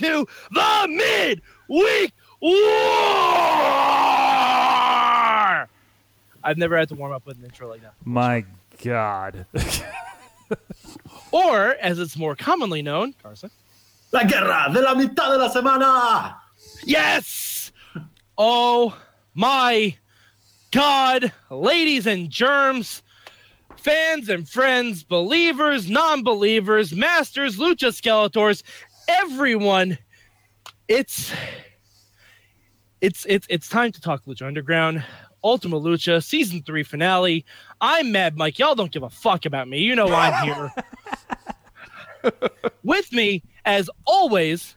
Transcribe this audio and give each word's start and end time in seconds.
Welcome 0.00 0.26
to 0.26 0.26
the 0.50 0.88
Midweek 1.68 2.12
War. 2.40 2.58
I've 6.44 6.58
never 6.58 6.76
had 6.76 6.88
to 6.88 6.94
warm 6.94 7.12
up 7.12 7.24
with 7.26 7.38
an 7.38 7.44
intro 7.44 7.68
like 7.68 7.82
that. 7.82 7.94
My 8.04 8.44
God. 8.82 9.46
Or, 11.30 11.76
as 11.80 11.98
it's 11.98 12.16
more 12.16 12.36
commonly 12.36 12.82
known, 12.82 13.14
Carson. 13.22 13.50
La 14.12 14.24
guerra 14.24 14.70
de 14.72 14.82
la 14.82 14.94
mitad 14.94 15.30
de 15.30 15.38
la 15.38 15.48
semana. 15.48 16.34
Yes! 16.84 17.72
Oh 18.36 18.94
my 19.34 19.96
God, 20.70 21.32
ladies 21.48 22.06
and 22.06 22.28
germs, 22.28 23.02
fans 23.76 24.28
and 24.28 24.46
friends, 24.48 25.04
believers, 25.04 25.88
non 25.88 26.22
believers, 26.22 26.92
masters, 26.94 27.56
lucha 27.56 27.88
skeletors, 27.88 28.62
everyone, 29.08 29.98
it's. 30.88 31.32
It's 33.00 33.26
it's 33.28 33.48
it's 33.50 33.68
time 33.68 33.90
to 33.90 34.00
talk 34.00 34.24
Lucha 34.26 34.46
Underground, 34.46 35.02
Ultima 35.42 35.80
Lucha 35.80 36.22
season 36.22 36.62
three 36.62 36.84
finale. 36.84 37.44
I'm 37.80 38.12
Mad 38.12 38.36
Mike. 38.36 38.60
Y'all 38.60 38.76
don't 38.76 38.92
give 38.92 39.02
a 39.02 39.10
fuck 39.10 39.44
about 39.44 39.66
me. 39.68 39.80
You 39.80 39.96
know 39.96 40.06
I'm 40.06 40.44
here. 40.44 40.70
With 42.84 43.12
me, 43.12 43.42
as 43.64 43.90
always, 44.06 44.76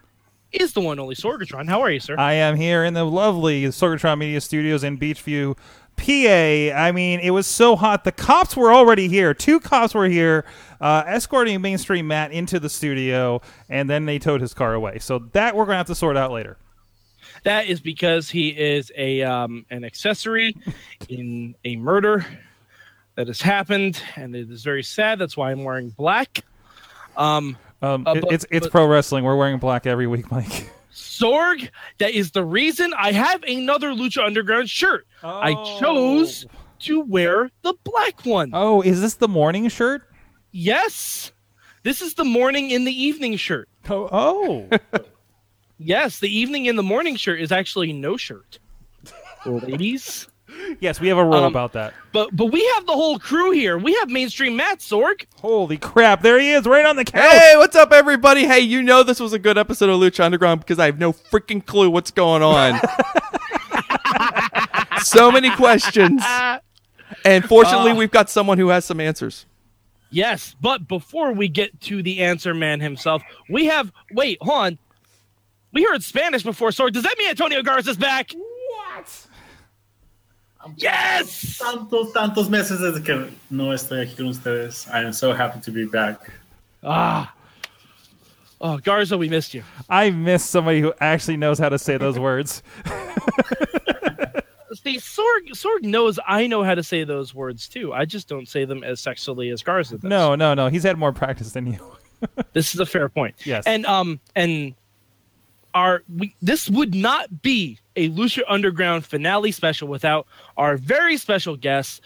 is 0.52 0.74
the 0.74 0.82
one 0.82 1.00
only 1.00 1.14
Sorgatron. 1.14 1.68
How 1.70 1.82
are 1.82 1.92
you, 1.92 2.00
sir? 2.00 2.16
I 2.18 2.34
am 2.34 2.56
here 2.56 2.84
in 2.84 2.96
the 2.96 3.04
lovely 3.04 3.66
Sorgatron 3.66 4.18
Media 4.18 4.42
Studios 4.42 4.84
in 4.84 4.98
Beachview, 4.98 5.56
PA. 5.98 6.76
I 6.78 6.92
mean, 6.94 7.20
it 7.20 7.32
was 7.32 7.48
so 7.48 7.76
hot. 7.76 8.04
The 8.04 8.12
cops 8.12 8.56
were 8.56 8.74
already 8.74 9.08
here. 9.08 9.34
Two 9.34 9.60
cops 9.60 9.94
were 9.94 10.08
here, 10.08 10.46
uh, 10.82 11.04
escorting 11.08 11.62
mainstream 11.62 12.08
Matt 12.08 12.32
into 12.32 12.60
the 12.60 12.70
studio, 12.70 13.42
and 13.70 13.90
then 13.90 14.06
they 14.06 14.20
towed 14.20 14.42
his 14.42 14.54
car 14.54 14.74
away. 14.74 15.00
So 15.00 15.20
that 15.34 15.56
we're 15.56 15.66
gonna 15.66 15.78
have 15.78 15.88
to 15.88 15.96
sort 15.96 16.18
out 16.18 16.32
later. 16.32 16.58
That 17.44 17.68
is 17.68 17.80
because 17.80 18.30
he 18.30 18.50
is 18.50 18.92
a 18.98 19.22
um, 19.24 19.66
an 19.70 19.84
accessory 19.84 20.56
in 21.10 21.56
a 21.64 21.76
murder 21.76 22.26
that 23.16 23.28
has 23.28 23.42
happened, 23.42 24.02
and 24.16 24.36
it 24.36 24.50
is 24.52 24.64
very 24.64 24.84
sad. 24.84 25.20
That's 25.20 25.38
why 25.38 25.52
I'm 25.52 25.64
wearing 25.64 25.90
black. 25.90 26.44
Um, 27.18 27.58
Um, 27.82 28.04
Uh, 28.08 28.16
but- 28.16 28.32
it's 28.34 28.46
it's 28.50 28.66
but- 28.66 28.72
pro 28.72 28.86
wrestling. 28.88 29.24
We're 29.24 29.36
wearing 29.36 29.58
black 29.60 29.86
every 29.86 30.08
week, 30.08 30.32
Mike. 30.32 30.72
Sorg, 30.96 31.70
that 31.98 32.12
is 32.12 32.32
the 32.32 32.44
reason 32.44 32.94
I 32.98 33.12
have 33.12 33.44
another 33.44 33.90
Lucha 33.90 34.26
Underground 34.26 34.70
shirt. 34.70 35.06
I 35.22 35.54
oh. 35.58 35.80
chose 35.80 36.46
to 36.80 37.02
wear 37.02 37.52
the 37.64 37.74
black 37.84 38.26
one. 38.26 38.52
Oh, 38.54 38.82
is 38.82 39.02
this 39.02 39.16
the 39.16 39.28
mourning 39.28 39.68
shirt? 39.70 40.04
Yes, 40.52 41.34
this 41.84 42.02
is 42.02 42.14
the 42.14 42.26
morning 42.26 42.72
in 42.72 42.86
the 42.86 43.04
evening 43.04 43.36
shirt. 43.36 43.70
Oh, 43.90 44.10
oh. 44.12 45.00
Yes, 45.78 46.20
the 46.20 46.34
evening 46.34 46.68
in 46.68 46.78
the 46.78 46.84
morning 46.84 47.16
shirt 47.18 47.42
is 47.42 47.52
actually 47.52 47.92
no 47.92 48.16
shirt. 48.16 48.60
Ladies. 49.46 50.28
Yes, 50.80 51.00
we 51.00 51.08
have 51.10 51.18
a 51.18 51.24
rule 51.24 51.36
Um, 51.36 51.44
about 51.46 51.74
that. 51.74 51.94
But 52.12 52.36
but 52.36 52.46
we 52.48 52.66
have 52.76 52.86
the 52.86 52.94
whole 52.94 53.20
crew 53.20 53.52
here. 53.52 53.78
We 53.78 53.94
have 53.96 54.10
mainstream 54.10 54.56
Matt 54.56 54.80
Sorg. 54.80 55.26
Holy 55.42 55.78
crap! 55.78 56.22
There 56.22 56.40
he 56.40 56.52
is, 56.52 56.66
right 56.66 56.86
on 56.86 56.96
the 56.96 57.06
couch. 57.06 57.22
Hey, 57.22 57.54
what's 57.58 57.76
up, 57.76 57.92
everybody? 57.92 58.46
Hey, 58.46 58.60
you 58.62 58.82
know 58.82 59.04
this 59.04 59.20
was 59.20 59.34
a 59.34 59.40
good 59.40 59.58
episode 59.58 59.90
of 59.90 60.00
Lucha 60.00 60.24
Underground 60.24 60.62
because 60.62 60.80
I 60.80 60.86
have 60.86 61.00
no 61.00 61.14
freaking 61.14 61.66
clue 61.66 61.90
what's 61.90 62.12
going 62.12 62.42
on. 62.44 62.80
so 65.04 65.32
many 65.32 65.50
questions. 65.52 66.22
And 67.24 67.46
fortunately, 67.46 67.92
Uh. 67.92 67.96
we've 67.96 68.12
got 68.12 68.30
someone 68.30 68.58
who 68.58 68.70
has 68.70 68.86
some 68.86 69.00
answers. 69.00 69.46
Yes, 70.12 70.56
but 70.62 70.88
before 70.88 71.34
we 71.34 71.48
get 71.50 71.80
to 71.82 72.02
the 72.02 72.22
answer 72.22 72.54
man 72.54 72.80
himself, 72.80 73.22
we 73.50 73.66
have 73.66 73.92
wait, 74.12 74.38
hold 74.42 74.58
on. 74.60 74.78
We 75.74 75.84
heard 75.84 76.04
Spanish 76.04 76.44
before, 76.44 76.70
Sorg. 76.70 76.94
Does 76.94 77.04
that 77.04 77.16
mean 77.18 77.30
Antonio 77.30 77.62
Garza's 77.62 77.98
back? 77.98 78.32
What? 80.66 80.82
Yes! 80.82 81.60
Tantos, 81.62 82.12
tantos 82.14 82.50
meses 82.50 82.80
desde 82.80 83.04
que 83.06 83.32
no 83.52 83.66
estoy 83.74 84.02
aquí 84.06 84.16
con 84.18 84.28
ustedes. 84.28 84.88
I 84.92 85.02
am 85.02 85.14
so 85.14 85.32
happy 85.34 85.60
to 85.62 85.72
be 85.72 85.86
back. 85.86 86.20
Ah. 86.84 87.32
Oh, 88.60 88.78
Garza, 88.80 89.18
we 89.18 89.30
missed 89.30 89.54
you. 89.54 89.64
I 89.90 90.10
miss 90.10 90.44
somebody 90.44 90.82
who 90.82 90.94
actually 91.00 91.38
knows 91.38 91.60
how 91.60 91.70
to 91.70 91.78
say 91.78 91.98
those 91.98 92.18
words. 92.30 92.64
See, 94.84 94.98
Sorg, 94.98 95.50
Sorg 95.52 95.84
knows 95.84 96.20
I 96.28 96.48
know 96.48 96.64
how 96.64 96.76
to 96.76 96.84
say 96.84 97.04
those 97.04 97.34
words 97.34 97.68
too. 97.68 97.94
I 97.94 98.06
just 98.06 98.28
don't 98.28 98.48
say 98.48 98.66
them 98.66 98.84
as 98.84 99.00
sexually 99.00 99.50
as 99.50 99.64
Garza 99.64 99.98
does. 99.98 100.04
No, 100.04 100.36
no, 100.36 100.54
no. 100.54 100.68
He's 100.68 100.84
had 100.84 100.98
more 100.98 101.14
practice 101.14 101.52
than 101.54 101.68
you. 101.68 101.80
This 102.54 102.74
is 102.74 102.80
a 102.80 102.86
fair 102.88 103.08
point. 103.08 103.36
Yes. 103.46 103.66
And 103.68 103.86
um 103.86 104.20
and 104.36 104.74
our 105.76 106.04
we 106.18 106.34
this 106.42 106.70
would 106.70 106.96
not 106.96 107.44
be 107.44 107.78
a 107.96 108.10
Lucha 108.10 108.42
Underground 108.48 109.06
finale 109.06 109.52
special 109.52 109.88
without 109.88 110.26
our 110.58 110.78
very 110.78 111.18
special 111.18 111.56
guest, 111.56 112.02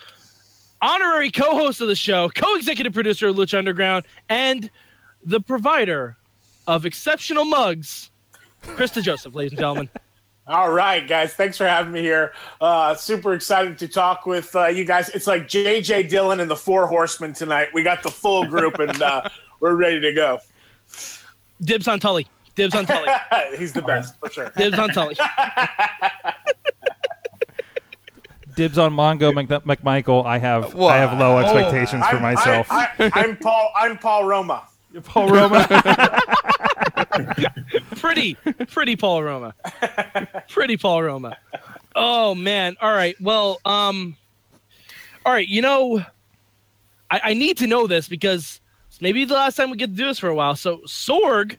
honorary 0.82 1.32
co-host 1.32 1.80
of 1.80 1.88
the 1.88 1.96
show, 1.96 2.30
co-executive 2.30 2.94
producer 2.94 3.28
of 3.28 3.38
Lucha 3.38 3.58
Underground, 3.58 4.06
and 4.28 4.70
the 5.24 5.40
provider 5.40 6.18
of 6.68 6.86
exceptional 6.86 7.46
mugs, 7.46 8.12
Chris 8.62 8.92
DeJoseph, 8.92 9.34
ladies 9.34 9.54
and 9.54 9.60
gentlemen. 9.60 9.90
All 10.48 10.72
right, 10.72 11.08
guys. 11.08 11.36
Thanks 11.36 11.58
for 11.58 11.68
having 11.68 11.94
me 11.94 12.02
here. 12.02 12.34
Uh, 12.60 12.96
super 12.96 13.36
excited 13.36 13.78
to 13.78 13.88
talk 13.88 14.26
with 14.26 14.56
uh, 14.56 14.66
you 14.66 14.84
guys. 14.84 15.10
It's 15.10 15.28
like 15.28 15.44
JJ 15.44 16.10
Dillon 16.10 16.40
and 16.40 16.50
the 16.50 16.56
Four 16.56 16.88
Horsemen 16.88 17.34
tonight. 17.34 17.68
We 17.72 17.84
got 17.84 18.02
the 18.02 18.10
full 18.10 18.46
group, 18.48 18.80
and 18.80 19.00
uh, 19.00 19.30
we're 19.60 19.76
ready 19.76 20.00
to 20.02 20.12
go. 20.12 20.40
Dibs 21.62 21.88
on 21.88 22.00
Tully. 22.00 22.26
Dibs 22.60 22.76
on 22.76 22.86
Tully. 22.86 23.08
He's 23.58 23.72
the 23.72 23.82
best 23.82 24.20
for 24.20 24.30
sure. 24.30 24.52
Dibs 24.58 24.78
on 24.78 24.90
Tully. 24.90 25.16
Dibs 28.56 28.78
on 28.78 28.94
Mongo 28.94 29.34
Mc- 29.34 29.64
McMichael. 29.64 30.26
I 30.26 30.38
have 30.40 30.78
I 30.78 30.98
have 30.98 31.18
low 31.18 31.38
expectations 31.38 32.06
for 32.08 32.18
I'm- 32.18 32.22
myself. 32.22 32.68
I, 32.70 32.90
am 33.00 33.38
Paul. 33.38 33.72
I'm 33.78 33.98
Paul 33.98 34.26
Roma. 34.26 34.68
Paul 35.04 35.30
Roma. 35.30 35.66
pretty, 37.96 38.36
pretty 38.68 38.98
Paul 38.98 39.24
Roma. 39.24 39.56
Pretty 40.50 40.76
Paul 40.76 41.04
Roma. 41.04 41.38
Oh 41.96 42.36
man. 42.36 42.76
All 42.82 42.92
right. 42.92 43.16
Well, 43.22 43.62
um, 43.64 44.18
all 45.26 45.32
right. 45.32 45.48
You 45.48 45.62
know, 45.62 46.04
I, 47.10 47.22
I 47.24 47.34
need 47.36 47.58
to 47.60 47.68
know 47.68 47.88
this 47.88 48.10
because 48.10 48.60
maybe 49.00 49.24
the 49.24 49.36
last 49.36 49.56
time 49.56 49.70
we 49.70 49.78
get 49.78 49.92
to 49.92 49.96
do 49.96 50.08
this 50.08 50.20
for 50.20 50.28
a 50.28 50.36
while. 50.36 50.58
So 50.58 50.80
Sorg, 50.80 51.56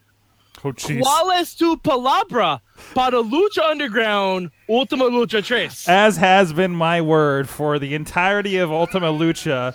oh 0.65 0.72
jeez. 0.72 1.00
¿cuál 1.03 1.41
es 1.41 1.54
tu 1.54 1.76
palabra 1.76 2.60
para 2.94 3.19
lucha 3.22 3.71
underground 3.71 4.50
Ultima 4.69 5.04
Lucha 5.04 5.44
Tres? 5.44 5.88
As 5.88 6.16
has 6.16 6.53
been 6.53 6.75
my 6.75 7.00
word 7.00 7.48
for 7.48 7.78
the 7.78 7.94
entirety 7.94 8.59
of 8.59 8.71
Ultima 8.71 9.12
Lucha, 9.12 9.75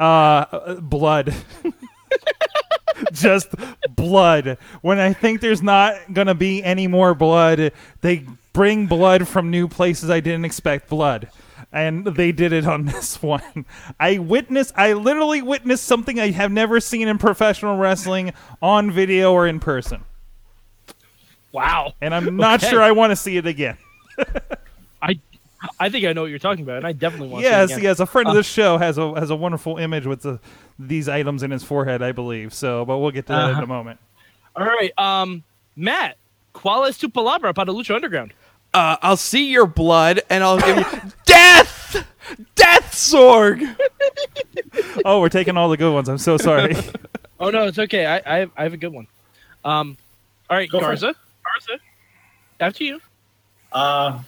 uh, 0.00 0.74
blood. 0.80 1.34
Just 3.12 3.54
blood. 3.96 4.56
When 4.82 4.98
I 4.98 5.12
think 5.12 5.40
there's 5.40 5.62
not 5.62 6.12
going 6.12 6.28
to 6.28 6.34
be 6.34 6.62
any 6.62 6.86
more 6.86 7.14
blood, 7.14 7.72
they 8.02 8.24
bring 8.52 8.86
blood 8.86 9.26
from 9.26 9.50
new 9.50 9.66
places 9.66 10.10
I 10.10 10.20
didn't 10.20 10.44
expect 10.44 10.88
blood. 10.88 11.28
And 11.72 12.04
they 12.06 12.30
did 12.30 12.52
it 12.52 12.66
on 12.66 12.84
this 12.86 13.20
one. 13.20 13.66
I 13.98 14.18
witnessed, 14.18 14.72
I 14.76 14.92
literally 14.92 15.42
witnessed 15.42 15.84
something 15.84 16.20
I 16.20 16.30
have 16.30 16.52
never 16.52 16.78
seen 16.78 17.08
in 17.08 17.18
professional 17.18 17.76
wrestling 17.78 18.32
on 18.62 18.92
video 18.92 19.32
or 19.32 19.46
in 19.46 19.58
person. 19.58 20.04
Wow. 21.54 21.94
And 22.02 22.14
I'm 22.14 22.36
not 22.36 22.60
Okay. 22.62 22.70
sure 22.70 22.82
I 22.82 22.90
want 22.90 23.12
to 23.12 23.16
see 23.16 23.36
it 23.38 23.46
again. 23.46 23.78
I, 25.00 25.18
I 25.80 25.88
think 25.88 26.04
I 26.04 26.12
know 26.12 26.22
what 26.22 26.30
you're 26.30 26.38
talking 26.40 26.64
about, 26.64 26.78
and 26.78 26.86
I 26.86 26.92
definitely 26.92 27.28
want. 27.28 27.44
Yes, 27.44 27.52
to 27.52 27.68
see 27.68 27.72
it 27.72 27.76
again. 27.78 27.84
yes. 27.92 28.00
A 28.00 28.06
friend 28.06 28.28
of 28.28 28.32
Uh, 28.32 28.38
the 28.38 28.42
show 28.42 28.76
has 28.76 28.98
a 28.98 29.14
has 29.18 29.30
a 29.30 29.36
wonderful 29.36 29.78
image 29.78 30.04
with 30.04 30.22
the 30.22 30.40
these 30.78 31.08
items 31.08 31.42
in 31.42 31.50
his 31.52 31.62
forehead, 31.62 32.02
I 32.02 32.12
believe. 32.12 32.52
So, 32.52 32.84
but 32.84 32.98
we'll 32.98 33.12
get 33.12 33.26
to 33.28 33.32
that 33.32 33.44
in 33.50 33.54
Uh-huh. 33.54 33.62
a 33.62 33.66
moment. 33.66 34.00
All 34.56 34.66
right. 34.66 34.92
Um, 34.98 35.44
Matt, 35.76 36.16
¿cuál 36.52 36.88
es 36.88 36.98
tu 36.98 37.08
palabra 37.08 37.54
para 37.54 37.72
lucha 37.72 37.94
underground? 37.94 38.34
Uh, 38.74 38.96
I'll 39.00 39.16
see 39.16 39.50
your 39.50 39.66
blood 39.66 40.20
and 40.28 40.42
I'll 40.42 40.58
give 40.60 40.76
you 40.78 40.84
death! 41.26 42.04
Death, 42.56 42.92
Sorg! 42.92 43.76
Oh, 45.04 45.20
we're 45.20 45.28
taking 45.28 45.56
all 45.56 45.68
the 45.68 45.76
good 45.76 45.92
ones. 45.92 46.08
I'm 46.08 46.18
so 46.18 46.36
sorry. 46.36 46.74
Oh 47.38 47.50
no, 47.50 47.66
it's 47.66 47.78
okay. 47.78 48.06
I 48.06 48.22
I 48.26 48.38
have, 48.38 48.50
I 48.56 48.62
have 48.64 48.72
a 48.72 48.76
good 48.76 48.92
one. 48.92 49.06
Um, 49.64 49.96
all 50.50 50.56
right, 50.56 50.68
Go 50.70 50.78
for 50.78 50.86
Garza. 50.86 51.14
Garza. 51.54 51.80
After 52.60 52.84
you. 52.84 53.00
Uh, 53.72 54.20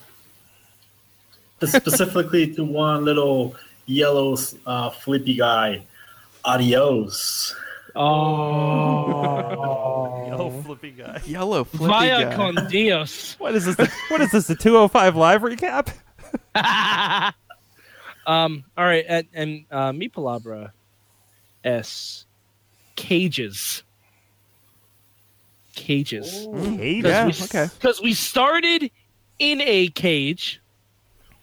specifically 1.63 2.53
to 2.55 2.65
one 2.65 3.05
little 3.05 3.55
yellow 3.87 4.37
uh, 4.67 4.91
flippy 4.91 5.37
guy. 5.37 5.87
Adios. 6.45 7.55
Oh. 7.95 9.07
Yellow 10.29 10.63
flippy 10.63 10.91
guy. 10.91 11.21
Yellow 11.25 11.65
flippy 11.65 11.87
Via 11.87 12.25
guy. 12.25 12.37
con 12.37 12.69
Dios. 12.69 13.37
What 13.39 13.55
is 13.55 13.65
this? 13.65 13.77
what 14.09 14.21
is 14.21 14.33
this? 14.33 14.47
The 14.49 14.55
205 14.55 15.17
live 15.17 15.41
recap? 15.43 15.89
um. 18.27 18.65
All 18.77 18.85
right, 18.85 19.05
and, 19.09 19.27
and 19.33 19.65
uh, 19.71 19.93
mi 19.93 20.09
palabra 20.09 20.73
s 21.65 22.27
cages. 22.97 23.83
Cages. 25.77 26.49
Hey, 26.77 27.01
Yeah, 27.01 27.27
we, 27.27 27.33
okay. 27.45 27.69
Because 27.79 28.03
we 28.03 28.13
started 28.15 28.91
in 29.39 29.61
a 29.61 29.89
cage, 29.89 30.61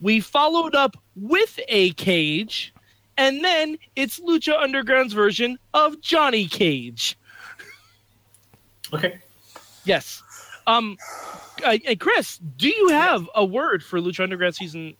we 0.01 0.19
followed 0.19 0.75
up 0.75 0.97
with 1.15 1.59
a 1.69 1.91
cage, 1.91 2.73
and 3.17 3.43
then 3.43 3.77
it's 3.95 4.19
Lucha 4.19 4.61
Underground's 4.61 5.13
version 5.13 5.57
of 5.73 6.01
Johnny 6.01 6.47
Cage. 6.47 7.17
Okay. 8.91 9.19
Yes. 9.85 10.21
Um. 10.67 10.97
Uh, 11.63 11.77
and 11.87 11.99
Chris, 11.99 12.39
do 12.57 12.67
you 12.67 12.89
have 12.89 13.29
a 13.35 13.45
word 13.45 13.83
for 13.83 13.99
Lucha 13.99 14.23
Underground 14.23 14.55
season 14.55 14.95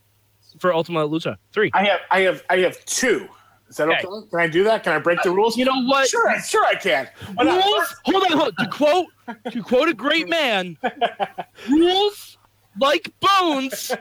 for 0.59 0.73
Ultima 0.73 1.07
Lucha 1.07 1.37
three? 1.51 1.71
I 1.73 1.83
have 1.85 1.99
I 2.11 2.21
have 2.21 2.43
I 2.49 2.57
have 2.57 2.83
two. 2.85 3.27
Is 3.73 3.77
that 3.77 3.89
okay? 3.89 4.05
Okay. 4.05 4.29
Can 4.29 4.39
I 4.39 4.47
do 4.47 4.63
that? 4.65 4.83
Can 4.83 4.93
I 4.93 4.99
break 4.99 5.23
the 5.23 5.31
rules? 5.31 5.57
You 5.57 5.65
know 5.65 5.83
what? 5.85 6.07
Sure, 6.07 6.39
sure 6.41 6.63
I 6.63 6.75
can. 6.75 7.09
Why 7.33 7.43
not? 7.43 7.65
rules. 7.65 7.95
Hold 8.05 8.23
on, 8.23 8.31
hold 8.37 8.53
on. 8.59 8.65
To 8.65 8.71
quote, 8.71 9.07
to 9.51 9.63
quote 9.63 9.89
a 9.89 9.95
great 9.95 10.29
man, 10.29 10.77
rules 11.67 12.37
like 12.79 13.11
bones 13.19 13.91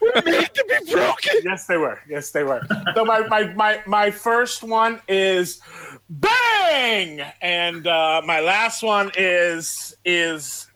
were 0.00 0.22
made 0.24 0.48
to 0.54 0.64
be 0.66 0.92
broken. 0.92 1.40
Yes, 1.44 1.66
they 1.66 1.76
were. 1.76 2.00
Yes, 2.08 2.30
they 2.30 2.42
were. 2.42 2.62
So 2.94 3.04
my 3.04 3.20
my 3.26 3.52
my, 3.52 3.82
my 3.86 4.10
first 4.10 4.62
one 4.62 5.02
is 5.08 5.60
bang, 6.08 7.20
and 7.42 7.86
uh, 7.86 8.22
my 8.24 8.40
last 8.40 8.82
one 8.82 9.10
is 9.14 9.94
is 10.06 10.68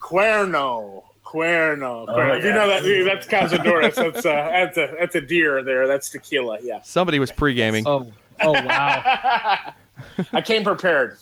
cuerno. 0.00 1.04
Cuerno. 1.32 2.06
cuerno. 2.06 2.42
You 2.42 2.48
yeah. 2.48 2.54
know 2.54 2.68
that 2.68 3.04
that's 3.06 3.26
Cazadores. 3.26 3.94
That's 3.94 4.26
uh, 4.26 4.50
that's 4.50 4.76
a 4.76 4.94
that's 5.00 5.14
a 5.14 5.20
deer 5.20 5.62
there. 5.62 5.86
That's 5.86 6.10
tequila. 6.10 6.58
Yeah. 6.62 6.82
Somebody 6.82 7.18
was 7.18 7.32
pre 7.32 7.54
gaming. 7.54 7.86
Oh, 7.86 8.12
oh 8.42 8.52
wow. 8.52 9.72
I 10.32 10.40
came 10.42 10.62
prepared. 10.62 11.16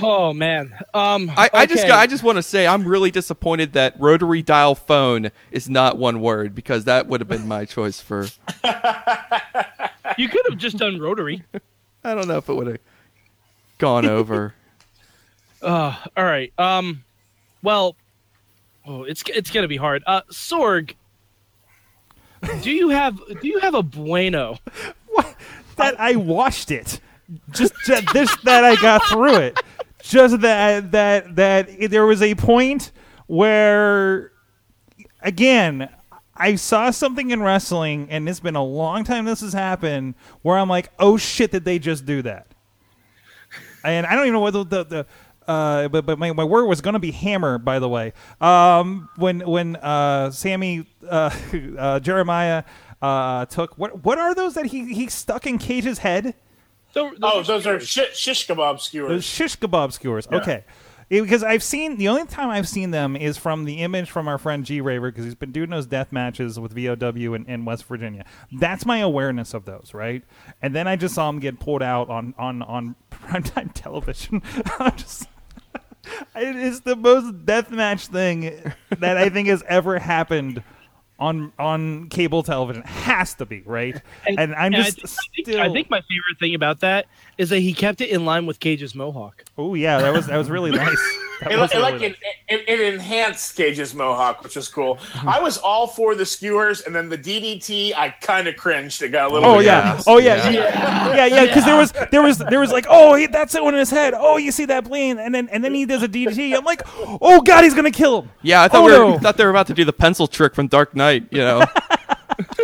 Oh 0.00 0.32
man. 0.32 0.72
Um. 0.94 1.30
I, 1.36 1.50
I 1.52 1.66
just 1.66 1.80
okay. 1.80 1.88
got, 1.88 1.98
I 1.98 2.06
just 2.06 2.22
want 2.22 2.36
to 2.36 2.42
say 2.42 2.66
I'm 2.66 2.86
really 2.86 3.10
disappointed 3.10 3.72
that 3.72 3.98
rotary 3.98 4.42
dial 4.42 4.76
phone 4.76 5.30
is 5.50 5.68
not 5.68 5.98
one 5.98 6.20
word 6.20 6.54
because 6.54 6.84
that 6.84 7.08
would 7.08 7.20
have 7.20 7.28
been 7.28 7.48
my 7.48 7.64
choice 7.64 8.00
for 8.00 8.22
you 10.16 10.28
could 10.28 10.46
have 10.48 10.58
just 10.58 10.76
done 10.76 11.00
rotary. 11.00 11.42
I 12.04 12.14
don't 12.14 12.28
know 12.28 12.38
if 12.38 12.48
it 12.48 12.54
would 12.54 12.68
have 12.68 12.78
gone 13.78 14.06
over. 14.06 14.54
Uh, 15.62 15.96
all 16.16 16.24
right. 16.24 16.52
Um. 16.58 17.02
Well. 17.62 17.96
Oh, 18.86 19.02
it's 19.02 19.24
it's 19.34 19.50
gonna 19.50 19.68
be 19.68 19.76
hard. 19.76 20.02
Uh, 20.06 20.22
Sorg. 20.30 20.94
Do 22.62 22.70
you 22.70 22.90
have 22.90 23.20
do 23.40 23.48
you 23.48 23.58
have 23.60 23.74
a 23.74 23.82
bueno? 23.82 24.58
What? 25.08 25.34
That 25.76 25.98
I 25.98 26.16
watched 26.16 26.70
it. 26.70 27.00
Just, 27.50 27.72
just 27.86 28.12
this 28.12 28.34
that 28.44 28.64
I 28.64 28.76
got 28.76 29.02
through 29.04 29.36
it. 29.36 29.58
Just 30.02 30.40
that 30.42 30.92
that 30.92 31.36
that 31.36 31.90
there 31.90 32.06
was 32.06 32.20
a 32.20 32.34
point 32.34 32.92
where 33.26 34.30
again 35.22 35.88
I 36.36 36.56
saw 36.56 36.90
something 36.90 37.30
in 37.30 37.42
wrestling 37.42 38.08
and 38.10 38.28
it's 38.28 38.40
been 38.40 38.56
a 38.56 38.64
long 38.64 39.04
time 39.04 39.24
this 39.24 39.40
has 39.40 39.54
happened 39.54 40.14
where 40.42 40.58
I'm 40.58 40.68
like, 40.68 40.90
"Oh 40.98 41.16
shit, 41.16 41.50
did 41.50 41.64
they 41.64 41.78
just 41.78 42.04
do 42.04 42.20
that?" 42.22 42.46
And 43.82 44.04
I 44.06 44.14
don't 44.14 44.24
even 44.24 44.34
know 44.34 44.40
what 44.40 44.52
the 44.52 44.64
the, 44.64 44.84
the 44.84 45.06
uh, 45.46 45.88
but 45.88 46.06
but 46.06 46.18
my, 46.18 46.32
my 46.32 46.44
word 46.44 46.66
was 46.66 46.80
going 46.80 46.94
to 46.94 46.98
be 47.00 47.10
hammer. 47.12 47.58
By 47.58 47.78
the 47.78 47.88
way, 47.88 48.12
um, 48.40 49.08
when 49.16 49.40
when 49.40 49.76
uh, 49.76 50.30
Sammy 50.30 50.86
uh, 51.08 51.30
uh, 51.78 52.00
Jeremiah 52.00 52.64
uh, 53.02 53.46
took 53.46 53.76
what 53.78 54.04
what 54.04 54.18
are 54.18 54.34
those 54.34 54.54
that 54.54 54.66
he 54.66 54.92
he 54.94 55.08
stuck 55.08 55.46
in 55.46 55.58
Cage's 55.58 55.98
head? 55.98 56.34
So, 56.94 57.12
Oh, 57.22 57.42
those 57.42 57.66
are 57.66 57.78
shish, 57.78 58.16
shish 58.16 58.46
kebab 58.46 58.72
Those 58.72 58.84
skewers. 58.84 59.24
shish 59.24 59.58
kebab 59.58 59.92
skewers. 59.92 60.26
Okay. 60.32 60.64
It- 60.64 60.66
because 61.08 61.44
I've 61.44 61.62
seen 61.62 61.98
the 61.98 62.08
only 62.08 62.24
time 62.26 62.50
I've 62.50 62.66
seen 62.66 62.90
them 62.90 63.14
is 63.14 63.36
from 63.36 63.64
the 63.64 63.82
image 63.82 64.10
from 64.10 64.26
our 64.26 64.38
friend 64.38 64.64
G 64.64 64.80
Raver 64.80 65.12
because 65.12 65.24
he's 65.24 65.36
been 65.36 65.52
doing 65.52 65.70
those 65.70 65.86
death 65.86 66.10
matches 66.10 66.58
with 66.58 66.72
VOW 66.72 67.34
in, 67.34 67.44
in 67.46 67.64
West 67.64 67.84
Virginia. 67.84 68.24
That's 68.50 68.84
my 68.84 68.98
awareness 68.98 69.54
of 69.54 69.66
those, 69.66 69.92
right? 69.94 70.24
And 70.62 70.74
then 70.74 70.88
I 70.88 70.96
just 70.96 71.14
saw 71.14 71.28
them 71.30 71.38
get 71.38 71.60
pulled 71.60 71.80
out 71.82 72.10
on 72.10 72.34
on 72.38 72.60
on 72.62 72.96
primetime 73.12 73.70
television. 73.72 74.42
I'm 74.80 74.96
just. 74.96 75.28
It 76.34 76.56
is 76.56 76.82
the 76.82 76.96
most 76.96 77.44
deathmatch 77.44 78.06
thing 78.08 78.72
that 78.98 79.16
I 79.16 79.28
think 79.28 79.48
has 79.48 79.62
ever 79.68 79.98
happened 79.98 80.62
on 81.18 81.52
on 81.58 82.08
cable 82.08 82.42
television. 82.42 82.82
Has 82.82 83.34
to 83.34 83.46
be 83.46 83.62
right, 83.64 84.00
and, 84.26 84.54
I'm 84.54 84.74
and 84.74 84.84
just 84.84 84.98
I 84.98 85.06
think, 85.34 85.48
still. 85.48 85.60
I 85.60 85.72
think 85.72 85.90
my 85.90 86.00
favorite 86.00 86.38
thing 86.38 86.54
about 86.54 86.80
that 86.80 87.06
is 87.38 87.50
that 87.50 87.60
he 87.60 87.72
kept 87.74 88.00
it 88.00 88.08
in 88.10 88.24
line 88.24 88.46
with 88.46 88.60
Cage's 88.60 88.94
mohawk. 88.94 89.44
oh 89.58 89.74
yeah, 89.74 89.98
that 90.00 90.12
was 90.12 90.26
that 90.26 90.36
was 90.36 90.50
really 90.50 90.70
nice. 90.84 91.18
That 91.40 91.52
It, 91.52 91.58
was 91.58 91.70
it, 91.70 91.76
really 91.76 91.92
like 91.92 92.00
nice. 92.00 92.10
it, 92.48 92.64
it, 92.66 92.80
it 92.80 92.94
enhanced 92.94 93.56
Cage's 93.56 93.92
mohawk, 93.94 94.42
which 94.42 94.56
was 94.56 94.68
cool. 94.68 94.96
Mm-hmm. 94.96 95.28
I 95.28 95.38
was 95.40 95.58
all 95.58 95.86
for 95.86 96.14
the 96.14 96.24
skewers, 96.24 96.80
and 96.80 96.94
then 96.94 97.10
the 97.10 97.18
DDT, 97.18 97.92
I 97.94 98.08
kind 98.22 98.48
of 98.48 98.56
cringed. 98.56 99.02
It 99.02 99.10
got 99.10 99.30
a 99.30 99.34
little. 99.34 99.50
Oh 99.50 99.56
bit 99.58 99.66
yeah. 99.66 100.00
Oh 100.06 100.16
yeah. 100.18 100.48
Yeah. 100.48 101.14
Yeah. 101.14 101.26
Yeah. 101.26 101.44
Because 101.46 101.66
there 101.66 101.76
was 101.76 101.92
there 102.10 102.22
was 102.22 102.38
there 102.38 102.58
was 102.60 102.72
like, 102.72 102.86
oh, 102.88 103.14
he, 103.16 103.26
that's 103.26 103.54
it 103.54 103.62
on 103.62 103.74
his 103.74 103.90
head. 103.90 104.14
Oh, 104.16 104.38
you 104.38 104.50
see 104.50 104.64
that 104.64 104.84
bleeding, 104.84 105.18
and 105.18 105.34
then 105.34 105.48
and 105.50 105.62
then 105.62 105.74
he 105.74 105.84
does 105.84 106.02
a 106.02 106.08
DDT. 106.08 106.56
I'm 106.56 106.64
like, 106.64 106.80
oh 107.20 107.42
god, 107.42 107.64
he's 107.64 107.74
gonna 107.74 107.90
kill 107.90 108.22
him. 108.22 108.30
Yeah, 108.42 108.62
I 108.62 108.68
thought 108.68 108.82
Oh, 108.82 108.86
we 108.86 108.92
were, 108.92 108.98
no. 109.12 109.18
thought 109.18 109.36
they 109.36 109.44
were 109.44 109.50
about 109.50 109.66
to 109.66 109.74
do 109.74 109.84
the 109.84 109.92
pencil 109.92 110.26
trick 110.26 110.54
from 110.54 110.68
Dark 110.68 110.96
Knight. 110.96 111.26
You 111.30 111.40
know, 111.40 111.64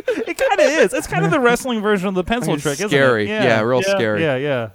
It 0.29 0.39
kind 0.39 0.53
of 0.53 0.61
is. 0.61 0.93
It's 0.93 1.07
kind 1.07 1.25
of 1.25 1.31
the 1.31 1.41
wrestling 1.41 1.81
version 1.81 2.09
of 2.09 2.15
the 2.15 2.25
pencil 2.25 2.55
It's 2.55 2.63
trick, 2.63 2.75
isn't 2.75 2.89
scary. 2.89 3.25
it? 3.25 3.29
Yeah, 3.29 3.45
yeah 3.45 3.61
real 3.61 3.83
scary. 3.83 4.23
Yeah. 4.23 4.37
Yeah. 4.37 4.71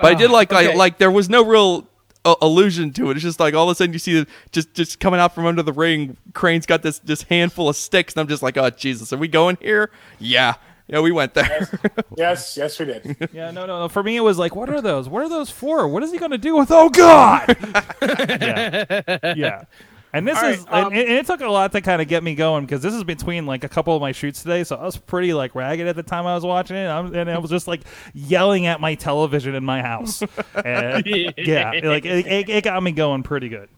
but 0.00 0.12
I 0.12 0.14
did 0.14 0.30
like 0.30 0.52
like 0.52 0.68
okay. 0.68 0.76
like 0.76 0.98
there 0.98 1.10
was 1.10 1.28
no 1.28 1.44
real 1.44 1.86
uh, 2.24 2.34
allusion 2.40 2.92
to 2.94 3.10
it. 3.10 3.16
It's 3.16 3.22
just 3.22 3.40
like 3.40 3.54
all 3.54 3.68
of 3.68 3.72
a 3.72 3.74
sudden 3.74 3.92
you 3.92 3.98
see 3.98 4.20
the, 4.20 4.26
just 4.50 4.74
just 4.74 5.00
coming 5.00 5.20
out 5.20 5.34
from 5.34 5.46
under 5.46 5.62
the 5.62 5.72
ring. 5.72 6.16
Crane's 6.32 6.66
got 6.66 6.82
this 6.82 6.98
this 7.00 7.22
handful 7.22 7.68
of 7.68 7.76
sticks, 7.76 8.14
and 8.14 8.20
I'm 8.20 8.28
just 8.28 8.42
like, 8.42 8.56
oh 8.56 8.70
Jesus, 8.70 9.12
are 9.12 9.18
we 9.18 9.28
going 9.28 9.58
here? 9.60 9.90
Yeah, 10.18 10.54
yeah, 10.86 11.00
we 11.00 11.12
went 11.12 11.34
there. 11.34 11.68
Yes, 12.16 12.56
yes, 12.60 12.78
we 12.78 12.86
did. 12.86 13.16
Yeah. 13.32 13.50
No. 13.50 13.66
No. 13.66 13.80
No. 13.80 13.88
For 13.88 14.02
me, 14.02 14.16
it 14.16 14.20
was 14.20 14.38
like, 14.38 14.54
what 14.54 14.68
are 14.68 14.80
those? 14.80 15.08
What 15.08 15.22
are 15.22 15.28
those 15.28 15.50
for? 15.50 15.88
What 15.88 16.02
is 16.02 16.12
he 16.12 16.18
gonna 16.18 16.38
do 16.38 16.56
with? 16.56 16.70
Oh 16.70 16.90
god. 16.90 17.56
yeah. 18.02 19.34
Yeah. 19.34 19.64
And 20.14 20.28
this 20.28 20.36
All 20.36 20.48
is, 20.50 20.66
right, 20.66 20.84
um, 20.84 20.92
and, 20.92 21.00
and 21.00 21.12
it 21.12 21.26
took 21.26 21.40
a 21.40 21.48
lot 21.48 21.72
to 21.72 21.80
kind 21.80 22.02
of 22.02 22.08
get 22.08 22.22
me 22.22 22.34
going 22.34 22.66
because 22.66 22.82
this 22.82 22.92
is 22.92 23.02
between 23.02 23.46
like 23.46 23.64
a 23.64 23.68
couple 23.68 23.96
of 23.96 24.02
my 24.02 24.12
shoots 24.12 24.42
today, 24.42 24.62
so 24.62 24.76
I 24.76 24.84
was 24.84 24.98
pretty 24.98 25.32
like 25.32 25.54
ragged 25.54 25.86
at 25.86 25.96
the 25.96 26.02
time 26.02 26.26
I 26.26 26.34
was 26.34 26.44
watching 26.44 26.76
it, 26.76 26.86
I'm, 26.86 27.14
and 27.14 27.30
I 27.30 27.38
was 27.38 27.50
just 27.50 27.66
like 27.66 27.80
yelling 28.12 28.66
at 28.66 28.78
my 28.78 28.94
television 28.94 29.54
in 29.54 29.64
my 29.64 29.80
house. 29.80 30.22
And, 30.64 31.06
yeah, 31.06 31.72
like 31.82 32.04
it, 32.04 32.26
it, 32.26 32.48
it 32.48 32.64
got 32.64 32.82
me 32.82 32.92
going 32.92 33.22
pretty 33.22 33.48
good. 33.48 33.68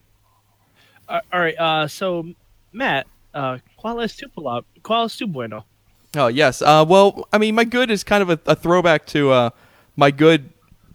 Uh, 1.09 1.21
all 1.33 1.41
right. 1.41 1.57
Uh, 1.57 1.87
so 1.87 2.27
Matt, 2.73 3.07
uh, 3.33 3.59
¿cuál 3.79 4.03
es 4.03 4.17
tu 4.17 4.29
palabra? 4.29 4.65
¿Cuál 4.83 5.07
es 5.07 5.17
tu 5.17 5.27
bueno? 5.27 5.65
Oh 6.17 6.27
yes. 6.27 6.63
Uh, 6.63 6.85
well, 6.87 7.29
I 7.33 7.39
mean, 7.39 7.55
my 7.55 7.65
good 7.65 7.91
is 7.91 8.03
kind 8.03 8.23
of 8.23 8.31
a, 8.31 8.41
a 8.47 8.57
throwback 8.57 9.07
to 9.07 9.31
uh, 9.31 9.51
my 9.97 10.11
good. 10.11 10.51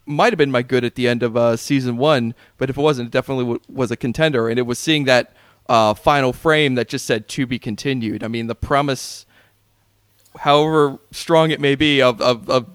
Might 0.10 0.34
have 0.34 0.38
been 0.38 0.52
my 0.52 0.64
good 0.64 0.84
at 0.84 0.96
the 0.96 1.08
end 1.08 1.22
of 1.22 1.38
uh, 1.38 1.56
season 1.56 1.98
one, 1.98 2.34
but 2.58 2.70
if 2.70 2.78
it 2.78 2.82
wasn't, 2.82 3.08
it 3.08 3.12
definitely 3.12 3.44
w- 3.44 3.62
was 3.70 3.92
a 3.92 3.96
contender. 3.96 4.50
And 4.50 4.58
it 4.58 4.64
was 4.64 4.80
seeing 4.80 5.04
that 5.06 5.34
uh, 5.68 5.94
final 5.94 6.34
frame 6.34 6.74
that 6.76 6.90
just 6.90 7.06
said 7.06 7.28
"to 7.30 7.46
be 7.46 7.60
continued." 7.60 8.24
I 8.24 8.28
mean, 8.28 8.48
the 8.48 8.56
promise, 8.56 9.28
however 10.40 10.98
strong 11.12 11.52
it 11.52 11.60
may 11.60 11.76
be, 11.76 12.02
of 12.02 12.20
of, 12.22 12.50
of 12.50 12.66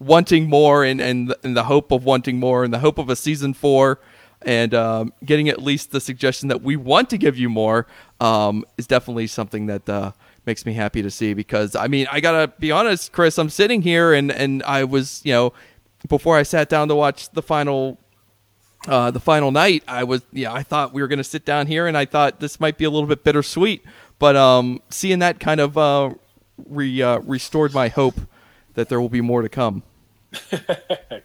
wanting 0.00 0.48
more 0.48 0.82
and 0.84 1.00
and 1.00 1.34
and 1.44 1.56
the 1.56 1.64
hope 1.64 1.92
of 1.92 2.04
wanting 2.04 2.40
more 2.40 2.64
and 2.64 2.74
the 2.74 2.80
hope 2.80 2.98
of 2.98 3.08
a 3.08 3.14
season 3.14 3.54
four 3.54 4.00
and 4.42 4.74
um, 4.74 5.12
getting 5.24 5.48
at 5.48 5.62
least 5.62 5.92
the 5.92 6.00
suggestion 6.00 6.48
that 6.48 6.62
we 6.62 6.74
want 6.74 7.10
to 7.10 7.18
give 7.18 7.36
you 7.36 7.50
more 7.50 7.86
um, 8.20 8.64
is 8.78 8.86
definitely 8.86 9.26
something 9.26 9.66
that 9.66 9.86
uh, 9.88 10.12
makes 10.46 10.64
me 10.64 10.72
happy 10.72 11.02
to 11.02 11.10
see 11.10 11.34
because 11.34 11.76
I 11.76 11.86
mean 11.86 12.06
I 12.10 12.20
gotta 12.20 12.48
be 12.58 12.72
honest, 12.72 13.12
Chris, 13.12 13.38
I'm 13.38 13.50
sitting 13.50 13.82
here 13.82 14.12
and 14.12 14.32
and 14.32 14.62
I 14.64 14.84
was 14.84 15.20
you 15.24 15.32
know 15.32 15.52
before 16.10 16.36
I 16.36 16.42
sat 16.42 16.68
down 16.68 16.88
to 16.88 16.94
watch 16.94 17.30
the 17.30 17.40
final 17.40 17.98
uh, 18.86 19.10
the 19.10 19.20
final 19.20 19.50
night, 19.50 19.82
I 19.88 20.04
was 20.04 20.22
yeah, 20.32 20.52
I 20.52 20.62
thought 20.62 20.92
we 20.92 21.00
were 21.00 21.08
going 21.08 21.18
to 21.18 21.24
sit 21.24 21.46
down 21.46 21.66
here, 21.66 21.86
and 21.86 21.96
I 21.96 22.04
thought 22.04 22.40
this 22.40 22.60
might 22.60 22.76
be 22.76 22.84
a 22.84 22.90
little 22.90 23.08
bit 23.08 23.24
bittersweet. 23.24 23.82
But 24.18 24.36
um, 24.36 24.82
seeing 24.90 25.20
that 25.20 25.40
kind 25.40 25.60
of 25.60 25.78
uh, 25.78 26.10
re, 26.66 27.00
uh, 27.00 27.20
restored 27.20 27.72
my 27.72 27.88
hope 27.88 28.20
that 28.74 28.90
there 28.90 29.00
will 29.00 29.08
be 29.08 29.22
more 29.22 29.40
to 29.40 29.48
come. 29.48 29.82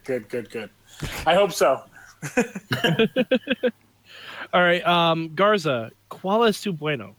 good, 0.04 0.28
good, 0.28 0.50
good. 0.50 0.70
I 1.26 1.34
hope 1.34 1.52
so. 1.52 1.82
All 4.52 4.62
right, 4.62 4.86
um, 4.86 5.34
Garza, 5.34 5.90
¿cuál 6.10 6.48
es 6.48 6.60
tu 6.60 6.72
bueno? 6.72 7.14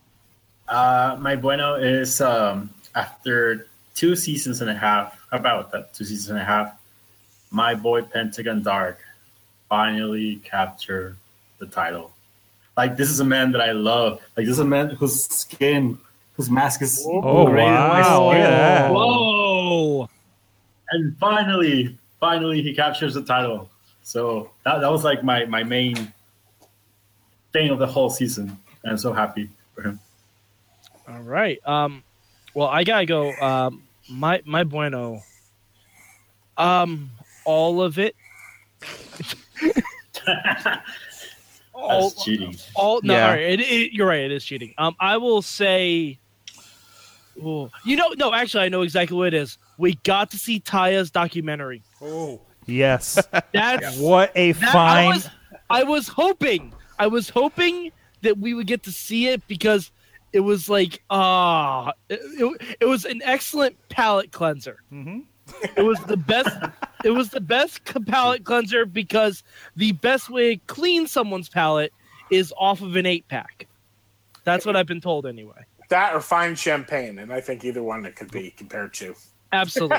Uh, 0.68 1.18
my 1.20 1.36
bueno 1.36 1.76
is 1.76 2.20
um, 2.22 2.70
after 2.96 3.68
two 3.94 4.16
seasons 4.16 4.62
and 4.62 4.70
a 4.70 4.76
half, 4.76 5.20
about 5.32 5.72
that 5.72 5.94
two 5.94 6.06
seasons 6.06 6.30
and 6.30 6.40
a 6.40 6.44
half, 6.44 6.74
my 7.52 7.76
boy 7.76 8.02
Pentagon 8.02 8.62
Dark 8.62 9.00
finally 9.70 10.38
captured 10.38 11.18
the 11.60 11.66
title. 11.66 12.14
Like 12.76 12.98
this 12.98 13.10
is 13.10 13.20
a 13.20 13.26
man 13.26 13.52
that 13.54 13.62
I 13.62 13.72
love. 13.72 14.22
Like 14.36 14.46
this 14.46 14.54
is 14.54 14.60
a 14.60 14.66
man 14.66 14.90
whose 14.92 15.24
skin, 15.24 15.98
whose 16.34 16.50
mask 16.50 16.82
is 16.82 17.04
Oh 17.08 17.46
greater 17.46 17.72
than 17.72 17.88
my 17.90 18.02
wow! 18.02 18.30
skin. 18.32 18.42
Yeah. 18.42 18.90
Whoa! 18.92 20.10
And 20.92 21.18
finally, 21.18 21.98
finally, 22.20 22.62
he 22.62 22.74
captures 22.74 23.16
the 23.16 23.24
title. 23.24 23.70
So 24.04 24.52
that, 24.64 24.80
that 24.80 24.92
was 24.92 25.04
like 25.04 25.24
my 25.24 25.46
my 25.46 25.64
main 25.64 26.14
thing 27.52 27.72
of 27.72 27.80
the 27.80 27.88
whole 27.88 28.10
season. 28.10 28.58
And 28.84 28.92
I'm 28.92 28.98
so 28.98 29.12
happy 29.12 29.50
for 29.74 29.82
him. 29.82 30.00
All 31.10 31.22
right. 31.22 31.60
Um, 31.68 32.04
well, 32.54 32.68
I 32.68 32.84
gotta 32.84 33.06
go. 33.06 33.34
Um, 33.34 33.84
my 34.10 34.42
my 34.46 34.64
bueno. 34.64 35.22
Um, 36.58 37.10
all 37.48 37.82
of 37.82 37.98
it. 37.98 38.16
all, 41.74 42.10
That's 42.10 42.24
cheating. 42.24 42.56
all 42.76 43.00
no, 43.04 43.14
Yeah. 43.14 43.26
all 43.26 43.32
right, 43.34 43.42
it, 43.42 43.60
it, 43.62 43.92
you're 43.94 44.08
right. 44.08 44.22
It 44.22 44.32
is 44.32 44.44
cheating. 44.44 44.74
Um, 44.78 44.96
I 45.00 45.18
will 45.18 45.42
say. 45.42 46.20
Oh, 47.44 47.70
you 47.86 47.96
know, 47.96 48.10
no, 48.18 48.34
actually, 48.34 48.64
I 48.64 48.70
know 48.70 48.82
exactly 48.82 49.16
what 49.16 49.28
it 49.28 49.36
is. 49.36 49.60
We 49.78 49.94
got 50.04 50.32
to 50.32 50.40
see 50.40 50.60
Taya's 50.60 51.12
documentary. 51.12 51.84
Oh, 52.02 52.42
yes. 52.66 53.24
That's 53.54 53.98
what 53.98 54.32
a 54.36 54.54
that, 54.54 54.70
I 54.70 54.74
fine. 54.74 55.08
was, 55.10 55.30
I 55.70 55.84
was 55.84 56.08
hoping, 56.08 56.74
I 56.98 57.06
was 57.06 57.30
hoping 57.30 57.92
that 58.24 58.40
we 58.40 58.56
would 58.56 58.66
get 58.66 58.82
to 58.84 58.92
see 58.92 59.28
it 59.28 59.48
because 59.48 59.92
it 60.34 60.40
was 60.40 60.68
like, 60.68 61.04
ah, 61.12 61.94
it, 62.10 62.20
it, 62.24 62.78
it 62.82 62.86
was 62.86 63.06
an 63.06 63.22
excellent 63.24 63.78
palate 63.90 64.32
cleanser. 64.32 64.80
Mhm. 64.92 65.26
It 65.78 65.84
was 65.86 66.00
the 66.08 66.18
best. 66.18 66.50
it 67.04 67.12
was 67.12 67.30
the 67.30 67.42
best 67.42 67.82
c- 67.88 68.00
palate 68.00 68.44
cleanser 68.44 68.86
because 68.86 69.44
the 69.76 69.92
best 69.94 70.30
way 70.30 70.56
to 70.56 70.62
clean 70.68 71.08
someone's 71.08 71.50
palate 71.50 71.94
is 72.30 72.54
off 72.58 72.82
of 72.82 72.96
an 72.96 73.06
eight 73.06 73.28
pack. 73.28 73.68
That's 74.44 74.66
what 74.66 74.76
I've 74.76 74.88
been 74.88 75.02
told 75.02 75.26
anyway. 75.26 75.66
That 75.90 76.14
or 76.14 76.22
fine 76.22 76.56
champagne, 76.56 77.20
and 77.20 77.32
I 77.32 77.40
think 77.42 77.64
either 77.64 77.84
one 77.84 78.06
it 78.06 78.16
could 78.16 78.32
be 78.32 78.52
compared 78.52 78.94
to. 78.96 79.16
Absolutely, 79.54 79.98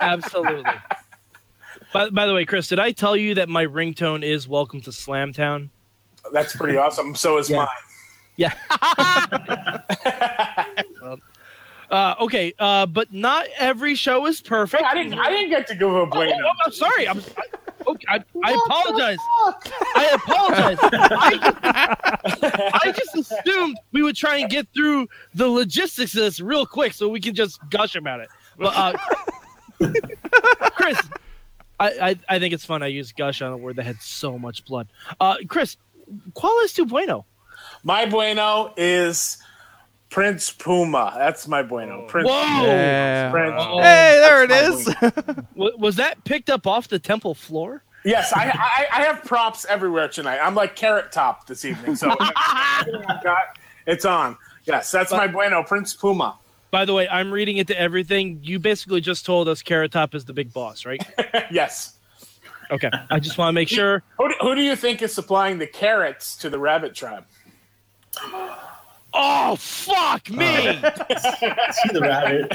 absolutely. 0.00 0.70
By, 1.92 2.10
by 2.10 2.26
the 2.26 2.34
way, 2.34 2.44
Chris, 2.44 2.68
did 2.68 2.78
I 2.78 2.92
tell 2.92 3.16
you 3.16 3.34
that 3.34 3.48
my 3.48 3.66
ringtone 3.66 4.22
is 4.22 4.46
"Welcome 4.46 4.80
to 4.82 4.90
Slamtown"? 4.90 5.70
That's 6.32 6.54
pretty 6.54 6.76
awesome. 6.78 7.14
So 7.16 7.38
is 7.38 7.50
Yeah. 7.50 7.56
mine. 7.56 7.68
Yeah. 8.36 8.54
uh, 11.94 12.14
okay, 12.20 12.52
uh, 12.58 12.86
but 12.86 13.12
not 13.12 13.46
every 13.56 13.94
show 13.94 14.26
is 14.26 14.40
perfect. 14.40 14.82
I 14.82 14.94
didn't. 14.94 15.14
I 15.14 15.30
didn't 15.30 15.50
get 15.50 15.66
to 15.68 15.74
give 15.76 15.88
a 15.88 16.00
Oh, 16.00 16.06
bueno. 16.06 16.32
oh, 16.44 16.52
I'm 16.64 16.72
sorry. 16.72 17.06
I'm, 17.06 17.18
I, 17.18 17.90
okay, 17.90 18.04
I, 18.08 18.24
I 18.44 18.52
apologize. 18.66 19.18
I 19.94 20.10
apologize. 20.12 20.78
I, 20.82 22.80
I 22.84 22.92
just 22.92 23.14
assumed 23.14 23.76
we 23.92 24.02
would 24.02 24.16
try 24.16 24.38
and 24.38 24.50
get 24.50 24.66
through 24.74 25.06
the 25.34 25.46
logistics 25.48 26.14
of 26.14 26.22
this 26.22 26.40
real 26.40 26.66
quick 26.66 26.92
so 26.94 27.08
we 27.08 27.20
can 27.20 27.34
just 27.34 27.60
gush 27.70 27.94
about 27.94 28.18
it. 28.20 28.28
But 28.58 28.74
uh, 28.76 28.96
Chris, 30.76 31.00
I, 31.78 31.90
I, 31.90 32.18
I 32.28 32.38
think 32.40 32.54
it's 32.54 32.64
fun. 32.64 32.82
I 32.82 32.88
use 32.88 33.12
gush 33.12 33.40
on 33.40 33.52
a 33.52 33.56
word 33.56 33.76
that 33.76 33.84
had 33.84 34.02
so 34.02 34.36
much 34.36 34.64
blood. 34.64 34.88
Uh, 35.20 35.36
Chris, 35.46 35.76
¿cuál 36.32 36.64
es 36.64 36.72
tu 36.72 36.86
bueno? 36.86 37.24
My 37.84 38.06
bueno 38.06 38.72
is 38.76 39.38
Prince 40.10 40.50
Puma. 40.50 41.12
That's 41.16 41.48
my 41.48 41.62
bueno. 41.62 42.02
Oh. 42.04 42.06
Prince. 42.08 42.28
Whoa! 42.28 42.64
Yeah. 42.66 43.30
Prince. 43.30 43.54
Oh, 43.58 43.78
Hey, 43.80 44.18
there 44.20 44.44
it 44.44 44.48
that's 44.48 44.86
is. 44.88 44.94
my 45.56 45.70
was 45.78 45.96
that 45.96 46.22
picked 46.24 46.50
up 46.50 46.66
off 46.66 46.88
the 46.88 46.98
temple 46.98 47.34
floor? 47.34 47.82
Yes, 48.04 48.32
I, 48.34 48.50
I 48.50 48.98
I 49.00 49.02
have 49.06 49.24
props 49.24 49.64
everywhere 49.64 50.08
tonight. 50.08 50.38
I'm 50.38 50.54
like 50.54 50.76
carrot 50.76 51.10
top 51.10 51.46
this 51.46 51.64
evening, 51.64 51.96
so 51.96 52.14
got, 52.18 53.58
it's 53.86 54.04
on. 54.04 54.36
Yes, 54.64 54.90
that's 54.90 55.10
my 55.10 55.26
bueno, 55.26 55.62
Prince 55.62 55.94
Puma. 55.94 56.38
By 56.70 56.84
the 56.84 56.92
way, 56.92 57.08
I'm 57.08 57.32
reading 57.32 57.56
into 57.56 57.78
everything. 57.78 58.40
You 58.42 58.58
basically 58.58 59.00
just 59.00 59.24
told 59.24 59.48
us 59.48 59.62
Carrot 59.62 59.92
Top 59.92 60.14
is 60.14 60.24
the 60.24 60.32
big 60.32 60.52
boss, 60.52 60.84
right? 60.84 61.00
yes. 61.50 61.98
Okay. 62.70 62.90
I 63.10 63.20
just 63.20 63.38
want 63.38 63.48
to 63.50 63.52
make 63.52 63.68
sure. 63.68 64.02
Who 64.18 64.28
do, 64.28 64.34
who 64.40 64.54
do 64.56 64.60
you 64.60 64.74
think 64.74 65.00
is 65.00 65.14
supplying 65.14 65.58
the 65.58 65.66
carrots 65.68 66.34
to 66.38 66.50
the 66.50 66.58
rabbit 66.58 66.94
tribe? 66.94 67.24
Oh 69.16 69.54
fuck 69.56 70.28
me! 70.28 70.80
Oh. 70.82 70.90
See 71.72 71.88
the 71.92 72.00
rabbit. 72.00 72.52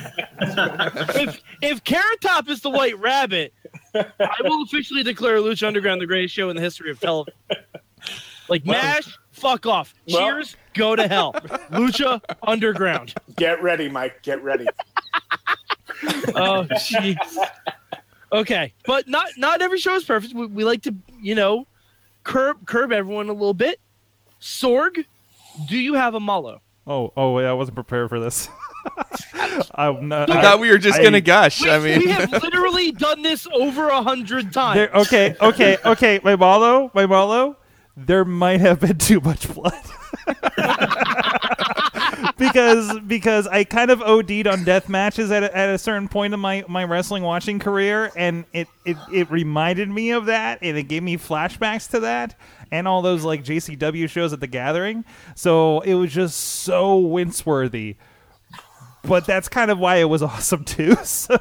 if 1.16 1.42
if 1.62 1.84
Carrot 1.86 2.20
Top 2.22 2.50
is 2.50 2.60
the 2.62 2.70
White 2.70 3.00
Rabbit, 3.00 3.54
I 3.96 4.36
will 4.44 4.64
officially 4.64 5.04
declare 5.04 5.38
Lucha 5.38 5.68
Underground 5.68 6.02
the 6.02 6.06
greatest 6.06 6.34
show 6.36 6.50
in 6.50 6.56
the 6.58 6.62
history 6.62 6.92
of 6.92 7.00
television. 7.00 7.34
Like 8.50 8.66
Mash, 8.66 9.18
fuck 9.32 9.66
off. 9.66 9.94
Well- 10.12 10.20
Cheers, 10.32 10.56
go 10.74 10.96
to 10.98 11.08
hell. 11.08 11.34
Lucha 11.72 12.20
Underground. 12.44 13.14
Get 13.38 13.62
ready, 13.64 13.88
Mike. 13.90 14.22
Get 14.24 14.44
ready. 14.44 14.66
Oh 16.36 16.66
jeez. 16.76 17.18
Okay, 18.32 18.74
but 18.86 19.08
not 19.10 19.28
not 19.38 19.62
every 19.62 19.80
show 19.80 19.96
is 19.96 20.04
perfect. 20.06 20.34
We, 20.34 20.46
we 20.46 20.64
like 20.64 20.82
to, 20.84 20.96
you 21.20 21.36
know, 21.36 21.66
curb 22.24 22.66
curb 22.66 22.92
everyone 22.94 23.28
a 23.28 23.34
little 23.34 23.54
bit. 23.56 23.80
Sorg, 24.40 25.04
do 25.68 25.78
you 25.78 25.96
have 25.96 26.16
a 26.16 26.20
malo? 26.20 26.62
Oh, 26.88 27.14
oh, 27.16 27.34
wait, 27.34 27.46
I 27.46 27.54
wasn't 27.54 27.76
prepared 27.76 28.10
for 28.10 28.20
this. 28.20 28.50
I'm 29.76 30.08
not. 30.08 30.30
I 30.30 30.42
thought 30.42 30.60
we 30.60 30.70
were 30.72 30.78
just 30.78 31.00
I- 31.00 31.04
gonna 31.04 31.22
gush. 31.22 31.62
We, 31.62 31.70
I 31.70 31.80
mean, 31.80 32.00
we 32.00 32.08
have 32.08 32.32
literally 32.32 32.92
done 32.92 33.22
this 33.22 33.46
over 33.54 33.90
a 33.90 34.02
hundred 34.02 34.54
times. 34.54 34.76
There, 34.76 34.90
okay, 34.94 35.36
okay, 35.40 35.78
okay. 35.86 36.20
My 36.24 36.36
Malo, 36.36 36.90
my 36.94 37.06
Malo, 37.06 37.58
there 37.96 38.26
might 38.26 38.62
have 38.62 38.80
been 38.80 38.98
too 38.98 39.20
much 39.20 39.54
blood. 39.54 39.74
because 42.40 43.00
because 43.02 43.46
I 43.46 43.64
kind 43.64 43.92
of 43.92 44.02
OD'd 44.02 44.48
on 44.48 44.64
death 44.64 44.90
matches 44.90 45.32
at 45.32 45.44
a, 45.44 45.56
at 45.56 45.70
a 45.70 45.78
certain 45.78 46.08
point 46.08 46.34
in 46.34 46.40
my, 46.40 46.66
my 46.68 46.84
wrestling 46.84 47.24
watching 47.24 47.60
career, 47.60 48.12
and 48.16 48.46
it, 48.54 48.68
it, 48.86 48.98
it 49.14 49.30
reminded 49.30 49.90
me 49.90 50.12
of 50.12 50.26
that, 50.26 50.60
and 50.62 50.78
it 50.78 50.84
gave 50.84 51.04
me 51.04 51.18
flashbacks 51.18 51.90
to 51.92 52.00
that, 52.00 52.36
and 52.72 52.88
all 52.88 53.02
those 53.02 53.24
like 53.24 53.44
JCW 53.44 54.10
shows 54.10 54.34
at 54.34 54.40
the 54.40 54.48
Gathering. 54.48 55.06
So 55.36 55.82
it 55.82 55.94
was 55.94 56.12
just 56.12 56.40
so 56.40 56.98
wince-worthy 56.98 57.98
but 59.04 59.26
that's 59.26 59.48
kind 59.48 59.72
of 59.72 59.80
why 59.80 59.98
it 59.98 60.06
was 60.06 60.22
awesome 60.24 60.64
too. 60.64 60.96
So, 61.10 61.38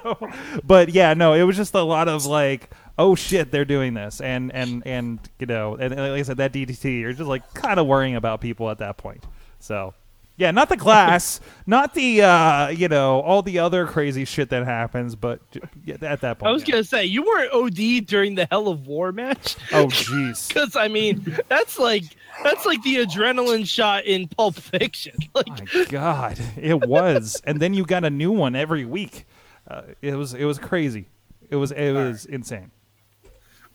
but 0.64 0.90
yeah, 0.90 1.14
no, 1.14 1.34
it 1.34 1.42
was 1.42 1.56
just 1.56 1.74
a 1.74 1.82
lot 1.82 2.08
of 2.08 2.26
like, 2.26 2.70
oh 2.98 3.14
shit, 3.14 3.50
they're 3.50 3.64
doing 3.64 3.94
this, 3.94 4.20
and 4.20 4.52
and 4.52 4.82
and 4.86 5.20
you 5.38 5.46
know, 5.46 5.74
and, 5.74 5.92
and 5.92 6.00
like 6.12 6.20
I 6.20 6.22
said, 6.22 6.38
that 6.38 6.52
DDT, 6.52 7.00
you're 7.00 7.12
just 7.12 7.28
like 7.28 7.54
kind 7.54 7.78
of 7.78 7.86
worrying 7.86 8.16
about 8.16 8.40
people 8.40 8.70
at 8.70 8.78
that 8.78 8.96
point. 8.96 9.24
So, 9.60 9.94
yeah, 10.38 10.52
not 10.52 10.68
the 10.68 10.76
glass, 10.76 11.40
not 11.66 11.94
the 11.94 12.22
uh, 12.22 12.68
you 12.68 12.88
know, 12.88 13.20
all 13.20 13.42
the 13.42 13.58
other 13.58 13.86
crazy 13.86 14.24
shit 14.24 14.48
that 14.50 14.64
happens, 14.64 15.16
but 15.16 15.40
yeah, 15.84 15.96
at 16.00 16.20
that 16.20 16.38
point, 16.38 16.48
I 16.48 16.52
was 16.52 16.62
yeah. 16.62 16.72
gonna 16.72 16.84
say 16.84 17.04
you 17.04 17.22
weren't 17.24 17.52
OD 17.52 18.06
during 18.06 18.36
the 18.36 18.46
Hell 18.48 18.68
of 18.68 18.86
War 18.86 19.10
match, 19.10 19.56
oh 19.72 19.86
jeez, 19.88 20.48
because 20.48 20.76
I 20.76 20.86
mean 20.86 21.36
that's 21.48 21.78
like 21.78 22.04
that's 22.44 22.64
like 22.64 22.80
the 22.84 22.96
adrenaline 23.04 23.66
shot 23.68 24.04
in 24.04 24.28
Pulp 24.28 24.54
Fiction. 24.54 25.14
Like, 25.34 25.72
my 25.74 25.84
god, 25.84 26.40
it 26.56 26.86
was, 26.88 27.40
and 27.44 27.60
then 27.60 27.72
you 27.74 27.84
got 27.84 28.04
a 28.04 28.10
new 28.10 28.32
one 28.32 28.56
every 28.56 28.84
week. 28.84 29.26
Uh, 29.68 29.82
it 30.02 30.14
was 30.14 30.34
it 30.34 30.44
was 30.44 30.58
crazy. 30.58 31.06
It 31.50 31.56
was 31.56 31.70
it 31.70 31.92
was 31.92 32.26
insane. 32.26 32.70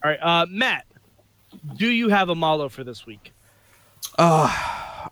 all 0.03 0.11
right, 0.11 0.19
uh, 0.21 0.45
Matt, 0.49 0.85
do 1.75 1.87
you 1.87 2.09
have 2.09 2.29
a 2.29 2.35
malo 2.35 2.69
for 2.69 2.83
this 2.83 3.05
week? 3.05 3.31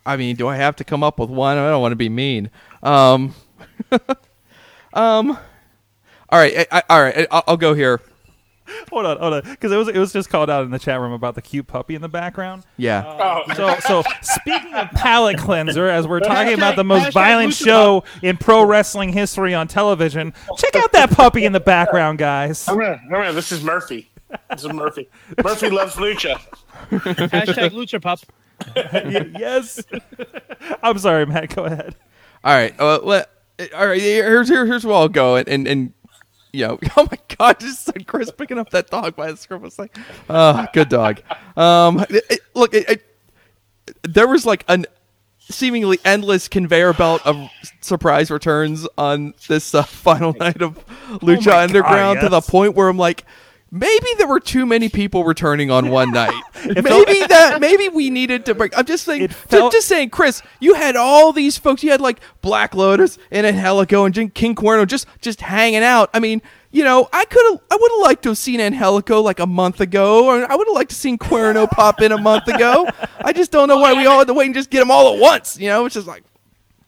I 0.06 0.16
mean, 0.16 0.36
do 0.36 0.48
I 0.48 0.56
have 0.56 0.76
to 0.76 0.84
come 0.84 1.02
up 1.02 1.18
with 1.18 1.30
one? 1.30 1.58
I 1.58 1.68
don't 1.70 1.80
want 1.82 1.92
to 1.92 1.96
be 1.96 2.08
mean. 2.08 2.50
Um, 2.82 3.34
um, 4.92 5.38
all 6.28 6.38
right, 6.38 6.66
I, 6.70 6.78
I, 6.78 6.82
all 6.88 7.02
right, 7.02 7.26
I'll, 7.30 7.44
I'll 7.48 7.56
go 7.56 7.74
here. 7.74 8.00
Hold 8.90 9.06
on, 9.06 9.18
hold 9.18 9.34
on, 9.34 9.42
because 9.42 9.72
it 9.72 9.76
was 9.76 9.88
it 9.88 9.98
was 9.98 10.12
just 10.12 10.30
called 10.30 10.48
out 10.48 10.64
in 10.64 10.70
the 10.70 10.78
chat 10.78 10.98
room 11.00 11.12
about 11.12 11.34
the 11.34 11.42
cute 11.42 11.66
puppy 11.66 11.94
in 11.94 12.00
the 12.00 12.08
background. 12.08 12.64
Yeah. 12.76 13.04
Oh, 13.06 13.42
So 13.54 13.74
so 13.80 14.02
speaking 14.22 14.72
of 14.74 14.88
palate 14.92 15.38
cleanser, 15.38 15.88
as 15.88 16.06
we're 16.06 16.20
talking 16.20 16.54
about 16.54 16.76
the 16.76 16.84
most 16.84 17.12
violent 17.12 17.52
Lucha 17.52 17.64
show 17.64 18.04
in 18.22 18.36
pro 18.36 18.64
wrestling 18.64 19.12
history 19.12 19.52
on 19.52 19.68
television, 19.68 20.32
check 20.56 20.76
out 20.76 20.92
that 20.92 21.10
puppy 21.10 21.44
in 21.44 21.52
the 21.52 21.60
background, 21.60 22.18
guys. 22.18 22.66
remember, 22.68 23.32
this 23.32 23.52
is 23.52 23.62
Murphy. 23.62 24.08
This 24.50 24.64
is 24.64 24.72
Murphy. 24.72 25.08
Murphy 25.42 25.68
loves 25.68 25.96
lucha. 25.96 26.38
Hashtag 26.90 27.70
Lucha 27.70 28.00
Pup. 28.00 28.20
Y- 28.76 29.30
yes. 29.38 29.82
I'm 30.82 30.98
sorry, 30.98 31.26
Matt. 31.26 31.54
Go 31.54 31.64
ahead. 31.64 31.94
All 32.44 32.54
right. 32.54 32.74
Uh, 32.78 32.98
let, 33.02 33.30
all 33.74 33.86
right. 33.86 34.00
Here's 34.00 34.48
here, 34.48 34.66
here's 34.66 34.84
where 34.84 34.94
I'll 34.96 35.08
go 35.08 35.36
and 35.36 35.48
and. 35.48 35.66
and 35.68 35.92
you 36.54 36.66
know, 36.66 36.78
oh 36.98 37.08
my 37.10 37.18
God! 37.38 37.60
Just 37.60 37.86
said 37.86 38.06
Chris 38.06 38.30
picking 38.30 38.58
up 38.58 38.68
that 38.70 38.90
dog 38.90 39.16
by 39.16 39.30
the 39.30 39.38
scruff. 39.38 39.64
It's 39.64 39.78
like, 39.78 39.96
oh, 40.28 40.66
good 40.74 40.90
dog. 40.90 41.22
Um, 41.56 42.00
it- 42.10 42.24
it- 42.28 42.40
look, 42.54 42.74
it, 42.74 42.86
it, 42.90 43.02
there 44.02 44.28
was 44.28 44.44
like 44.44 44.62
an 44.68 44.84
seemingly 45.38 45.98
endless 46.04 46.48
conveyor 46.48 46.92
belt 46.92 47.22
of 47.26 47.48
surprise 47.80 48.30
returns 48.30 48.86
on 48.98 49.32
this 49.48 49.74
uh, 49.74 49.82
final 49.84 50.34
night 50.34 50.60
of 50.60 50.84
Lucha 51.20 51.46
Oh 51.46 51.50
my 51.52 51.62
Underground 51.62 52.16
God, 52.20 52.24
to 52.24 52.28
the 52.28 52.40
point 52.42 52.74
where 52.74 52.88
I'm 52.88 52.98
like. 52.98 53.24
Maybe 53.74 54.06
there 54.18 54.26
were 54.26 54.38
too 54.38 54.66
many 54.66 54.90
people 54.90 55.24
returning 55.24 55.70
on 55.70 55.88
one 55.88 56.10
night. 56.10 56.38
felt- 56.52 56.74
maybe 56.74 57.26
that. 57.26 57.56
Maybe 57.58 57.88
we 57.88 58.10
needed 58.10 58.44
to 58.44 58.54
break. 58.54 58.76
I'm 58.76 58.84
just 58.84 59.04
saying. 59.04 59.28
Felt- 59.28 59.72
just 59.72 59.88
saying, 59.88 60.10
Chris. 60.10 60.42
You 60.60 60.74
had 60.74 60.94
all 60.94 61.32
these 61.32 61.56
folks. 61.56 61.82
You 61.82 61.90
had 61.90 62.02
like 62.02 62.20
Black 62.42 62.74
Lotus 62.74 63.16
and 63.30 63.46
Angelico 63.46 64.04
and 64.04 64.34
King 64.34 64.54
Cuerno 64.54 64.86
just 64.86 65.06
just 65.22 65.40
hanging 65.40 65.82
out. 65.82 66.10
I 66.12 66.18
mean, 66.20 66.42
you 66.70 66.84
know, 66.84 67.08
I 67.14 67.24
could 67.24 67.50
have. 67.50 67.60
I 67.70 67.78
would 67.80 67.90
have 67.92 68.00
liked 68.02 68.22
to 68.24 68.28
have 68.28 68.38
seen 68.38 68.60
Angelico 68.60 69.22
like 69.22 69.40
a 69.40 69.46
month 69.46 69.80
ago, 69.80 70.26
or 70.26 70.52
I 70.52 70.54
would 70.54 70.66
have 70.66 70.74
liked 70.74 70.90
to 70.90 70.96
seen 70.96 71.16
Cuerno 71.16 71.66
pop 71.66 72.02
in 72.02 72.12
a 72.12 72.18
month 72.18 72.48
ago. 72.48 72.86
I 73.24 73.32
just 73.32 73.52
don't 73.52 73.68
know 73.68 73.78
why 73.78 73.94
we 73.94 74.04
all 74.04 74.18
had 74.18 74.26
to 74.26 74.34
wait 74.34 74.46
and 74.46 74.54
just 74.54 74.68
get 74.68 74.80
them 74.80 74.90
all 74.90 75.14
at 75.14 75.18
once. 75.18 75.58
You 75.58 75.68
know, 75.68 75.86
it's 75.86 75.94
just 75.94 76.06
like. 76.06 76.24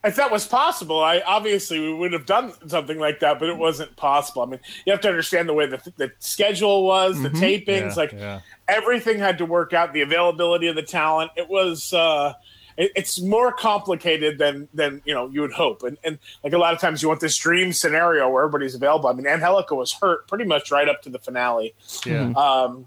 If 0.04 0.16
that 0.16 0.30
was 0.30 0.46
possible, 0.46 1.02
I 1.02 1.20
obviously 1.20 1.80
we 1.80 1.94
would 1.94 2.12
have 2.12 2.26
done 2.26 2.52
something 2.68 2.98
like 2.98 3.20
that, 3.20 3.38
but 3.38 3.48
it 3.48 3.56
wasn't 3.56 3.96
possible. 3.96 4.42
I 4.42 4.46
mean, 4.46 4.60
you 4.84 4.92
have 4.92 5.00
to 5.02 5.08
understand 5.08 5.48
the 5.48 5.54
way 5.54 5.66
the, 5.66 5.80
the 5.96 6.12
schedule 6.18 6.84
was, 6.84 7.20
the 7.22 7.30
tapings, 7.30 7.66
Yeah, 7.66 7.94
like 7.96 8.12
yeah. 8.12 8.40
everything 8.68 9.18
had 9.18 9.38
to 9.38 9.46
work 9.46 9.72
out. 9.72 9.92
The 9.94 10.02
availability 10.02 10.66
of 10.68 10.76
the 10.76 10.82
talent, 10.82 11.30
it 11.36 11.48
was. 11.48 11.92
uh 11.92 12.34
it, 12.76 12.90
it's 12.96 13.20
more 13.20 13.52
complicated 13.52 14.38
than 14.38 14.68
than 14.74 15.00
you 15.04 15.14
know 15.14 15.28
you 15.30 15.40
would 15.42 15.52
hope, 15.52 15.82
and 15.84 15.96
and 16.04 16.18
like 16.42 16.52
a 16.52 16.58
lot 16.58 16.74
of 16.74 16.80
times 16.80 17.02
you 17.02 17.08
want 17.08 17.20
this 17.20 17.36
dream 17.36 17.72
scenario 17.72 18.28
where 18.28 18.42
everybody's 18.44 18.74
available. 18.74 19.08
I 19.08 19.12
mean, 19.12 19.26
Angelico 19.26 19.76
was 19.76 19.92
hurt 19.92 20.26
pretty 20.26 20.44
much 20.44 20.70
right 20.72 20.88
up 20.88 21.00
to 21.02 21.08
the 21.10 21.18
finale. 21.20 21.74
Yeah. 22.04 22.32
Um, 22.32 22.86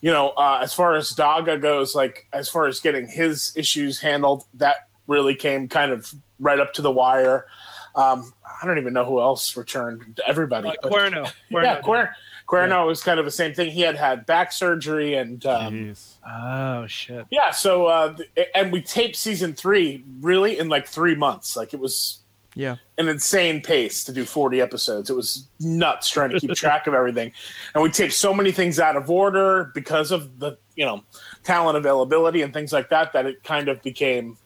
you 0.00 0.10
know, 0.10 0.30
uh, 0.30 0.58
as 0.62 0.74
far 0.74 0.96
as 0.96 1.12
Daga 1.12 1.62
goes, 1.62 1.94
like 1.94 2.26
as 2.32 2.48
far 2.48 2.66
as 2.66 2.80
getting 2.80 3.06
his 3.06 3.52
issues 3.54 4.00
handled, 4.00 4.44
that 4.54 4.88
really 5.06 5.36
came 5.36 5.68
kind 5.68 5.92
of 5.92 6.12
right 6.42 6.60
up 6.60 6.74
to 6.74 6.82
the 6.82 6.90
wire. 6.90 7.46
Um, 7.94 8.32
I 8.62 8.66
don't 8.66 8.78
even 8.78 8.92
know 8.92 9.04
who 9.04 9.20
else 9.20 9.56
returned. 9.56 10.20
Everybody, 10.26 10.68
Uh, 10.68 10.74
but- 10.82 10.92
Cuerno. 10.92 11.32
yeah, 11.50 11.80
Cuerno. 11.80 11.82
Cuer- 11.82 12.16
Cuerno 12.48 12.86
was 12.86 13.02
kind 13.02 13.18
of 13.18 13.24
the 13.24 13.30
same 13.30 13.54
thing. 13.54 13.70
He 13.70 13.80
had 13.82 13.96
had 13.96 14.26
back 14.26 14.52
surgery, 14.52 15.14
and 15.14 15.44
um, 15.46 15.72
Jeez. 15.74 16.14
Oh 16.26 16.86
shit. 16.86 17.26
yeah, 17.30 17.50
so 17.50 17.86
uh, 17.86 18.14
th- 18.14 18.48
and 18.54 18.72
we 18.72 18.82
taped 18.82 19.16
season 19.16 19.54
three 19.54 20.04
really 20.20 20.58
in 20.58 20.68
like 20.68 20.86
three 20.86 21.14
months. 21.14 21.56
Like 21.56 21.72
it 21.72 21.80
was 21.80 22.18
Yeah. 22.54 22.76
an 22.98 23.08
insane 23.08 23.62
pace 23.62 24.04
to 24.04 24.12
do 24.12 24.24
40 24.24 24.60
episodes. 24.60 25.08
It 25.08 25.14
was 25.16 25.48
nuts 25.60 26.10
trying 26.10 26.30
to 26.30 26.40
keep 26.40 26.50
track 26.54 26.86
of 26.86 26.94
everything. 26.94 27.32
And 27.74 27.82
we 27.82 27.90
taped 27.90 28.12
so 28.12 28.34
many 28.34 28.52
things 28.52 28.78
out 28.80 28.96
of 28.96 29.10
order 29.10 29.70
because 29.74 30.10
of 30.10 30.38
the, 30.38 30.58
you 30.76 30.84
know, 30.84 31.02
talent 31.44 31.78
availability 31.78 32.42
and 32.42 32.52
things 32.52 32.72
like 32.72 32.88
that 32.90 33.12
that 33.14 33.24
it 33.26 33.42
kind 33.44 33.68
of 33.68 33.80
became 33.82 34.36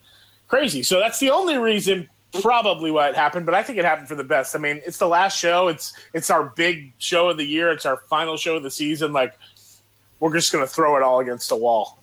crazy. 0.48 0.82
So 0.82 0.98
that's 1.00 1.18
the 1.18 1.30
only 1.30 1.56
reason 1.58 2.08
probably 2.42 2.90
why 2.90 3.08
it 3.08 3.14
happened, 3.14 3.46
but 3.46 3.54
I 3.54 3.62
think 3.62 3.78
it 3.78 3.84
happened 3.84 4.08
for 4.08 4.14
the 4.14 4.24
best. 4.24 4.54
I 4.54 4.58
mean, 4.58 4.80
it's 4.84 4.98
the 4.98 5.08
last 5.08 5.38
show. 5.38 5.68
It's 5.68 5.92
it's 6.12 6.28
our 6.30 6.44
big 6.56 6.92
show 6.98 7.28
of 7.30 7.36
the 7.38 7.44
year. 7.46 7.70
It's 7.70 7.86
our 7.86 7.96
final 8.08 8.36
show 8.36 8.56
of 8.56 8.62
the 8.62 8.70
season. 8.70 9.12
Like 9.12 9.38
we're 10.20 10.32
just 10.34 10.52
going 10.52 10.64
to 10.64 10.68
throw 10.70 10.96
it 10.96 11.02
all 11.02 11.20
against 11.20 11.48
the 11.48 11.56
wall. 11.56 11.98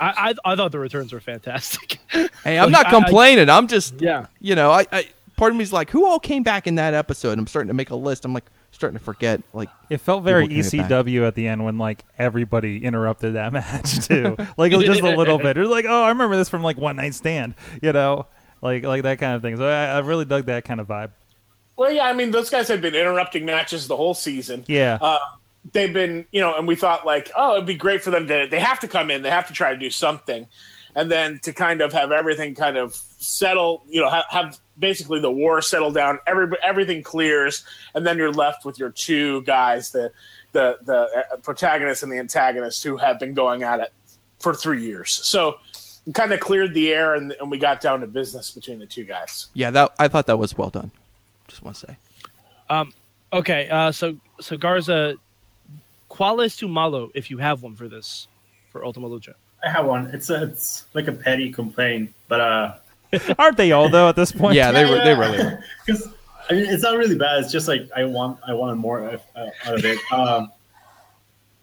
I, 0.00 0.34
I 0.44 0.52
I 0.52 0.56
thought 0.56 0.72
the 0.72 0.78
returns 0.78 1.12
were 1.12 1.20
fantastic. 1.20 1.98
Hey, 2.44 2.58
I'm 2.58 2.70
Like, 2.72 2.84
not 2.84 2.86
I- 2.86 2.88
I- 2.98 3.02
complaining. 3.02 3.48
I'm 3.48 3.68
just. 3.68 3.94
yeah. 4.00 4.26
You 4.40 4.54
know, 4.54 4.70
I, 4.70 4.86
I. 4.92 5.08
Part 5.36 5.52
of 5.52 5.56
me's 5.56 5.72
like, 5.72 5.90
who 5.90 6.06
all 6.06 6.20
came 6.20 6.42
back 6.42 6.66
in 6.66 6.74
that 6.74 6.92
episode? 6.94 7.38
I'm 7.38 7.46
starting 7.46 7.68
to 7.68 7.74
make 7.74 7.90
a 7.90 7.96
list. 7.96 8.24
I'm 8.24 8.34
like 8.34 8.44
starting 8.82 8.98
to 8.98 9.04
forget. 9.04 9.40
Like, 9.52 9.70
It 9.88 9.98
felt 9.98 10.24
very 10.24 10.48
People 10.48 10.68
came 10.68 10.80
back. 10.82 10.90
ECW 10.90 11.26
at 11.26 11.34
the 11.36 11.46
end 11.46 11.64
when 11.64 11.78
like 11.78 12.04
everybody 12.18 12.84
interrupted 12.84 13.34
that 13.34 13.52
match 13.52 14.06
too. 14.08 14.36
like 14.56 14.72
it 14.72 14.76
was 14.76 14.86
just 14.86 15.02
a 15.02 15.16
little 15.16 15.38
bit. 15.38 15.56
It 15.56 15.60
was 15.60 15.70
like, 15.70 15.86
oh, 15.88 16.02
I 16.02 16.08
remember 16.08 16.36
this 16.36 16.48
from 16.48 16.62
like 16.62 16.76
One 16.76 16.96
Night 16.96 17.14
Stand. 17.14 17.54
You 17.80 17.92
know, 17.92 18.26
like 18.60 18.82
like 18.84 19.02
that 19.04 19.18
kind 19.20 19.34
of 19.36 19.42
thing. 19.42 19.56
So 19.56 19.66
I, 19.66 19.86
I 19.86 19.98
really 20.00 20.24
dug 20.24 20.46
that 20.46 20.64
kind 20.64 20.80
of 20.80 20.88
vibe. 20.88 21.10
Well, 21.76 21.90
yeah, 21.92 22.06
I 22.06 22.12
mean, 22.12 22.32
those 22.32 22.50
guys 22.50 22.68
had 22.68 22.80
been 22.82 22.94
interrupting 22.94 23.44
matches 23.44 23.86
the 23.86 23.96
whole 23.96 24.14
season. 24.14 24.64
Yeah. 24.68 24.98
uh, 25.00 25.18
they've 25.72 25.92
been, 25.92 26.26
you 26.32 26.40
know, 26.40 26.54
and 26.54 26.66
we 26.68 26.74
thought 26.76 27.06
like, 27.06 27.30
oh, 27.36 27.54
it'd 27.54 27.66
be 27.66 27.74
great 27.74 28.02
for 28.02 28.10
them 28.10 28.26
to. 28.26 28.46
They 28.50 28.60
have 28.60 28.80
to 28.80 28.88
come 28.88 29.10
in. 29.10 29.22
They 29.22 29.30
have 29.30 29.46
to 29.46 29.52
try 29.52 29.72
to 29.72 29.78
do 29.78 29.90
something, 29.90 30.46
and 30.94 31.10
then 31.10 31.38
to 31.44 31.52
kind 31.52 31.80
of 31.80 31.92
have 31.92 32.12
everything 32.12 32.54
kind 32.54 32.76
of 32.76 32.94
settle. 32.94 33.84
You 33.88 34.02
know, 34.02 34.10
have, 34.10 34.24
have 34.28 34.58
basically 34.82 35.20
the 35.20 35.30
war 35.30 35.62
settle 35.62 35.90
down. 35.90 36.18
Every 36.26 36.48
everything 36.62 37.02
clears, 37.02 37.64
and 37.94 38.06
then 38.06 38.18
you're 38.18 38.32
left 38.32 38.66
with 38.66 38.78
your 38.78 38.90
two 38.90 39.40
guys, 39.44 39.90
the 39.92 40.12
the 40.52 40.76
the 40.82 41.24
uh, 41.32 41.36
protagonist 41.38 42.02
and 42.02 42.12
the 42.12 42.18
antagonist, 42.18 42.84
who 42.84 42.98
have 42.98 43.18
been 43.18 43.32
going 43.32 43.62
at 43.62 43.80
it 43.80 43.94
for 44.38 44.54
three 44.54 44.82
years. 44.84 45.10
So. 45.10 45.56
Kind 46.14 46.32
of 46.32 46.40
cleared 46.40 46.74
the 46.74 46.92
air, 46.92 47.14
and, 47.14 47.30
and 47.38 47.48
we 47.48 47.58
got 47.58 47.80
down 47.80 48.00
to 48.00 48.08
business 48.08 48.50
between 48.50 48.80
the 48.80 48.86
two 48.86 49.04
guys. 49.04 49.46
yeah, 49.54 49.70
that 49.70 49.92
I 50.00 50.08
thought 50.08 50.26
that 50.26 50.36
was 50.36 50.58
well 50.58 50.68
done. 50.68 50.90
Just 51.46 51.62
want 51.62 51.76
to 51.76 51.86
say. 51.86 51.96
Okay. 53.32 53.68
Uh. 53.68 53.92
So 53.92 54.16
so 54.40 54.56
Garza, 54.56 55.14
¿cuál 56.10 56.44
es 56.44 56.56
tu 56.56 56.68
malo 56.68 57.10
if 57.14 57.30
you 57.30 57.38
have 57.38 57.62
one 57.62 57.76
for 57.76 57.88
this 57.88 58.26
for 58.70 58.84
Ultima 58.84 59.08
Lucha? 59.08 59.34
I 59.64 59.70
have 59.70 59.86
one. 59.86 60.08
It's 60.12 60.28
a, 60.28 60.42
it's 60.42 60.86
like 60.92 61.06
a 61.06 61.12
petty 61.12 61.50
complaint, 61.52 62.12
but 62.26 62.40
uh, 62.40 62.74
Aren't 63.38 63.56
they 63.56 63.72
all 63.72 63.88
though 63.88 64.08
at 64.08 64.16
this 64.16 64.32
point? 64.32 64.54
Yeah, 64.54 64.72
they 64.72 64.84
were. 64.84 64.98
They 64.98 65.14
really 65.14 65.38
were. 65.38 65.64
because 65.84 66.08
I 66.50 66.54
mean, 66.54 66.66
it's 66.66 66.82
not 66.82 66.96
really 66.96 67.16
bad. 67.16 67.42
It's 67.42 67.52
just 67.52 67.68
like 67.68 67.88
I 67.94 68.04
want 68.04 68.38
I 68.46 68.54
wanted 68.54 68.76
more 68.76 69.00
uh, 69.02 69.50
out 69.64 69.78
of 69.78 69.84
it. 69.84 69.98
Um, 70.12 70.52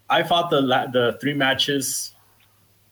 I 0.09 0.23
fought 0.23 0.49
the 0.49 0.61
la- 0.61 0.87
the 0.87 1.17
three 1.21 1.33
matches 1.33 2.13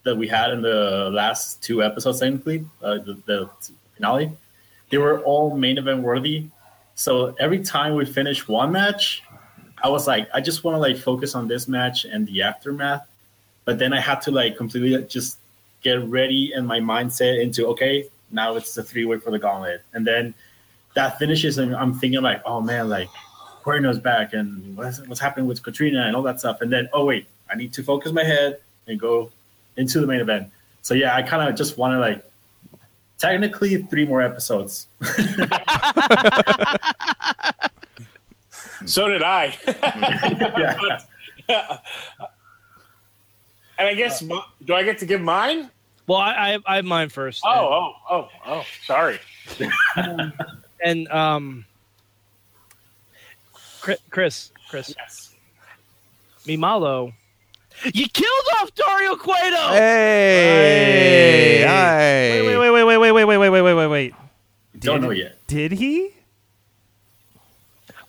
that 0.04 0.16
we 0.16 0.28
had 0.28 0.52
in 0.52 0.62
the 0.62 1.10
last 1.12 1.62
two 1.62 1.84
episodes, 1.84 2.20
technically, 2.20 2.66
uh, 2.82 2.96
the, 3.00 3.22
the 3.26 3.50
finale, 3.96 4.32
they 4.90 4.98
were 4.98 5.20
all 5.22 5.56
main 5.56 5.78
event 5.78 6.02
worthy. 6.02 6.48
So 6.96 7.36
every 7.40 7.60
time 7.64 7.94
we 7.96 8.06
finished 8.06 8.48
one 8.48 8.72
match, 8.72 9.22
I 9.84 9.90
was 9.90 10.08
like, 10.08 10.30
I 10.34 10.40
just 10.40 10.64
want 10.64 10.76
to 10.76 10.80
like 10.80 10.98
focus 10.98 11.36
on 11.36 11.48
this 11.48 11.68
match 11.68 12.06
and 12.06 12.26
the 12.26 12.42
aftermath. 12.42 13.08
But 13.66 13.80
then 13.80 13.92
I 13.92 14.00
had 14.00 14.22
to 14.22 14.32
like 14.32 14.56
completely 14.56 15.04
just 15.04 15.40
get 15.82 16.04
ready 16.08 16.54
and 16.54 16.66
my 16.66 16.80
mindset 16.80 17.42
into 17.42 17.68
okay, 17.68 18.08
now 18.32 18.56
it's 18.56 18.76
the 18.76 18.84
three 18.84 19.06
way 19.06 19.18
for 19.18 19.32
the 19.32 19.40
gauntlet, 19.40 19.84
and 19.94 20.06
then 20.06 20.34
that 20.96 21.20
finishes 21.20 21.58
and 21.58 21.76
I'm 21.76 21.94
thinking 21.94 22.22
like, 22.22 22.42
oh 22.46 22.62
man, 22.62 22.90
like 22.90 23.10
Cuerno's 23.64 24.00
back 24.00 24.34
and 24.34 24.76
what's 24.76 25.00
what's 25.08 25.20
happening 25.20 25.48
with 25.48 25.62
Katrina 25.64 26.06
and 26.06 26.16
all 26.16 26.24
that 26.24 26.40
stuff. 26.40 26.62
And 26.62 26.72
then 26.72 26.90
oh 26.94 27.06
wait, 27.06 27.28
I 27.50 27.56
need 27.56 27.74
to 27.74 27.84
focus 27.84 28.12
my 28.12 28.24
head 28.24 28.60
and 28.88 29.00
go 29.00 29.32
into 29.76 30.00
the 30.00 30.08
main 30.08 30.22
event. 30.22 30.52
So 30.82 30.94
yeah, 30.94 31.16
I 31.16 31.22
kind 31.22 31.48
of 31.48 31.56
just 31.56 31.78
want 31.78 31.94
to 31.94 32.00
like 32.00 32.24
technically 33.18 33.82
three 33.84 34.06
more 34.06 34.22
episodes. 34.22 34.88
So 38.88 39.10
did 39.10 39.22
I. 39.22 39.58
yeah. 41.50 41.78
And 43.80 43.88
I 43.88 43.94
guess, 43.94 44.22
do 44.22 44.74
I 44.74 44.82
get 44.82 44.98
to 44.98 45.06
give 45.06 45.22
mine? 45.22 45.70
Well, 46.08 46.18
I 46.18 46.34
I 46.36 46.50
have, 46.52 46.64
I 46.66 46.76
have 46.78 46.86
mine 46.86 47.10
first. 47.10 47.44
Oh, 47.46 47.50
oh, 47.52 47.94
oh, 48.10 48.30
oh, 48.46 48.64
sorry. 48.86 49.20
And 50.80 51.08
um, 51.08 51.66
Chris, 53.82 53.98
Chris, 54.12 54.52
Chris, 54.70 54.94
Yes. 54.96 55.34
mi 56.46 56.56
malo. 56.56 57.14
You 57.94 58.08
killed 58.10 58.46
off 58.62 58.74
Dario 58.76 59.16
Cueto. 59.16 59.70
Hey, 59.74 61.64
Hey. 61.68 62.42
Wait, 62.46 62.58
wait, 62.60 62.70
wait, 62.72 62.84
wait, 62.84 62.98
wait, 62.98 63.12
wait, 63.12 63.26
wait, 63.26 63.38
wait, 63.38 63.50
wait, 63.50 63.62
wait, 63.62 63.74
wait, 63.74 63.88
wait. 63.88 64.14
Don't 64.80 65.02
know 65.02 65.10
yet. 65.10 65.40
Did 65.48 65.72
he? 65.72 66.12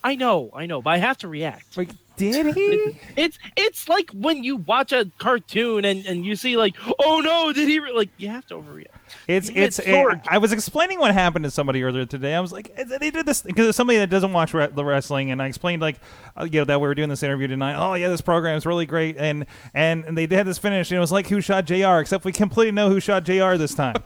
I 0.03 0.13
know, 0.15 0.51
I 0.55 0.67
know, 0.67 0.81
but 0.83 0.91
I 0.91 0.97
have 0.97 1.17
to 1.19 1.27
react. 1.27 1.75
Like, 1.75 1.89
did 2.19 2.55
he? 2.55 2.99
It's 3.15 3.39
it's 3.57 3.89
like 3.89 4.11
when 4.11 4.43
you 4.43 4.57
watch 4.57 4.91
a 4.91 5.09
cartoon 5.17 5.83
and, 5.83 6.05
and 6.05 6.25
you 6.25 6.35
see 6.35 6.57
like, 6.57 6.75
oh 6.99 7.21
no, 7.21 7.51
did 7.51 7.67
he 7.67 7.79
re-? 7.79 7.91
like? 7.91 8.09
You 8.17 8.29
have 8.29 8.45
to 8.47 8.55
overreact. 8.55 8.87
It's 9.27 9.49
Damn 9.49 9.63
it's. 9.63 9.79
Sorg. 9.79 10.21
I 10.27 10.37
was 10.37 10.51
explaining 10.51 10.99
what 10.99 11.13
happened 11.13 11.45
to 11.45 11.51
somebody 11.51 11.83
earlier 11.83 12.05
today. 12.05 12.35
I 12.35 12.39
was 12.39 12.51
like, 12.51 12.75
they 12.75 13.09
did 13.09 13.25
this 13.25 13.41
because 13.41 13.67
it's 13.67 13.77
somebody 13.77 13.99
that 13.99 14.09
doesn't 14.09 14.31
watch 14.31 14.53
re- 14.53 14.67
the 14.67 14.85
wrestling, 14.85 15.31
and 15.31 15.41
I 15.41 15.47
explained 15.47 15.81
like, 15.81 15.99
uh, 16.39 16.43
you 16.45 16.59
know, 16.59 16.65
that 16.65 16.79
we 16.79 16.87
were 16.87 16.95
doing 16.95 17.09
this 17.09 17.23
interview 17.23 17.47
tonight. 17.47 17.75
Oh 17.75 17.95
yeah, 17.95 18.09
this 18.09 18.21
program 18.21 18.57
is 18.57 18.65
really 18.65 18.85
great, 18.85 19.17
and 19.17 19.45
and, 19.73 20.05
and 20.05 20.17
they 20.17 20.27
had 20.33 20.47
this 20.47 20.57
finish, 20.57 20.91
and 20.91 20.97
it 20.97 21.01
was 21.01 21.11
like 21.11 21.27
who 21.27 21.41
shot 21.41 21.65
Jr. 21.65 21.99
Except 21.99 22.25
we 22.25 22.31
completely 22.31 22.71
know 22.71 22.89
who 22.89 22.99
shot 22.99 23.23
Jr. 23.23 23.55
this 23.55 23.73
time. 23.73 23.95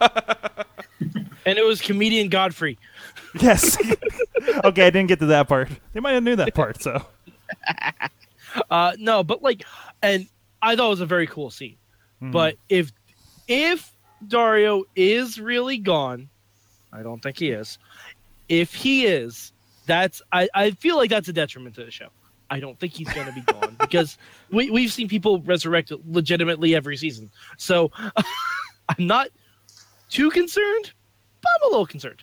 And 1.46 1.58
it 1.58 1.64
was 1.64 1.80
comedian 1.80 2.28
Godfrey. 2.28 2.78
yes. 3.40 3.76
okay, 4.64 4.86
I 4.86 4.90
didn't 4.90 5.08
get 5.08 5.18
to 5.20 5.26
that 5.26 5.48
part. 5.48 5.68
They 5.92 6.00
might 6.00 6.12
have 6.12 6.22
knew 6.22 6.36
that 6.36 6.54
part. 6.54 6.82
So 6.82 7.04
Uh, 8.70 8.92
no, 8.98 9.24
but 9.24 9.42
like, 9.42 9.64
and 10.00 10.28
I 10.62 10.76
thought 10.76 10.86
it 10.86 10.90
was 10.90 11.00
a 11.00 11.06
very 11.06 11.26
cool 11.26 11.50
scene. 11.50 11.76
But 12.20 12.56
if 12.68 12.92
if 13.48 13.92
Dario 14.26 14.84
is 14.96 15.38
really 15.38 15.78
gone, 15.78 16.28
I 16.92 17.02
don't 17.02 17.22
think 17.22 17.38
he 17.38 17.50
is. 17.50 17.78
If 18.48 18.74
he 18.74 19.06
is, 19.06 19.52
that's 19.86 20.22
I, 20.32 20.48
I 20.54 20.70
feel 20.70 20.96
like 20.96 21.10
that's 21.10 21.28
a 21.28 21.32
detriment 21.32 21.74
to 21.76 21.84
the 21.84 21.90
show. 21.90 22.08
I 22.48 22.60
don't 22.60 22.78
think 22.78 22.94
he's 22.94 23.12
going 23.12 23.26
to 23.26 23.32
be 23.32 23.40
gone 23.52 23.76
because 23.78 24.16
we 24.50 24.70
we've 24.70 24.92
seen 24.92 25.08
people 25.08 25.40
resurrect 25.40 25.92
legitimately 26.08 26.74
every 26.74 26.96
season. 26.96 27.30
So 27.58 27.90
I'm 28.88 29.06
not 29.06 29.28
too 30.08 30.30
concerned, 30.30 30.92
but 31.42 31.50
I'm 31.56 31.68
a 31.68 31.70
little 31.72 31.86
concerned. 31.86 32.22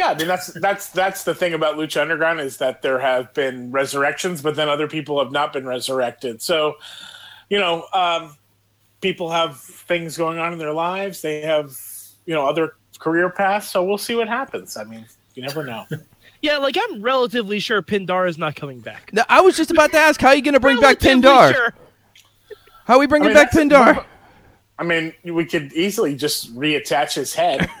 Yeah, 0.00 0.12
I 0.12 0.14
mean 0.14 0.28
that's 0.28 0.46
that's 0.46 0.88
that's 0.88 1.24
the 1.24 1.34
thing 1.34 1.52
about 1.52 1.76
Lucha 1.76 2.00
Underground 2.00 2.40
is 2.40 2.56
that 2.56 2.80
there 2.80 2.98
have 2.98 3.34
been 3.34 3.70
resurrections, 3.70 4.40
but 4.40 4.56
then 4.56 4.66
other 4.66 4.88
people 4.88 5.22
have 5.22 5.30
not 5.30 5.52
been 5.52 5.66
resurrected. 5.66 6.40
So, 6.40 6.76
you 7.50 7.58
know, 7.58 7.84
um, 7.92 8.34
people 9.02 9.30
have 9.30 9.60
things 9.60 10.16
going 10.16 10.38
on 10.38 10.54
in 10.54 10.58
their 10.58 10.72
lives. 10.72 11.20
They 11.20 11.42
have, 11.42 11.76
you 12.24 12.34
know, 12.34 12.46
other 12.46 12.76
career 12.98 13.28
paths. 13.28 13.70
So 13.70 13.84
we'll 13.84 13.98
see 13.98 14.14
what 14.14 14.26
happens. 14.26 14.78
I 14.78 14.84
mean, 14.84 15.04
you 15.34 15.42
never 15.42 15.62
know. 15.64 15.86
Yeah, 16.42 16.56
like 16.56 16.78
I'm 16.80 17.02
relatively 17.02 17.58
sure 17.58 17.82
Pindar 17.82 18.26
is 18.26 18.38
not 18.38 18.56
coming 18.56 18.80
back. 18.80 19.12
Now, 19.12 19.26
I 19.28 19.42
was 19.42 19.58
just 19.58 19.70
about 19.70 19.92
to 19.92 19.98
ask, 19.98 20.18
how 20.18 20.28
are 20.28 20.34
you 20.34 20.40
going 20.40 20.54
to 20.54 20.60
bring 20.60 20.80
back 20.80 20.98
Pindar? 20.98 21.52
sure. 21.52 21.74
How 22.86 22.94
are 22.94 22.98
we 22.98 23.06
bringing 23.06 23.26
I 23.26 23.28
mean, 23.28 23.34
back 23.34 23.52
that's- 23.52 23.68
Pindar? 23.68 24.06
I 24.80 24.82
mean, 24.82 25.12
we 25.24 25.44
could 25.44 25.74
easily 25.74 26.16
just 26.16 26.56
reattach 26.56 27.14
his 27.14 27.34
head. 27.34 27.70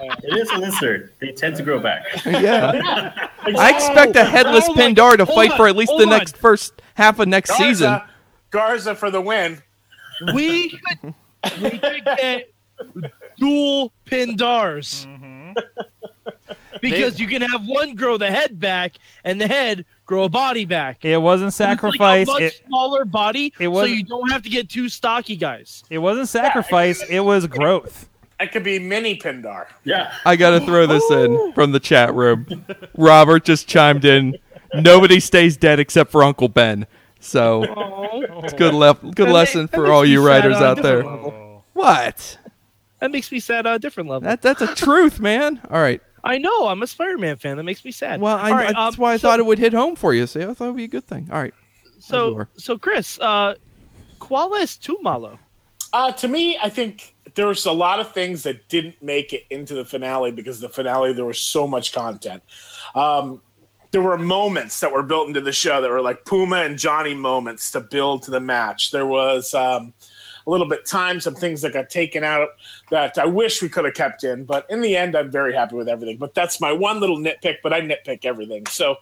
It 0.00 0.36
is 0.36 0.50
a 0.50 0.58
lizard. 0.58 1.12
They 1.18 1.32
tend 1.32 1.56
to 1.56 1.62
grow 1.64 1.80
back. 1.80 2.04
yeah. 2.24 3.28
I 3.40 3.74
expect 3.74 4.14
a 4.14 4.24
headless 4.24 4.66
Hold 4.66 4.78
on, 4.78 4.94
Pindar 4.94 5.16
to 5.16 5.26
fight 5.26 5.50
on, 5.52 5.56
for 5.56 5.66
at 5.66 5.74
least 5.74 5.90
the 5.96 6.04
on. 6.04 6.10
next 6.10 6.36
first 6.36 6.80
half 6.94 7.18
of 7.18 7.26
next 7.26 7.56
season. 7.56 7.90
Garza, 7.90 8.08
Garza 8.50 8.94
for 8.94 9.10
the 9.10 9.20
win. 9.20 9.60
We 10.34 10.68
could, 10.70 11.14
we 11.60 11.70
could 11.70 12.04
get 12.04 12.52
dual 13.38 13.92
Pindars. 14.06 15.06
Mm-hmm. 15.06 15.52
Because 16.82 17.18
you 17.20 17.26
can 17.26 17.42
have 17.42 17.66
one 17.66 17.94
grow 17.94 18.16
the 18.16 18.30
head 18.30 18.58
back 18.60 18.96
and 19.24 19.40
the 19.40 19.46
head 19.46 19.84
grow 20.06 20.24
a 20.24 20.28
body 20.28 20.64
back. 20.64 21.04
It 21.04 21.18
wasn't 21.20 21.52
sacrifice. 21.52 22.22
It's 22.22 22.28
like 22.30 22.40
a 22.40 22.44
much 22.44 22.52
It, 22.54 22.62
smaller 22.66 23.04
body, 23.04 23.46
it 23.58 23.64
so 23.64 23.70
wasn't- 23.70 23.96
you 23.98 24.04
don't 24.04 24.30
have 24.30 24.42
to 24.42 24.48
get 24.50 24.68
two 24.68 24.88
stocky 24.88 25.36
guys. 25.36 25.84
it 25.90 25.98
wasn't 25.98 26.28
sacrifice. 26.28 27.02
It 27.08 27.20
was 27.20 27.46
growth. 27.46 28.08
It 28.40 28.52
could 28.52 28.62
be 28.62 28.78
mini 28.78 29.16
Pindar. 29.18 29.66
Yeah. 29.84 30.12
I 30.24 30.36
got 30.36 30.50
to 30.58 30.60
throw 30.64 30.86
this 30.86 31.02
in 31.10 31.52
from 31.54 31.72
the 31.72 31.80
chat 31.80 32.14
room. 32.14 32.64
Robert 32.96 33.44
just 33.44 33.66
chimed 33.66 34.04
in. 34.04 34.36
Nobody 34.74 35.18
stays 35.18 35.56
dead 35.56 35.80
except 35.80 36.12
for 36.12 36.22
Uncle 36.22 36.48
Ben. 36.48 36.86
So 37.20 37.64
it's 38.44 38.52
good 38.52 38.74
le- 38.74 38.94
good 38.94 39.26
That 39.26 39.32
lesson 39.32 39.60
ma- 39.62 39.66
that 39.66 39.76
for 39.76 39.90
all 39.90 40.04
you 40.06 40.24
writers 40.24 40.54
out 40.58 40.80
there. 40.82 40.98
level. 41.02 41.64
What? 41.72 42.38
That 43.00 43.10
makes 43.10 43.32
me 43.32 43.40
sad 43.40 43.66
on 43.66 43.74
a 43.74 43.78
different 43.80 44.08
level. 44.08 44.28
That 44.28 44.40
that's 44.42 44.60
a 44.60 44.72
truth, 44.74 45.18
man. 45.18 45.60
All 45.68 45.80
right. 45.80 46.00
I 46.28 46.38
know. 46.38 46.68
I'm 46.68 46.82
a 46.82 46.86
Spider-Man 46.86 47.36
fan. 47.38 47.56
That 47.56 47.62
makes 47.62 47.84
me 47.84 47.90
sad. 47.90 48.20
Well, 48.20 48.36
I, 48.36 48.50
All 48.50 48.56
right, 48.56 48.74
that's 48.74 48.96
um, 48.96 49.02
why 49.02 49.14
I 49.14 49.16
so- 49.16 49.28
thought 49.28 49.40
it 49.40 49.46
would 49.46 49.58
hit 49.58 49.72
home 49.72 49.96
for 49.96 50.12
you. 50.12 50.26
See, 50.26 50.42
I 50.42 50.52
thought 50.52 50.66
it 50.66 50.68
would 50.68 50.76
be 50.76 50.84
a 50.84 50.88
good 50.88 51.06
thing. 51.06 51.28
All 51.32 51.40
right. 51.40 51.54
So, 52.00 52.46
so 52.56 52.78
Chris, 52.78 53.18
uh, 53.18 53.54
¿cuál 54.20 54.54
es 54.60 54.76
tu 54.76 54.98
malo? 55.02 55.38
Uh, 55.92 56.12
to 56.12 56.28
me, 56.28 56.58
I 56.62 56.68
think 56.68 57.14
there 57.34 57.46
was 57.46 57.64
a 57.66 57.72
lot 57.72 57.98
of 57.98 58.12
things 58.12 58.42
that 58.42 58.68
didn't 58.68 59.02
make 59.02 59.32
it 59.32 59.44
into 59.50 59.74
the 59.74 59.84
finale 59.84 60.30
because 60.30 60.60
the 60.60 60.68
finale 60.68 61.12
there 61.12 61.24
was 61.24 61.40
so 61.40 61.66
much 61.66 61.92
content. 61.92 62.42
Um, 62.94 63.40
there 63.90 64.02
were 64.02 64.18
moments 64.18 64.80
that 64.80 64.92
were 64.92 65.02
built 65.02 65.28
into 65.28 65.40
the 65.40 65.52
show 65.52 65.80
that 65.80 65.90
were 65.90 66.02
like 66.02 66.24
Puma 66.26 66.56
and 66.56 66.78
Johnny 66.78 67.14
moments 67.14 67.70
to 67.70 67.80
build 67.80 68.22
to 68.24 68.30
the 68.30 68.40
match. 68.40 68.90
There 68.90 69.06
was 69.06 69.54
um, 69.54 69.94
a 70.48 70.50
little 70.50 70.66
bit 70.66 70.86
time, 70.86 71.20
some 71.20 71.34
things 71.34 71.60
that 71.60 71.74
got 71.74 71.90
taken 71.90 72.24
out 72.24 72.48
that 72.90 73.18
I 73.18 73.26
wish 73.26 73.60
we 73.60 73.68
could 73.68 73.84
have 73.84 73.92
kept 73.92 74.24
in, 74.24 74.44
but 74.44 74.66
in 74.70 74.80
the 74.80 74.96
end, 74.96 75.14
I'm 75.14 75.30
very 75.30 75.52
happy 75.52 75.76
with 75.76 75.88
everything. 75.88 76.16
But 76.16 76.34
that's 76.34 76.58
my 76.58 76.72
one 76.72 77.00
little 77.00 77.18
nitpick. 77.18 77.56
But 77.62 77.74
I 77.74 77.82
nitpick 77.82 78.24
everything, 78.24 78.64
so 78.66 78.96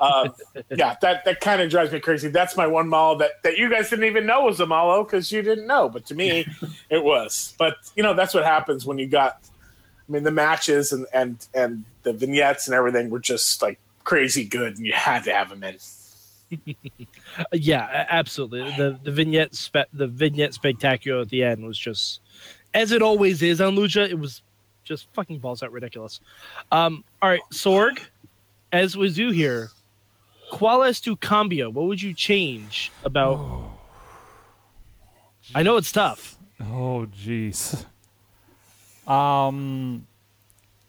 uh, 0.00 0.30
yeah, 0.70 0.96
that 1.00 1.24
that 1.24 1.40
kind 1.40 1.62
of 1.62 1.70
drives 1.70 1.92
me 1.92 2.00
crazy. 2.00 2.28
That's 2.28 2.56
my 2.56 2.66
one 2.66 2.88
malo 2.88 3.16
that 3.18 3.42
that 3.44 3.56
you 3.56 3.70
guys 3.70 3.88
didn't 3.88 4.06
even 4.06 4.26
know 4.26 4.42
was 4.44 4.58
a 4.58 4.66
malo 4.66 5.04
because 5.04 5.30
you 5.30 5.40
didn't 5.40 5.68
know, 5.68 5.88
but 5.88 6.04
to 6.06 6.16
me, 6.16 6.44
it 6.90 7.02
was. 7.02 7.54
But 7.58 7.76
you 7.94 8.02
know, 8.02 8.14
that's 8.14 8.34
what 8.34 8.44
happens 8.44 8.84
when 8.84 8.98
you 8.98 9.06
got. 9.06 9.38
I 10.08 10.12
mean, 10.12 10.24
the 10.24 10.32
matches 10.32 10.92
and 10.92 11.06
and 11.12 11.46
and 11.54 11.84
the 12.02 12.12
vignettes 12.12 12.66
and 12.66 12.74
everything 12.74 13.08
were 13.08 13.20
just 13.20 13.62
like 13.62 13.78
crazy 14.02 14.44
good, 14.44 14.78
and 14.78 14.84
you 14.84 14.94
had 14.94 15.22
to 15.24 15.32
have 15.32 15.50
them 15.50 15.62
in. 15.62 15.76
Yeah, 17.52 18.06
absolutely. 18.10 18.70
The 18.76 18.98
the 19.02 19.12
vignette 19.12 19.54
spe- 19.54 19.90
the 19.92 20.06
vignette 20.06 20.54
spectacular 20.54 21.20
at 21.20 21.28
the 21.28 21.44
end 21.44 21.64
was 21.64 21.78
just 21.78 22.20
as 22.74 22.92
it 22.92 23.02
always 23.02 23.42
is 23.42 23.60
on 23.60 23.76
Lucha. 23.76 24.08
It 24.08 24.18
was 24.18 24.42
just 24.84 25.06
fucking 25.12 25.38
balls 25.38 25.62
out 25.62 25.72
ridiculous. 25.72 26.20
Um, 26.72 27.04
all 27.22 27.28
right, 27.28 27.40
Sorg, 27.52 28.00
as 28.72 28.96
we 28.96 29.12
do 29.12 29.30
here, 29.30 29.70
¿cuál 30.52 30.88
es 30.88 31.00
tu 31.00 31.16
cambio? 31.16 31.70
What 31.70 31.86
would 31.86 32.02
you 32.02 32.14
change 32.14 32.90
about? 33.04 33.38
I 35.54 35.62
know 35.62 35.76
it's 35.76 35.92
tough. 35.92 36.36
Oh, 36.60 37.06
jeez. 37.16 37.84
Um, 39.06 40.06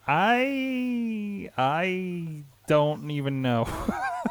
I 0.08 1.50
I 1.58 2.44
don't 2.68 3.12
even 3.12 3.42
know. 3.42 3.68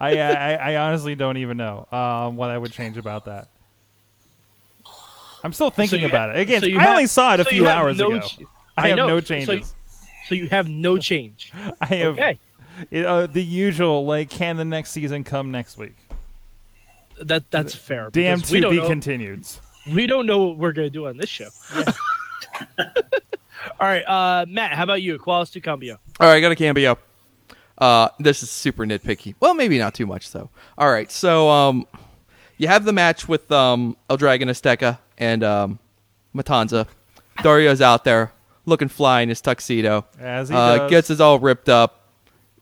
I, 0.00 0.18
I 0.18 0.52
I 0.72 0.76
honestly 0.76 1.14
don't 1.14 1.36
even 1.38 1.56
know 1.56 1.86
um, 1.92 2.36
what 2.36 2.50
I 2.50 2.58
would 2.58 2.72
change 2.72 2.96
about 2.96 3.24
that. 3.26 3.48
I'm 5.44 5.52
still 5.52 5.70
thinking 5.70 6.00
you 6.00 6.06
about 6.06 6.30
ha- 6.30 6.36
it. 6.36 6.40
Again, 6.42 6.60
so 6.60 6.66
you 6.66 6.78
I 6.78 6.82
have- 6.82 6.90
only 6.90 7.06
saw 7.06 7.34
it 7.34 7.40
a 7.40 7.44
so 7.44 7.50
few 7.50 7.68
hours 7.68 7.98
no 7.98 8.12
ago. 8.12 8.20
ch- 8.20 8.40
I 8.76 8.84
I 8.84 8.88
have 8.88 8.96
know. 8.96 9.06
no 9.08 9.20
So 9.20 9.26
changes. 9.26 9.74
So 10.28 10.34
you 10.34 10.48
have 10.48 10.68
no 10.68 10.98
change. 10.98 11.52
I 11.80 11.86
have 11.86 12.14
Okay, 12.18 12.38
it, 12.90 13.06
uh, 13.06 13.26
the 13.26 13.42
usual. 13.42 14.04
Like, 14.04 14.28
can 14.28 14.56
the 14.56 14.64
next 14.64 14.90
season 14.90 15.24
come 15.24 15.50
next 15.50 15.78
week? 15.78 15.94
that 17.22 17.50
that's 17.50 17.74
fair. 17.74 18.10
Damn, 18.10 18.40
we 18.40 18.44
to 18.44 18.60
don't 18.60 18.70
be 18.72 18.76
know- 18.80 18.88
continued. 18.88 19.46
we 19.94 20.06
don't 20.06 20.26
know 20.26 20.44
what 20.48 20.58
we're 20.58 20.72
gonna 20.72 20.90
do 20.90 21.06
on 21.06 21.16
this 21.16 21.30
show. 21.30 21.48
All 22.78 23.86
right, 23.88 24.02
uh, 24.06 24.46
Matt, 24.48 24.72
how 24.72 24.84
about 24.84 25.02
you? 25.02 25.18
¿Cuál 25.18 25.42
es 25.42 25.50
tu 25.50 25.60
cambio? 25.60 25.98
All 26.20 26.28
right, 26.28 26.36
I 26.36 26.40
got 26.40 26.52
a 26.52 26.56
cameo. 26.56 26.98
Uh, 27.78 28.08
this 28.18 28.42
is 28.42 28.50
super 28.50 28.84
nitpicky. 28.84 29.34
Well, 29.40 29.54
maybe 29.54 29.78
not 29.78 29.94
too 29.94 30.06
much 30.06 30.32
though. 30.32 30.50
All 30.78 30.90
right, 30.90 31.10
so 31.10 31.48
um, 31.50 31.86
you 32.56 32.68
have 32.68 32.84
the 32.84 32.92
match 32.92 33.28
with 33.28 33.50
um 33.52 33.96
El 34.08 34.16
Dragon 34.16 34.48
Azteca 34.48 34.98
and 35.18 35.44
um 35.44 35.78
Matanza. 36.34 36.86
Dario's 37.42 37.82
out 37.82 38.04
there 38.04 38.32
looking 38.64 38.88
fly 38.88 39.20
in 39.20 39.28
his 39.28 39.40
tuxedo. 39.40 40.06
As 40.18 40.48
he 40.48 40.54
uh, 40.54 40.78
does. 40.78 40.90
gets 40.90 41.10
us 41.10 41.20
all 41.20 41.38
ripped 41.38 41.68
up, 41.68 42.08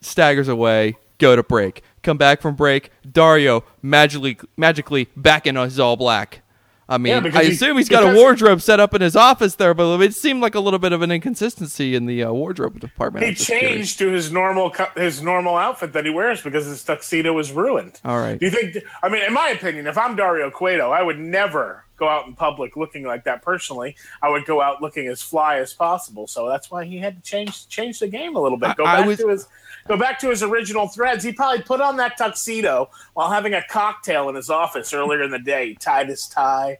staggers 0.00 0.48
away, 0.48 0.96
go 1.18 1.36
to 1.36 1.42
break. 1.42 1.82
Come 2.02 2.18
back 2.18 2.42
from 2.42 2.54
break. 2.54 2.90
Dario 3.10 3.64
magically 3.82 4.38
magically 4.56 5.08
back 5.16 5.46
in 5.46 5.56
his 5.56 5.80
all 5.80 5.96
black. 5.96 6.42
I 6.88 6.98
mean, 6.98 7.24
Yeah, 7.24 7.30
I 7.34 7.42
assume 7.42 7.76
he's 7.78 7.88
got 7.88 8.04
a 8.04 8.14
wardrobe 8.16 8.60
set 8.60 8.78
up 8.80 8.94
in 8.94 9.00
his 9.00 9.16
office 9.16 9.54
there, 9.54 9.72
but 9.72 10.00
it 10.00 10.14
seemed 10.14 10.42
like 10.42 10.54
a 10.54 10.60
little 10.60 10.78
bit 10.78 10.92
of 10.92 11.00
an 11.02 11.10
inconsistency 11.10 11.94
in 11.94 12.06
the 12.06 12.24
uh, 12.24 12.32
wardrobe 12.32 12.78
department. 12.80 13.24
He 13.24 13.30
I'm 13.30 13.34
curious. 13.36 13.62
changed 13.74 13.98
to 14.00 14.10
his 14.10 14.30
normal 14.30 14.74
his 14.96 15.22
normal 15.22 15.56
outfit 15.56 15.92
that 15.94 16.04
he 16.04 16.10
wears 16.10 16.42
because 16.42 16.66
his 16.66 16.82
tuxedo 16.84 17.32
was 17.32 17.52
ruined. 17.52 18.00
All 18.04 18.18
right. 18.18 18.38
Do 18.38 18.46
you 18.46 18.52
think? 18.52 18.76
I 19.02 19.08
mean, 19.08 19.22
in 19.22 19.32
my 19.32 19.48
opinion, 19.48 19.86
if 19.86 19.96
I'm 19.96 20.14
Dario 20.16 20.50
Cueto, 20.50 20.90
I 20.90 21.02
would 21.02 21.18
never 21.18 21.84
go 21.96 22.08
out 22.08 22.26
in 22.26 22.34
public 22.34 22.76
looking 22.76 23.04
like 23.04 23.24
that. 23.24 23.42
Personally, 23.42 23.96
I 24.22 24.28
would 24.28 24.44
go 24.46 24.60
out 24.60 24.82
looking 24.82 25.06
as 25.08 25.22
fly 25.22 25.58
as 25.58 25.72
possible. 25.72 26.26
So 26.26 26.48
that's 26.48 26.70
why 26.70 26.84
he 26.84 26.98
had 26.98 27.16
to 27.16 27.22
change 27.30 27.68
change 27.68 27.98
the 28.00 28.08
game 28.08 28.36
a 28.36 28.40
little 28.40 28.58
bit. 28.58 28.76
Go 28.76 28.84
I- 28.84 28.94
I 28.94 28.98
back 29.00 29.06
was- 29.06 29.18
to 29.18 29.28
his 29.28 29.48
go 29.86 29.96
back 29.96 30.18
to 30.20 30.30
his 30.30 30.42
original 30.42 30.88
threads. 30.88 31.22
He 31.24 31.32
probably 31.32 31.62
put 31.62 31.80
on 31.80 31.96
that 31.98 32.16
tuxedo 32.16 32.90
while 33.14 33.30
having 33.30 33.54
a 33.54 33.62
cocktail 33.68 34.28
in 34.28 34.34
his 34.34 34.50
office 34.50 34.92
earlier 34.94 35.22
in 35.22 35.30
the 35.30 35.38
day. 35.38 35.68
He 35.68 35.74
tied 35.74 36.08
his 36.08 36.26
tie, 36.26 36.78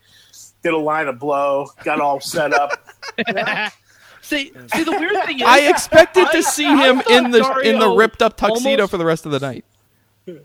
did 0.63 0.73
a 0.73 0.79
line 0.79 1.07
of 1.09 1.19
blow, 1.19 1.69
got 1.85 2.01
all 2.01 2.21
set 2.21 2.53
up. 2.55 2.89
See, 4.23 4.53
see, 4.75 4.85
the 4.85 4.93
weird 4.93 5.23
thing 5.27 5.37
is, 5.41 5.45
I 5.47 5.69
expected 5.69 6.27
to 6.33 6.43
see 6.43 6.65
I 6.65 6.77
him 6.89 7.01
thought 7.01 7.11
in 7.11 7.31
the 7.31 7.61
in 7.63 7.79
the 7.79 7.91
ripped 7.91 8.23
up 8.23 8.39
tuxedo 8.39 8.71
almost- 8.71 8.91
for 8.91 8.97
the 8.97 9.05
rest 9.05 9.27
of 9.27 9.33
the 9.33 9.39
night. 9.39 9.67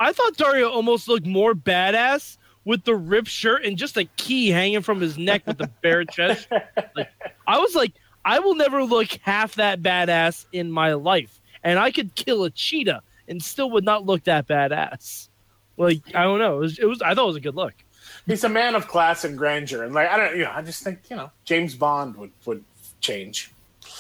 I 0.02 0.12
thought 0.12 0.36
Dario 0.36 0.70
almost 0.70 1.08
looked 1.08 1.26
more 1.26 1.54
badass 1.54 2.36
with 2.70 2.84
the 2.84 2.96
ripped 2.96 3.28
shirt 3.28 3.66
and 3.66 3.76
just 3.78 3.98
a 3.98 4.06
key 4.16 4.50
hanging 4.50 4.84
from 4.84 5.02
his 5.02 5.18
neck 5.18 5.42
with 5.48 5.58
the 5.58 5.66
bare 5.82 6.06
chest. 6.06 6.48
Like, 6.96 7.10
I 7.48 7.58
was 7.58 7.74
like, 7.74 7.94
I 8.24 8.38
will 8.38 8.54
never 8.54 8.84
look 8.84 9.08
half 9.24 9.56
that 9.56 9.82
badass 9.82 10.46
in 10.54 10.72
my 10.72 10.94
life, 10.94 11.42
and 11.64 11.80
I 11.80 11.90
could 11.90 12.14
kill 12.14 12.44
a 12.44 12.52
cheetah 12.52 13.02
and 13.28 13.42
still 13.42 13.72
would 13.72 13.84
not 13.84 14.06
look 14.06 14.24
that 14.26 14.48
badass. 14.48 15.30
Like, 15.78 16.02
I 16.14 16.22
don't 16.24 16.38
know. 16.38 16.58
It 16.58 16.60
was, 16.60 16.80
it 16.80 16.86
was 16.86 17.02
I 17.02 17.16
thought 17.16 17.24
it 17.24 17.28
was 17.28 17.36
a 17.38 17.42
good 17.42 17.56
look. 17.56 17.74
He's 18.28 18.44
a 18.44 18.50
man 18.50 18.76
of 18.76 18.88
class 18.88 19.26
and 19.26 19.36
grandeur, 19.36 19.84
and 19.84 19.96
like 19.96 20.08
I 20.08 20.18
don't, 20.18 20.38
you 20.38 20.44
know, 20.44 20.52
I 20.54 20.62
just 20.62 20.84
think 20.84 21.00
you 21.10 21.16
know 21.16 21.32
James 21.46 21.74
Bond 21.74 22.16
would 22.18 22.32
would 22.46 22.64
change. 23.02 23.52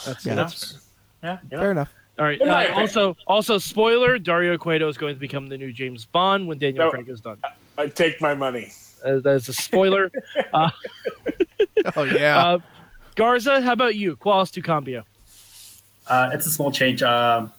That's, 0.05 0.23
Yeah. 0.27 0.35
that's 0.35 0.77
Yeah, 1.23 1.39
you 1.49 1.57
know? 1.57 1.63
Fair 1.63 1.71
enough. 1.71 1.91
All 2.19 2.25
right. 2.25 2.39
Uh, 2.39 2.73
also, 2.75 3.17
also, 3.25 3.57
spoiler: 3.57 4.19
Dario 4.19 4.57
Cueto 4.59 4.87
is 4.89 4.97
going 4.97 5.15
to 5.15 5.19
become 5.19 5.47
the 5.47 5.57
new 5.57 5.71
James 5.73 6.05
Bond 6.05 6.47
when 6.47 6.59
Daniel 6.59 6.85
No. 6.85 6.91
Craig 6.91 7.09
is 7.09 7.21
done. 7.21 7.37
I 7.79 7.87
take 7.87 8.19
my 8.19 8.33
money. 8.33 8.71
Uh, 9.03 9.19
that's 9.19 9.47
a 9.47 9.53
spoiler. 9.53 10.11
uh, 10.53 10.69
Oh 11.95 12.03
yeah. 12.03 12.37
uh, 12.37 12.59
Garza, 13.15 13.61
how 13.61 13.71
about 13.71 13.95
you? 13.95 14.17
¿Cuál 14.17 14.51
to 14.51 14.61
cambio? 14.61 15.05
Uh, 16.07 16.29
it's 16.33 16.45
a 16.45 16.51
small 16.51 16.71
change. 16.71 17.01
Um, 17.01 17.53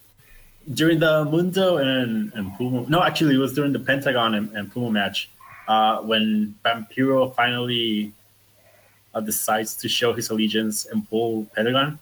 during 0.75 0.99
the 0.99 1.25
Mundo 1.25 1.79
and, 1.79 2.33
and 2.35 2.55
Puma, 2.59 2.85
no, 2.89 3.03
actually, 3.03 3.35
it 3.35 3.39
was 3.39 3.55
during 3.55 3.73
the 3.73 3.79
Pentagon 3.79 4.35
and, 4.35 4.55
and 4.55 4.71
Puma 4.71 4.91
match 4.91 5.31
uh, 5.69 6.01
when 6.03 6.55
Vampiro 6.65 7.35
finally 7.35 8.13
uh, 9.15 9.21
decides 9.21 9.75
to 9.77 9.89
show 9.89 10.13
his 10.13 10.29
allegiance 10.29 10.85
and 10.85 11.09
pull 11.09 11.47
Pentagon, 11.57 11.99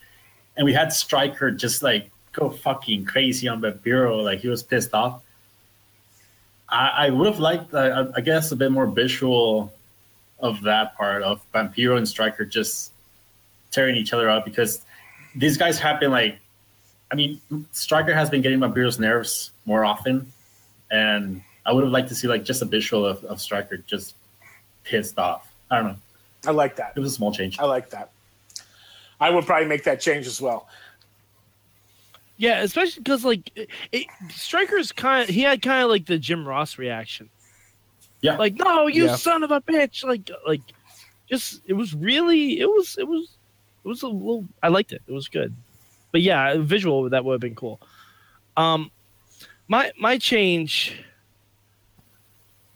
and 0.57 0.65
we 0.65 0.73
had 0.73 0.93
Striker 0.93 1.53
just 1.53 1.83
like 1.85 2.11
go 2.33 2.51
fucking 2.51 3.05
crazy 3.05 3.47
on 3.47 3.61
Vampiro, 3.61 4.25
like 4.25 4.41
he 4.41 4.49
was 4.49 4.63
pissed 4.63 4.93
off. 4.93 5.23
I, 6.69 7.07
I 7.07 7.11
would 7.11 7.27
have 7.27 7.39
liked, 7.39 7.73
uh, 7.75 8.07
I 8.15 8.21
guess, 8.21 8.53
a 8.53 8.57
bit 8.57 8.71
more 8.71 8.87
visual 8.87 9.73
of 10.41 10.63
that 10.63 10.97
part 10.97 11.23
of 11.23 11.41
Vampiro 11.53 11.97
and 11.97 12.07
Striker 12.07 12.45
just 12.45 12.93
tearing 13.71 13.97
each 13.97 14.13
other 14.13 14.29
up 14.31 14.45
because 14.45 14.83
these 15.35 15.57
guys 15.57 15.79
have 15.79 16.01
been 16.01 16.11
like, 16.11 16.39
I 17.11 17.15
mean, 17.15 17.41
Striker 17.73 18.15
has 18.15 18.29
been 18.29 18.43
getting 18.43 18.61
Vampiro's 18.61 18.99
nerves 18.99 19.51
more 19.65 19.85
often, 19.85 20.31
and 20.91 21.43
I 21.65 21.73
would 21.73 21.85
have 21.85 21.93
liked 21.93 22.09
to 22.09 22.15
see 22.15 22.29
like 22.29 22.45
just 22.45 22.61
a 22.63 22.67
visual 22.67 23.05
of, 23.05 23.25
of 23.25 23.41
Striker 23.41 23.79
just 23.79 24.15
pissed 24.85 25.19
off. 25.19 25.51
I 25.71 25.77
don't 25.77 25.87
know. 25.87 25.97
I 26.47 26.51
like 26.53 26.77
that. 26.77 26.93
It 26.97 27.01
was 27.01 27.13
a 27.13 27.15
small 27.15 27.33
change. 27.33 27.59
I 27.59 27.65
like 27.65 27.91
that. 27.91 28.11
I 29.21 29.31
would 29.31 29.47
probably 29.47 29.67
make 29.67 29.85
that 29.85 30.01
change 30.01 30.27
as 30.27 30.41
well. 30.41 30.69
Yeah, 32.39 32.61
especially 32.63 33.03
because 33.03 33.25
like 33.25 33.51
it, 33.57 33.69
it, 33.91 34.07
Striker's 34.31 34.93
kind 34.93 35.29
of 35.29 35.35
he 35.35 35.43
had 35.43 35.61
kind 35.61 35.83
of 35.83 35.91
like 35.91 36.07
the 36.07 36.19
Jim 36.19 36.47
Ross 36.47 36.79
reaction. 36.79 37.29
Yeah. 38.21 38.37
Like, 38.37 38.55
no, 38.55 38.87
you 38.87 39.07
Yeah. 39.07 39.17
son 39.17 39.43
of 39.43 39.51
a 39.51 39.61
bitch! 39.61 40.05
Like, 40.05 40.31
like, 40.47 40.63
just 41.29 41.61
it 41.67 41.75
was 41.75 41.95
really 41.95 42.61
it 42.61 42.67
was 42.67 42.97
it 42.97 43.07
was 43.09 43.37
it 43.85 43.89
was 43.89 44.03
a 44.03 44.09
little. 44.09 44.45
I 44.63 44.69
liked 44.69 44.93
it. 44.93 45.03
It 45.07 45.13
was 45.13 45.29
good. 45.29 45.55
But 46.13 46.23
yeah, 46.23 46.57
visual 46.59 47.11
that 47.11 47.25
would 47.25 47.35
have 47.35 47.41
been 47.41 47.55
cool. 47.57 47.81
Um, 48.57 48.91
my 49.67 49.91
my 49.99 50.17
change. 50.19 50.97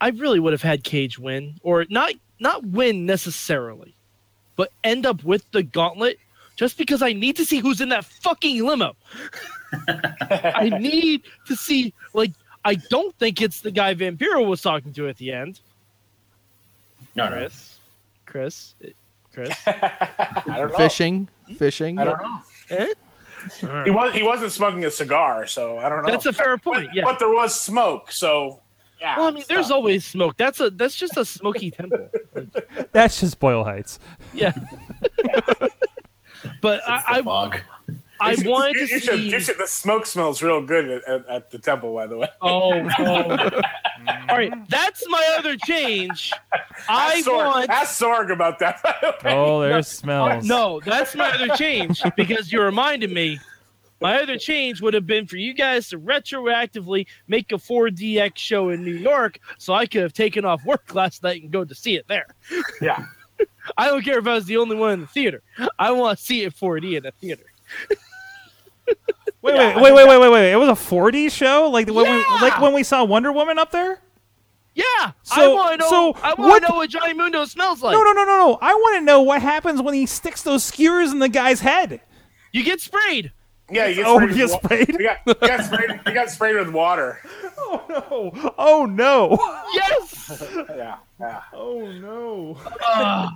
I 0.00 0.08
really 0.08 0.40
would 0.40 0.52
have 0.52 0.62
had 0.62 0.82
Cage 0.82 1.18
win, 1.20 1.54
or 1.62 1.86
not 1.88 2.12
not 2.40 2.66
win 2.66 3.06
necessarily, 3.06 3.94
but 4.56 4.72
end 4.82 5.06
up 5.06 5.22
with 5.22 5.48
the 5.52 5.62
gauntlet 5.62 6.18
just 6.62 6.78
because 6.78 7.02
I 7.02 7.12
need 7.12 7.34
to 7.38 7.44
see 7.44 7.58
who's 7.58 7.80
in 7.80 7.88
that 7.88 8.04
fucking 8.04 8.64
limo. 8.64 8.94
I 10.30 10.70
need 10.80 11.22
to 11.48 11.56
see 11.56 11.92
like 12.14 12.30
I 12.64 12.76
don't 12.76 13.12
think 13.18 13.42
it's 13.42 13.62
the 13.62 13.72
guy 13.72 13.92
Vampiro 13.96 14.46
was 14.46 14.62
talking 14.62 14.92
to 14.92 15.08
at 15.08 15.16
the 15.16 15.32
end. 15.32 15.58
no, 17.16 17.28
no. 17.28 17.34
Chris, 17.34 17.78
Chris, 18.26 18.74
Chris. 19.34 19.58
I 19.66 20.42
don't 20.46 20.70
know. 20.70 20.78
Fishing, 20.78 21.28
fishing. 21.56 21.98
I 21.98 22.04
don't 22.04 22.22
know. 22.22 22.40
Eh? 22.70 22.94
He 23.84 23.90
was 23.90 24.14
he 24.14 24.22
wasn't 24.22 24.52
smoking 24.52 24.84
a 24.84 24.90
cigar, 24.92 25.48
so 25.48 25.78
I 25.78 25.88
don't 25.88 26.04
know. 26.04 26.12
That's 26.12 26.26
a 26.26 26.32
fair 26.32 26.58
point. 26.58 26.86
But, 26.86 26.94
Yeah. 26.94 27.02
but 27.02 27.18
there 27.18 27.32
was 27.32 27.60
smoke, 27.60 28.12
so 28.12 28.60
yeah. 29.00 29.18
Well, 29.18 29.26
I 29.26 29.30
mean, 29.32 29.42
there's 29.48 29.72
always 29.72 30.04
smoke. 30.04 30.36
That's 30.36 30.60
a 30.60 30.70
that's 30.70 30.94
just 30.94 31.16
a 31.16 31.24
smoky 31.24 31.72
temple. 31.72 32.08
That's 32.92 33.18
just 33.18 33.40
Boyle 33.40 33.64
Heights. 33.64 33.98
Yeah. 34.32 34.52
But 36.60 36.78
It's 36.80 36.88
I, 36.88 37.00
the 37.00 37.18
I 37.18 37.22
fog. 37.22 37.60
I 38.20 38.36
wanted 38.44 38.76
you, 38.76 38.86
to 38.86 38.94
you 38.94 39.00
should, 39.00 39.14
see. 39.14 39.30
you 39.30 39.40
should, 39.40 39.58
the 39.58 39.66
smoke 39.66 40.06
smells 40.06 40.42
real 40.42 40.64
good 40.64 40.88
at, 40.88 41.08
at, 41.08 41.28
at 41.28 41.50
the 41.50 41.58
temple, 41.58 41.92
by 41.92 42.06
the 42.06 42.18
way. 42.18 42.28
Oh, 42.40 42.88
oh. 42.98 43.50
all 44.28 44.36
right. 44.36 44.52
That's 44.68 45.02
my 45.08 45.36
other 45.38 45.56
change. 45.56 46.32
I 46.88 47.16
ask 47.16 47.26
Sorg, 47.26 47.36
want. 47.36 47.70
ask 47.70 48.00
Sorg 48.00 48.32
about 48.32 48.60
that. 48.60 48.80
By 48.82 48.94
the 49.00 49.14
way. 49.24 49.34
Oh, 49.34 49.60
there's 49.60 49.88
smells. 49.88 50.44
No, 50.44 50.80
that's 50.84 51.16
my 51.16 51.30
other 51.30 51.48
change 51.56 52.00
because 52.16 52.52
you 52.52 52.62
reminded 52.62 53.10
me. 53.12 53.40
My 54.00 54.20
other 54.20 54.36
change 54.36 54.80
would 54.82 54.94
have 54.94 55.06
been 55.06 55.26
for 55.28 55.36
you 55.36 55.54
guys 55.54 55.88
to 55.90 55.98
retroactively 55.98 57.06
make 57.28 57.52
a 57.52 57.56
4DX 57.56 58.36
show 58.36 58.68
in 58.70 58.84
New 58.84 58.96
York 58.96 59.38
so 59.58 59.74
I 59.74 59.86
could 59.86 60.02
have 60.02 60.12
taken 60.12 60.44
off 60.44 60.64
work 60.64 60.92
last 60.94 61.22
night 61.22 61.42
and 61.42 61.52
go 61.52 61.64
to 61.64 61.74
see 61.74 61.94
it 61.94 62.06
there. 62.08 62.26
Yeah. 62.80 63.04
I 63.76 63.86
don't 63.86 64.02
care 64.04 64.18
if 64.18 64.26
I 64.26 64.34
was 64.34 64.44
the 64.46 64.56
only 64.56 64.76
one 64.76 64.92
in 64.92 65.00
the 65.00 65.06
theater. 65.06 65.42
I 65.78 65.90
want 65.92 66.18
to 66.18 66.24
see 66.24 66.42
it 66.42 66.54
4D 66.54 66.96
in 66.96 67.02
the 67.04 67.12
theater. 67.12 67.44
Wait, 69.40 69.54
Yeah, 69.56 69.80
wait, 69.80 69.92
wait, 69.92 70.06
wait, 70.06 70.08
wait, 70.08 70.18
wait, 70.20 70.30
wait. 70.30 70.52
It 70.52 70.56
was 70.56 70.68
a 70.68 70.72
4D 70.72 71.30
show, 71.30 71.68
like 71.68 71.86
when 71.88 71.96
we, 72.04 72.24
like 72.40 72.60
when 72.60 72.72
we 72.74 72.82
saw 72.82 73.02
Wonder 73.04 73.32
Woman 73.32 73.58
up 73.58 73.70
there. 73.72 73.98
Yeah, 74.74 74.84
I 74.98 75.12
So- 75.24 75.54
want 75.54 75.72
to 75.72 75.76
know. 75.78 75.90
so 75.90 76.16
I 76.22 76.34
want 76.34 76.62
to 76.62 76.68
know 76.70 76.76
what 76.76 76.88
Johnny 76.90 77.12
Mundo 77.12 77.44
smells 77.44 77.82
like. 77.82 77.92
No, 77.92 78.02
no, 78.02 78.12
no, 78.12 78.24
no, 78.24 78.36
no. 78.38 78.58
I 78.62 78.72
want 78.74 78.96
to 78.98 79.04
know 79.04 79.20
what 79.20 79.42
happens 79.42 79.82
when 79.82 79.94
he 79.94 80.06
sticks 80.06 80.42
those 80.42 80.64
skewers 80.64 81.10
in 81.12 81.18
the 81.18 81.28
guy's 81.28 81.60
head. 81.60 82.00
You 82.52 82.62
get 82.64 82.80
sprayed. 82.80 83.32
Yeah, 83.70 83.86
you 83.86 83.96
get 83.96 84.06
Oh, 84.06 84.16
sprayed. 84.18 84.30
you 84.30 84.36
get 84.36 84.50
wa- 84.50 84.58
sprayed? 84.58 84.88
You 84.88 84.98
got, 85.02 85.16
you 85.26 85.34
got 85.34 85.64
sprayed. 85.64 86.00
You 86.06 86.12
got 86.14 86.30
sprayed 86.30 86.56
with 86.56 86.68
water. 86.70 87.20
Oh 87.74 87.80
no! 87.88 88.52
Oh 88.58 88.84
no! 88.86 89.38
Yes. 89.72 90.42
Yeah, 90.52 90.76
yeah. 90.76 90.96
Oh 91.54 91.86
no! 91.92 92.56
Ah, 92.82 93.30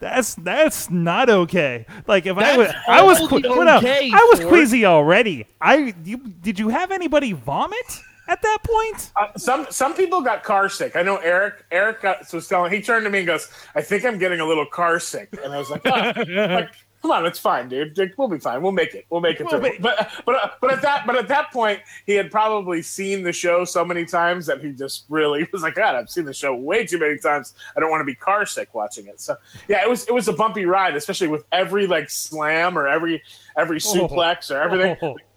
That's 0.00 0.34
that's 0.36 0.90
not 0.90 1.30
okay. 1.30 1.86
Like 2.06 2.26
if 2.26 2.36
I 2.36 2.56
was, 2.56 2.70
I 2.88 3.02
was, 3.02 3.20
only 3.20 3.42
que- 3.42 3.64
no, 3.64 3.76
okay, 3.78 4.10
I 4.12 4.26
was 4.30 4.40
Ford. 4.40 4.52
queasy 4.52 4.84
already. 4.84 5.46
I 5.60 5.94
you, 6.04 6.18
did 6.18 6.58
you 6.58 6.68
have 6.68 6.90
anybody 6.90 7.32
vomit 7.32 8.00
at 8.28 8.42
that 8.42 8.58
point? 8.64 9.12
Uh, 9.16 9.28
some 9.36 9.66
some 9.70 9.94
people 9.94 10.20
got 10.20 10.42
car 10.44 10.68
sick. 10.68 10.96
I 10.96 11.02
know 11.02 11.16
Eric. 11.18 11.64
Eric 11.70 12.02
got, 12.02 12.30
was 12.32 12.46
telling. 12.48 12.72
He 12.72 12.82
turned 12.82 13.04
to 13.04 13.10
me 13.10 13.18
and 13.18 13.26
goes, 13.26 13.48
"I 13.74 13.80
think 13.82 14.04
I'm 14.04 14.18
getting 14.18 14.40
a 14.40 14.44
little 14.46 14.66
car 14.66 15.00
sick." 15.00 15.28
And 15.42 15.52
I 15.52 15.58
was 15.58 15.70
like, 15.70 15.82
"Oh." 15.86 15.90
like 16.26 16.70
Come 17.00 17.12
on, 17.12 17.26
it's 17.26 17.38
fine, 17.38 17.68
dude. 17.68 17.96
We'll 18.16 18.28
be 18.28 18.38
fine. 18.38 18.60
We'll 18.60 18.72
make 18.72 18.94
it. 18.94 19.06
We'll 19.08 19.20
make 19.20 19.40
it 19.40 19.46
Well, 19.46 19.60
through. 19.60 19.78
But 19.80 20.10
but 20.26 20.58
but 20.60 20.72
at 20.72 20.82
that 20.82 21.06
but 21.06 21.16
at 21.16 21.28
that 21.28 21.52
point, 21.52 21.80
he 22.06 22.14
had 22.14 22.30
probably 22.30 22.82
seen 22.82 23.22
the 23.22 23.32
show 23.32 23.64
so 23.64 23.84
many 23.84 24.04
times 24.04 24.46
that 24.46 24.60
he 24.60 24.72
just 24.72 25.04
really 25.08 25.48
was 25.52 25.62
like, 25.62 25.76
God, 25.76 25.94
I've 25.94 26.10
seen 26.10 26.24
the 26.24 26.34
show 26.34 26.54
way 26.54 26.84
too 26.86 26.98
many 26.98 27.18
times. 27.18 27.54
I 27.76 27.80
don't 27.80 27.90
want 27.90 28.00
to 28.00 28.04
be 28.04 28.16
car 28.16 28.46
sick 28.46 28.74
watching 28.74 29.06
it. 29.06 29.20
So 29.20 29.36
yeah, 29.68 29.82
it 29.82 29.88
was 29.88 30.08
it 30.08 30.12
was 30.12 30.26
a 30.26 30.32
bumpy 30.32 30.64
ride, 30.64 30.96
especially 30.96 31.28
with 31.28 31.44
every 31.52 31.86
like 31.86 32.10
slam 32.10 32.76
or 32.76 32.88
every 32.88 33.22
every 33.56 33.76
oh. 33.76 34.08
suplex 34.08 34.50
or 34.50 34.60
everything 34.60 34.96
Oh. 35.00 35.16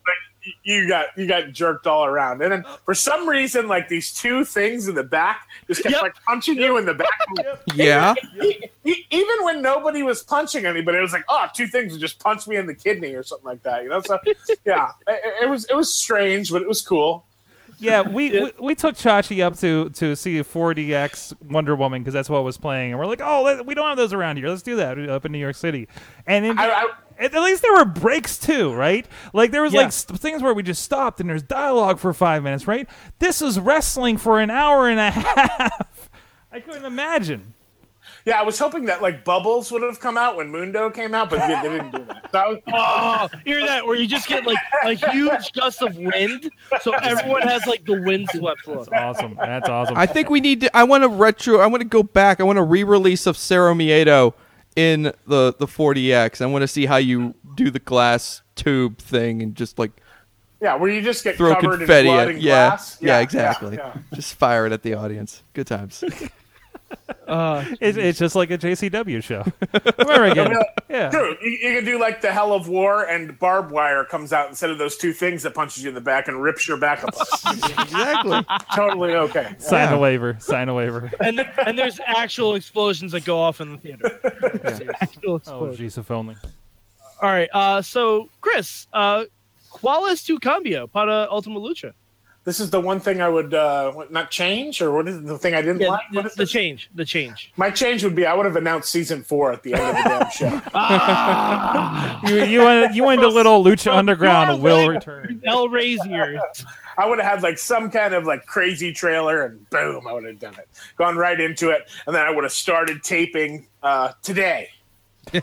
like, 0.46 0.56
you 0.64 0.88
got 0.88 1.08
you 1.18 1.28
got 1.28 1.52
jerked 1.52 1.88
all 1.88 2.06
around, 2.06 2.42
and 2.42 2.52
then 2.52 2.66
for 2.86 2.94
some 2.94 3.28
reason, 3.28 3.68
like 3.68 3.88
these 3.88 4.14
two 4.14 4.44
things 4.46 4.88
in 4.88 4.96
the 4.96 5.04
back 5.04 5.48
just 5.68 5.84
kept 5.84 5.94
Yep. 5.94 6.02
like 6.02 6.16
punching 6.26 6.58
you 6.58 6.78
in 6.78 6.86
the 6.86 6.94
back. 6.94 7.10
Yeah. 7.76 8.14
Even 8.84 9.36
when 9.44 9.62
nobody 9.62 10.04
was 10.04 10.24
punching 10.24 10.66
anybody, 10.66 10.98
it 10.98 11.02
was 11.02 11.14
like, 11.14 11.26
oh, 11.30 11.48
two 11.54 11.68
things 11.68 11.92
would 11.92 12.02
just 12.02 12.20
punch 12.20 12.48
me 12.48 12.56
in 12.56 12.66
the 12.66 12.74
kidney 12.74 13.14
or 13.14 13.24
something 13.24 13.46
like 13.46 13.62
that. 13.64 13.84
You 13.84 13.90
know, 13.90 14.02
so 14.02 14.18
yeah, 14.66 14.92
it, 15.08 15.44
it 15.44 15.50
was 15.50 15.66
it 15.66 15.76
was 15.76 15.94
strange, 15.94 16.52
but 16.52 16.62
it 16.62 16.68
was 16.68 16.82
cool. 16.82 17.26
Yeah, 17.82 18.02
we, 18.08 18.30
we 18.32 18.52
we 18.60 18.76
took 18.76 18.96
Chachi 18.96 19.44
up 19.44 19.58
to 19.60 19.90
to 19.90 20.16
see 20.16 20.40
4DX 20.40 21.34
Wonder 21.50 21.76
Woman 21.76 22.02
because 22.02 22.14
that's 22.14 22.30
what 22.30 22.44
was 22.44 22.58
playing, 22.58 22.92
and 22.92 23.00
we're 23.00 23.06
like, 23.08 23.22
oh, 23.24 23.64
we 23.64 23.74
don't 23.76 23.88
have 23.88 23.98
those 23.98 24.14
around 24.14 24.38
here. 24.38 24.48
Let's 24.48 24.62
do 24.62 24.76
that 24.78 24.98
up 25.10 25.26
in 25.26 25.32
New 25.32 25.40
York 25.40 25.56
City. 25.56 25.88
And 26.28 26.46
in, 26.46 26.58
I, 26.60 26.68
I, 26.70 26.86
at 27.20 27.34
least 27.34 27.62
there 27.62 27.74
were 27.74 27.86
breaks 27.86 28.38
too, 28.38 28.74
right? 28.74 29.06
Like 29.34 29.52
there 29.52 29.62
was 29.64 29.74
Yeah. 29.74 29.82
like 29.82 29.92
st- 29.92 30.20
things 30.20 30.42
where 30.42 30.54
we 30.54 30.64
just 30.64 30.84
stopped 30.84 31.20
and 31.20 31.30
there's 31.30 31.44
dialogue 31.44 32.00
for 32.00 32.14
five 32.14 32.44
minutes, 32.44 32.68
right? 32.68 32.88
This 33.20 33.42
is 33.42 33.60
wrestling 33.60 34.18
for 34.18 34.40
an 34.40 34.50
hour 34.50 34.88
and 34.90 35.00
a 35.00 35.12
half. 35.12 36.10
I 36.52 36.60
couldn't 36.60 36.86
imagine. 36.86 37.54
Yeah, 38.26 38.40
I 38.40 38.44
was 38.44 38.60
hoping 38.60 38.86
that 38.86 39.02
like 39.02 39.24
bubbles 39.26 39.72
would 39.72 39.82
have 39.82 40.00
come 40.00 40.18
out 40.18 40.36
when 40.38 40.50
Mundo 40.52 40.90
came 40.90 41.16
out, 41.16 41.30
but 41.30 41.40
they, 41.40 41.56
they 41.56 41.76
didn't 41.78 41.92
do 41.92 42.06
that. 42.06 42.30
So 42.32 42.50
was, 42.50 42.60
Oh, 42.74 43.28
hear 43.46 43.66
that? 43.66 43.86
Where 43.86 43.96
you 43.96 44.08
just 44.08 44.28
get 44.28 44.46
like 44.46 44.58
a 44.84 44.94
huge 45.12 45.52
gust 45.54 45.82
of 45.82 45.96
wind, 45.98 46.50
so 46.82 46.94
everyone 46.94 47.42
has 47.44 47.66
like 47.66 47.84
the 47.86 48.00
windswept 48.02 48.68
look. 48.68 48.88
Awesome. 48.92 49.36
That's 49.36 49.68
awesome. 49.70 49.98
I 49.98 50.06
think 50.06 50.30
we 50.30 50.40
need 50.40 50.62
to. 50.62 50.78
I 50.78 50.84
want 50.84 51.04
to 51.04 51.10
retro. 51.10 51.60
I 51.60 51.68
want 51.68 51.82
to 51.82 51.88
go 51.88 52.04
back. 52.04 52.40
I 52.40 52.44
want 52.44 52.60
a 52.60 52.64
re-release 52.64 53.26
of 53.26 53.38
Cero 53.38 53.74
Miedo 53.74 54.34
in 54.76 55.04
the 55.28 55.54
the 55.58 55.66
4DX. 55.68 56.42
I 56.42 56.46
want 56.46 56.62
to 56.62 56.68
see 56.68 56.86
how 56.86 56.98
you 56.98 57.34
do 57.56 57.70
the 57.72 57.80
glass 57.80 58.42
tube 58.56 59.00
thing 59.00 59.42
and 59.42 59.56
just 59.56 59.80
like 59.80 59.92
yeah, 60.62 60.76
where 60.76 60.92
you 60.92 61.02
just 61.02 61.24
get 61.24 61.38
throw 61.38 61.56
covered 61.56 61.80
confetti 61.80 62.08
in 62.08 62.14
blood 62.14 62.28
at. 62.28 62.34
and 62.36 62.44
Yeah, 62.44 62.68
glass. 62.70 62.98
yeah, 63.02 63.20
exactly. 63.20 63.78
yeah. 63.78 63.94
Just 64.14 64.36
fire 64.36 64.68
it 64.68 64.72
at 64.72 64.84
the 64.84 64.94
audience. 64.94 65.42
Good 65.54 65.66
times. 65.66 66.04
Uh, 67.28 67.64
It, 67.82 67.98
it's 67.98 68.20
just 68.20 68.36
like 68.36 68.52
a 68.52 68.58
JCW 68.58 69.24
show. 69.24 69.44
Where 70.06 70.26
again? 70.26 70.54
Yeah. 70.90 71.10
True. 71.10 71.36
You, 71.42 71.50
you 71.52 71.76
can 71.78 71.86
do 71.86 72.00
like 72.00 72.22
the 72.22 72.32
Hell 72.32 72.52
of 72.54 72.68
War 72.68 73.04
and 73.04 73.38
barbed 73.40 73.72
wire 73.72 74.04
comes 74.04 74.34
out 74.34 74.50
instead 74.50 74.70
of 74.70 74.78
those 74.78 74.98
two 74.98 75.14
things 75.14 75.44
that 75.44 75.54
punches 75.54 75.84
you 75.84 75.90
in 75.90 75.96
the 75.96 76.02
back 76.02 76.28
and 76.28 76.42
rips 76.42 76.68
your 76.68 76.78
back 76.78 77.04
apart. 77.04 77.28
exactly. 77.80 78.46
totally 78.76 79.14
okay. 79.14 79.56
Sign 79.60 79.90
Yeah. 79.90 79.96
a 79.96 80.00
waiver. 80.00 80.38
Sign 80.40 80.68
a 80.70 80.74
waiver. 80.74 81.10
and 81.22 81.40
and 81.66 81.78
there's 81.80 82.00
actual 82.06 82.56
explosions 82.56 83.14
that 83.14 83.24
go 83.26 83.40
off 83.40 83.62
in 83.62 83.72
the 83.74 83.78
theater. 83.78 84.20
Actual 85.02 85.32
Oh, 85.34 85.36
explosions. 85.36 85.96
jeez, 85.96 85.98
if 85.98 86.12
only. 86.12 86.36
All 87.22 87.30
right. 87.30 87.50
Uh, 87.54 87.82
so 87.82 88.30
Chris, 88.42 88.88
uh, 88.94 89.24
¿Cuál 89.72 90.10
es 90.12 90.24
tu 90.24 90.38
cambio 90.40 90.88
para 90.88 91.28
Ultima 91.32 91.60
Lucha? 91.60 91.94
This 92.44 92.60
is 92.60 92.72
the 92.72 92.82
one 92.82 93.00
thing 93.00 93.22
I 93.22 93.30
would 93.30 93.54
uh, 93.54 93.94
not 94.10 94.32
change, 94.32 94.82
or 94.82 94.92
what 94.92 95.08
is 95.08 95.22
the 95.22 95.38
thing 95.38 95.54
I 95.54 95.62
didn't 95.62 95.82
Yeah, 95.82 95.90
like? 95.90 96.02
the, 96.12 96.18
What 96.18 96.26
is 96.26 96.34
the 96.34 96.44
this? 96.44 96.52
change. 96.52 96.90
The 96.96 97.06
change. 97.06 97.54
My 97.56 97.70
change 97.70 98.04
would 98.04 98.16
be 98.16 98.26
I 98.26 98.34
would 98.34 98.48
have 98.48 98.56
announced 98.56 98.90
season 98.92 99.22
four 99.22 99.52
at 99.52 99.62
the 99.62 99.76
end 99.76 99.84
of 99.84 99.96
the 99.96 100.10
damn 100.10 100.32
show. 100.32 102.28
You 102.36 102.44
you 102.46 102.64
went 102.64 102.96
you 102.96 103.04
went 103.04 103.22
a 103.24 103.28
little 103.28 103.64
Lucha 103.64 103.94
Underground 103.96 104.50
You're 104.54 104.60
will 104.60 104.88
return. 104.90 105.40
El 105.46 105.70
Razier. 105.70 106.40
I, 106.98 107.04
I 107.04 107.08
would 107.08 107.20
have 107.20 107.28
had 107.32 107.44
like 107.44 107.58
some 107.60 107.92
kind 107.92 108.14
of 108.16 108.26
like 108.26 108.46
crazy 108.48 108.92
trailer, 108.92 109.44
and 109.46 109.70
boom, 109.70 110.08
I 110.08 110.14
would 110.14 110.26
have 110.26 110.40
done 110.40 110.56
it, 110.56 110.68
gone 110.98 111.18
right 111.18 111.40
into 111.40 111.70
it, 111.70 111.90
and 112.08 112.16
then 112.16 112.26
I 112.26 112.32
would 112.32 112.44
have 112.44 112.54
started 112.54 113.04
taping 113.04 113.68
uh, 113.84 114.14
today. 114.24 114.70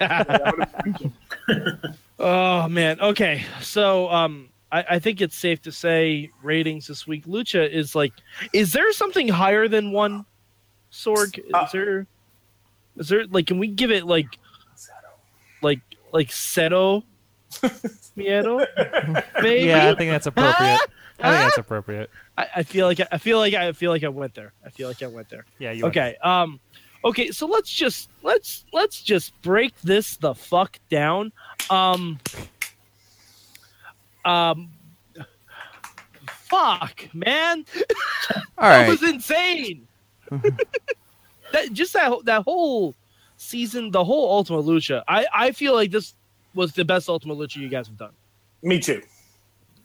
Oh 2.21 2.69
man. 2.69 3.01
Okay. 3.01 3.45
So 3.63 4.09
um 4.11 4.48
I, 4.71 4.85
I 4.91 4.99
think 4.99 5.21
it's 5.21 5.37
safe 5.37 5.63
to 5.63 5.73
say 5.73 6.31
ratings 6.43 6.87
this 6.87 7.07
week. 7.07 7.25
Lucha 7.27 7.69
is 7.69 7.95
like 7.95 8.13
is 8.53 8.73
there 8.73 8.93
something 8.93 9.29
higher 9.29 9.69
than 9.69 9.93
one 9.93 10.25
Sorg? 10.93 11.39
Is 11.39 11.45
Uh, 11.53 11.69
there 11.73 12.07
is 12.97 13.09
there 13.09 13.27
like 13.27 13.47
can 13.47 13.59
we 13.59 13.69
give 13.69 13.91
it 13.91 14.05
like 14.05 14.39
like 15.63 15.81
like 16.13 16.31
Cero 16.31 17.05
Miedo? 18.17 18.67
Maybe 19.43 19.67
Yeah, 19.67 19.91
I 19.91 19.95
think 19.95 20.11
that's 20.11 20.27
appropriate. 20.27 20.81
I 21.21 21.31
think 21.31 21.43
that's 21.45 21.59
appropriate. 21.59 22.11
I, 22.37 22.47
I 22.57 22.63
feel 22.63 22.87
like 22.87 23.01
I 23.11 23.19
feel 23.19 23.39
like 23.39 23.55
I 23.55 23.73
feel 23.73 23.91
like 23.91 24.05
I 24.05 24.09
went 24.09 24.35
there. 24.35 24.53
I 24.65 24.71
feel 24.71 24.89
like 24.89 25.03
I 25.03 25.07
went 25.07 25.29
there. 25.29 25.45
Yeah, 25.59 25.73
you 25.73 25.87
Okay. 25.87 26.17
Um 26.23 26.61
okay, 27.05 27.31
so 27.31 27.47
let's 27.47 27.71
just 27.71 28.11
let's 28.23 28.65
let's 28.73 29.03
just 29.03 29.41
break 29.43 29.73
this 29.83 30.17
the 30.17 30.35
fuck 30.35 30.79
down. 30.91 31.33
Um 31.71 32.19
um 34.25 34.71
fuck, 36.49 37.09
man. 37.15 37.65
All 38.59 38.69
That 38.69 38.89
was 38.89 39.03
insane. 39.03 39.87
that 40.31 41.73
just 41.73 41.93
that 41.93 42.13
that 42.25 42.43
whole 42.43 42.95
season, 43.37 43.91
the 43.91 44.05
whole 44.05 44.31
Ultima 44.31 44.63
Lucha. 44.63 45.03
I 45.09 45.27
I 45.33 45.53
feel 45.53 45.75
like 45.75 45.91
this 45.91 46.15
was 46.55 46.73
the 46.73 46.85
best 46.85 47.09
Ultima 47.09 47.35
Lucha 47.35 47.57
you 47.57 47.69
guys 47.69 47.87
have 47.87 47.99
done. 47.99 48.13
Me 48.63 48.79
too. 48.79 49.03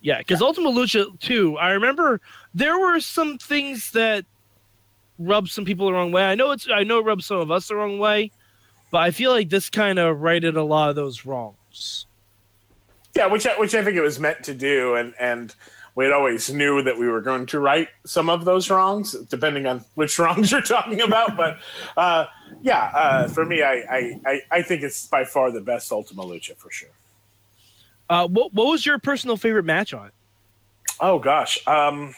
Yeah, 0.01 0.17
because 0.17 0.41
Ultima 0.41 0.69
Lucha 0.69 1.17
2, 1.21 1.57
I 1.57 1.71
remember 1.71 2.19
there 2.53 2.77
were 2.77 2.99
some 2.99 3.37
things 3.37 3.91
that 3.91 4.25
rubbed 5.17 5.49
some 5.49 5.63
people 5.63 5.85
the 5.85 5.93
wrong 5.93 6.11
way. 6.11 6.25
I 6.25 6.35
know 6.35 6.51
it's 6.51 6.67
I 6.69 6.83
know 6.83 6.99
it 6.99 7.05
rubbed 7.05 7.23
some 7.23 7.37
of 7.37 7.51
us 7.51 7.69
the 7.69 7.75
wrong 7.75 7.99
way, 7.99 8.31
but 8.91 8.97
I 8.97 9.11
feel 9.11 9.31
like 9.31 9.49
this 9.49 9.69
kind 9.69 9.99
of 9.99 10.19
righted 10.19 10.57
a 10.57 10.63
lot 10.63 10.89
of 10.89 10.95
those 10.95 11.25
wrongs. 11.25 12.05
Yeah, 13.15 13.27
which 13.27 13.45
I, 13.45 13.59
which 13.59 13.75
I 13.75 13.83
think 13.83 13.95
it 13.95 14.01
was 14.01 14.19
meant 14.19 14.43
to 14.45 14.53
do, 14.53 14.95
and 14.95 15.13
and 15.19 15.53
we 15.95 16.05
had 16.05 16.13
always 16.13 16.51
knew 16.51 16.81
that 16.81 16.97
we 16.97 17.07
were 17.07 17.21
going 17.21 17.45
to 17.47 17.59
right 17.59 17.87
some 18.05 18.29
of 18.29 18.45
those 18.45 18.69
wrongs, 18.69 19.13
depending 19.29 19.67
on 19.67 19.85
which 19.95 20.17
wrongs 20.23 20.51
you're 20.51 20.61
talking 20.61 21.01
about. 21.01 21.37
But 21.37 21.59
uh, 21.95 22.25
yeah, 22.61 22.91
uh, 22.93 23.27
for 23.27 23.45
me, 23.45 23.61
I, 23.61 24.19
I, 24.25 24.41
I 24.49 24.61
think 24.63 24.81
it's 24.81 25.05
by 25.07 25.25
far 25.25 25.51
the 25.51 25.61
best 25.61 25.91
Ultima 25.91 26.23
Lucha 26.23 26.57
for 26.57 26.71
sure. 26.71 26.89
Uh, 28.09 28.27
what 28.27 28.53
what 28.53 28.67
was 28.67 28.85
your 28.85 28.97
personal 28.97 29.37
favorite 29.37 29.65
match 29.65 29.93
on? 29.93 30.11
Oh 30.99 31.19
gosh, 31.19 31.65
um, 31.67 32.15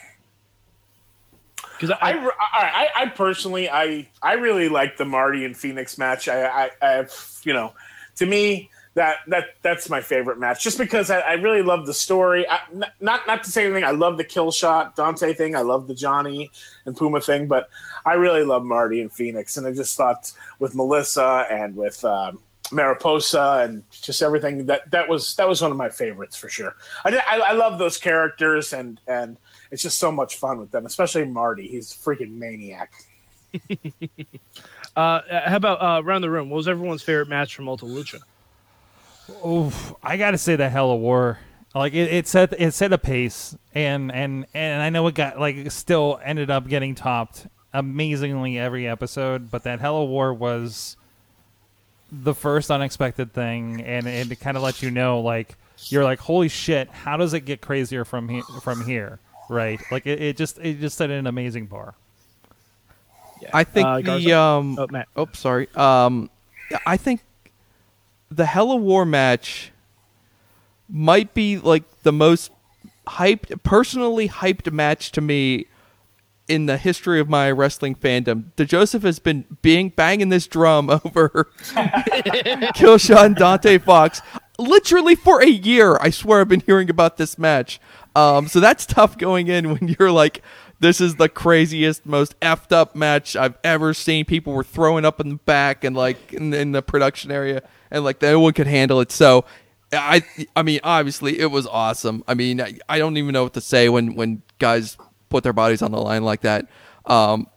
Because 1.79 1.91
I, 2.01 2.13
I, 2.13 2.13
I, 2.13 2.29
I, 2.53 2.87
I 2.95 3.05
personally, 3.09 3.69
I, 3.69 4.07
I 4.21 4.33
really 4.33 4.69
like 4.69 4.97
the 4.97 5.05
Marty 5.05 5.43
and 5.45 5.55
Phoenix 5.55 5.97
match. 5.97 6.27
I, 6.29 6.45
I, 6.45 6.69
I 6.81 6.89
have, 6.91 7.13
you 7.43 7.53
know, 7.53 7.73
to 8.15 8.25
me, 8.25 8.69
that, 8.95 9.17
that, 9.27 9.55
that's 9.61 9.89
my 9.89 10.01
favorite 10.01 10.39
match, 10.39 10.63
just 10.63 10.77
because 10.77 11.09
I, 11.09 11.19
I 11.19 11.33
really 11.33 11.61
love 11.61 11.85
the 11.85 11.93
story. 11.93 12.47
I, 12.49 12.61
not, 12.99 13.27
not 13.27 13.43
to 13.43 13.51
say 13.51 13.65
anything. 13.65 13.83
I 13.83 13.91
love 13.91 14.17
the 14.17 14.25
Killshot 14.25 14.95
Dante 14.95 15.33
thing. 15.33 15.55
I 15.55 15.61
love 15.61 15.87
the 15.87 15.93
Johnny 15.93 16.49
and 16.85 16.95
Puma 16.95 17.21
thing, 17.21 17.47
but 17.47 17.69
I 18.05 18.13
really 18.13 18.43
love 18.43 18.63
Marty 18.63 19.01
and 19.01 19.11
Phoenix, 19.11 19.57
and 19.57 19.67
I 19.67 19.73
just 19.73 19.95
thought 19.95 20.31
with 20.59 20.75
Melissa 20.75 21.45
and 21.49 21.75
with 21.75 22.03
um, 22.05 22.39
Mariposa 22.71 23.61
and 23.63 23.83
just 23.91 24.21
everything 24.21 24.65
that 24.65 24.89
that 24.91 25.07
was 25.07 25.35
that 25.35 25.47
was 25.47 25.61
one 25.61 25.71
of 25.71 25.77
my 25.77 25.89
favorites 25.89 26.35
for 26.35 26.49
sure. 26.49 26.75
I, 27.03 27.15
I, 27.27 27.37
I 27.37 27.51
love 27.53 27.77
those 27.77 27.97
characters 27.97 28.73
and 28.73 28.99
and 29.07 29.37
it's 29.71 29.81
just 29.81 29.99
so 29.99 30.11
much 30.11 30.37
fun 30.37 30.59
with 30.59 30.71
them, 30.71 30.85
especially 30.85 31.25
Marty. 31.25 31.67
He's 31.67 31.91
a 31.91 31.97
freaking 31.97 32.31
maniac. 32.31 32.93
uh, 34.95 35.21
how 35.29 35.55
about 35.55 35.81
uh, 35.81 36.01
around 36.03 36.21
the 36.21 36.29
room? 36.29 36.49
What 36.49 36.57
was 36.57 36.67
everyone's 36.67 37.03
favorite 37.03 37.29
match 37.29 37.55
from 37.55 37.67
Ultima 37.67 37.91
Lucha? 37.91 38.21
Oof, 39.45 39.93
I 40.03 40.17
gotta 40.17 40.37
say 40.37 40.55
the 40.55 40.69
Hell 40.69 40.91
of 40.91 40.99
War. 40.99 41.39
Like 41.73 41.93
it, 41.93 42.13
it 42.13 42.27
set 42.27 42.53
it 42.59 42.73
set 42.73 42.93
a 42.93 42.97
pace, 42.97 43.55
and 43.73 44.11
and 44.11 44.45
and 44.53 44.81
I 44.81 44.89
know 44.89 45.07
it 45.07 45.15
got 45.15 45.39
like 45.39 45.55
it 45.55 45.71
still 45.71 46.19
ended 46.23 46.49
up 46.49 46.67
getting 46.67 46.95
topped 46.95 47.47
amazingly 47.73 48.57
every 48.57 48.87
episode, 48.87 49.51
but 49.51 49.63
that 49.63 49.79
Hell 49.81 50.01
of 50.03 50.09
War 50.09 50.33
was 50.33 50.95
the 52.11 52.33
first 52.33 52.71
unexpected 52.71 53.33
thing, 53.33 53.81
and 53.81 54.07
and 54.07 54.31
it 54.31 54.39
kind 54.39 54.55
of 54.55 54.63
let 54.63 54.81
you 54.81 54.89
know 54.91 55.19
like 55.19 55.55
you're 55.87 56.03
like 56.05 56.19
holy 56.19 56.47
shit, 56.47 56.89
how 56.89 57.17
does 57.17 57.33
it 57.33 57.41
get 57.41 57.59
crazier 57.61 58.05
from 58.05 58.29
here 58.29 58.43
from 58.61 58.85
here, 58.85 59.19
right? 59.49 59.81
Like 59.91 60.05
it, 60.07 60.21
it 60.21 60.37
just 60.37 60.57
it 60.59 60.79
just 60.79 60.97
set 60.97 61.09
an 61.09 61.27
amazing 61.27 61.65
bar. 61.65 61.95
I 63.51 63.65
think 63.65 63.85
Uh, 63.85 63.99
the 63.99 64.33
um. 64.33 64.77
Oh, 64.79 64.87
Matt. 64.89 65.07
Oh, 65.15 65.27
sorry. 65.33 65.67
Um, 65.75 66.29
I 66.85 66.95
think 66.97 67.21
the 68.29 68.45
Hell 68.45 68.71
of 68.71 68.81
War 68.81 69.05
match 69.05 69.71
might 70.89 71.33
be 71.33 71.57
like 71.57 71.83
the 72.03 72.11
most 72.11 72.51
hyped, 73.07 73.63
personally 73.63 74.29
hyped 74.29 74.71
match 74.71 75.11
to 75.13 75.21
me 75.21 75.67
in 76.47 76.67
the 76.67 76.77
history 76.77 77.19
of 77.19 77.27
my 77.27 77.49
wrestling 77.49 77.95
fandom. 77.95 78.55
Joseph 78.55 79.03
has 79.03 79.19
been 79.19 79.45
being 79.61 79.89
banging 79.89 80.29
this 80.29 80.47
drum 80.47 80.89
over 81.05 81.49
Killshot 82.75 83.35
Dante 83.35 83.77
Fox 83.79 84.21
literally 84.57 85.15
for 85.15 85.41
a 85.41 85.49
year. 85.49 85.97
I 85.99 86.09
swear 86.09 86.41
I've 86.41 86.47
been 86.47 86.61
hearing 86.61 86.89
about 86.89 87.17
this 87.17 87.37
match. 87.37 87.79
Um, 88.15 88.47
so 88.47 88.59
that's 88.59 88.85
tough 88.85 89.17
going 89.17 89.47
in 89.47 89.71
when 89.71 89.95
you're 89.99 90.11
like, 90.11 90.41
this 90.79 91.01
is 91.01 91.15
the 91.15 91.29
craziest, 91.29 92.05
most 92.05 92.39
effed 92.41 92.71
up 92.71 92.95
match 92.95 93.35
I've 93.35 93.57
ever 93.63 93.93
seen. 93.93 94.25
People 94.25 94.53
were 94.53 94.63
throwing 94.63 95.05
up 95.05 95.19
in 95.19 95.29
the 95.29 95.35
back 95.35 95.83
and 95.83 95.95
like 95.95 96.33
in, 96.33 96.53
in 96.53 96.71
the 96.73 96.81
production 96.81 97.31
area, 97.31 97.63
and 97.91 98.03
like 98.03 98.21
no 98.21 98.39
one 98.39 98.53
could 98.53 98.67
handle 98.67 98.99
it. 99.01 99.11
So, 99.11 99.45
I, 99.91 100.23
I 100.55 100.63
mean, 100.63 100.79
obviously 100.83 101.39
it 101.39 101.47
was 101.51 101.67
awesome. 101.67 102.23
I 102.27 102.33
mean, 102.33 102.61
I, 102.61 102.77
I 102.89 102.97
don't 102.99 103.17
even 103.17 103.33
know 103.33 103.43
what 103.43 103.53
to 103.53 103.61
say 103.61 103.89
when 103.89 104.15
when 104.15 104.41
guys 104.59 104.97
put 105.29 105.43
their 105.43 105.53
bodies 105.53 105.81
on 105.81 105.91
the 105.91 106.01
line 106.01 106.23
like 106.23 106.41
that. 106.41 106.67
Um, 107.05 107.47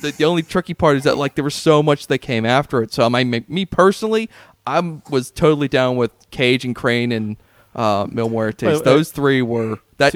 the, 0.00 0.12
the 0.12 0.24
only 0.24 0.42
tricky 0.42 0.74
part 0.74 0.96
is 0.96 1.04
that 1.04 1.16
like 1.18 1.34
there 1.34 1.44
was 1.44 1.54
so 1.54 1.82
much 1.82 2.06
that 2.06 2.18
came 2.18 2.46
after 2.46 2.82
it. 2.82 2.92
So 2.92 3.04
I 3.04 3.08
mean, 3.08 3.44
me 3.48 3.66
personally, 3.66 4.30
I 4.66 4.80
was 5.10 5.30
totally 5.30 5.68
down 5.68 5.96
with 5.96 6.12
Cage 6.30 6.64
and 6.64 6.74
Crane 6.74 7.12
and 7.12 7.36
uh, 7.74 8.06
Mil 8.10 8.30
Muertes. 8.30 8.66
Wait. 8.66 8.84
Those 8.84 9.10
three 9.10 9.42
were 9.42 9.78
that 9.98 10.14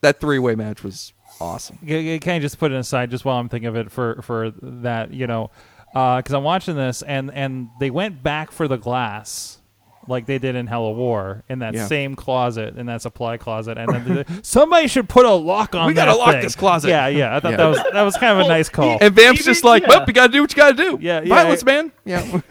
that 0.00 0.20
three 0.20 0.38
way 0.38 0.54
match 0.54 0.82
was 0.82 1.12
awesome. 1.40 1.78
Can 1.86 2.18
can 2.20 2.34
I 2.34 2.38
just 2.38 2.58
put 2.58 2.72
it 2.72 2.76
aside 2.76 3.10
just 3.10 3.24
while 3.24 3.38
I'm 3.38 3.48
thinking 3.48 3.68
of 3.68 3.76
it 3.76 3.90
for 3.90 4.20
for 4.22 4.50
that 4.60 5.12
you 5.12 5.26
know 5.26 5.50
because 6.18 6.32
I'm 6.34 6.44
watching 6.44 6.76
this 6.76 7.02
and 7.02 7.32
and 7.32 7.68
they 7.80 7.90
went 7.90 8.22
back 8.22 8.50
for 8.52 8.68
the 8.68 8.76
glass 8.76 9.58
like 10.08 10.26
they 10.26 10.38
did 10.38 10.54
in 10.54 10.66
Hell 10.68 10.86
of 10.86 10.96
War 10.96 11.42
in 11.48 11.58
that 11.60 11.74
Yeah. 11.74 11.86
same 11.86 12.14
closet 12.14 12.76
in 12.76 12.86
that 12.86 13.02
supply 13.02 13.38
closet 13.38 13.76
and 13.78 13.88
then 13.92 14.14
they- 14.14 14.24
somebody 14.42 14.86
should 14.88 15.08
put 15.08 15.24
a 15.26 15.32
lock 15.32 15.74
on 15.74 15.88
We 15.88 15.94
that 15.94 16.04
gotta 16.06 16.18
lock 16.18 16.32
thing. 16.32 16.42
this 16.42 16.54
closet. 16.54 16.88
yeah 16.90 17.08
yeah 17.08 17.34
I 17.34 17.40
thought 17.40 17.52
Yeah. 17.52 17.56
that 17.56 17.66
was 17.68 17.82
that 17.92 18.02
was 18.02 18.16
kind 18.16 18.38
of 18.38 18.44
a 18.46 18.48
nice 18.48 18.68
call 18.68 18.98
And 19.00 19.14
Vamp's 19.14 19.44
just 19.44 19.64
like, 19.64 19.82
yeah. 19.82 19.88
well, 19.88 20.04
you 20.06 20.12
gotta 20.12 20.32
do 20.32 20.42
what 20.42 20.52
you 20.52 20.56
gotta 20.56 20.76
do. 20.76 20.98
Yeah, 21.00 21.22
yeah, 21.22 21.34
Violence, 21.34 21.62
I- 21.62 21.66
man. 21.66 21.92
Yeah. 22.04 22.40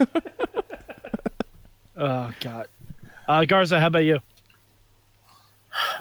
Oh 1.98 2.30
God, 2.40 2.66
uh, 3.26 3.44
Garza, 3.46 3.80
how 3.80 3.86
about 3.86 4.00
you? 4.04 4.18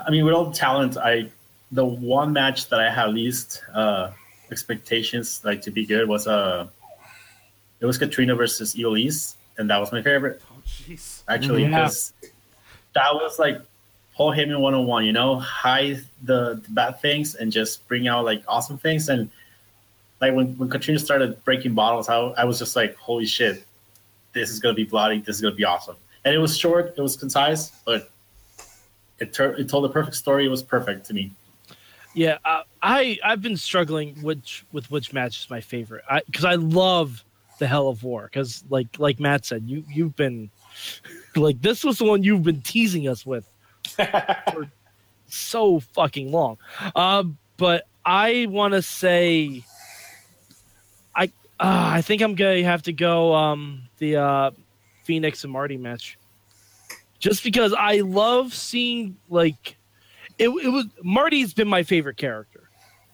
I 0.06 0.10
mean, 0.12 0.26
with 0.26 0.34
all 0.34 0.46
the 0.46 0.54
talent, 0.56 0.98
I 0.98 1.30
the 1.72 1.86
one 1.86 2.34
match 2.34 2.68
that 2.70 2.80
I 2.82 2.90
had 2.90 3.14
least 3.14 3.64
uh, 3.74 4.12
expectations 4.52 5.42
like 5.46 5.62
to 5.62 5.72
be 5.72 5.86
good 5.86 6.08
was 6.10 6.28
uh 6.28 6.68
it 7.80 7.86
was 7.86 7.98
Catrina 7.98 8.36
versus 8.36 8.76
Elise, 8.76 9.36
and 9.58 9.70
that 9.70 9.78
was 9.80 9.92
my 9.92 10.02
favorite. 10.02 10.42
Oh, 10.52 10.56
Actually, 11.28 11.64
Yeah. 11.64 11.70
because 11.70 12.14
that 12.94 13.14
was 13.14 13.38
like 13.40 13.62
Paul 14.16 14.32
Heyman 14.32 14.60
101, 14.60 15.06
you 15.06 15.14
know, 15.14 15.38
hide 15.40 16.02
the, 16.24 16.62
the 16.64 16.70
bad 16.72 17.02
things 17.02 17.36
and 17.36 17.52
just 17.52 17.88
bring 17.88 18.08
out 18.08 18.24
like 18.26 18.44
awesome 18.48 18.78
things. 18.78 19.10
And 19.10 19.30
like 20.22 20.34
when, 20.34 20.58
when 20.58 20.70
Catrina 20.70 21.00
started 21.00 21.44
breaking 21.44 21.74
bottles, 21.74 22.08
I, 22.10 22.18
I 22.18 22.46
was 22.46 22.58
just 22.58 22.76
like, 22.76 22.96
holy 22.96 23.26
shit, 23.26 23.66
this 24.34 24.50
is 24.50 24.60
gonna 24.60 24.74
be 24.74 24.86
bloody, 24.86 25.20
this 25.20 25.36
is 25.36 25.42
gonna 25.42 25.56
be 25.56 25.66
awesome. 25.66 25.98
And 26.24 26.34
it 26.34 26.40
was 26.40 26.58
short, 26.58 26.94
it 26.98 27.02
was 27.02 27.16
concise, 27.18 27.70
but 27.86 28.10
it, 29.20 29.34
tur- 29.34 29.54
it 29.54 29.70
told 29.70 29.86
a 29.86 29.90
perfect 29.90 30.16
story. 30.16 30.46
It 30.46 30.50
was 30.50 30.64
perfect 30.64 31.06
to 31.08 31.14
me. 31.14 31.32
Yeah, 32.14 32.38
uh, 32.46 32.64
I 32.82 33.20
I've 33.24 33.42
been 33.42 33.58
struggling 33.58 34.16
which 34.22 34.66
with 34.72 34.90
which 34.90 35.12
match 35.12 35.40
is 35.44 35.50
my 35.50 35.60
favorite 35.60 36.04
I 36.10 36.22
because 36.26 36.46
I, 36.46 36.56
love 36.56 37.24
the 37.60 37.68
Hell 37.68 37.88
of 37.88 38.04
War 38.04 38.30
because 38.32 38.64
like 38.70 39.00
like 39.00 39.20
Matt 39.20 39.46
said 39.46 39.64
you 39.66 39.84
you've 39.92 40.16
been 40.16 40.50
like 41.36 41.62
this 41.62 41.84
was 41.84 41.98
the 41.98 42.06
one 42.06 42.24
you've 42.24 42.44
been 42.44 42.62
teasing 42.62 43.08
us 43.08 43.26
with 43.26 43.50
for 43.88 44.70
so 45.28 45.80
fucking 45.80 46.32
long. 46.32 46.58
Um, 46.96 47.38
but 47.58 47.88
I 48.06 48.48
want 48.50 48.74
to 48.74 48.82
say 48.82 49.64
I 51.16 51.26
uh, 51.60 51.90
I 51.94 52.02
think 52.02 52.22
I'm 52.22 52.36
gonna 52.36 52.64
have 52.64 52.84
to 52.84 52.94
go 52.94 53.34
um 53.34 53.84
the 53.98 54.18
uh, 54.18 54.52
Phoenix 55.04 55.44
and 55.44 55.54
Marty 55.54 55.78
match 55.78 56.18
just 57.20 57.44
because 57.44 57.74
I 57.74 58.02
love 58.02 58.54
seeing 58.54 59.18
like 59.30 59.78
it, 60.38 60.50
it 60.50 60.70
was 60.70 60.86
Marty's 61.02 61.54
been 61.54 61.68
my 61.68 61.84
favorite 61.84 62.18
character 62.18 62.70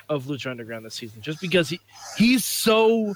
of 0.10 0.26
Lucha 0.26 0.52
Underground 0.52 0.86
this 0.86 0.96
season, 0.96 1.22
just 1.22 1.40
because 1.40 1.70
he 1.70 1.80
he's 2.18 2.44
so 2.44 3.16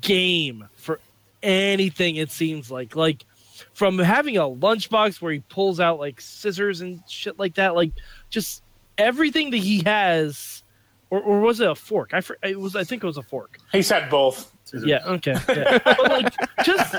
game 0.00 0.68
for 0.76 1.00
anything. 1.42 2.16
It 2.16 2.30
seems 2.30 2.70
like 2.70 2.96
like 2.96 3.24
from 3.72 3.98
having 3.98 4.36
a 4.36 4.42
lunchbox 4.42 5.20
where 5.20 5.32
he 5.32 5.40
pulls 5.40 5.80
out 5.80 5.98
like 5.98 6.20
scissors 6.20 6.80
and 6.80 7.02
shit 7.08 7.38
like 7.38 7.54
that, 7.54 7.74
like 7.74 7.92
just 8.30 8.62
everything 8.98 9.50
that 9.50 9.58
he 9.58 9.82
has. 9.84 10.62
Or, 11.10 11.20
or 11.20 11.40
was 11.40 11.60
it 11.60 11.70
a 11.70 11.74
fork? 11.76 12.12
I 12.12 12.22
fr- 12.22 12.34
it 12.42 12.58
was. 12.58 12.74
I 12.74 12.82
think 12.82 13.04
it 13.04 13.06
was 13.06 13.18
a 13.18 13.22
fork. 13.22 13.58
He 13.70 13.82
said 13.82 14.10
both. 14.10 14.50
Yeah. 14.72 15.04
Okay. 15.06 15.36
Yeah. 15.48 15.78
but 15.84 16.02
like 16.08 16.34
just 16.64 16.92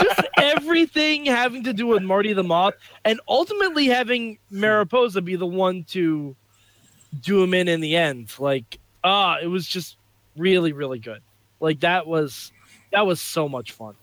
just 0.00 0.20
everything 0.36 1.24
having 1.24 1.64
to 1.64 1.72
do 1.72 1.86
with 1.86 2.02
Marty 2.02 2.34
the 2.34 2.44
Moth, 2.44 2.74
and 3.04 3.20
ultimately 3.26 3.86
having 3.86 4.38
Mariposa 4.50 5.22
be 5.22 5.34
the 5.34 5.46
one 5.46 5.82
to 5.84 6.36
do 7.20 7.42
him 7.42 7.54
in 7.54 7.66
in 7.66 7.80
the 7.80 7.96
end. 7.96 8.32
Like, 8.38 8.78
ah, 9.02 9.38
it 9.42 9.48
was 9.48 9.66
just 9.66 9.96
really, 10.36 10.72
really 10.72 10.98
good. 10.98 11.22
Like 11.60 11.80
that 11.80 12.06
was 12.06 12.52
that 12.92 13.06
was 13.06 13.20
so 13.20 13.48
much 13.48 13.72
fun. 13.72 13.94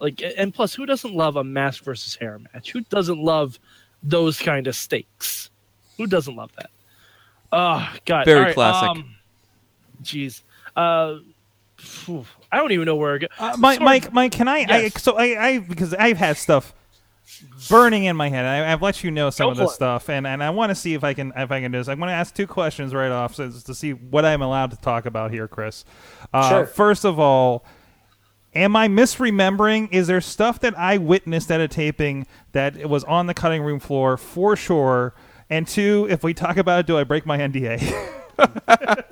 Like, 0.00 0.22
and 0.36 0.54
plus, 0.54 0.74
who 0.74 0.86
doesn't 0.86 1.12
love 1.12 1.36
a 1.36 1.42
mask 1.42 1.82
versus 1.82 2.14
hair 2.14 2.38
match? 2.38 2.70
Who 2.70 2.82
doesn't 2.82 3.18
love 3.18 3.58
those 4.02 4.38
kind 4.38 4.66
of 4.68 4.76
stakes? 4.76 5.50
Who 5.96 6.06
doesn't 6.06 6.36
love 6.36 6.52
that? 6.56 6.70
Oh 7.52 7.88
God, 8.04 8.24
Very 8.24 8.38
All 8.38 8.44
right, 8.44 8.54
classic. 8.54 8.88
um, 8.90 9.14
Jeez, 10.02 10.42
uh, 10.76 11.16
phew, 11.76 12.24
I 12.52 12.58
don't 12.58 12.70
even 12.72 12.86
know 12.86 12.94
where. 12.94 13.14
I 13.14 13.18
go. 13.18 13.26
Uh, 13.38 13.56
Mike, 13.58 13.80
Mike, 13.80 14.12
Mike, 14.12 14.32
can 14.32 14.46
I? 14.46 14.64
I 14.68 14.88
so 14.90 15.16
I, 15.16 15.46
I 15.46 15.58
because 15.58 15.92
I've 15.94 16.18
had 16.18 16.36
stuff 16.36 16.72
burning 17.68 18.04
in 18.04 18.16
my 18.16 18.28
head. 18.28 18.44
I, 18.44 18.72
I've 18.72 18.82
let 18.82 19.02
you 19.04 19.10
know 19.10 19.30
some 19.30 19.46
Go 19.46 19.50
of 19.52 19.56
this 19.58 19.70
it. 19.70 19.74
stuff, 19.74 20.08
and, 20.08 20.26
and 20.26 20.42
I 20.42 20.50
want 20.50 20.70
to 20.70 20.74
see 20.74 20.94
if 20.94 21.04
I 21.04 21.14
can 21.14 21.32
if 21.36 21.50
I 21.50 21.60
can 21.60 21.70
do 21.72 21.78
this. 21.78 21.88
I'm 21.88 21.98
going 21.98 22.08
to 22.08 22.14
ask 22.14 22.34
two 22.34 22.46
questions 22.46 22.94
right 22.94 23.10
off, 23.10 23.34
so 23.34 23.50
to 23.50 23.74
see 23.74 23.92
what 23.92 24.24
I'm 24.24 24.42
allowed 24.42 24.70
to 24.72 24.76
talk 24.76 25.06
about 25.06 25.30
here, 25.30 25.46
Chris. 25.48 25.84
Uh, 26.32 26.48
Sure. 26.48 26.66
First 26.66 27.04
of 27.04 27.18
all. 27.18 27.64
Am 28.54 28.74
I 28.74 28.88
misremembering? 28.88 29.92
Is 29.92 30.06
there 30.06 30.22
stuff 30.22 30.58
that 30.60 30.76
I 30.76 30.96
witnessed 30.96 31.50
at 31.52 31.60
a 31.60 31.68
taping 31.68 32.26
that 32.52 32.78
it 32.78 32.88
was 32.88 33.04
on 33.04 33.26
the 33.26 33.34
cutting 33.34 33.62
room 33.62 33.78
floor 33.78 34.16
for 34.16 34.56
sure? 34.56 35.14
And 35.50 35.68
two, 35.68 36.06
if 36.10 36.24
we 36.24 36.32
talk 36.32 36.56
about 36.56 36.80
it, 36.80 36.86
do 36.86 36.96
I 36.96 37.04
break 37.04 37.26
my 37.26 37.36
NDA? 37.38 37.78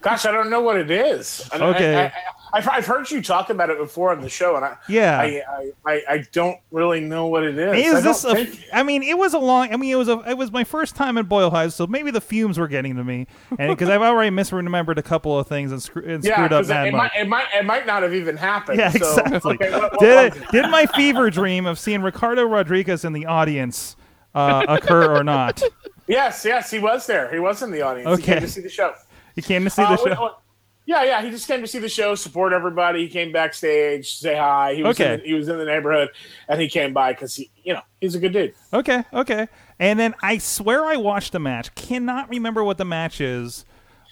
Gosh, 0.00 0.24
I 0.24 0.30
don't 0.32 0.48
know 0.50 0.60
what 0.60 0.76
it 0.76 0.90
is. 0.90 1.48
I- 1.52 1.58
Okay. 1.60 1.94
I, 1.96 2.04
I, 2.06 2.12
I've, 2.52 2.68
I've 2.68 2.86
heard 2.86 3.10
you 3.10 3.22
talk 3.22 3.50
about 3.50 3.70
it 3.70 3.78
before 3.78 4.10
on 4.12 4.20
the 4.20 4.28
show, 4.28 4.56
and 4.56 4.64
I 4.64 4.76
Yeah. 4.88 5.18
I, 5.20 5.42
I, 5.86 5.92
I, 5.92 6.02
I 6.08 6.24
don't 6.32 6.58
really 6.70 7.00
know 7.00 7.26
what 7.26 7.44
it 7.44 7.56
is. 7.58 7.72
I 7.72 7.76
Is 7.76 7.92
don't 7.92 8.02
this 8.04 8.24
a? 8.24 8.34
think- 8.34 8.64
I 8.72 8.82
mean, 8.82 9.02
it 9.02 9.16
was 9.16 9.34
a 9.34 9.38
long. 9.38 9.72
I 9.72 9.76
mean, 9.76 9.92
it 9.92 9.96
was 9.96 10.08
a. 10.08 10.18
It 10.28 10.36
was 10.36 10.50
my 10.50 10.64
first 10.64 10.96
time 10.96 11.16
at 11.18 11.28
Boyle 11.28 11.50
Heights, 11.50 11.74
so 11.74 11.86
maybe 11.86 12.10
the 12.10 12.20
fumes 12.20 12.58
were 12.58 12.68
getting 12.68 12.96
to 12.96 13.04
me, 13.04 13.26
and 13.58 13.70
because 13.70 13.88
I've 13.88 14.02
already 14.02 14.34
misremembered 14.34 14.96
a 14.98 15.02
couple 15.02 15.38
of 15.38 15.46
things 15.46 15.72
and, 15.72 15.82
screw, 15.82 16.02
and 16.04 16.24
yeah, 16.24 16.34
screwed 16.34 16.52
up 16.52 16.66
Mad 16.66 16.88
it, 16.88 16.92
might, 16.94 17.10
it 17.16 17.28
might 17.28 17.46
it 17.54 17.64
might 17.64 17.86
not 17.86 18.02
have 18.02 18.14
even 18.14 18.36
happened. 18.36 18.78
Yeah, 18.78 18.90
so- 18.90 19.18
exactly. 19.20 19.54
okay, 19.54 19.70
what- 19.70 19.92
what 19.92 20.00
did 20.00 20.36
it, 20.36 20.48
did 20.50 20.70
my 20.70 20.86
fever 20.86 21.30
dream 21.30 21.66
of 21.66 21.78
seeing 21.78 22.02
Ricardo 22.02 22.44
Rodriguez 22.44 23.04
in 23.04 23.12
the 23.12 23.26
audience 23.26 23.96
uh, 24.34 24.64
occur 24.68 25.16
or 25.16 25.22
not? 25.24 25.62
Yes, 26.06 26.44
yes, 26.44 26.70
he 26.70 26.80
was 26.80 27.06
there. 27.06 27.32
He 27.32 27.38
was 27.38 27.62
in 27.62 27.70
the 27.70 27.82
audience. 27.82 28.08
He 28.08 28.14
Okay. 28.14 28.32
came 28.34 28.40
to 28.40 28.48
see 28.48 28.60
the 28.60 28.68
show. 28.68 28.94
He 29.36 29.42
came 29.42 29.62
to 29.64 29.70
see 29.70 29.82
Uh, 29.82 29.94
the 29.96 30.02
what- 30.02 30.12
show. 30.14 30.20
what- 30.22 30.40
yeah, 30.86 31.04
yeah. 31.04 31.22
He 31.22 31.30
just 31.30 31.46
came 31.46 31.60
to 31.60 31.66
see 31.66 31.78
the 31.78 31.88
show, 31.88 32.14
support 32.14 32.52
everybody. 32.52 33.02
He 33.02 33.08
came 33.08 33.32
backstage, 33.32 34.14
say 34.16 34.36
hi. 34.36 34.74
He 34.74 34.82
was 34.82 34.98
Okay. 35.00 35.14
in 35.14 35.20
the, 35.20 35.26
he 35.26 35.34
was 35.34 35.48
in 35.48 35.58
the 35.58 35.64
neighborhood, 35.64 36.08
and 36.48 36.60
he 36.60 36.68
came 36.68 36.92
by 36.92 37.12
because 37.12 37.34
he, 37.36 37.50
you 37.62 37.74
know, 37.74 37.82
he's 38.00 38.14
a 38.14 38.18
good 38.18 38.32
dude. 38.32 38.54
Okay, 38.72 39.04
okay. 39.12 39.48
And 39.78 39.98
then 39.98 40.14
I 40.22 40.38
swear 40.38 40.84
I 40.84 40.96
watched 40.96 41.32
the 41.32 41.38
match. 41.38 41.74
Cannot 41.74 42.28
remember 42.28 42.64
what 42.64 42.78
the 42.78 42.84
match 42.84 43.20
is. 43.20 43.64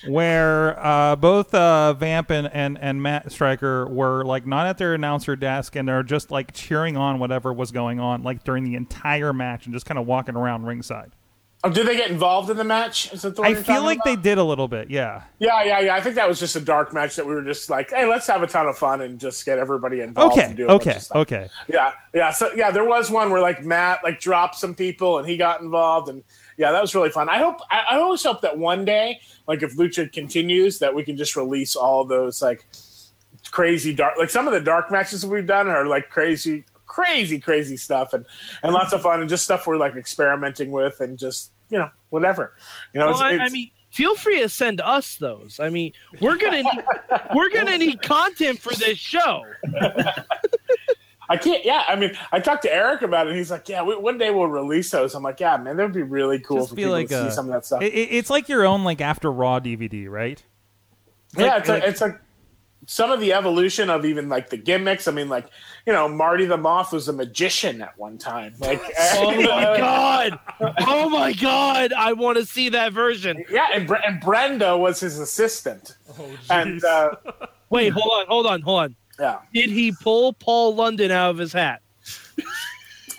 Where 0.07 0.79
uh, 0.79 1.17
both 1.17 1.53
uh, 1.53 1.93
Vamp 1.95 2.31
and, 2.31 2.49
and, 2.53 2.79
and 2.81 3.03
Matt 3.03 3.33
Striker 3.33 3.85
were 3.89 4.25
like 4.25 4.47
not 4.47 4.69
at 4.69 4.79
their 4.79 4.95
announcer 4.95 5.35
desk 5.35 5.75
and 5.75 5.89
they're 5.89 6.05
just 6.05 6.31
like 6.31 6.53
cheering 6.53 6.97
on 6.97 7.19
whatever 7.19 7.53
was 7.53 7.73
going 7.73 7.99
on 7.99 8.23
like 8.23 8.45
during 8.45 8.63
the 8.63 8.77
entire 8.77 9.33
match 9.33 9.65
and 9.67 9.75
just 9.75 9.87
kind 9.87 9.99
of 9.99 10.07
walking 10.07 10.37
around 10.37 10.65
ringside. 10.65 11.11
Oh, 11.65 11.71
did 11.71 11.89
they 11.89 11.97
get 11.97 12.09
involved 12.09 12.51
in 12.51 12.57
the 12.57 12.63
match? 12.63 13.13
Is 13.13 13.23
that 13.23 13.35
the 13.35 13.43
I 13.43 13.55
feel 13.55 13.83
like 13.83 13.99
they 14.05 14.15
did 14.15 14.39
a 14.39 14.45
little 14.45 14.69
bit, 14.69 14.91
yeah. 14.91 15.25
Yeah, 15.41 15.65
yeah, 15.65 15.81
yeah. 15.81 15.95
I 15.97 16.01
think 16.01 16.15
that 16.15 16.29
was 16.29 16.39
just 16.39 16.55
a 16.55 16.61
dark 16.61 16.95
match 16.95 17.17
that 17.17 17.27
we 17.27 17.35
were 17.35 17.43
just 17.43 17.69
like, 17.69 17.91
hey, 17.91 18.07
let's 18.07 18.29
have 18.29 18.45
a 18.45 18.47
ton 18.47 18.69
of 18.69 18.79
fun 18.79 19.01
and 19.01 19.19
just 19.19 19.45
get 19.45 19.59
everybody 19.59 20.01
involved. 20.01 20.39
Okay, 20.39 20.47
and 20.47 20.57
do 20.57 20.69
okay, 20.69 21.01
okay. 21.17 21.49
Yeah, 21.67 21.93
yeah. 22.15 22.31
So 22.31 22.53
yeah, 22.55 22.71
there 22.71 22.85
was 22.85 23.11
one 23.11 23.31
where 23.31 23.41
like 23.41 23.65
Matt 23.65 24.05
like 24.05 24.21
dropped 24.21 24.55
some 24.55 24.73
people 24.73 25.19
and 25.19 25.29
he 25.29 25.37
got 25.37 25.61
involved, 25.61 26.09
and 26.09 26.23
yeah, 26.59 26.71
that 26.71 26.81
was 26.81 26.95
really 26.95 27.11
fun. 27.11 27.29
I 27.29 27.39
hope 27.39 27.57
I, 27.73 27.85
I 27.91 27.97
always 27.97 28.23
hope 28.23 28.41
that 28.43 28.57
one 28.57 28.85
day, 28.85 29.21
like 29.49 29.65
if 29.65 29.77
Lucha 29.77 30.13
continues, 30.13 30.79
that 30.79 30.95
we 30.95 31.03
can 31.03 31.17
just 31.17 31.35
release 31.35 31.75
all 31.75 32.05
those 32.05 32.41
like 32.41 32.65
crazy 33.51 33.93
dark, 33.93 34.17
like 34.17 34.31
some 34.31 34.47
of 34.47 34.53
the 34.53 34.61
dark 34.61 34.93
matches 34.93 35.23
that 35.23 35.29
we've 35.29 35.47
done 35.47 35.67
are 35.67 35.87
like 35.87 36.09
crazy, 36.09 36.65
crazy, 36.99 37.39
crazy 37.39 37.77
stuff, 37.77 38.13
and 38.15 38.25
and 38.63 38.73
lots 38.73 38.93
of 38.93 39.03
fun 39.03 39.21
and 39.21 39.29
just 39.29 39.45
stuff 39.45 39.67
we're 39.67 39.77
like 39.77 39.95
experimenting 39.97 40.71
with 40.71 41.01
and 41.01 41.19
just 41.19 41.53
you 41.71 41.79
know 41.79 41.91
whatever, 42.11 42.55
you 42.93 43.01
know. 43.01 43.07
Well, 43.07 43.15
it's, 43.15 43.23
I, 43.23 43.45
I 43.45 43.49
mean, 43.51 43.71
feel 43.91 44.15
free 44.17 44.41
to 44.41 44.49
send 44.49 44.81
us 44.81 45.17
those. 45.17 45.61
I 45.61 45.69
mean, 45.71 45.93
we're 46.21 46.37
gonna 46.37 46.63
need, 46.63 46.85
we're 47.35 47.51
gonna 47.51 47.79
need 47.79 48.03
content 48.03 48.59
for 48.61 48.75
this 48.75 48.99
show. 48.99 49.45
I 51.31 51.37
can't. 51.37 51.63
Yeah, 51.65 51.83
I 51.87 51.95
mean, 51.95 52.13
I 52.33 52.41
talked 52.41 52.63
to 52.63 52.73
Eric 52.73 53.03
about 53.03 53.27
it. 53.27 53.31
and 53.31 53.39
He's 53.39 53.51
like, 53.51 53.69
"Yeah, 53.69 53.83
we, 53.83 53.95
one 53.97 54.17
day 54.17 54.31
we'll 54.31 54.47
release 54.47 54.91
those." 54.91 55.15
I'm 55.15 55.23
like, 55.23 55.41
"Yeah, 55.41 55.59
man, 55.59 55.77
that 55.77 55.83
would 55.83 55.93
be 55.93 56.03
really 56.03 56.39
cool 56.39 56.59
Just 56.59 56.71
for 56.71 56.75
be 56.77 56.83
people 56.85 56.93
like 56.93 57.09
to 57.09 57.27
a- 57.27 57.31
see 57.31 57.35
some 57.35 57.45
of 57.47 57.53
that 57.53 57.67
stuff." 57.67 57.83
It, 57.83 57.93
it- 57.93 58.09
it's 58.13 58.31
like 58.31 58.49
your 58.49 58.65
own 58.65 58.83
like 58.83 59.03
after 59.03 59.31
Raw 59.31 59.61
DVD, 59.61 60.09
right? 60.09 60.43
yeah, 61.37 61.47
like- 61.47 61.59
it's 61.61 61.69
like- 61.69 61.83
like, 61.83 61.91
it's 61.91 62.01
like 62.01 62.21
some 62.91 63.11
of 63.11 63.21
the 63.21 63.35
evolution 63.35 63.91
of 63.91 64.07
even 64.07 64.31
like 64.31 64.49
the 64.49 64.57
gimmicks. 64.57 65.07
I 65.07 65.13
mean, 65.13 65.29
like 65.29 65.47
you 65.87 65.93
know, 65.93 66.09
Marty 66.09 66.47
the 66.47 66.57
Moth 66.57 66.91
was 66.93 67.07
a 67.07 67.13
magician 67.13 67.83
at 67.83 67.97
one 67.99 68.17
time. 68.17 68.55
Like, 68.59 68.81
Oh 69.15 69.31
my 69.37 69.43
god! 69.79 70.39
Oh 70.81 71.09
my 71.11 71.35
god! 71.35 71.93
I 71.93 72.15
want 72.15 72.39
to 72.39 72.47
see 72.47 72.71
that 72.71 72.93
version. 72.95 73.45
yeah, 73.51 73.69
and, 73.75 73.87
Bre- 73.87 73.97
and 74.07 74.21
Brenda 74.21 74.77
was 74.77 75.01
his 75.01 75.19
assistant. 75.19 75.97
Oh, 76.19 76.31
and 76.51 76.83
uh, 76.83 77.11
Wait, 77.71 77.91
hold 77.93 78.11
on, 78.21 78.27
hold 78.27 78.47
on, 78.47 78.63
hold 78.63 78.81
on. 78.81 78.97
yeah, 79.21 79.39
Did 79.53 79.69
he 79.69 79.93
pull 79.93 80.33
Paul 80.33 80.75
London 80.75 81.11
out 81.11 81.31
of 81.31 81.37
his 81.39 81.53
hat? 81.53 81.83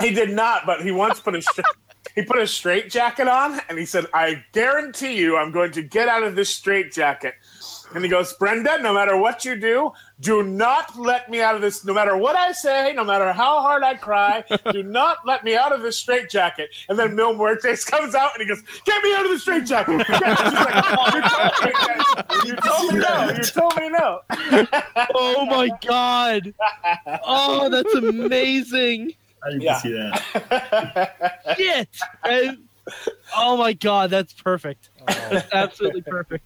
he 0.01 0.09
did 0.09 0.31
not, 0.31 0.65
but 0.65 0.81
he 0.81 0.91
once 0.91 1.19
put 1.19 1.35
a. 1.35 1.63
He 2.15 2.23
put 2.23 2.39
a 2.39 2.47
straight 2.47 2.89
jacket 2.89 3.27
on 3.27 3.61
and 3.69 3.77
he 3.77 3.85
said, 3.85 4.05
I 4.13 4.43
guarantee 4.51 5.15
you 5.17 5.37
I'm 5.37 5.51
going 5.51 5.71
to 5.73 5.83
get 5.83 6.09
out 6.09 6.23
of 6.23 6.35
this 6.35 6.49
straight 6.49 6.91
jacket. 6.91 7.35
And 7.95 8.03
he 8.03 8.09
goes, 8.09 8.33
Brenda, 8.33 8.77
no 8.81 8.93
matter 8.93 9.17
what 9.17 9.43
you 9.45 9.55
do, 9.55 9.91
do 10.19 10.43
not 10.43 10.97
let 10.99 11.29
me 11.29 11.41
out 11.41 11.55
of 11.55 11.61
this. 11.61 11.83
No 11.83 11.93
matter 11.93 12.15
what 12.15 12.35
I 12.35 12.51
say, 12.51 12.93
no 12.95 13.03
matter 13.03 13.31
how 13.33 13.61
hard 13.61 13.83
I 13.83 13.95
cry, 13.95 14.43
do 14.71 14.83
not 14.83 15.17
let 15.25 15.43
me 15.43 15.55
out 15.55 15.71
of 15.71 15.81
this 15.81 15.97
straitjacket. 15.97 16.69
And 16.87 16.99
then 16.99 17.15
Mil 17.15 17.33
Muertes 17.33 17.89
comes 17.89 18.13
out 18.13 18.31
and 18.37 18.41
he 18.41 18.47
goes, 18.47 18.61
Get 18.85 19.03
me 19.03 19.13
out 19.15 19.25
of 19.25 19.31
the 19.31 19.39
straitjacket. 19.39 20.05
She's 22.43 22.49
you 22.49 22.55
told 22.57 22.93
me 22.93 22.99
no. 22.99 23.29
You 23.31 23.43
told 23.43 23.75
me 23.77 23.89
no. 23.89 24.19
Oh 25.15 25.45
my 25.45 25.69
god! 25.85 26.53
Oh, 27.23 27.69
that's 27.69 27.93
amazing! 27.95 29.13
I 29.43 29.49
need 29.53 29.63
Yeah. 29.63 29.77
see 29.79 29.91
that. 29.93 31.55
Shit! 31.57 31.89
And- 32.23 32.57
oh 33.37 33.57
my 33.57 33.73
god, 33.73 34.09
that's 34.11 34.33
perfect. 34.33 34.89
That's 35.07 35.47
absolutely 35.53 36.01
perfect. 36.01 36.43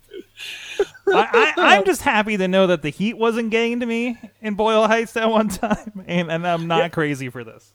I, 1.08 1.54
I, 1.58 1.76
I'm 1.76 1.86
just 1.86 2.02
happy 2.02 2.38
to 2.38 2.48
know 2.48 2.68
that 2.68 2.82
the 2.82 2.90
heat 2.90 3.18
wasn't 3.18 3.50
getting 3.52 3.80
to 3.82 3.86
me 3.86 4.18
in 4.42 4.56
Boyle 4.56 4.88
Heights 4.88 5.14
that 5.14 5.30
one 5.30 5.48
time, 5.50 6.04
and, 6.08 6.32
and 6.32 6.48
I'm 6.48 6.68
not 6.68 6.92
crazy 6.92 7.30
for 7.30 7.44
this. 7.44 7.74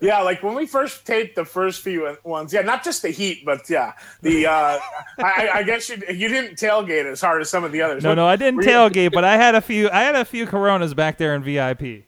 Yeah, 0.00 0.20
like 0.20 0.42
when 0.42 0.54
we 0.54 0.66
first 0.66 1.04
taped 1.04 1.34
the 1.34 1.44
first 1.44 1.82
few 1.82 2.16
ones, 2.22 2.52
yeah, 2.52 2.60
not 2.60 2.84
just 2.84 3.02
the 3.02 3.08
heat, 3.10 3.44
but 3.44 3.68
yeah, 3.68 3.94
the 4.22 4.46
uh, 4.46 4.78
I, 5.18 5.48
I 5.54 5.62
guess 5.64 5.88
you 5.88 5.96
you 6.08 6.28
didn't 6.28 6.56
tailgate 6.56 7.06
as 7.06 7.20
hard 7.20 7.40
as 7.42 7.50
some 7.50 7.64
of 7.64 7.72
the 7.72 7.82
others. 7.82 8.04
No, 8.04 8.14
no, 8.14 8.26
I 8.26 8.36
didn't 8.36 8.60
tailgate, 8.60 9.12
but 9.12 9.24
I 9.24 9.36
had 9.36 9.54
a 9.56 9.60
few. 9.60 9.90
I 9.90 10.02
had 10.02 10.14
a 10.14 10.24
few 10.24 10.46
Coronas 10.46 10.94
back 10.94 11.18
there 11.18 11.34
in 11.34 11.42
VIP. 11.42 12.04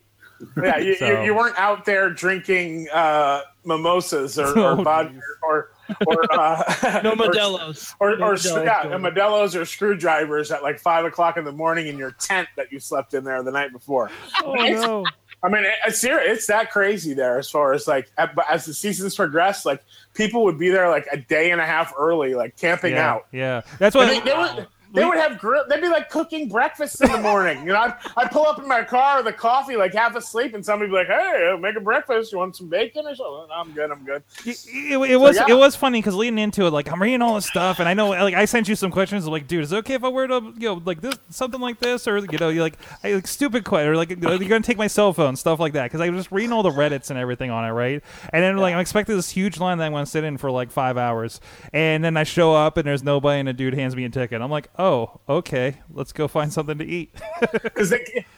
Yeah, 0.56 0.78
you, 0.78 0.94
So- 0.96 1.06
you, 1.06 1.26
you 1.26 1.34
weren't 1.34 1.58
out 1.58 1.84
there 1.84 2.10
drinking 2.10 2.88
uh, 2.92 3.42
mimosas 3.64 4.38
or, 4.38 4.46
Oh, 4.58 4.78
or 4.78 4.84
vodka 4.84 5.20
or 5.42 5.71
or 6.06 6.32
uh, 6.38 7.00
No 7.02 7.12
or- 7.12 7.16
Modelo's. 7.16 7.94
or, 8.00 8.16
No 8.16 8.26
or, 8.28 8.34
Modelo's 8.34 8.64
yeah, 8.64 8.82
going. 8.84 9.02
Modelo's 9.02 9.56
or 9.56 9.64
screwdrivers 9.64 10.50
at 10.50 10.62
like 10.62 10.78
five 10.78 11.04
o'clock 11.04 11.36
in 11.36 11.44
the 11.44 11.52
morning 11.52 11.86
in 11.88 11.98
your 11.98 12.12
tent 12.12 12.48
that 12.56 12.72
you 12.72 12.80
slept 12.80 13.14
in 13.14 13.24
there 13.24 13.42
the 13.42 13.50
night 13.50 13.72
before. 13.72 14.10
Oh 14.44 14.54
no! 14.54 15.04
I 15.44 15.48
mean, 15.48 15.64
it's 15.86 15.98
serious. 15.98 16.38
It's 16.38 16.46
that 16.46 16.70
crazy 16.70 17.14
there 17.14 17.38
as 17.38 17.50
far 17.50 17.72
as 17.72 17.86
like 17.88 18.10
but 18.16 18.44
as 18.50 18.64
the 18.64 18.74
seasons 18.74 19.16
progress, 19.16 19.64
like 19.66 19.82
people 20.14 20.44
would 20.44 20.58
be 20.58 20.68
there 20.68 20.88
like 20.88 21.06
a 21.12 21.16
day 21.16 21.50
and 21.50 21.60
a 21.60 21.66
half 21.66 21.92
early, 21.98 22.34
like 22.34 22.56
camping 22.56 22.92
Yeah, 22.92 23.10
out. 23.12 23.26
yeah. 23.32 23.62
That's 23.78 23.94
And 23.96 24.06
what 24.08 24.24
they, 24.24 24.30
they 24.30 24.36
were 24.36 24.66
they 24.92 25.04
would 25.04 25.18
have 25.18 25.38
grill. 25.38 25.64
They'd 25.68 25.80
be 25.80 25.88
like 25.88 26.10
cooking 26.10 26.48
breakfast 26.48 27.00
in 27.00 27.10
the 27.10 27.18
morning. 27.18 27.58
You 27.60 27.72
know, 27.72 27.80
I'd, 27.80 27.94
I'd 28.16 28.30
pull 28.30 28.46
up 28.46 28.58
in 28.58 28.68
my 28.68 28.82
car 28.82 29.18
with 29.18 29.26
a 29.26 29.32
coffee, 29.32 29.76
like 29.76 29.94
half 29.94 30.14
asleep, 30.14 30.54
and 30.54 30.64
somebody'd 30.64 30.90
be 30.90 30.96
like, 30.96 31.06
"Hey, 31.06 31.56
make 31.58 31.76
a 31.76 31.80
breakfast. 31.80 32.32
You 32.32 32.38
want 32.38 32.56
some 32.56 32.68
bacon 32.68 33.06
or 33.06 33.14
something?" 33.14 33.46
I'm 33.54 33.72
good. 33.72 33.90
I'm 33.90 34.04
good. 34.04 34.22
It, 34.44 34.58
it, 34.68 35.10
it 35.12 35.16
was 35.16 35.36
yeah. 35.36 35.46
it 35.48 35.54
was 35.54 35.76
funny 35.76 36.00
because 36.00 36.14
leading 36.14 36.38
into 36.38 36.66
it, 36.66 36.70
like 36.70 36.90
I'm 36.90 37.00
reading 37.00 37.22
all 37.22 37.34
this 37.36 37.46
stuff, 37.46 37.78
and 37.78 37.88
I 37.88 37.94
know 37.94 38.10
like 38.10 38.34
I 38.34 38.44
sent 38.44 38.68
you 38.68 38.76
some 38.76 38.90
questions, 38.90 39.26
like, 39.26 39.46
dude, 39.46 39.64
is 39.64 39.72
it 39.72 39.76
okay 39.78 39.94
if 39.94 40.04
I 40.04 40.08
wear 40.08 40.26
to 40.26 40.52
you 40.58 40.68
know 40.68 40.82
like 40.84 41.00
this 41.00 41.16
something 41.30 41.60
like 41.60 41.78
this, 41.78 42.06
or 42.06 42.18
you 42.18 42.38
know, 42.38 42.50
you 42.50 42.60
like 42.60 42.76
I, 43.02 43.14
like 43.14 43.26
stupid 43.26 43.64
question, 43.64 43.90
or 43.90 43.96
like 43.96 44.10
you 44.10 44.16
know, 44.16 44.32
you're 44.32 44.48
gonna 44.48 44.60
take 44.60 44.78
my 44.78 44.88
cell 44.88 45.12
phone, 45.12 45.36
stuff 45.36 45.58
like 45.58 45.72
that, 45.72 45.84
because 45.84 46.00
I 46.00 46.10
was 46.10 46.20
just 46.20 46.32
reading 46.32 46.52
all 46.52 46.62
the 46.62 46.70
Reddits 46.70 47.10
and 47.10 47.18
everything 47.18 47.50
on 47.50 47.64
it, 47.64 47.70
right? 47.70 48.02
And 48.32 48.42
then 48.42 48.56
like 48.58 48.74
I'm 48.74 48.80
expecting 48.80 49.16
this 49.16 49.30
huge 49.30 49.58
line 49.58 49.78
that 49.78 49.86
I'm 49.86 49.92
gonna 49.92 50.06
sit 50.06 50.24
in 50.24 50.36
for 50.36 50.50
like 50.50 50.70
five 50.70 50.98
hours, 50.98 51.40
and 51.72 52.04
then 52.04 52.16
I 52.16 52.24
show 52.24 52.54
up 52.54 52.76
and 52.76 52.86
there's 52.86 53.02
nobody, 53.02 53.40
and 53.40 53.48
a 53.48 53.52
dude 53.52 53.74
hands 53.74 53.96
me 53.96 54.04
a 54.04 54.10
ticket. 54.10 54.42
I'm 54.42 54.50
like, 54.50 54.68
oh, 54.78 54.81
Oh, 54.84 55.20
okay, 55.28 55.76
let's 55.92 56.12
go 56.12 56.26
find 56.26 56.52
something 56.52 56.76
to 56.78 56.84
eat. 56.84 57.14
Because 57.62 57.92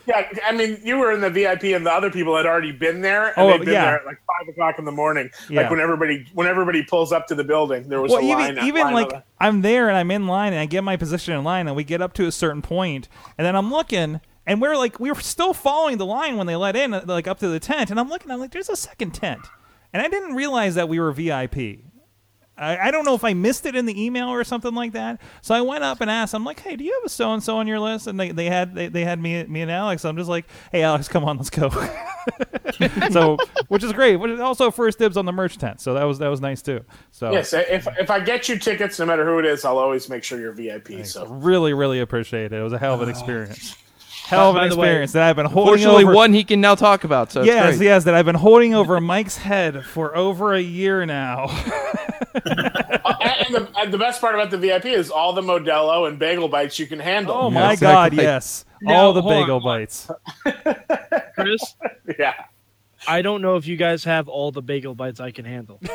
yeah, 0.06 0.28
I 0.46 0.52
mean, 0.52 0.78
you 0.84 0.98
were 0.98 1.10
in 1.12 1.20
the 1.20 1.30
VIP, 1.30 1.64
and 1.64 1.86
the 1.86 1.90
other 1.90 2.10
people 2.10 2.36
had 2.36 2.44
already 2.46 2.72
been 2.72 3.00
there, 3.00 3.28
and 3.28 3.38
Oh, 3.38 3.48
they'd 3.48 3.60
been 3.64 3.72
yeah. 3.74 3.84
there 3.86 4.00
at 4.00 4.06
like 4.06 4.18
five 4.26 4.48
o'clock 4.48 4.78
in 4.78 4.84
the 4.84 4.92
morning. 4.92 5.30
Yeah. 5.48 5.62
Like 5.62 5.70
when 5.70 5.80
everybody 5.80 6.26
when 6.34 6.46
everybody 6.46 6.82
pulls 6.84 7.12
up 7.12 7.26
to 7.28 7.34
the 7.34 7.44
building, 7.44 7.88
there 7.88 8.00
was 8.02 8.12
well, 8.12 8.20
a 8.20 8.28
line. 8.28 8.52
even 8.52 8.64
even 8.64 8.82
line 8.82 8.94
like 8.94 9.12
of- 9.12 9.22
I'm 9.40 9.62
there 9.62 9.88
and 9.88 9.96
I'm 9.96 10.10
in 10.10 10.26
line 10.26 10.52
and 10.52 10.60
I 10.60 10.66
get 10.66 10.84
my 10.84 10.96
position 10.96 11.34
in 11.34 11.44
line 11.44 11.66
and 11.66 11.76
we 11.76 11.84
get 11.84 12.02
up 12.02 12.12
to 12.14 12.26
a 12.26 12.32
certain 12.32 12.60
point 12.62 13.08
and 13.38 13.46
then 13.46 13.56
I'm 13.56 13.70
looking 13.70 14.20
and 14.46 14.60
we're 14.60 14.76
like 14.76 15.00
we 15.00 15.10
were 15.10 15.20
still 15.20 15.54
following 15.54 15.96
the 15.98 16.06
line 16.06 16.36
when 16.36 16.46
they 16.46 16.56
let 16.56 16.76
in 16.76 16.90
like 17.06 17.26
up 17.26 17.38
to 17.40 17.48
the 17.48 17.60
tent 17.60 17.90
and 17.90 17.98
I'm 17.98 18.08
looking 18.10 18.30
I'm 18.30 18.40
like 18.40 18.50
there's 18.52 18.68
a 18.68 18.76
second 18.76 19.12
tent 19.12 19.40
and 19.92 20.02
I 20.02 20.08
didn't 20.08 20.34
realize 20.34 20.74
that 20.74 20.88
we 20.88 20.98
were 21.00 21.12
VIP. 21.12 21.80
I, 22.56 22.88
I 22.88 22.90
don't 22.92 23.04
know 23.04 23.14
if 23.14 23.24
I 23.24 23.34
missed 23.34 23.66
it 23.66 23.74
in 23.74 23.84
the 23.84 24.04
email 24.04 24.28
or 24.28 24.44
something 24.44 24.74
like 24.74 24.92
that. 24.92 25.20
So 25.42 25.54
I 25.54 25.60
went 25.60 25.82
up 25.82 26.00
and 26.00 26.10
asked. 26.10 26.34
I'm 26.34 26.44
like, 26.44 26.60
"Hey, 26.60 26.76
do 26.76 26.84
you 26.84 26.92
have 26.92 27.04
a 27.04 27.08
so 27.08 27.32
and 27.32 27.42
so 27.42 27.56
on 27.56 27.66
your 27.66 27.80
list?" 27.80 28.06
And 28.06 28.18
they, 28.18 28.30
they 28.30 28.46
had 28.46 28.74
they, 28.74 28.88
they 28.88 29.04
had 29.04 29.20
me 29.20 29.42
me 29.44 29.62
and 29.62 29.70
Alex. 29.70 30.04
I'm 30.04 30.16
just 30.16 30.28
like, 30.28 30.46
"Hey, 30.70 30.82
Alex, 30.82 31.08
come 31.08 31.24
on, 31.24 31.36
let's 31.36 31.50
go." 31.50 31.70
so, 33.10 33.36
which 33.68 33.82
is 33.82 33.92
great. 33.92 34.16
But 34.16 34.38
also 34.40 34.70
first 34.70 34.98
dibs 34.98 35.16
on 35.16 35.26
the 35.26 35.32
merch 35.32 35.58
tent. 35.58 35.80
So 35.80 35.94
that 35.94 36.04
was 36.04 36.18
that 36.20 36.28
was 36.28 36.40
nice 36.40 36.62
too. 36.62 36.84
So 37.10 37.32
yes, 37.32 37.52
if 37.52 37.88
if 37.98 38.10
I 38.10 38.20
get 38.20 38.48
you 38.48 38.56
tickets, 38.58 39.00
no 39.00 39.06
matter 39.06 39.24
who 39.24 39.40
it 39.40 39.46
is, 39.46 39.64
I'll 39.64 39.78
always 39.78 40.08
make 40.08 40.22
sure 40.22 40.38
you're 40.38 40.52
VIP. 40.52 41.04
So 41.04 41.26
really, 41.26 41.74
really 41.74 42.00
appreciate 42.00 42.52
it. 42.52 42.60
It 42.60 42.62
was 42.62 42.72
a 42.72 42.78
hell 42.78 42.94
of 42.94 43.02
an 43.02 43.08
oh, 43.08 43.10
experience. 43.10 43.76
Hell 44.24 44.50
of 44.50 44.56
an 44.56 44.70
the 44.70 44.76
way, 44.76 44.86
experience 44.88 45.12
that 45.12 45.22
I've 45.22 45.36
been 45.36 45.44
holding 45.44 45.72
Fortunately, 45.72 46.04
over. 46.04 46.14
one 46.14 46.32
he 46.32 46.44
can 46.44 46.58
now 46.58 46.74
talk 46.74 47.04
about. 47.04 47.30
So 47.30 47.40
it's 47.40 47.46
yes, 47.46 47.76
great. 47.76 47.84
yes, 47.84 48.04
that 48.04 48.14
I've 48.14 48.24
been 48.24 48.34
holding 48.34 48.74
over 48.74 48.98
Mike's 48.98 49.36
head 49.36 49.84
for 49.84 50.16
over 50.16 50.54
a 50.54 50.60
year 50.62 51.04
now. 51.04 51.48
and, 52.44 53.54
the, 53.54 53.68
and 53.76 53.92
the 53.92 53.98
best 53.98 54.20
part 54.20 54.34
about 54.34 54.50
the 54.50 54.58
VIP 54.58 54.86
is 54.86 55.10
all 55.10 55.32
the 55.32 55.42
Modelo 55.42 56.08
and 56.08 56.18
bagel 56.18 56.48
bites 56.48 56.78
you 56.78 56.86
can 56.86 56.98
handle. 56.98 57.34
Oh 57.34 57.50
my 57.50 57.72
exactly. 57.72 58.18
God, 58.18 58.22
yes, 58.24 58.64
Now, 58.82 58.94
all 58.94 59.12
the 59.12 59.22
hold 59.22 59.34
on. 59.34 59.42
bagel 59.42 59.60
bites. 59.60 60.10
Chris, 61.34 61.74
Yeah. 62.18 62.34
I 63.06 63.20
don't 63.20 63.42
know 63.42 63.56
if 63.56 63.66
you 63.66 63.76
guys 63.76 64.04
have 64.04 64.28
all 64.28 64.50
the 64.50 64.62
bagel 64.62 64.94
bites 64.94 65.20
I 65.20 65.30
can 65.30 65.44
handle. 65.44 65.80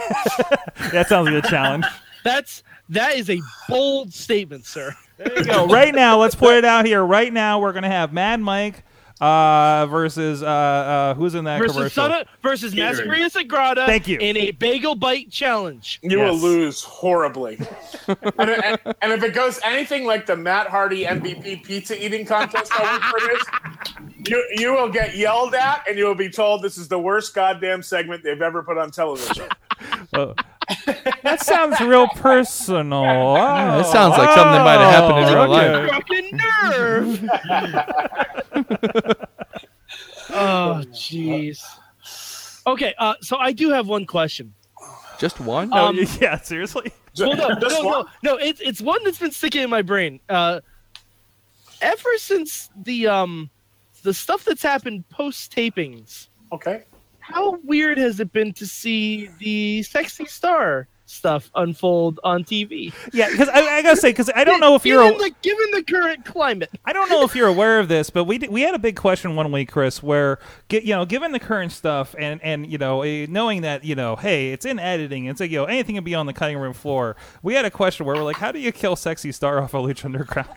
That 0.92 1.08
sounds 1.08 1.30
like 1.30 1.44
a 1.44 1.48
challenge. 1.48 1.86
That's 2.24 2.64
that 2.90 3.16
is 3.16 3.30
a 3.30 3.40
bold 3.68 4.14
statement, 4.14 4.66
sir. 4.66 4.96
There 5.18 5.38
you 5.38 5.46
go. 5.46 5.68
Right 5.68 5.94
now, 5.94 6.18
let's 6.18 6.34
put 6.34 6.56
it 6.56 6.66
out 6.66 6.86
here. 6.86 7.04
Right 7.04 7.32
now, 7.32 7.60
we're 7.60 7.74
gonna 7.74 7.90
have 7.90 8.12
Mad 8.12 8.40
Mike 8.42 8.84
uh, 9.22 9.86
versus 9.88 10.42
uh, 10.44 10.46
uh, 10.46 11.14
who's 11.16 11.36
in 11.36 11.44
that 11.46 11.60
Versus 11.60 11.76
commercial? 11.76 12.04
Son 12.04 12.22
of, 12.22 12.28
versus 12.42 12.74
Catering. 12.74 13.10
Mascarita 13.10 13.32
Sagrada. 13.32 13.86
Thank 13.86 14.08
you. 14.08 14.18
In 14.20 14.38
a 14.38 14.52
bagel 14.52 14.96
bite 14.96 15.30
challenge. 15.30 16.00
You 16.02 16.20
will 16.20 16.38
lose 16.38 16.82
horribly. 16.84 17.60
and, 18.08 18.50
and, 18.50 18.80
and 19.02 19.12
if 19.12 19.24
it 19.24 19.34
goes 19.34 19.60
anything 19.64 20.06
like 20.06 20.26
the 20.26 20.38
Matt 20.38 20.68
Hardy 20.68 21.06
MVP 21.06 21.64
pizza 21.64 22.04
eating 22.04 22.26
contest 22.26 22.72
that 22.72 23.02
we 23.02 23.20
produced, 23.20 24.30
you, 24.30 24.46
you 24.56 24.74
will 24.74 24.90
get 24.90 25.16
yelled 25.16 25.54
at 25.54 25.88
and 25.88 25.98
you 25.98 26.06
will 26.06 26.16
be 26.16 26.30
told 26.30 26.62
this 26.62 26.78
is 26.78 26.88
the 26.88 27.00
worst 27.00 27.34
goddamn 27.34 27.84
segment 27.84 28.24
they've 28.24 28.42
ever 28.42 28.64
put 28.64 28.78
on 28.78 28.92
television. 28.92 29.48
Oh. 30.14 30.34
That 31.24 31.42
sounds 31.42 31.80
real 31.82 32.08
personal. 32.10 33.04
Yeah, 33.36 33.78
that 33.78 33.86
sounds 33.88 34.18
like 34.18 34.30
something 34.30 34.54
that 34.54 34.64
might 34.64 34.80
have 34.80 34.94
happened 34.94 35.20
in 35.20 35.34
real 35.34 35.50
life. 35.50 35.90
Fucking 35.90 36.38
nerve. 36.38 37.30
oh, 40.32 40.84
jeez. 40.92 41.62
Okay, 42.68 42.94
uh, 42.98 43.16
so 43.22 43.38
I 43.38 43.52
do 43.52 43.70
have 43.72 43.88
one 43.88 44.06
question. 44.06 44.54
Just 45.18 45.40
one? 45.40 45.70
No, 45.70 45.88
Um, 45.88 46.00
yeah, 46.22 46.38
seriously. 46.40 46.92
Well, 47.18 47.36
no, 47.36 47.48
no, 47.50 47.68
no, 47.68 48.06
no. 48.24 48.36
It's 48.38 48.62
it's 48.62 48.80
one 48.82 49.04
that's 49.04 49.20
been 49.20 49.32
sticking 49.32 49.64
in 49.64 49.70
my 49.70 49.82
brain. 49.82 50.20
Uh, 50.30 50.62
ever 51.82 52.18
since 52.18 52.70
the 52.84 53.08
um, 53.08 53.50
the 54.04 54.14
stuff 54.14 54.46
that's 54.46 54.64
happened 54.64 55.10
post 55.10 55.54
tapings, 55.54 56.28
Okay. 56.52 56.84
How 57.30 57.58
weird 57.64 57.98
has 57.98 58.20
it 58.20 58.32
been 58.32 58.54
to 58.54 58.66
see 58.66 59.30
the 59.40 59.84
sexy 59.84 60.26
star 60.26 60.88
stuff 61.06 61.52
unfold 61.56 62.20
on 62.24 62.44
TV? 62.44 62.94
Yeah, 63.14 63.30
because 63.30 63.50
I, 63.50 63.60
I 63.60 63.82
gotta 63.82 63.98
say, 63.98 64.10
because 64.10 64.32
I 64.36 64.44
don't 64.44 64.60
know 64.60 64.76
if 64.76 64.86
you're. 64.86 65.04
given 65.04 65.18
the, 65.20 65.36
given 65.42 65.72
the 65.72 65.84
current 65.84 66.26
climate. 66.26 66.70
I 66.86 66.94
don't 66.94 67.10
know 67.10 67.24
if 67.24 67.36
you're 67.36 67.48
aware 67.48 67.80
of 67.80 67.88
this, 67.88 68.10
but 68.10 68.24
we 68.24 68.40
did, 68.40 68.50
we 68.50 68.62
had 68.62 68.74
a 68.74 68.80
big 68.80 68.96
question 68.96 69.36
one 69.36 69.52
week, 69.52 69.72
Chris, 69.72 70.02
where 70.02 70.40
get 70.70 70.84
you 70.84 70.96
know, 70.96 71.06
given 71.06 71.32
the 71.32 71.40
current 71.40 71.72
stuff 71.72 72.16
and 72.18 72.42
and 72.42 72.72
you 72.72 72.78
know, 72.78 73.04
knowing 73.28 73.62
that 73.62 73.84
you 73.84 73.96
know, 73.96 74.16
hey, 74.16 74.52
it's 74.52 74.66
in 74.66 74.80
editing, 74.80 75.26
it's 75.26 75.40
like 75.40 75.52
you 75.52 75.58
know, 75.58 75.66
anything 75.66 75.96
can 75.96 76.04
be 76.04 76.16
on 76.16 76.26
the 76.26 76.34
cutting 76.34 76.58
room 76.58 76.74
floor. 76.74 77.16
We 77.44 77.54
had 77.54 77.66
a 77.66 77.72
question 77.72 78.06
where 78.06 78.16
we're 78.16 78.24
like, 78.24 78.38
how 78.38 78.52
do 78.52 78.60
you 78.60 78.72
kill 78.72 78.96
sexy 78.96 79.32
star 79.32 79.62
off 79.62 79.74
of 79.74 79.86
Lucha 79.86 80.06
Underground? 80.06 80.50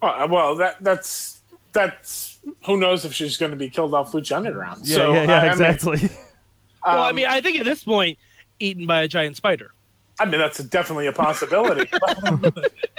Well, 0.00 0.14
uh, 0.22 0.26
well, 0.28 0.56
that 0.56 0.82
that's 0.82 1.42
that's 1.72 2.31
who 2.66 2.76
knows 2.76 3.04
if 3.04 3.12
she's 3.12 3.36
going 3.36 3.50
to 3.52 3.56
be 3.56 3.68
killed 3.70 3.94
off 3.94 4.12
Lucha 4.12 4.36
Underground. 4.36 4.80
yeah, 4.84 4.96
so, 4.96 5.12
yeah, 5.12 5.22
yeah, 5.24 5.32
I- 5.32 5.38
I 5.38 5.42
mean, 5.42 5.50
exactly. 5.52 6.00
well, 6.86 7.02
I 7.02 7.10
um, 7.10 7.16
mean, 7.16 7.26
I 7.26 7.40
think 7.40 7.58
at 7.58 7.64
this 7.64 7.84
point, 7.84 8.18
eaten 8.60 8.86
by 8.86 9.02
a 9.02 9.08
giant 9.08 9.36
spider. 9.36 9.72
I 10.20 10.24
mean, 10.26 10.38
that's 10.38 10.58
definitely 10.58 11.06
a 11.06 11.12
possibility. 11.12 11.90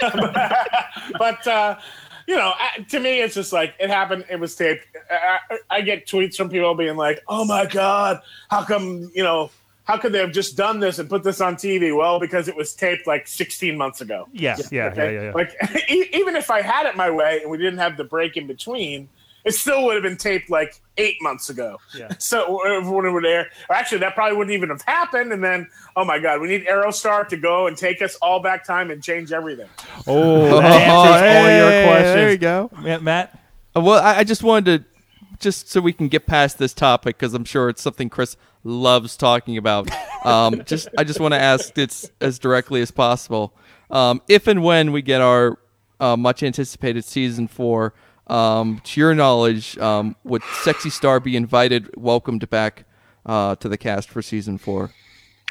but, 0.00 1.46
uh, 1.46 1.78
you 2.26 2.36
know, 2.36 2.52
to 2.88 3.00
me, 3.00 3.20
it's 3.20 3.34
just 3.34 3.52
like 3.52 3.74
it 3.78 3.90
happened. 3.90 4.24
It 4.30 4.40
was 4.40 4.54
taped. 4.56 4.86
I, 5.10 5.38
I- 5.50 5.58
I 5.70 5.80
get 5.82 6.06
tweets 6.06 6.36
from 6.36 6.48
people 6.48 6.74
being 6.74 6.96
like, 6.96 7.22
"Oh 7.28 7.44
my 7.44 7.66
god, 7.66 8.20
how 8.50 8.64
come 8.64 9.10
you 9.14 9.22
know?" 9.22 9.50
How 9.84 9.98
could 9.98 10.12
they 10.12 10.18
have 10.20 10.32
just 10.32 10.56
done 10.56 10.80
this 10.80 10.98
and 10.98 11.10
put 11.10 11.22
this 11.24 11.42
on 11.42 11.56
TV? 11.56 11.94
Well, 11.94 12.18
because 12.18 12.48
it 12.48 12.56
was 12.56 12.72
taped 12.72 13.06
like 13.06 13.28
16 13.28 13.76
months 13.76 14.00
ago. 14.00 14.26
yeah, 14.32 14.56
yeah, 14.72 14.94
yeah, 14.96 15.10
yeah, 15.10 15.22
yeah. 15.24 15.32
Like, 15.34 15.54
e- 15.90 16.08
even 16.14 16.36
if 16.36 16.50
I 16.50 16.62
had 16.62 16.86
it 16.86 16.96
my 16.96 17.10
way 17.10 17.40
and 17.42 17.50
we 17.50 17.58
didn't 17.58 17.80
have 17.80 17.98
the 17.98 18.04
break 18.04 18.38
in 18.38 18.46
between, 18.46 19.10
it 19.44 19.52
still 19.52 19.84
would 19.84 19.94
have 19.94 20.02
been 20.02 20.16
taped 20.16 20.50
like 20.50 20.80
eight 20.96 21.16
months 21.20 21.50
ago. 21.50 21.78
Yeah. 21.94 22.08
So 22.18 22.62
when 22.64 23.04
it 23.04 23.12
would 23.12 23.26
air, 23.26 23.50
or 23.68 23.76
actually, 23.76 23.98
that 23.98 24.14
probably 24.14 24.36
wouldn't 24.36 24.54
even 24.54 24.70
have 24.70 24.82
happened. 24.82 25.32
And 25.32 25.44
then, 25.44 25.68
oh 25.94 26.04
my 26.04 26.18
God, 26.18 26.40
we 26.40 26.48
need 26.48 26.66
Aerostar 26.66 27.28
to 27.28 27.36
go 27.36 27.66
and 27.66 27.76
take 27.76 28.00
us 28.00 28.16
all 28.16 28.40
back 28.40 28.64
time 28.64 28.90
and 28.90 29.02
change 29.02 29.30
everything. 29.30 29.68
Oh, 30.06 30.60
that 30.60 30.82
answers 30.82 31.36
all 31.36 31.70
your 31.72 31.86
questions. 31.86 32.14
There 32.14 32.30
you 32.30 32.38
go. 32.38 32.70
Yeah, 32.82 32.98
Matt. 32.98 33.38
Uh, 33.76 33.82
well, 33.82 34.02
I, 34.02 34.18
I 34.20 34.24
just 34.24 34.42
wanted 34.42 34.84
to, 34.84 35.38
just 35.38 35.68
so 35.68 35.80
we 35.80 35.92
can 35.92 36.08
get 36.08 36.26
past 36.26 36.58
this 36.58 36.72
topic, 36.72 37.18
because 37.18 37.34
I'm 37.34 37.44
sure 37.44 37.68
it's 37.68 37.82
something 37.82 38.08
Chris 38.08 38.36
loves 38.62 39.16
talking 39.16 39.56
about. 39.56 39.90
Um, 40.24 40.62
just, 40.64 40.88
I 40.96 41.04
just 41.04 41.20
want 41.20 41.34
to 41.34 41.38
ask 41.38 41.74
this 41.74 42.10
as 42.22 42.38
directly 42.38 42.80
as 42.80 42.90
possible. 42.90 43.52
Um, 43.90 44.22
if 44.26 44.46
and 44.46 44.64
when 44.64 44.90
we 44.90 45.02
get 45.02 45.20
our 45.20 45.58
uh, 46.00 46.16
much 46.16 46.42
anticipated 46.42 47.04
season 47.04 47.46
four, 47.46 47.92
um, 48.26 48.80
to 48.84 49.00
your 49.00 49.14
knowledge, 49.14 49.76
um, 49.78 50.16
would 50.24 50.42
Sexy 50.62 50.90
Star 50.90 51.20
be 51.20 51.36
invited, 51.36 51.90
welcomed 51.96 52.48
back 52.50 52.84
uh, 53.26 53.56
to 53.56 53.68
the 53.68 53.76
cast 53.76 54.08
for 54.08 54.22
season 54.22 54.58
four? 54.58 54.90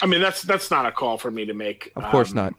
I 0.01 0.05
mean, 0.05 0.21
that's 0.21 0.41
that's 0.41 0.71
not 0.71 0.85
a 0.85 0.91
call 0.91 1.17
for 1.17 1.31
me 1.31 1.45
to 1.45 1.53
make. 1.53 1.91
Of 1.95 2.03
course 2.05 2.31
Um, 2.31 2.35
not. 2.35 2.53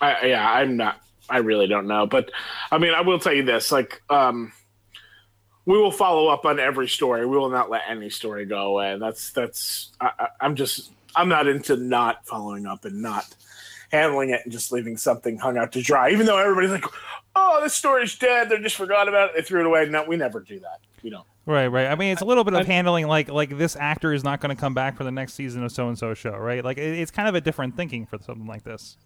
I, 0.00 0.26
yeah, 0.26 0.52
I'm 0.52 0.76
not. 0.76 1.00
I 1.28 1.38
really 1.38 1.66
don't 1.66 1.86
know, 1.86 2.06
but 2.06 2.30
I 2.70 2.78
mean, 2.78 2.92
I 2.94 3.02
will 3.02 3.18
tell 3.18 3.32
you 3.32 3.44
this: 3.44 3.70
like, 3.70 4.02
um, 4.10 4.52
we 5.64 5.78
will 5.78 5.92
follow 5.92 6.28
up 6.28 6.44
on 6.44 6.58
every 6.58 6.88
story. 6.88 7.24
We 7.26 7.36
will 7.36 7.50
not 7.50 7.70
let 7.70 7.82
any 7.88 8.10
story 8.10 8.46
go 8.46 8.66
away. 8.72 8.96
That's 8.98 9.30
that's. 9.32 9.92
I, 10.00 10.28
I'm 10.40 10.56
just. 10.56 10.92
I'm 11.14 11.28
not 11.28 11.46
into 11.46 11.76
not 11.76 12.26
following 12.26 12.66
up 12.66 12.86
and 12.86 13.02
not 13.02 13.26
handling 13.92 14.30
it 14.30 14.40
and 14.44 14.50
just 14.52 14.72
leaving 14.72 14.96
something 14.96 15.36
hung 15.36 15.58
out 15.58 15.72
to 15.72 15.82
dry. 15.82 16.10
Even 16.10 16.24
though 16.24 16.38
everybody's 16.38 16.70
like, 16.70 16.84
"Oh, 17.34 17.60
this 17.62 17.74
story's 17.74 18.16
dead. 18.18 18.48
They 18.48 18.58
just 18.58 18.76
forgot 18.76 19.08
about 19.08 19.30
it. 19.30 19.36
They 19.36 19.42
threw 19.42 19.60
it 19.60 19.66
away." 19.66 19.86
No, 19.86 20.04
we 20.04 20.16
never 20.16 20.40
do 20.40 20.60
that. 20.60 20.80
We 21.02 21.10
don't. 21.10 21.26
Right, 21.44 21.66
right. 21.66 21.88
I 21.88 21.96
mean, 21.96 22.12
it's 22.12 22.22
a 22.22 22.24
little 22.24 22.44
bit 22.44 22.54
of 22.54 22.66
handling 22.66 23.08
like 23.08 23.28
like 23.28 23.56
this 23.58 23.74
actor 23.76 24.12
is 24.12 24.22
not 24.22 24.40
going 24.40 24.54
to 24.54 24.60
come 24.60 24.74
back 24.74 24.96
for 24.96 25.04
the 25.04 25.10
next 25.10 25.34
season 25.34 25.64
of 25.64 25.72
so 25.72 25.88
and 25.88 25.98
so 25.98 26.14
show, 26.14 26.36
right? 26.36 26.64
Like 26.64 26.78
it, 26.78 26.98
it's 26.98 27.10
kind 27.10 27.28
of 27.28 27.34
a 27.34 27.40
different 27.40 27.76
thinking 27.76 28.06
for 28.06 28.18
something 28.18 28.46
like 28.46 28.62
this. 28.62 28.96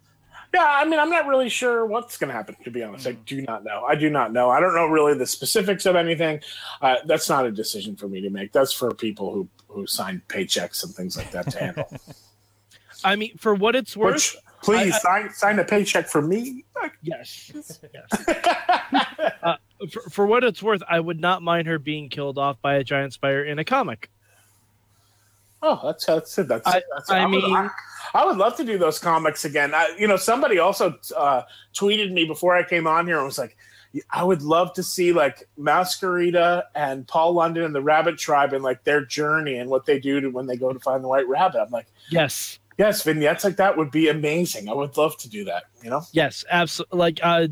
Yeah, 0.53 0.65
I 0.65 0.85
mean, 0.85 0.99
I'm 0.99 1.09
not 1.09 1.27
really 1.27 1.49
sure 1.49 1.85
what's 1.85 2.17
going 2.17 2.29
to 2.29 2.33
happen. 2.33 2.55
To 2.63 2.71
be 2.71 2.81
honest, 2.81 3.05
I 3.05 3.13
do 3.13 3.41
not 3.41 3.63
know. 3.63 3.83
I 3.83 3.95
do 3.95 4.09
not 4.09 4.31
know. 4.31 4.49
I 4.49 4.59
don't 4.59 4.73
know 4.73 4.85
really 4.85 5.13
the 5.17 5.25
specifics 5.25 5.85
of 5.85 5.95
anything. 5.95 6.39
Uh, 6.81 6.97
that's 7.05 7.27
not 7.27 7.45
a 7.45 7.51
decision 7.51 7.95
for 7.95 8.07
me 8.07 8.21
to 8.21 8.29
make. 8.29 8.53
That's 8.53 8.71
for 8.71 8.93
people 8.93 9.33
who 9.33 9.49
who 9.67 9.87
sign 9.87 10.21
paychecks 10.27 10.83
and 10.83 10.93
things 10.93 11.17
like 11.17 11.31
that 11.31 11.51
to 11.51 11.59
handle. 11.59 11.91
I 13.03 13.15
mean, 13.15 13.37
for 13.37 13.53
what 13.53 13.75
it's 13.75 13.97
worth, 13.97 14.13
which 14.13 14.37
Please 14.63 14.99
sign 15.01 15.29
sign 15.33 15.59
a 15.59 15.63
paycheck 15.63 16.07
for 16.07 16.21
me. 16.21 16.65
Yes. 17.01 17.51
yes. 17.93 18.27
uh, 19.43 19.55
for, 19.91 20.01
for 20.09 20.25
what 20.27 20.43
it's 20.43 20.61
worth, 20.63 20.81
I 20.89 20.99
would 20.99 21.19
not 21.19 21.41
mind 21.41 21.67
her 21.67 21.79
being 21.79 22.09
killed 22.09 22.37
off 22.37 22.61
by 22.61 22.75
a 22.75 22.83
giant 22.83 23.13
spider 23.13 23.43
in 23.45 23.59
a 23.59 23.63
comic. 23.63 24.09
Oh, 25.61 25.79
that's 25.83 26.05
that's 26.05 26.37
it. 26.37 26.47
That's, 26.47 26.67
I- 26.67 26.81
that's 26.95 27.09
I 27.09 27.25
would- 27.25 27.31
mean- 27.31 27.55
I, 27.55 27.69
I 28.13 28.25
would 28.25 28.37
love 28.37 28.55
to 28.57 28.63
do 28.63 28.77
those 28.77 28.99
comics 28.99 29.43
again. 29.45 29.73
I, 29.75 29.93
you 29.99 30.07
know, 30.07 30.15
somebody 30.17 30.59
also 30.59 30.97
uh, 31.15 31.41
tweeted 31.73 32.11
me 32.13 32.25
before 32.25 32.55
I 32.55 32.63
came 32.63 32.87
on 32.87 33.05
here 33.05 33.17
and 33.17 33.25
was 33.25 33.37
like, 33.37 33.57
I 34.11 34.23
would 34.23 34.41
love 34.43 34.73
to 34.73 34.83
see 34.83 35.11
like 35.13 35.47
Mascarita 35.59 36.63
and 36.75 37.07
Paul 37.07 37.33
London 37.33 37.63
and 37.63 37.73
the 37.75 37.81
Rabbit 37.81 38.17
Tribe 38.17 38.53
and 38.53 38.63
like 38.63 38.83
their 38.83 39.03
journey 39.03 39.57
and 39.57 39.69
what 39.69 39.85
they 39.85 39.99
do 39.99 40.21
to 40.21 40.29
when 40.29 40.45
they 40.45 40.55
go 40.57 40.71
to 40.71 40.79
find 40.79 41.03
the 41.03 41.07
White 41.07 41.27
Rabbit. 41.27 41.59
I'm 41.61 41.69
like, 41.71 41.87
Yes. 42.09 42.59
Yes, 42.77 43.03
vignettes 43.03 43.43
like 43.43 43.57
that 43.57 43.77
would 43.77 43.91
be 43.91 44.09
amazing. 44.09 44.69
I 44.69 44.73
would 44.73 44.97
love 44.97 45.17
to 45.17 45.29
do 45.29 45.43
that. 45.45 45.63
You 45.83 45.89
know. 45.89 46.01
Yes. 46.11 46.45
Absolutely. 46.49 46.97
Like, 46.97 47.19
uh, 47.23 47.47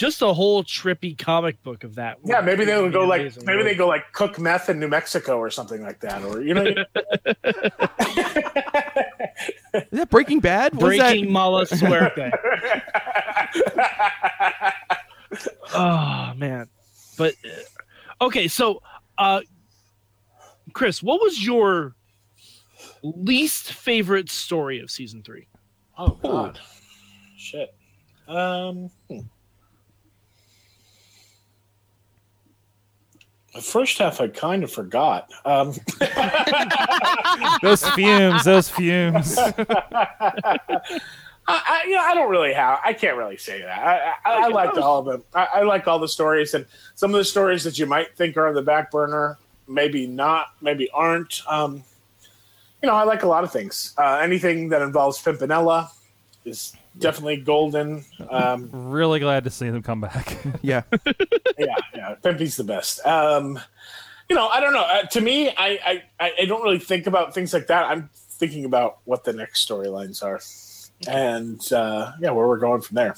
just 0.00 0.22
a 0.22 0.32
whole 0.32 0.64
trippy 0.64 1.16
comic 1.16 1.62
book 1.62 1.84
of 1.84 1.96
that. 1.96 2.16
Yeah, 2.24 2.40
maybe 2.40 2.64
they 2.64 2.80
would 2.80 2.92
go 2.92 3.06
like 3.06 3.20
amazing. 3.20 3.44
maybe 3.44 3.62
they 3.62 3.74
go 3.74 3.86
like 3.86 4.10
cook 4.12 4.38
meth 4.38 4.70
in 4.70 4.80
New 4.80 4.88
Mexico 4.88 5.36
or 5.36 5.50
something 5.50 5.82
like 5.82 6.00
that, 6.00 6.24
or 6.24 6.40
you 6.40 6.54
know. 6.54 6.64
Is 9.74 9.84
that 9.92 10.08
Breaking 10.10 10.40
Bad? 10.40 10.74
What 10.74 10.94
is 10.94 10.98
that? 10.98 11.10
breaking 11.10 11.30
Mala 11.30 11.66
Suerte. 11.66 12.30
oh 15.74 16.32
man, 16.38 16.68
but 17.18 17.34
uh, 17.44 18.24
okay. 18.24 18.48
So, 18.48 18.82
uh, 19.18 19.42
Chris, 20.72 21.02
what 21.02 21.20
was 21.22 21.44
your 21.44 21.94
least 23.02 23.72
favorite 23.72 24.30
story 24.30 24.80
of 24.80 24.90
season 24.90 25.22
three? 25.22 25.46
Oh 25.98 26.18
God, 26.22 26.58
shit. 27.36 27.74
Um, 28.28 28.90
hmm. 29.08 29.20
the 33.54 33.60
first 33.60 33.98
half 33.98 34.20
I 34.20 34.28
kind 34.28 34.62
of 34.62 34.70
forgot. 34.70 35.30
Um, 35.44 35.74
Those 37.62 37.84
fumes, 37.90 38.44
those 38.44 38.68
fumes. 38.70 39.36
I, 39.38 40.58
I, 41.46 41.84
you 41.86 41.94
know, 41.94 42.02
I 42.02 42.14
don't 42.14 42.30
really 42.30 42.52
have. 42.52 42.78
I 42.84 42.92
can't 42.92 43.16
really 43.16 43.36
say 43.36 43.60
that. 43.60 43.78
I, 43.78 44.14
I, 44.24 44.44
I 44.44 44.48
liked 44.48 44.78
all 44.78 45.00
of 45.00 45.06
them. 45.06 45.24
I, 45.34 45.48
I 45.54 45.62
like 45.62 45.88
all 45.88 45.98
the 45.98 46.08
stories, 46.08 46.54
and 46.54 46.64
some 46.94 47.12
of 47.12 47.18
the 47.18 47.24
stories 47.24 47.64
that 47.64 47.78
you 47.78 47.86
might 47.86 48.16
think 48.16 48.36
are 48.36 48.46
on 48.46 48.54
the 48.54 48.62
back 48.62 48.90
burner, 48.90 49.36
maybe 49.66 50.06
not, 50.06 50.48
maybe 50.60 50.88
aren't. 50.92 51.42
Um, 51.48 51.82
you 52.82 52.88
know, 52.88 52.94
I 52.94 53.04
like 53.04 53.22
a 53.22 53.28
lot 53.28 53.44
of 53.44 53.52
things. 53.52 53.94
Uh, 53.98 54.20
anything 54.22 54.68
that 54.70 54.82
involves 54.82 55.22
Pimpinela 55.22 55.88
is 56.44 56.72
definitely 56.98 57.36
golden. 57.38 58.04
Um, 58.28 58.70
really 58.72 59.20
glad 59.20 59.44
to 59.44 59.50
see 59.50 59.68
them 59.70 59.82
come 59.82 60.00
back. 60.00 60.38
Yeah. 60.62 60.82
yeah, 61.58 61.76
yeah, 61.94 62.14
Pimpy's 62.22 62.56
the 62.56 62.64
best. 62.64 63.04
Um, 63.06 63.58
you 64.28 64.36
know, 64.36 64.48
I 64.48 64.60
don't 64.60 64.72
know. 64.72 64.82
Uh, 64.82 65.02
to 65.04 65.20
me, 65.20 65.48
I, 65.48 66.02
I 66.20 66.32
I 66.38 66.44
don't 66.44 66.62
really 66.62 66.78
think 66.78 67.06
about 67.06 67.34
things 67.34 67.52
like 67.52 67.66
that. 67.68 67.86
I'm 67.86 68.10
thinking 68.14 68.64
about 68.64 68.98
what 69.04 69.24
the 69.24 69.32
next 69.32 69.66
storylines 69.66 70.22
are, 70.22 70.40
and 71.08 71.60
uh, 71.72 72.12
yeah, 72.20 72.30
where 72.30 72.46
we're 72.46 72.58
going 72.58 72.80
from 72.82 72.94
there. 72.96 73.16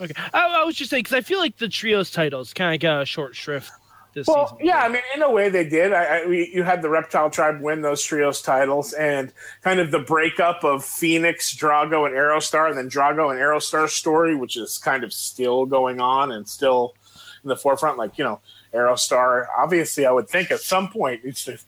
Okay, 0.00 0.14
I, 0.32 0.60
I 0.60 0.64
was 0.64 0.76
just 0.76 0.90
saying 0.90 1.04
because 1.04 1.16
I 1.16 1.22
feel 1.22 1.38
like 1.38 1.56
the 1.58 1.68
trios 1.68 2.10
titles 2.10 2.52
kind 2.52 2.74
of 2.74 2.80
got 2.80 3.02
a 3.02 3.06
short 3.06 3.34
shrift 3.34 3.72
this 4.14 4.26
Well, 4.26 4.48
season. 4.48 4.66
yeah, 4.66 4.78
I 4.78 4.88
mean, 4.88 5.02
in 5.14 5.22
a 5.22 5.30
way, 5.30 5.48
they 5.48 5.64
did. 5.64 5.92
I, 5.92 6.04
I 6.04 6.26
we, 6.26 6.50
you 6.52 6.62
had 6.62 6.82
the 6.82 6.88
Reptile 6.90 7.30
Tribe 7.30 7.60
win 7.60 7.82
those 7.82 8.02
trios 8.02 8.42
titles, 8.42 8.92
and 8.92 9.32
kind 9.62 9.80
of 9.80 9.90
the 9.90 9.98
breakup 10.00 10.64
of 10.64 10.84
Phoenix, 10.84 11.54
Drago, 11.54 12.06
and 12.06 12.14
Aerostar, 12.14 12.68
and 12.68 12.76
then 12.76 12.88
Drago 12.90 13.30
and 13.30 13.40
Aerostar's 13.40 13.92
story, 13.92 14.34
which 14.36 14.56
is 14.56 14.78
kind 14.78 15.04
of 15.04 15.12
still 15.12 15.66
going 15.66 16.00
on 16.00 16.32
and 16.32 16.48
still 16.48 16.94
in 17.42 17.48
the 17.48 17.56
forefront. 17.56 17.98
Like 17.98 18.18
you 18.18 18.24
know, 18.24 18.40
Aerostar, 18.74 19.46
obviously, 19.56 20.06
I 20.06 20.12
would 20.12 20.28
think 20.28 20.50
at 20.50 20.60
some 20.60 20.88
point 20.88 21.24
needs 21.24 21.44
to 21.44 21.58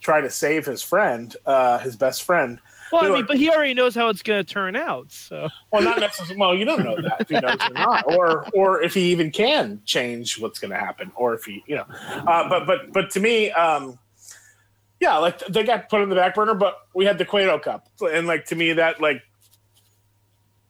try 0.00 0.20
to 0.20 0.30
save 0.30 0.64
his 0.66 0.82
friend, 0.82 1.34
uh, 1.44 1.78
his 1.78 1.96
best 1.96 2.22
friend. 2.22 2.60
Well, 2.92 3.04
I 3.04 3.14
mean, 3.14 3.26
but 3.26 3.36
he 3.36 3.50
already 3.50 3.74
knows 3.74 3.94
how 3.94 4.08
it's 4.08 4.22
going 4.22 4.44
to 4.44 4.52
turn 4.52 4.76
out. 4.76 5.10
So 5.12 5.48
Well, 5.72 5.82
not 5.82 6.00
necessarily. 6.00 6.36
Well, 6.36 6.54
you 6.54 6.64
don't 6.64 6.84
know 6.84 6.96
that 7.00 7.20
if 7.20 7.28
he 7.28 7.38
knows 7.38 7.56
or 7.60 7.72
not, 7.74 8.14
or 8.14 8.46
or 8.54 8.82
if 8.82 8.94
he 8.94 9.12
even 9.12 9.30
can 9.30 9.80
change 9.84 10.38
what's 10.38 10.58
going 10.58 10.70
to 10.70 10.78
happen, 10.78 11.12
or 11.14 11.34
if 11.34 11.44
he, 11.44 11.62
you 11.66 11.76
know. 11.76 11.86
Uh, 11.88 12.48
but 12.48 12.66
but 12.66 12.92
but 12.92 13.10
to 13.10 13.20
me, 13.20 13.50
um, 13.52 13.98
yeah, 15.00 15.16
like 15.18 15.38
they 15.46 15.64
got 15.64 15.88
put 15.88 16.00
on 16.00 16.08
the 16.08 16.16
back 16.16 16.34
burner, 16.34 16.54
but 16.54 16.76
we 16.94 17.04
had 17.04 17.18
the 17.18 17.24
Cueto 17.24 17.58
Cup, 17.58 17.88
and 18.00 18.26
like 18.26 18.46
to 18.46 18.56
me, 18.56 18.72
that 18.74 19.00
like 19.00 19.22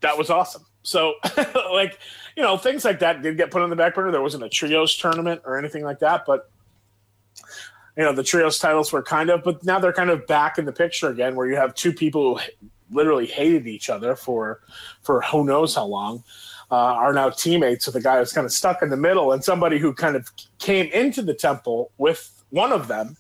that 0.01 0.19
was 0.19 0.31
awesome. 0.31 0.65
So 0.83 1.15
like 1.73 1.99
you 2.37 2.43
know 2.43 2.57
things 2.57 2.85
like 2.85 3.01
that 3.01 3.23
did 3.23 3.37
get 3.37 3.51
put 3.51 3.63
on 3.63 3.71
the 3.71 3.77
back 3.77 3.95
burner. 3.95 4.11
There 4.11 4.23
wasn't 4.23 4.45
a 4.45 4.49
trios 4.49 4.97
tournament 4.97 5.43
or 5.45 5.59
anything 5.59 5.85
like 5.85 6.01
that, 6.01 6.25
but 6.27 6.51
you 7.99 8.05
know 8.05 8.13
the 8.13 8.23
trios 8.23 8.59
titles 8.59 8.93
were 8.93 9.03
kind 9.03 9.29
of 9.29 9.43
but 9.43 9.63
now 9.65 9.79
they're 9.79 9.93
kind 9.93 10.09
of 10.11 10.27
back 10.27 10.57
in 10.57 10.65
the 10.65 10.73
picture 10.73 11.09
again 11.09 11.35
where 11.37 11.47
you 11.49 11.57
have 11.57 11.75
two 11.75 11.93
people 11.93 12.39
who 12.39 12.45
literally 12.91 13.27
hated 13.27 13.67
each 13.67 13.91
other 13.91 14.17
for 14.17 14.61
for 15.03 15.21
who 15.23 15.45
knows 15.45 15.75
how 15.75 15.85
long 15.85 16.23
uh, 16.71 16.77
are 16.77 17.13
now 17.13 17.29
teammates 17.29 17.87
with 17.87 17.97
a 17.97 18.01
guy 18.01 18.19
who's 18.19 18.33
kind 18.33 18.45
of 18.45 18.53
stuck 18.53 18.83
in 18.83 18.89
the 18.89 18.97
middle 18.97 19.33
and 19.33 19.43
somebody 19.45 19.79
who 19.79 19.93
kind 19.93 20.17
of 20.17 20.31
came 20.59 20.87
into 20.93 21.21
the 21.21 21.35
temple 21.35 21.91
with 21.99 22.43
one 22.51 22.73
of 22.73 22.89
them 22.89 23.17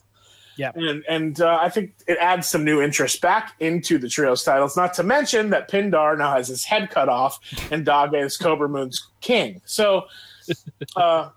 Yeah. 0.56 0.72
and 0.74 1.04
and 1.08 1.40
uh, 1.40 1.58
I 1.60 1.68
think 1.68 1.92
it 2.06 2.16
adds 2.20 2.46
some 2.48 2.64
new 2.64 2.80
interest 2.80 3.20
back 3.20 3.54
into 3.60 3.98
the 3.98 4.08
trios 4.08 4.42
titles. 4.44 4.76
Not 4.76 4.94
to 4.94 5.02
mention 5.02 5.50
that 5.50 5.70
Pindar 5.70 6.16
now 6.16 6.32
has 6.36 6.48
his 6.48 6.64
head 6.64 6.90
cut 6.90 7.08
off, 7.08 7.38
and 7.70 7.86
Daga 7.86 8.22
is 8.24 8.36
Kobra 8.38 8.68
Moon's 8.70 9.08
king. 9.20 9.60
So, 9.66 10.06
uh, 10.96 11.30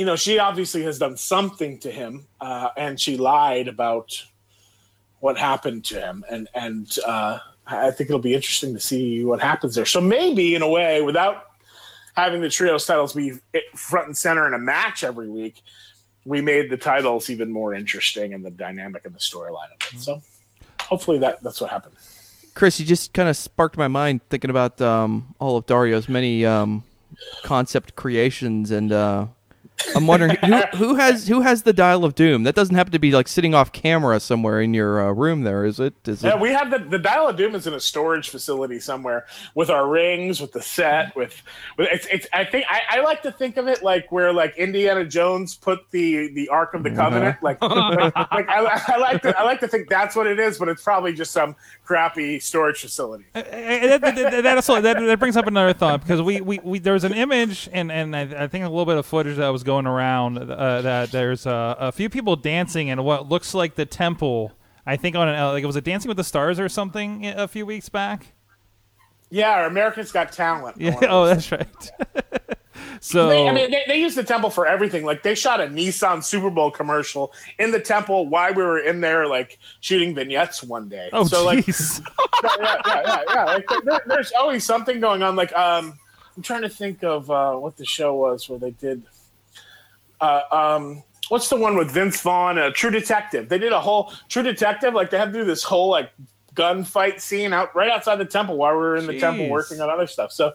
you 0.00 0.06
know, 0.06 0.16
she 0.16 0.38
obviously 0.38 0.82
has 0.84 0.98
done 0.98 1.18
something 1.18 1.78
to 1.80 1.90
him, 1.90 2.26
uh, 2.40 2.70
and 2.74 2.98
she 2.98 3.18
lied 3.18 3.68
about 3.68 4.24
what 5.18 5.36
happened 5.36 5.84
to 5.84 6.00
him, 6.00 6.24
and 6.30 6.48
and 6.54 6.96
uh, 7.06 7.38
I 7.66 7.90
think 7.90 8.08
it'll 8.08 8.18
be 8.18 8.32
interesting 8.32 8.72
to 8.72 8.80
see 8.80 9.26
what 9.26 9.42
happens 9.42 9.74
there. 9.74 9.84
So 9.84 10.00
maybe, 10.00 10.54
in 10.54 10.62
a 10.62 10.68
way, 10.68 11.02
without 11.02 11.50
having 12.16 12.40
the 12.40 12.48
trios 12.48 12.86
titles 12.86 13.12
be 13.12 13.34
front 13.76 14.06
and 14.06 14.16
center 14.16 14.46
in 14.46 14.54
a 14.54 14.58
match 14.58 15.04
every 15.04 15.28
week, 15.28 15.60
we 16.24 16.40
made 16.40 16.70
the 16.70 16.78
titles 16.78 17.28
even 17.28 17.52
more 17.52 17.74
interesting 17.74 18.32
and 18.32 18.42
the 18.42 18.50
dynamic 18.50 19.04
and 19.04 19.14
the 19.14 19.18
storyline 19.18 19.70
of 19.74 19.92
it. 19.92 20.00
So 20.00 20.22
hopefully 20.80 21.18
that 21.18 21.42
that's 21.42 21.60
what 21.60 21.68
happened. 21.68 21.96
Chris, 22.54 22.80
you 22.80 22.86
just 22.86 23.12
kind 23.12 23.28
of 23.28 23.36
sparked 23.36 23.76
my 23.76 23.88
mind 23.88 24.22
thinking 24.30 24.48
about 24.48 24.80
um, 24.80 25.34
all 25.38 25.58
of 25.58 25.66
Dario's 25.66 26.08
many 26.08 26.46
um, 26.46 26.84
concept 27.42 27.96
creations, 27.96 28.70
and 28.70 28.92
uh, 28.92 29.26
I'm 29.94 30.06
wondering 30.06 30.36
who, 30.44 30.56
who 30.76 30.94
has 30.96 31.28
who 31.28 31.40
has 31.42 31.62
the 31.62 31.72
Dial 31.72 32.04
of 32.04 32.14
Doom. 32.14 32.44
That 32.44 32.54
doesn't 32.54 32.74
happen 32.74 32.92
to 32.92 32.98
be 32.98 33.12
like 33.12 33.28
sitting 33.28 33.54
off 33.54 33.72
camera 33.72 34.20
somewhere 34.20 34.60
in 34.60 34.74
your 34.74 35.00
uh, 35.08 35.12
room. 35.12 35.42
There 35.42 35.64
is 35.64 35.80
it? 35.80 35.94
Is 36.06 36.22
Yeah, 36.22 36.34
it? 36.34 36.40
we 36.40 36.50
have 36.50 36.70
the 36.70 36.78
the 36.78 36.98
Dial 36.98 37.28
of 37.28 37.36
Doom 37.36 37.54
is 37.54 37.66
in 37.66 37.74
a 37.74 37.80
storage 37.80 38.28
facility 38.30 38.80
somewhere 38.80 39.26
with 39.54 39.70
our 39.70 39.88
rings, 39.88 40.40
with 40.40 40.52
the 40.52 40.62
set, 40.62 41.14
with, 41.16 41.42
with 41.76 41.88
it's, 41.90 42.06
it's 42.12 42.26
I 42.32 42.44
think 42.44 42.66
I, 42.68 42.98
I 42.98 43.00
like 43.02 43.22
to 43.22 43.32
think 43.32 43.56
of 43.56 43.68
it 43.68 43.82
like 43.82 44.10
where 44.12 44.32
like 44.32 44.56
Indiana 44.56 45.04
Jones 45.04 45.54
put 45.54 45.90
the 45.90 46.32
the 46.34 46.48
Ark 46.48 46.74
of 46.74 46.82
the 46.82 46.90
Covenant. 46.90 47.42
Like, 47.42 47.60
like, 47.62 47.98
like, 48.16 48.48
I, 48.48 48.82
I 48.88 48.96
like 48.98 49.22
to 49.22 49.38
I 49.38 49.42
like 49.44 49.60
to 49.60 49.68
think 49.68 49.88
that's 49.88 50.14
what 50.16 50.26
it 50.26 50.38
is, 50.38 50.58
but 50.58 50.68
it's 50.68 50.82
probably 50.82 51.12
just 51.12 51.32
some 51.32 51.56
crappy 51.90 52.38
storage 52.38 52.80
facility. 52.80 53.24
Uh, 53.34 53.42
that, 53.42 54.00
that, 54.00 54.42
that, 54.44 54.56
also 54.56 54.80
that, 54.80 54.96
that 55.00 55.18
brings 55.18 55.36
up 55.36 55.48
another 55.48 55.72
thought 55.72 56.00
because 56.00 56.22
we, 56.22 56.40
we, 56.40 56.60
we 56.62 56.78
there 56.78 56.92
was 56.92 57.02
an 57.02 57.12
image 57.12 57.68
and 57.72 57.90
and 57.90 58.14
I, 58.14 58.44
I 58.44 58.46
think 58.46 58.64
a 58.64 58.68
little 58.68 58.86
bit 58.86 58.96
of 58.96 59.04
footage 59.04 59.38
that 59.38 59.48
was 59.48 59.64
going 59.64 59.88
around 59.88 60.38
uh, 60.38 60.82
that 60.82 61.10
there's 61.10 61.48
uh, 61.48 61.74
a 61.80 61.90
few 61.90 62.08
people 62.08 62.36
dancing 62.36 62.86
in 62.86 63.02
what 63.02 63.28
looks 63.28 63.54
like 63.54 63.74
the 63.74 63.86
temple. 63.86 64.52
I 64.86 64.94
think 64.98 65.16
on 65.16 65.28
an 65.28 65.34
uh, 65.34 65.50
like 65.50 65.64
it 65.64 65.66
was 65.66 65.74
a 65.74 65.80
Dancing 65.80 66.08
with 66.08 66.16
the 66.16 66.22
Stars 66.22 66.60
or 66.60 66.68
something 66.68 67.26
a 67.26 67.48
few 67.48 67.66
weeks 67.66 67.88
back. 67.88 68.34
Yeah, 69.28 69.50
our 69.50 69.66
Americans 69.66 70.12
Got 70.12 70.30
Talent. 70.30 70.76
Yeah. 70.80 70.96
Oh, 71.08 71.26
that's 71.26 71.50
right. 71.50 71.90
so 73.00 73.28
They, 73.28 73.48
I 73.48 73.52
mean, 73.52 73.70
they, 73.70 73.82
they 73.86 74.00
use 74.00 74.14
the 74.14 74.24
temple 74.24 74.50
for 74.50 74.66
everything. 74.66 75.04
Like 75.04 75.22
they 75.22 75.34
shot 75.34 75.60
a 75.60 75.64
Nissan 75.64 76.22
Super 76.22 76.50
Bowl 76.50 76.70
commercial 76.70 77.32
in 77.58 77.70
the 77.70 77.80
temple 77.80 78.28
while 78.28 78.54
we 78.54 78.62
were 78.62 78.78
in 78.78 79.00
there, 79.00 79.26
like 79.26 79.58
shooting 79.80 80.14
vignettes 80.14 80.62
one 80.62 80.88
day. 80.88 81.10
oh 81.12 81.24
so 81.24 81.44
like, 81.44 81.66
yeah, 81.68 81.74
yeah, 82.58 82.82
yeah, 82.86 83.22
yeah. 83.28 83.44
Like, 83.44 83.68
there, 83.84 84.00
there's 84.06 84.32
always 84.32 84.64
something 84.64 85.00
going 85.00 85.22
on. 85.22 85.36
Like, 85.36 85.52
um, 85.56 85.98
I'm 86.36 86.42
trying 86.42 86.62
to 86.62 86.68
think 86.68 87.02
of 87.04 87.30
uh, 87.30 87.54
what 87.54 87.76
the 87.76 87.84
show 87.84 88.14
was 88.14 88.48
where 88.48 88.58
they 88.58 88.70
did. 88.70 89.02
Uh, 90.20 90.42
um, 90.52 91.02
what's 91.28 91.48
the 91.48 91.56
one 91.56 91.76
with 91.76 91.90
Vince 91.90 92.20
Vaughn? 92.20 92.58
Uh, 92.58 92.70
True 92.70 92.90
Detective. 92.90 93.48
They 93.48 93.58
did 93.58 93.72
a 93.72 93.80
whole 93.80 94.12
True 94.28 94.42
Detective. 94.42 94.94
Like 94.94 95.10
they 95.10 95.18
had 95.18 95.32
to 95.32 95.38
do 95.38 95.44
this 95.44 95.62
whole 95.62 95.90
like 95.90 96.10
gunfight 96.54 97.20
scene 97.20 97.52
out 97.52 97.74
right 97.74 97.90
outside 97.90 98.16
the 98.16 98.24
temple 98.24 98.56
while 98.56 98.72
we 98.72 98.78
were 98.78 98.96
in 98.96 99.06
the 99.06 99.18
temple 99.18 99.48
working 99.48 99.80
on 99.80 99.88
other 99.88 100.06
stuff. 100.06 100.32
So 100.32 100.52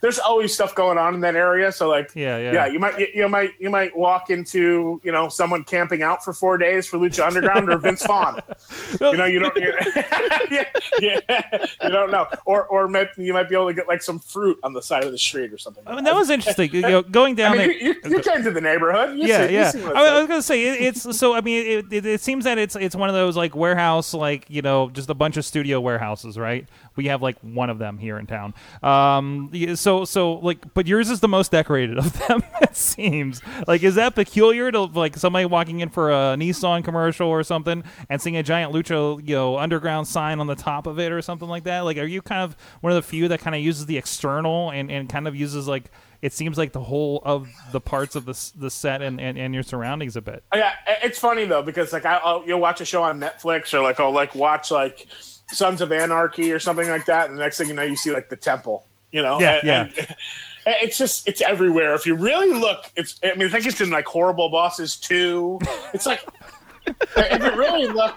there's 0.00 0.18
always 0.18 0.54
stuff 0.54 0.74
going 0.74 0.98
on 0.98 1.14
in 1.14 1.20
that 1.20 1.36
area. 1.36 1.70
So 1.72 1.88
like, 1.88 2.10
Yeah, 2.14 2.38
yeah. 2.38 2.52
yeah, 2.52 2.66
you 2.66 2.78
might 2.78 2.98
you, 2.98 3.06
you 3.14 3.28
might 3.28 3.50
you 3.58 3.70
might 3.70 3.96
walk 3.96 4.30
into 4.30 5.00
you 5.04 5.12
know 5.12 5.28
someone 5.28 5.64
camping 5.64 6.02
out 6.02 6.24
for 6.24 6.32
four 6.32 6.58
days 6.58 6.86
for 6.86 6.98
Lucha 6.98 7.26
Underground 7.26 7.68
or 7.70 7.78
Vince 7.78 8.04
Vaughn. 8.06 8.40
You 9.00 9.16
know, 9.16 9.24
you 9.24 9.38
don't 9.40 9.56
yeah, 10.50 10.64
yeah, 11.00 11.66
you 11.82 11.88
don't 11.90 12.10
know, 12.10 12.26
or 12.44 12.66
or 12.66 12.86
might, 12.86 13.08
you 13.16 13.32
might 13.32 13.48
be 13.48 13.54
able 13.54 13.68
to 13.68 13.74
get 13.74 13.88
like 13.88 14.02
some 14.02 14.18
fruit 14.18 14.58
on 14.62 14.72
the 14.72 14.82
side 14.82 15.04
of 15.04 15.12
the 15.12 15.18
street 15.18 15.52
or 15.52 15.58
something. 15.58 15.82
I 15.86 15.94
mean, 15.94 16.04
that 16.04 16.14
was 16.14 16.30
interesting. 16.30 16.72
You 16.72 16.82
know, 16.82 17.02
going 17.02 17.32
I 17.32 17.36
down 17.36 17.58
mean, 17.58 17.68
there. 17.68 17.72
you, 17.72 17.94
you, 18.04 18.10
you 18.10 18.20
came 18.20 18.42
to 18.44 18.50
the 18.50 18.60
neighborhood. 18.60 19.18
You 19.18 19.26
yeah, 19.26 19.46
see, 19.72 19.80
yeah. 19.80 19.92
I, 19.94 20.06
I 20.06 20.18
was 20.20 20.28
gonna 20.28 20.42
say 20.42 20.62
it, 20.64 20.80
it's 20.80 21.18
so. 21.18 21.34
I 21.34 21.40
mean, 21.40 21.66
it, 21.66 21.92
it, 21.92 22.06
it 22.06 22.20
seems 22.20 22.44
that 22.44 22.58
it's 22.58 22.76
it's 22.76 22.94
one 22.94 23.08
of 23.08 23.14
those 23.14 23.36
like 23.36 23.54
warehouse, 23.56 24.12
like 24.14 24.46
you 24.48 24.62
know, 24.62 24.90
just 24.90 25.10
a 25.10 25.14
bunch 25.14 25.36
of 25.36 25.44
studio 25.44 25.80
warehouses, 25.80 26.38
right? 26.38 26.66
We 26.96 27.06
have 27.06 27.22
like 27.22 27.38
one 27.40 27.70
of 27.70 27.78
them 27.78 27.98
here 27.98 28.18
in 28.18 28.26
town. 28.26 28.54
Um, 28.82 29.50
yeah, 29.52 29.74
so 29.90 30.04
so 30.04 30.32
like, 30.34 30.72
but 30.74 30.86
yours 30.86 31.10
is 31.10 31.20
the 31.20 31.28
most 31.28 31.50
decorated 31.50 31.98
of 31.98 32.12
them. 32.26 32.42
It 32.60 32.76
seems 32.76 33.42
like 33.66 33.82
is 33.82 33.96
that 33.96 34.14
peculiar 34.14 34.70
to 34.70 34.82
like 34.82 35.16
somebody 35.16 35.44
walking 35.44 35.80
in 35.80 35.88
for 35.88 36.10
a 36.10 36.36
Nissan 36.36 36.84
commercial 36.84 37.26
or 37.26 37.42
something 37.42 37.82
and 38.08 38.22
seeing 38.22 38.36
a 38.36 38.44
giant 38.44 38.72
Lucha, 38.72 39.26
you 39.26 39.34
know, 39.34 39.58
underground 39.58 40.06
sign 40.06 40.38
on 40.38 40.46
the 40.46 40.54
top 40.54 40.86
of 40.86 41.00
it 41.00 41.10
or 41.10 41.20
something 41.20 41.48
like 41.48 41.64
that? 41.64 41.80
Like, 41.80 41.96
are 41.96 42.04
you 42.04 42.22
kind 42.22 42.42
of 42.42 42.56
one 42.80 42.92
of 42.92 42.94
the 42.94 43.02
few 43.02 43.26
that 43.28 43.40
kind 43.40 43.56
of 43.56 43.62
uses 43.62 43.86
the 43.86 43.96
external 43.96 44.70
and 44.70 44.88
and 44.88 45.08
kind 45.08 45.26
of 45.26 45.34
uses 45.34 45.66
like 45.66 45.90
it 46.22 46.32
seems 46.32 46.58
like 46.58 46.72
the 46.72 46.82
whole 46.82 47.22
of 47.24 47.48
the 47.72 47.80
parts 47.80 48.14
of 48.14 48.24
the 48.24 48.52
the 48.56 48.70
set 48.70 49.02
and, 49.02 49.20
and, 49.20 49.36
and 49.36 49.52
your 49.52 49.64
surroundings 49.64 50.14
a 50.14 50.20
bit. 50.20 50.44
Yeah, 50.54 50.74
it's 51.02 51.18
funny 51.18 51.46
though 51.46 51.62
because 51.62 51.92
like 51.92 52.04
I, 52.04 52.16
I'll, 52.18 52.44
you'll 52.46 52.60
watch 52.60 52.80
a 52.80 52.84
show 52.84 53.02
on 53.02 53.18
Netflix 53.18 53.74
or 53.74 53.80
like 53.80 53.98
I'll 53.98 54.12
like 54.12 54.36
watch 54.36 54.70
like 54.70 55.08
Sons 55.48 55.80
of 55.80 55.90
Anarchy 55.90 56.52
or 56.52 56.60
something 56.60 56.88
like 56.88 57.06
that, 57.06 57.30
and 57.30 57.38
the 57.38 57.42
next 57.42 57.58
thing 57.58 57.66
you 57.66 57.74
know, 57.74 57.82
you 57.82 57.96
see 57.96 58.12
like 58.12 58.28
the 58.28 58.36
temple. 58.36 58.86
You 59.12 59.22
know, 59.22 59.40
Yeah, 59.40 59.54
And- 59.56 59.66
yeah. 59.96 60.04
and 60.66 60.76
it's 60.82 60.96
just 60.98 61.26
it's 61.28 61.40
everywhere. 61.40 61.94
If 61.94 62.06
you 62.06 62.14
really 62.14 62.52
look, 62.52 62.84
it's 62.96 63.18
I 63.24 63.34
mean 63.34 63.48
I 63.48 63.50
think 63.50 63.66
it's 63.66 63.80
in 63.80 63.90
like 63.90 64.06
Horrible 64.06 64.48
Bosses 64.50 64.96
too. 64.96 65.58
It's 65.92 66.06
like 66.06 66.22
if 66.86 67.42
you 67.42 67.58
really 67.58 67.86
look. 67.88 68.14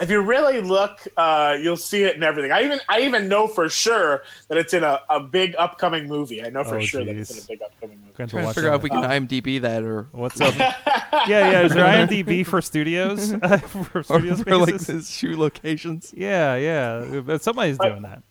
If 0.00 0.08
you 0.08 0.22
really 0.22 0.62
look, 0.62 1.06
uh, 1.18 1.58
you'll 1.60 1.76
see 1.76 2.04
it 2.04 2.16
in 2.16 2.22
everything. 2.22 2.52
I 2.52 2.62
even 2.62 2.80
I 2.88 3.00
even 3.02 3.28
know 3.28 3.46
for 3.46 3.68
sure 3.68 4.22
that 4.48 4.56
it's 4.56 4.72
in 4.72 4.82
a, 4.82 4.98
a 5.10 5.20
big 5.20 5.54
upcoming 5.58 6.06
movie. 6.08 6.42
I 6.42 6.48
know 6.48 6.64
for 6.64 6.76
Oh, 6.78 6.80
sure 6.80 7.04
that 7.04 7.14
it's 7.14 7.30
in 7.30 7.44
a 7.44 7.46
big 7.46 7.60
upcoming 7.62 7.98
movie. 8.00 8.12
Going 8.16 8.28
to 8.30 8.34
Trying 8.36 8.46
to 8.48 8.54
figure 8.54 8.70
out 8.70 8.76
if 8.76 8.82
we 8.82 8.88
can 8.88 9.02
IMDb 9.02 9.60
that 9.60 9.82
or 9.82 10.08
What's 10.12 10.40
up? 10.40 10.54
yeah, 10.56 11.26
yeah. 11.28 11.60
Is 11.64 11.74
there 11.74 11.84
IMDb 12.06 12.46
for 12.46 12.62
studios? 12.62 13.32
for 13.34 13.98
or 13.98 14.02
for 14.02 14.20
like 14.20 14.38
spaces? 14.80 15.10
shoe 15.10 15.36
locations. 15.36 16.14
Yeah, 16.16 16.56
yeah. 16.56 17.20
But 17.20 17.42
somebody's 17.42 17.76
doing 17.76 18.00
that. 18.00 18.22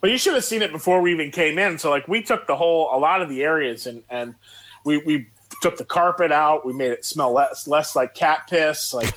But 0.00 0.10
you 0.10 0.18
should 0.18 0.34
have 0.34 0.44
seen 0.44 0.62
it 0.62 0.70
before 0.70 1.00
we 1.00 1.12
even 1.12 1.30
came 1.30 1.58
in. 1.58 1.78
So 1.78 1.90
like 1.90 2.06
we 2.06 2.22
took 2.22 2.46
the 2.46 2.56
whole 2.56 2.88
a 2.92 2.98
lot 2.98 3.20
of 3.22 3.28
the 3.28 3.42
areas 3.42 3.86
and 3.86 4.02
and 4.08 4.34
we 4.84 4.98
we 4.98 5.26
took 5.60 5.76
the 5.76 5.84
carpet 5.84 6.30
out. 6.32 6.64
We 6.64 6.72
made 6.72 6.92
it 6.92 7.04
smell 7.04 7.32
less 7.32 7.66
less 7.66 7.96
like 7.96 8.14
cat 8.14 8.46
piss. 8.48 8.94
Like 8.94 9.12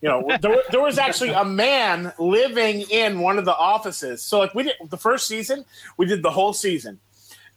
you 0.00 0.08
know 0.08 0.26
there, 0.40 0.62
there 0.70 0.80
was 0.80 0.98
actually 0.98 1.30
a 1.30 1.44
man 1.44 2.12
living 2.18 2.82
in 2.90 3.20
one 3.20 3.38
of 3.38 3.44
the 3.44 3.56
offices. 3.56 4.22
So 4.22 4.38
like 4.38 4.54
we 4.54 4.64
did 4.64 4.74
the 4.90 4.96
first 4.96 5.26
season, 5.26 5.64
we 5.96 6.06
did 6.06 6.22
the 6.22 6.30
whole 6.30 6.52
season, 6.52 7.00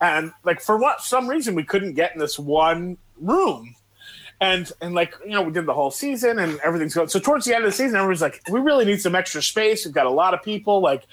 and 0.01 0.31
like 0.43 0.61
for 0.61 0.77
what 0.77 1.01
some 1.01 1.27
reason 1.27 1.55
we 1.55 1.63
couldn't 1.63 1.93
get 1.93 2.13
in 2.13 2.19
this 2.19 2.39
one 2.39 2.97
room. 3.19 3.75
And 4.41 4.69
and 4.81 4.93
like 4.93 5.15
you 5.23 5.31
know 5.31 5.43
we 5.43 5.53
did 5.53 5.65
the 5.65 5.73
whole 5.73 5.91
season 5.91 6.39
and 6.39 6.59
everything's 6.59 6.93
going. 6.93 7.07
So 7.07 7.19
towards 7.19 7.45
the 7.45 7.55
end 7.55 7.63
of 7.63 7.71
the 7.71 7.77
season, 7.77 7.95
everyone's 7.95 8.21
like, 8.21 8.41
we 8.51 8.59
really 8.59 8.83
need 8.83 8.99
some 8.99 9.15
extra 9.15 9.41
space. 9.41 9.85
We've 9.85 9.93
got 9.93 10.07
a 10.07 10.11
lot 10.11 10.33
of 10.33 10.43
people. 10.43 10.81
Like 10.81 11.05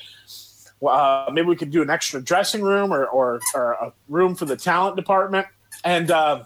uh, 0.86 1.30
maybe 1.32 1.46
we 1.46 1.56
could 1.56 1.70
do 1.70 1.82
an 1.82 1.90
extra 1.90 2.20
dressing 2.20 2.62
room 2.62 2.92
or, 2.92 3.06
or, 3.06 3.40
or 3.54 3.72
a 3.72 3.92
room 4.08 4.34
for 4.34 4.44
the 4.44 4.56
talent 4.56 4.96
department. 4.96 5.46
And 5.84 6.10
uh, 6.10 6.44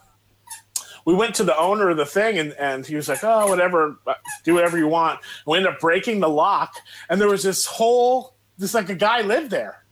we 1.05 1.15
went 1.15 1.35
to 1.37 1.45
the 1.45 1.57
owner 1.57 1.91
of 1.91 1.97
the 1.97 2.07
thing, 2.07 2.39
and, 2.39 2.53
and 2.55 2.87
he 2.87 2.97
was 2.97 3.09
like, 3.09 3.23
oh, 3.23 3.49
whatever, 3.49 3.99
uh, 4.07 4.15
do 4.45 4.55
whatever 4.55 4.77
you 4.77 4.89
want. 4.89 5.21
We 5.47 5.57
ended 5.57 5.73
up 5.73 5.81
breaking 5.81 6.21
the 6.21 6.29
lock, 6.29 6.75
and 7.09 7.21
there 7.21 7.29
was 7.29 7.43
this 7.43 7.65
whole, 7.67 8.35
this 8.59 8.75
like 8.75 8.89
a 8.91 8.95
guy 8.95 9.23
lived 9.23 9.51
there. 9.51 9.85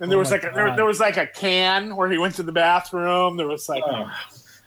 And 0.00 0.10
there 0.10 0.18
was 0.18 0.30
like 0.30 0.44
a, 0.44 0.52
there, 0.54 0.76
there 0.76 0.84
was 0.84 1.00
like 1.00 1.16
a 1.16 1.26
can 1.26 1.96
where 1.96 2.08
he 2.08 2.18
went 2.18 2.36
to 2.36 2.44
the 2.44 2.52
bathroom. 2.52 3.36
There 3.36 3.48
was 3.48 3.68
like, 3.68 3.82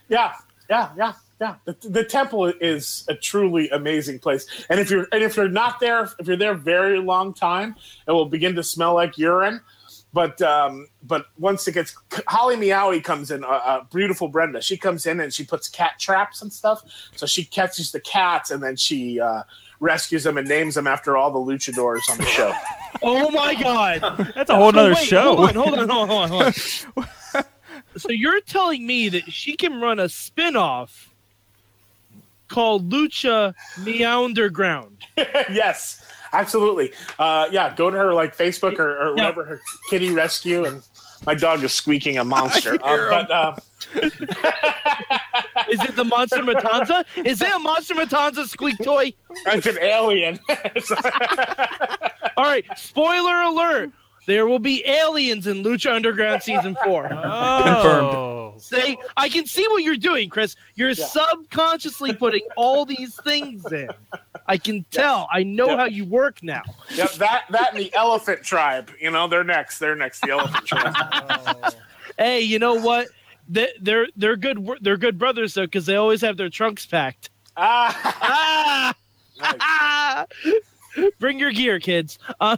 yeah, 0.09 0.33
yeah, 0.69 0.89
yeah, 0.97 1.13
yeah. 1.41 1.55
The, 1.65 1.75
the 1.89 2.03
temple 2.03 2.45
is 2.45 3.03
a 3.09 3.15
truly 3.15 3.67
amazing 3.71 4.19
place. 4.19 4.45
And 4.69 4.79
if 4.79 4.91
you're 4.91 5.07
and 5.11 5.23
if 5.23 5.35
you're 5.35 5.49
not 5.49 5.79
there, 5.79 6.07
if 6.19 6.27
you're 6.27 6.37
there 6.37 6.51
a 6.51 6.57
very 6.57 6.99
long 6.99 7.33
time, 7.33 7.75
it 8.07 8.11
will 8.11 8.27
begin 8.27 8.53
to 8.55 8.63
smell 8.63 8.93
like 8.93 9.17
urine. 9.17 9.59
But 10.13 10.39
um, 10.43 10.87
but 11.01 11.25
once 11.39 11.67
it 11.67 11.71
gets 11.71 11.95
Holly 12.27 12.57
Meowie 12.57 13.03
comes 13.03 13.31
in, 13.31 13.43
uh, 13.43 13.47
uh, 13.47 13.83
beautiful 13.91 14.27
Brenda. 14.27 14.61
She 14.61 14.77
comes 14.77 15.07
in 15.07 15.19
and 15.19 15.33
she 15.33 15.43
puts 15.43 15.67
cat 15.67 15.93
traps 15.99 16.43
and 16.43 16.53
stuff. 16.53 16.83
So 17.15 17.25
she 17.25 17.43
catches 17.43 17.91
the 17.91 18.01
cats 18.01 18.51
and 18.51 18.61
then 18.61 18.75
she 18.75 19.19
uh, 19.19 19.41
rescues 19.79 20.23
them 20.25 20.37
and 20.37 20.47
names 20.47 20.75
them 20.75 20.85
after 20.85 21.17
all 21.17 21.31
the 21.31 21.39
luchadors 21.39 22.01
on 22.09 22.17
the 22.19 22.25
show. 22.25 22.53
Oh 23.03 23.31
my 23.31 23.55
god! 23.55 24.01
That's 24.35 24.49
a 24.49 24.55
whole 24.55 24.73
nother 24.73 24.93
wait, 24.93 25.07
show. 25.07 25.35
Hold 25.37 25.49
on, 25.49 25.55
hold 25.55 25.79
on, 25.79 25.89
hold 25.89 26.11
on, 26.11 26.29
hold 26.29 26.43
on. 26.43 27.43
so 27.97 28.11
you're 28.11 28.41
telling 28.41 28.85
me 28.85 29.09
that 29.09 29.31
she 29.31 29.55
can 29.55 29.79
run 29.79 29.97
a 29.97 30.07
spin-off 30.07 31.10
called 32.51 32.91
Lucha 32.91 33.53
Meounderground? 33.79 34.91
yes, 35.17 36.05
absolutely. 36.33 36.91
Uh, 37.17 37.47
yeah, 37.51 37.73
go 37.75 37.89
to 37.89 37.97
her 37.97 38.13
like 38.13 38.37
Facebook 38.37 38.77
or, 38.77 38.91
or 38.97 39.07
Yeah. 39.17 39.23
whatever 39.23 39.45
her 39.45 39.61
kitty 39.89 40.11
rescue, 40.11 40.65
and 40.65 40.83
my 41.25 41.33
dog 41.33 41.63
is 41.63 41.73
squeaking 41.73 42.17
a 42.17 42.23
monster. 42.23 42.77
Uh, 42.83 43.09
but 43.09 43.31
uh, 43.31 43.55
Is 45.69 45.81
it 45.83 45.95
the 45.95 46.03
Monster 46.05 46.37
Matanza? 46.43 47.03
Is 47.25 47.41
it 47.41 47.51
a 47.53 47.59
Monster 47.59 47.95
Matanza 47.95 48.47
squeak 48.47 48.77
toy? 48.83 49.13
it's 49.47 49.65
an 49.65 49.77
alien. 49.81 50.39
All 52.37 52.45
right, 52.45 52.65
spoiler 52.77 53.41
alert. 53.41 53.91
There 54.27 54.45
will 54.47 54.59
be 54.59 54.85
aliens 54.87 55.47
in 55.47 55.63
Lucha 55.63 55.93
Underground 55.95 56.43
season 56.43 56.77
four. 56.83 57.09
Oh, 57.23 58.53
Say, 58.57 58.97
I 59.17 59.27
can 59.29 59.47
see 59.47 59.65
what 59.69 59.83
you're 59.83 59.95
doing, 59.95 60.29
Chris. 60.29 60.55
You're 60.75 60.93
subconsciously 60.93 62.13
putting 62.13 62.41
all 62.55 62.85
these 62.85 63.15
things 63.23 63.65
in. 63.71 63.89
I 64.45 64.57
can 64.57 64.85
tell. 64.91 65.27
I 65.31 65.41
know 65.43 65.67
Yep. 65.69 65.79
how 65.79 65.85
you 65.85 66.05
work 66.05 66.43
now. 66.43 66.61
yep, 66.93 67.11
that 67.13 67.45
that 67.49 67.71
and 67.73 67.79
the 67.81 67.91
elephant 67.95 68.43
tribe. 68.43 68.91
You 68.99 69.09
know, 69.09 69.27
they're 69.27 69.43
next. 69.43 69.79
They're 69.79 69.95
next. 69.95 70.19
The 70.21 70.31
elephant 70.31 70.65
tribe. 70.65 70.95
Hey, 72.19 72.41
you 72.41 72.59
know 72.59 72.75
what? 72.75 73.07
They, 73.49 73.69
they're 73.81 74.07
they're 74.15 74.35
good. 74.35 74.69
They're 74.81 74.97
good 74.97 75.17
brothers 75.17 75.53
though, 75.55 75.65
because 75.65 75.85
they 75.87 75.95
always 75.95 76.21
have 76.21 76.37
their 76.37 76.49
trunks 76.49 76.85
packed. 76.85 77.29
ah, 77.57 78.93
Ah! 79.41 80.25
nice. 80.95 81.03
Bring 81.19 81.39
your 81.39 81.51
gear, 81.51 81.79
kids. 81.79 82.19
Uh, 82.39 82.57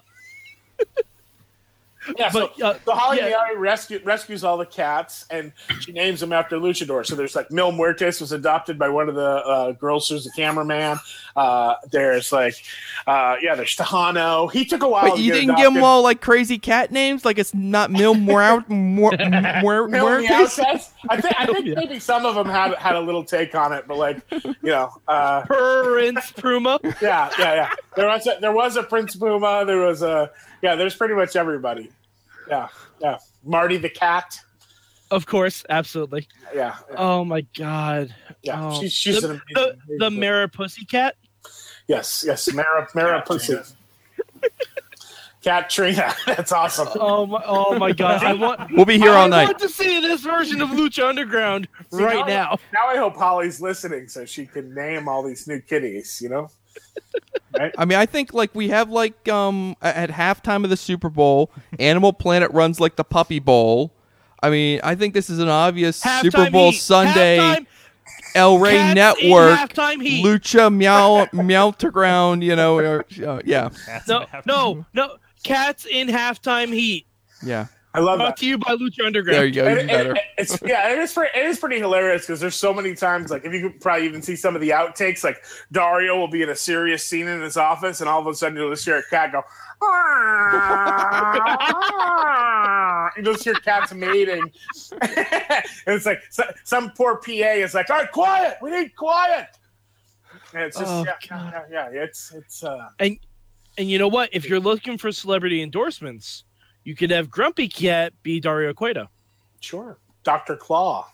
Yeah, 2.17 2.29
so, 2.29 2.51
But, 2.57 2.65
uh, 2.65 2.79
so 2.85 2.91
Holly 2.93 3.17
yeah. 3.17 3.31
Meowie 3.31 3.57
rescue, 3.59 3.99
rescues 4.03 4.43
all 4.43 4.57
the 4.57 4.65
cats, 4.65 5.25
and 5.29 5.51
she 5.79 5.91
names 5.91 6.19
them 6.19 6.33
after 6.33 6.57
luchador. 6.57 7.05
So 7.05 7.15
there's 7.15 7.35
like 7.35 7.51
Mil 7.51 7.71
Muertes 7.71 8.19
was 8.21 8.31
adopted 8.31 8.77
by 8.77 8.89
one 8.89 9.09
of 9.09 9.15
the 9.15 9.21
uh, 9.21 9.71
girls 9.73 10.09
who's 10.09 10.23
the 10.23 10.31
cameraman. 10.35 10.97
Uh, 11.35 11.75
there's 11.91 12.31
like, 12.31 12.55
uh, 13.07 13.35
yeah, 13.41 13.55
there's 13.55 13.75
Texano. 13.75 14.51
He 14.51 14.65
took 14.65 14.83
a 14.83 14.87
while. 14.87 15.09
But 15.09 15.19
you 15.19 15.33
didn't 15.33 15.55
give 15.55 15.73
them 15.73 15.83
all 15.83 16.01
like 16.01 16.21
crazy 16.21 16.57
cat 16.59 16.91
names. 16.91 17.25
Like 17.25 17.37
it's 17.37 17.53
not 17.53 17.91
Mil 17.91 18.15
Muertes? 18.15 18.63
I 21.09 21.21
think 21.21 21.35
I 21.39 21.45
think 21.53 21.65
maybe 21.75 21.99
some 21.99 22.25
of 22.25 22.35
them 22.35 22.47
had 22.47 22.73
had 22.75 22.95
a 22.95 23.01
little 23.01 23.23
take 23.23 23.55
on 23.55 23.73
it, 23.73 23.85
but 23.87 23.97
like 23.97 24.21
you 24.31 24.55
know, 24.63 24.91
uh, 25.07 25.41
Prince 25.43 26.31
Pruma. 26.33 26.79
yeah, 27.01 27.29
yeah, 27.39 27.55
yeah. 27.55 27.73
There 27.95 28.07
was 28.07 28.27
a, 28.27 28.37
there 28.39 28.51
was 28.51 28.75
a 28.75 28.83
Prince 28.83 29.15
Puma. 29.15 29.63
There 29.65 29.79
was 29.79 30.01
a 30.01 30.31
yeah. 30.63 30.75
There's 30.75 30.95
pretty 30.95 31.13
much 31.13 31.35
everybody. 31.35 31.91
Yeah, 32.49 32.69
yeah. 32.99 33.19
Marty 33.43 33.77
the 33.77 33.89
cat. 33.89 34.39
Of 35.11 35.27
course, 35.27 35.63
absolutely. 35.69 36.27
Yeah, 36.55 36.75
yeah. 36.89 36.95
Oh 36.97 37.23
my 37.23 37.41
god. 37.55 38.15
yeah. 38.41 38.69
Oh. 38.69 38.81
She's 38.81 38.93
she's 38.93 39.21
the, 39.21 39.31
an 39.31 39.41
the, 39.53 39.61
amazing, 39.61 39.81
the 39.99 40.05
amazing- 40.07 40.19
Mara 40.19 40.47
Pussycat. 40.49 41.15
Yes, 41.87 42.23
yes, 42.25 42.51
Mara, 42.51 42.87
Mara 42.95 43.21
Pussy. 43.21 43.57
Catrina, 45.43 46.15
that's 46.25 46.51
awesome. 46.51 46.87
Oh 46.95 47.25
my! 47.25 47.43
Oh 47.45 47.77
my 47.77 47.91
god! 47.91 48.23
I 48.23 48.33
want. 48.33 48.71
We'll 48.71 48.85
be 48.85 48.97
here 48.97 49.11
all 49.11 49.25
I 49.25 49.27
night. 49.27 49.41
I 49.41 49.45
want 49.47 49.59
to 49.59 49.69
see 49.69 49.99
this 49.99 50.21
version 50.21 50.61
of 50.61 50.69
Lucha 50.69 51.07
Underground 51.07 51.67
right 51.91 52.25
now. 52.25 52.57
Now 52.73 52.87
I 52.87 52.95
hope 52.95 53.17
Holly's 53.17 53.59
listening 53.61 54.07
so 54.07 54.25
she 54.25 54.45
can 54.45 54.73
name 54.73 55.09
all 55.09 55.21
these 55.21 55.45
new 55.47 55.59
kitties. 55.59 56.21
You 56.21 56.29
know, 56.29 56.49
I 57.77 57.85
mean, 57.85 57.97
I 57.99 58.05
think 58.05 58.33
like 58.33 58.53
we 58.55 58.69
have 58.69 58.89
like 58.89 59.27
um 59.29 59.75
at 59.81 60.09
halftime 60.09 60.63
of 60.63 60.69
the 60.69 60.77
Super 60.77 61.09
Bowl, 61.09 61.51
Animal 61.79 62.13
Planet 62.13 62.51
runs 62.51 62.79
like 62.79 62.95
the 62.95 63.03
Puppy 63.03 63.39
Bowl. 63.39 63.93
I 64.41 64.49
mean, 64.49 64.79
I 64.83 64.95
think 64.95 65.13
this 65.13 65.29
is 65.29 65.39
an 65.39 65.49
obvious 65.49 66.01
Super 66.01 66.49
Bowl 66.49 66.71
heat. 66.71 66.79
Sunday 66.79 67.37
Halftime, 67.37 67.65
El 68.35 68.57
Rey 68.57 68.71
Cats 68.73 68.95
Network. 68.95 69.57
Lucha 70.23 70.73
Meow 70.73 71.25
Meowterground. 71.27 72.43
You 72.43 72.55
know, 72.55 72.77
or, 72.79 73.05
uh, 73.25 73.41
yeah, 73.45 73.69
No, 74.07 74.25
no, 74.45 74.85
no. 74.93 75.15
Cats 75.43 75.85
in 75.85 76.07
halftime 76.07 76.73
heat. 76.73 77.05
yeah. 77.45 77.67
I 77.95 77.99
love 77.99 78.17
Brought 78.17 78.29
that. 78.29 78.37
to 78.37 78.45
you 78.47 78.57
by 78.57 78.73
Lucha 78.75 79.05
Underground. 79.05 79.37
There 79.37 79.45
you 79.45 79.53
go. 79.53 79.69
Even 79.71 79.87
it- 79.89 79.93
better. 79.93 80.15
it- 80.15 80.21
it's 80.39 80.57
yeah, 80.65 80.89
it 80.91 80.97
is 80.97 81.13
pretty, 81.13 81.37
it 81.39 81.45
is 81.45 81.59
pretty 81.59 81.77
hilarious 81.77 82.23
because 82.23 82.39
there's 82.39 82.55
so 82.55 82.73
many 82.73 82.95
times 82.95 83.29
like 83.29 83.45
if 83.45 83.53
you 83.53 83.61
could 83.69 83.79
probably 83.79 84.05
even 84.07 84.23
see 84.23 84.35
some 84.35 84.55
of 84.55 84.61
the 84.61 84.71
outtakes, 84.71 85.23
like 85.23 85.43
Dario 85.71 86.17
will 86.17 86.27
be 86.27 86.41
in 86.41 86.49
a 86.49 86.55
serious 86.55 87.05
scene 87.05 87.27
in 87.27 87.39
his 87.41 87.55
office, 87.55 88.01
and 88.01 88.09
all 88.09 88.19
of 88.19 88.25
a 88.27 88.33
sudden 88.33 88.57
you'll 88.57 88.71
just 88.71 88.83
hear 88.85 88.97
a 88.97 89.03
cat 89.11 89.31
go. 89.31 89.43
you 93.17 93.23
just 93.23 93.43
hear 93.43 93.53
cats 93.55 93.93
mating, 93.93 94.41
and 94.91 95.63
it's 95.87 96.05
like 96.05 96.21
so, 96.29 96.43
some 96.63 96.91
poor 96.91 97.17
PA 97.17 97.31
is 97.31 97.73
like, 97.73 97.89
"All 97.89 97.97
right, 97.97 98.11
quiet. 98.11 98.57
We 98.61 98.71
need 98.71 98.95
quiet." 98.95 99.47
And 100.53 100.63
it's 100.63 100.77
just 100.77 100.91
Oh, 100.91 101.03
yeah, 101.03 101.61
yeah, 101.71 101.89
yeah, 101.93 102.03
it's 102.03 102.31
it's 102.33 102.63
uh, 102.63 102.87
And 102.99 103.17
you 103.77 103.97
know 103.97 104.07
what? 104.07 104.29
If 104.33 104.47
you're 104.47 104.59
looking 104.59 104.97
for 104.97 105.11
celebrity 105.11 105.61
endorsements, 105.61 106.43
you 106.83 106.95
could 106.95 107.11
have 107.11 107.29
Grumpy 107.29 107.67
Cat 107.67 108.13
be 108.23 108.39
Dario 108.39 108.73
Cueto. 108.73 109.07
sure. 109.61 109.97
Doctor 110.23 110.55
Claw. 110.55 111.07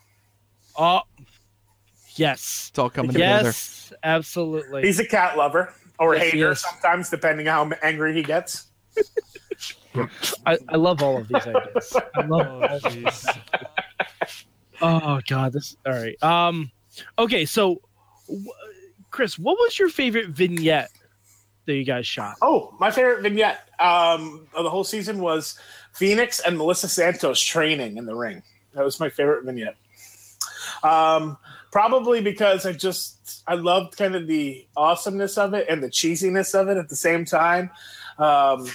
Oh, 0.77 1.01
yes. 2.15 2.67
It's 2.69 2.77
all 2.79 2.89
coming 2.91 3.11
together. 3.11 3.47
Yes, 3.47 3.91
absolutely. 4.03 4.83
He's 4.83 4.99
a 4.99 5.05
cat 5.05 5.35
lover 5.35 5.73
or 5.97 6.15
Yes, 6.15 6.31
hater 6.31 6.55
sometimes, 6.55 7.09
depending 7.09 7.47
on 7.47 7.71
how 7.71 7.77
angry 7.81 8.13
he 8.13 8.21
gets. 8.21 8.67
I, 10.45 10.57
I 10.69 10.75
love 10.75 11.01
all 11.01 11.17
of 11.17 11.27
these 11.27 11.45
ideas. 11.47 11.97
I 12.15 12.21
love 12.21 12.47
all 12.47 12.63
of 12.63 12.83
these. 12.83 13.27
Oh 14.81 15.19
god, 15.27 15.51
this 15.53 15.75
all 15.85 15.91
right. 15.93 16.21
Um 16.23 16.71
okay, 17.17 17.45
so 17.45 17.81
w- 18.27 18.45
Chris, 19.09 19.37
what 19.39 19.57
was 19.59 19.77
your 19.79 19.89
favorite 19.89 20.29
vignette 20.29 20.91
that 21.69 21.75
you 21.75 21.85
guys 21.85 22.07
shot? 22.07 22.35
Oh, 22.41 22.75
my 22.79 22.91
favorite 22.91 23.21
vignette 23.21 23.69
um, 23.79 24.47
of 24.53 24.63
the 24.63 24.69
whole 24.69 24.83
season 24.83 25.19
was 25.19 25.57
Phoenix 25.93 26.39
and 26.39 26.57
Melissa 26.57 26.89
Santos 26.89 27.39
training 27.39 27.97
in 27.97 28.05
the 28.05 28.15
ring. 28.15 28.41
That 28.73 28.83
was 28.83 28.99
my 28.99 29.09
favorite 29.09 29.45
vignette. 29.45 29.75
Um, 30.83 31.37
probably 31.71 32.21
because 32.21 32.65
I 32.65 32.73
just 32.73 33.43
I 33.47 33.55
loved 33.55 33.97
kind 33.97 34.15
of 34.15 34.27
the 34.27 34.65
awesomeness 34.75 35.37
of 35.37 35.53
it 35.53 35.67
and 35.69 35.83
the 35.83 35.89
cheesiness 35.89 36.59
of 36.59 36.67
it 36.69 36.77
at 36.77 36.89
the 36.89 36.95
same 36.95 37.25
time. 37.25 37.69
Um, 38.17 38.67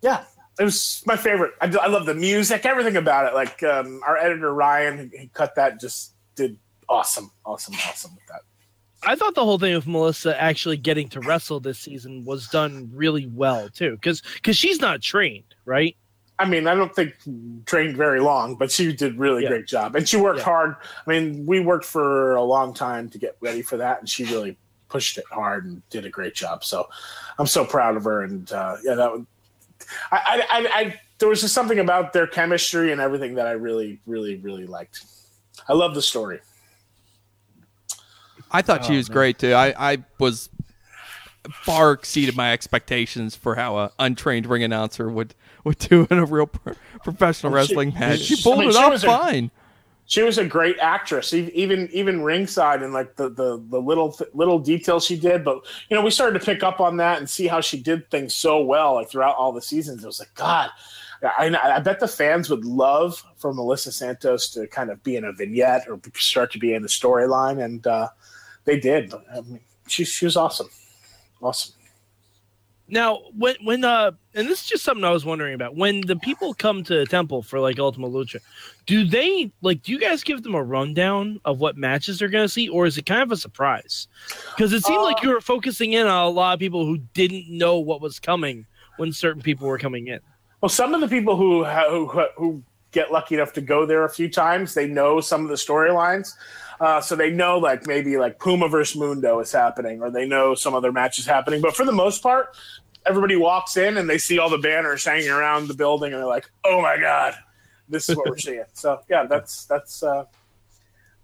yeah, 0.00 0.24
it 0.58 0.64
was 0.64 1.02
my 1.06 1.16
favorite. 1.16 1.52
I, 1.60 1.66
I 1.66 1.88
love 1.88 2.06
the 2.06 2.14
music, 2.14 2.64
everything 2.64 2.96
about 2.96 3.26
it. 3.26 3.34
Like 3.34 3.62
um, 3.62 4.00
our 4.06 4.16
editor 4.16 4.52
Ryan, 4.52 5.10
he 5.16 5.30
cut 5.34 5.54
that, 5.56 5.80
just 5.80 6.12
did 6.34 6.58
awesome, 6.88 7.30
awesome, 7.44 7.74
awesome 7.86 8.14
with 8.14 8.26
that. 8.28 8.40
I 9.04 9.16
thought 9.16 9.34
the 9.34 9.44
whole 9.44 9.58
thing 9.58 9.74
with 9.74 9.86
Melissa 9.86 10.40
actually 10.40 10.76
getting 10.76 11.08
to 11.10 11.20
wrestle 11.20 11.60
this 11.60 11.78
season 11.78 12.24
was 12.24 12.46
done 12.48 12.90
really 12.94 13.26
well 13.26 13.68
too, 13.68 13.92
because 13.92 14.22
because 14.34 14.56
she's 14.56 14.80
not 14.80 15.02
trained, 15.02 15.54
right? 15.64 15.96
I 16.38 16.44
mean, 16.44 16.66
I 16.66 16.74
don't 16.74 16.94
think 16.94 17.14
trained 17.66 17.96
very 17.96 18.20
long, 18.20 18.56
but 18.56 18.70
she 18.70 18.92
did 18.92 19.18
really 19.18 19.42
Yeah. 19.42 19.50
great 19.50 19.66
job, 19.66 19.94
and 19.96 20.08
she 20.08 20.16
worked 20.16 20.38
Yeah. 20.38 20.44
hard. 20.44 20.76
I 21.06 21.10
mean, 21.10 21.46
we 21.46 21.60
worked 21.60 21.84
for 21.84 22.34
a 22.34 22.42
long 22.42 22.74
time 22.74 23.08
to 23.10 23.18
get 23.18 23.36
ready 23.40 23.62
for 23.62 23.76
that, 23.76 24.00
and 24.00 24.08
she 24.08 24.24
really 24.24 24.56
pushed 24.88 25.18
it 25.18 25.24
hard 25.30 25.64
and 25.66 25.88
did 25.90 26.04
a 26.04 26.10
great 26.10 26.34
job. 26.34 26.64
So, 26.64 26.88
I'm 27.38 27.46
so 27.46 27.64
proud 27.64 27.96
of 27.96 28.04
her, 28.04 28.22
and 28.22 28.50
uh, 28.52 28.76
yeah, 28.82 28.94
that. 28.94 29.12
Would, 29.12 29.26
I, 30.10 30.16
I, 30.16 30.46
I, 30.50 30.80
I, 30.80 31.00
there 31.18 31.28
was 31.28 31.40
just 31.40 31.54
something 31.54 31.78
about 31.78 32.12
their 32.12 32.26
chemistry 32.26 32.92
and 32.92 33.00
everything 33.00 33.34
that 33.34 33.46
I 33.46 33.52
really, 33.52 34.00
really, 34.06 34.36
really 34.36 34.66
liked. 34.66 35.04
I 35.68 35.74
love 35.74 35.94
the 35.94 36.02
story. 36.02 36.40
I 38.52 38.62
thought 38.62 38.84
she 38.84 38.94
Oh, 38.94 38.96
was 38.98 39.08
man. 39.08 39.14
great 39.14 39.38
too. 39.38 39.52
I, 39.54 39.92
I 39.92 39.98
was 40.18 40.48
far 41.50 41.92
exceeded 41.92 42.36
my 42.36 42.52
expectations 42.52 43.34
for 43.34 43.56
how 43.56 43.76
a 43.78 43.90
untrained 43.98 44.46
ring 44.46 44.62
announcer 44.62 45.08
would 45.10 45.34
would 45.64 45.78
do 45.78 46.06
in 46.10 46.18
a 46.18 46.24
real 46.24 46.46
pro- 46.46 46.74
professional 47.02 47.52
Well, 47.52 47.64
she- 47.66 47.72
wrestling 47.74 47.94
match. 47.98 48.20
She 48.20 48.34
I 48.34 48.42
pulled 48.42 48.58
mean, 48.60 48.68
it 48.68 48.72
she 48.72 48.78
off 48.78 48.92
was 48.92 49.02
a- 49.04 49.06
fine. 49.06 49.50
she 50.06 50.22
was 50.22 50.38
a 50.38 50.44
great 50.44 50.76
actress 50.80 51.32
even 51.34 51.88
even 51.92 52.22
ringside 52.22 52.82
and 52.82 52.92
like 52.92 53.16
the 53.16 53.28
the, 53.28 53.62
the 53.70 53.80
little 53.80 54.16
little 54.34 54.58
details 54.58 55.04
she 55.04 55.16
did 55.18 55.44
but 55.44 55.64
you 55.88 55.96
know 55.96 56.02
we 56.02 56.10
started 56.10 56.38
to 56.38 56.44
pick 56.44 56.62
up 56.62 56.80
on 56.80 56.96
that 56.98 57.18
and 57.18 57.28
see 57.30 57.46
how 57.46 57.60
she 57.60 57.80
did 57.80 58.08
things 58.10 58.34
so 58.34 58.60
well 58.62 58.94
like 58.94 59.08
throughout 59.08 59.34
all 59.36 59.52
the 59.52 59.62
seasons 59.62 60.02
it 60.02 60.06
was 60.06 60.18
like 60.20 60.34
god 60.34 60.70
I, 61.38 61.56
I 61.76 61.78
bet 61.78 62.00
the 62.00 62.08
fans 62.08 62.50
would 62.50 62.64
love 62.64 63.22
for 63.36 63.54
Melissa 63.54 63.92
Santos 63.92 64.48
to 64.50 64.66
kind 64.66 64.90
of 64.90 65.04
be 65.04 65.14
in 65.14 65.22
a 65.24 65.32
vignette 65.32 65.86
or 65.88 66.00
start 66.16 66.50
to 66.50 66.58
be 66.58 66.74
in 66.74 66.82
the 66.82 66.88
storyline, 66.88 67.62
and 67.64 67.86
uh, 67.86 68.08
they 68.64 68.78
did. 68.78 69.12
I 69.34 69.40
mean, 69.42 69.60
she 69.86 70.04
she 70.04 70.24
was 70.24 70.36
awesome, 70.36 70.68
awesome. 71.42 71.74
Now, 72.88 73.20
when 73.36 73.56
when 73.62 73.84
uh, 73.84 74.10
and 74.34 74.48
this 74.48 74.62
is 74.62 74.68
just 74.68 74.84
something 74.84 75.04
I 75.04 75.10
was 75.10 75.24
wondering 75.24 75.54
about. 75.54 75.76
When 75.76 76.02
the 76.02 76.16
people 76.16 76.52
come 76.52 76.84
to 76.84 76.96
the 76.96 77.06
Temple 77.06 77.42
for 77.42 77.58
like 77.58 77.78
Ultima 77.78 78.08
Lucha, 78.08 78.40
do 78.84 79.04
they 79.04 79.50
like? 79.62 79.82
Do 79.82 79.92
you 79.92 79.98
guys 79.98 80.22
give 80.22 80.42
them 80.42 80.54
a 80.54 80.62
rundown 80.62 81.40
of 81.46 81.58
what 81.58 81.76
matches 81.76 82.18
they're 82.18 82.28
going 82.28 82.44
to 82.44 82.52
see, 82.52 82.68
or 82.68 82.84
is 82.84 82.98
it 82.98 83.06
kind 83.06 83.22
of 83.22 83.32
a 83.32 83.36
surprise? 83.36 84.08
Because 84.54 84.72
it 84.72 84.84
seemed 84.84 85.02
like 85.02 85.18
Uh, 85.18 85.20
you 85.22 85.28
were 85.30 85.40
focusing 85.40 85.94
in 85.94 86.06
on 86.06 86.26
a 86.26 86.28
lot 86.28 86.52
of 86.52 86.60
people 86.60 86.84
who 86.84 86.98
didn't 87.14 87.48
know 87.48 87.78
what 87.78 88.02
was 88.02 88.20
coming 88.20 88.66
when 88.98 89.12
certain 89.12 89.40
people 89.40 89.66
were 89.68 89.78
coming 89.78 90.08
in. 90.08 90.20
Well, 90.60 90.68
some 90.68 90.92
of 90.92 91.00
the 91.00 91.08
people 91.08 91.36
who 91.36 91.64
who 91.64 92.06
who 92.36 92.62
get 92.90 93.10
lucky 93.10 93.36
enough 93.36 93.54
to 93.54 93.62
go 93.62 93.86
there 93.86 94.04
a 94.04 94.10
few 94.10 94.28
times, 94.28 94.74
they 94.74 94.86
know 94.86 95.20
some 95.20 95.42
of 95.42 95.48
the 95.48 95.54
storylines. 95.54 96.34
Uh, 96.82 97.00
so 97.00 97.14
they 97.14 97.30
know 97.30 97.58
like 97.58 97.86
maybe 97.86 98.16
like 98.16 98.40
Puma 98.40 98.66
versus 98.66 98.96
Mundo 98.96 99.38
is 99.38 99.52
happening, 99.52 100.02
or 100.02 100.10
they 100.10 100.26
know 100.26 100.56
some 100.56 100.74
other 100.74 100.90
matches 100.90 101.24
happening. 101.24 101.60
But 101.60 101.76
for 101.76 101.84
the 101.84 101.92
most 101.92 102.24
part, 102.24 102.56
everybody 103.06 103.36
walks 103.36 103.76
in 103.76 103.96
and 103.96 104.10
they 104.10 104.18
see 104.18 104.40
all 104.40 104.50
the 104.50 104.58
banners 104.58 105.04
hanging 105.04 105.28
around 105.28 105.68
the 105.68 105.74
building, 105.74 106.12
and 106.12 106.20
they're 106.20 106.28
like, 106.28 106.50
"Oh 106.64 106.82
my 106.82 106.98
god, 106.98 107.34
this 107.88 108.08
is 108.08 108.16
what 108.16 108.28
we're 108.28 108.36
seeing." 108.36 108.64
So 108.72 109.00
yeah, 109.08 109.26
that's 109.26 109.64
that's 109.66 110.02
uh, 110.02 110.24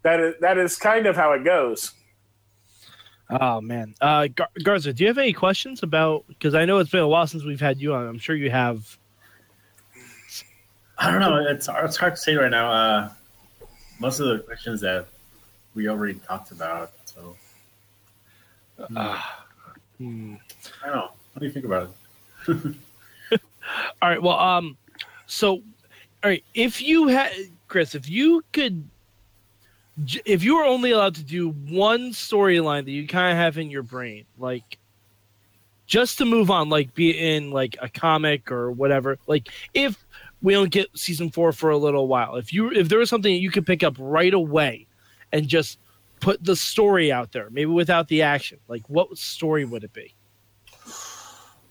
that 0.02 0.20
is 0.20 0.34
that 0.40 0.58
is 0.58 0.76
kind 0.76 1.06
of 1.06 1.16
how 1.16 1.32
it 1.32 1.42
goes. 1.42 1.90
Oh 3.28 3.60
man, 3.60 3.96
uh, 4.00 4.28
Gar- 4.28 4.50
Garza, 4.62 4.92
do 4.92 5.02
you 5.02 5.08
have 5.08 5.18
any 5.18 5.32
questions 5.32 5.82
about? 5.82 6.24
Because 6.28 6.54
I 6.54 6.66
know 6.66 6.78
it's 6.78 6.90
been 6.90 7.00
a 7.00 7.08
while 7.08 7.26
since 7.26 7.42
we've 7.42 7.60
had 7.60 7.80
you 7.80 7.94
on. 7.94 8.06
I'm 8.06 8.20
sure 8.20 8.36
you 8.36 8.52
have. 8.52 8.96
I 10.98 11.10
don't 11.10 11.18
know. 11.18 11.34
It's 11.48 11.68
it's 11.68 11.96
hard 11.96 12.14
to 12.14 12.20
say 12.20 12.36
right 12.36 12.48
now. 12.48 12.70
Uh, 12.70 13.12
most 13.98 14.20
of 14.20 14.28
the 14.28 14.38
questions 14.44 14.82
that 14.82 15.08
we 15.74 15.88
already 15.88 16.14
talked 16.14 16.50
about. 16.50 16.92
So 17.04 17.36
Hmm. 19.98 20.34
I 20.82 20.86
don't 20.86 20.96
know. 20.96 21.10
What 21.32 21.40
do 21.40 21.46
you 21.46 21.52
think 21.52 21.64
about 21.64 21.90
it? 22.46 22.74
All 24.02 24.08
right. 24.08 24.22
Well, 24.22 24.38
um, 24.38 24.76
so, 25.26 25.54
all 25.54 26.30
right. 26.30 26.44
If 26.54 26.80
you 26.80 27.08
had 27.08 27.32
Chris, 27.66 27.94
if 27.94 28.08
you 28.08 28.42
could, 28.52 28.88
if 30.24 30.42
you 30.42 30.56
were 30.56 30.64
only 30.64 30.92
allowed 30.92 31.16
to 31.16 31.22
do 31.22 31.50
one 31.50 32.10
storyline 32.12 32.84
that 32.84 32.92
you 32.92 33.06
kind 33.06 33.32
of 33.32 33.36
have 33.36 33.58
in 33.58 33.70
your 33.70 33.82
brain, 33.82 34.24
like 34.38 34.78
just 35.86 36.18
to 36.18 36.24
move 36.24 36.50
on, 36.50 36.68
like 36.68 36.94
be 36.94 37.10
in 37.10 37.50
like 37.50 37.76
a 37.82 37.88
comic 37.88 38.50
or 38.50 38.70
whatever, 38.70 39.18
like 39.26 39.48
if 39.74 40.02
we 40.40 40.54
don't 40.54 40.70
get 40.70 40.88
season 40.96 41.30
four 41.30 41.52
for 41.52 41.70
a 41.70 41.76
little 41.76 42.08
while, 42.08 42.36
if 42.36 42.52
you 42.52 42.70
if 42.70 42.88
there 42.88 43.00
was 43.00 43.10
something 43.10 43.32
that 43.32 43.40
you 43.40 43.50
could 43.50 43.66
pick 43.66 43.82
up 43.82 43.96
right 43.98 44.32
away 44.32 44.86
and 45.32 45.48
just 45.48 45.78
put 46.20 46.42
the 46.44 46.56
story 46.56 47.12
out 47.12 47.32
there, 47.32 47.48
maybe 47.50 47.70
without 47.70 48.08
the 48.08 48.22
action, 48.22 48.58
like 48.68 48.88
what 48.88 49.16
story 49.16 49.64
would 49.64 49.84
it 49.84 49.92
be? 49.92 50.14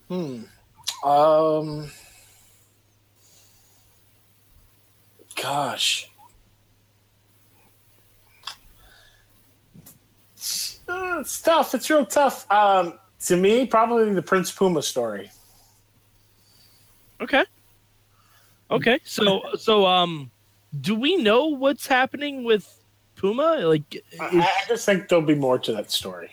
Hmm. 0.08 0.44
Um. 1.04 1.92
Gosh. 5.42 6.10
It's, 10.36 10.80
uh, 10.88 11.18
it's 11.20 11.42
tough. 11.42 11.76
It's 11.76 11.90
real 11.90 12.06
tough. 12.06 12.50
Um, 12.52 12.98
to 13.26 13.38
me, 13.38 13.66
probably 13.66 14.14
the 14.14 14.22
Prince 14.22 14.52
Puma 14.52 14.82
story. 14.82 15.30
Okay. 17.20 17.44
Okay. 18.70 19.00
So 19.04 19.42
so 19.58 19.86
um 19.86 20.32
do 20.80 20.96
we 20.96 21.16
know 21.18 21.48
what's 21.48 21.88
happening 21.88 22.44
with 22.44 22.77
Puma? 23.18 23.58
Like 23.64 24.04
I, 24.20 24.28
is, 24.28 24.44
I 24.44 24.68
just 24.68 24.86
think 24.86 25.10
there'll 25.10 25.26
be 25.26 25.36
more 25.36 25.60
to 25.60 25.74
that 25.74 25.92
story. 25.92 26.30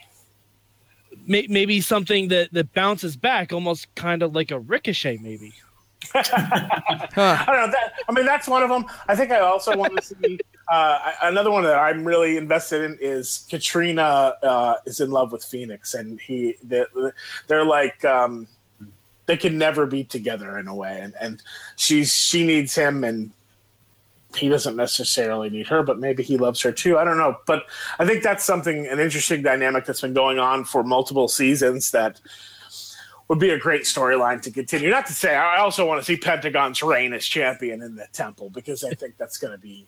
may, 1.26 1.47
maybe 1.49 1.80
something 1.80 2.28
that 2.28 2.53
that 2.53 2.72
bounces 2.74 3.16
back 3.16 3.53
almost 3.53 3.93
kind 3.95 4.22
of 4.22 4.35
like 4.35 4.51
a 4.51 4.59
ricochet 4.61 5.18
maybe. 5.20 5.53
I 6.14 7.45
don't 7.47 7.57
know. 7.57 7.70
That, 7.70 7.95
I 8.09 8.12
mean, 8.12 8.26
that's 8.26 8.47
one 8.47 8.62
of 8.62 8.68
them. 8.68 8.85
I 9.09 9.16
think 9.16 9.30
I 9.30 9.41
also 9.41 9.74
want 9.74 9.97
to 9.97 10.03
see 10.03 10.39
uh, 10.68 11.12
another 11.22 11.51
one 11.51 11.64
that 11.64 11.78
I'm 11.78 12.05
really 12.05 12.37
invested 12.37 12.82
in 12.82 12.99
is 13.01 13.47
Catrina 13.49 14.35
uh, 14.43 14.74
is 14.85 15.01
in 15.01 15.11
love 15.11 15.32
with 15.32 15.43
Phoenix, 15.43 15.95
and 15.95 16.20
he 16.20 16.57
they're, 16.62 16.87
they're 17.47 17.64
like 17.64 18.05
um, 18.05 18.47
they 19.26 19.37
can 19.37 19.57
never 19.57 19.87
be 19.87 20.05
together 20.05 20.59
in 20.59 20.68
a 20.68 20.74
way, 20.74 21.01
and 21.01 21.14
and 21.20 21.43
she's 21.76 22.12
she 22.12 22.47
needs 22.47 22.74
him, 22.74 23.03
and 23.03 23.30
he 24.37 24.49
doesn't 24.49 24.76
necessarily 24.76 25.51
need 25.51 25.66
her, 25.68 25.82
but 25.82 25.99
maybe 25.99 26.22
he 26.22 26.37
loves 26.37 26.61
her 26.62 26.72
too. 26.72 26.99
I 26.99 27.05
don't 27.05 27.18
know, 27.18 27.37
but 27.47 27.64
I 27.99 28.07
think 28.07 28.22
that's 28.22 28.45
something 28.45 28.87
an 28.87 28.99
interesting 29.01 29.43
dynamic 29.43 29.85
that's 29.85 30.01
been 30.01 30.14
going 30.14 30.39
on 30.39 30.64
for 30.64 30.82
multiple 30.82 31.28
seasons 31.28 31.91
that 31.93 32.20
would 33.28 33.39
be 33.39 33.51
a 33.51 33.59
great 33.59 33.82
storyline 33.82 34.43
to 34.43 34.51
continue. 34.51 34.91
Not 34.91 35.07
to 35.07 35.12
say 35.14 35.35
I 35.35 35.59
also 35.59 35.87
want 35.87 36.01
to 36.01 36.05
see 36.05 36.16
Pentagon's 36.16 36.82
reign 36.82 37.12
as 37.14 37.24
champion 37.24 37.82
in 37.82 37.95
the 37.97 38.07
temple 38.12 38.51
because 38.51 38.85
I 38.85 38.91
think 38.95 39.16
that's 39.16 39.39
going 39.39 39.53
to 39.53 39.59
be 39.59 39.87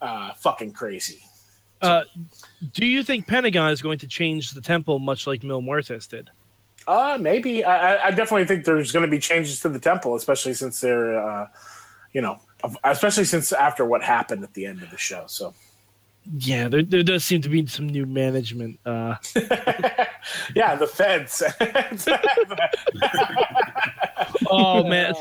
uh, 0.00 0.32
fucking 0.34 0.72
crazy. 0.72 1.22
Uh, 1.80 2.04
do 2.72 2.86
you 2.86 3.02
think 3.02 3.26
Pentagon 3.26 3.72
is 3.72 3.82
going 3.82 3.98
to 3.98 4.06
change 4.06 4.52
the 4.52 4.60
temple 4.60 5.00
much 5.00 5.26
like 5.26 5.42
Mil 5.42 5.60
Muertes 5.60 6.08
did? 6.08 6.30
Uh, 6.86 7.18
maybe. 7.20 7.64
I, 7.64 7.94
I- 7.96 8.06
I 8.06 8.10
definitely 8.10 8.44
think 8.44 8.64
there's 8.64 8.92
going 8.92 9.04
to 9.04 9.10
be 9.10 9.18
changes 9.18 9.60
to 9.60 9.68
the 9.68 9.78
temple, 9.80 10.14
especially 10.14 10.54
since 10.54 10.80
they're, 10.80 11.18
uh, 11.20 11.48
you 12.12 12.20
know, 12.20 12.38
especially 12.84 13.24
since 13.24 13.52
after 13.52 13.84
what 13.84 14.02
happened 14.02 14.42
at 14.44 14.54
the 14.54 14.66
end 14.66 14.82
of 14.82 14.90
the 14.90 14.98
show. 14.98 15.24
So, 15.26 15.54
Yeah, 16.38 16.68
there, 16.68 16.82
there 16.82 17.02
does 17.02 17.24
seem 17.24 17.40
to 17.42 17.48
be 17.48 17.66
some 17.66 17.88
new 17.88 18.06
management. 18.06 18.78
Uh, 18.86 19.16
yeah, 20.54 20.74
the 20.76 20.86
feds. 20.86 21.42
oh 24.50 24.84
man, 24.84 25.14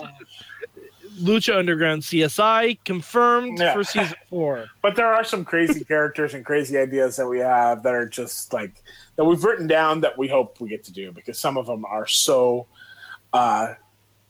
Lucha 1.20 1.58
Underground 1.58 2.02
CSI 2.04 2.78
confirmed 2.86 3.60
Yeah. 3.60 3.74
for 3.74 3.84
season 3.84 4.16
four. 4.30 4.68
but 4.82 4.96
there 4.96 5.14
are 5.14 5.24
some 5.24 5.46
crazy 5.46 5.84
characters 5.84 6.34
and 6.34 6.46
crazy 6.46 6.78
ideas 6.78 7.16
that 7.18 7.28
we 7.28 7.40
have 7.40 7.84
that 7.84 7.94
are 7.94 8.08
just 8.08 8.54
like 8.54 8.82
that 9.16 9.26
we've 9.26 9.44
written 9.44 9.68
down 9.68 10.02
that 10.02 10.18
we 10.18 10.28
hope 10.28 10.60
we 10.60 10.70
get 10.70 10.84
to 10.86 10.94
do 10.94 11.12
because 11.12 11.38
some 11.38 11.58
of 11.58 11.66
them 11.68 11.86
are 11.86 12.08
so 12.08 12.66
uh 13.34 13.74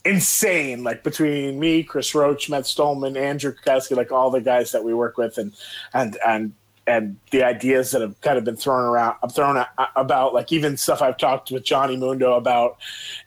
insane 0.03 0.83
like 0.83 1.03
between 1.03 1.59
me 1.59 1.83
chris 1.83 2.15
roach 2.15 2.49
matt 2.49 2.63
stolman 2.63 3.15
andrew 3.15 3.53
kukowski 3.53 3.95
like 3.95 4.11
all 4.11 4.31
the 4.31 4.41
guys 4.41 4.71
that 4.71 4.83
we 4.83 4.93
work 4.93 5.15
with 5.17 5.37
and 5.37 5.53
and 5.93 6.17
and 6.25 6.53
and 6.87 7.17
the 7.29 7.43
ideas 7.43 7.91
that 7.91 8.01
have 8.01 8.19
kind 8.21 8.37
of 8.37 8.43
been 8.43 8.55
thrown 8.55 8.83
around 8.83 9.15
i'm 9.21 9.29
thrown 9.29 9.57
a- 9.57 9.67
about 9.95 10.33
like 10.33 10.51
even 10.51 10.75
stuff 10.75 11.03
i've 11.03 11.17
talked 11.17 11.51
with 11.51 11.63
johnny 11.63 11.95
mundo 11.95 12.33
about. 12.33 12.77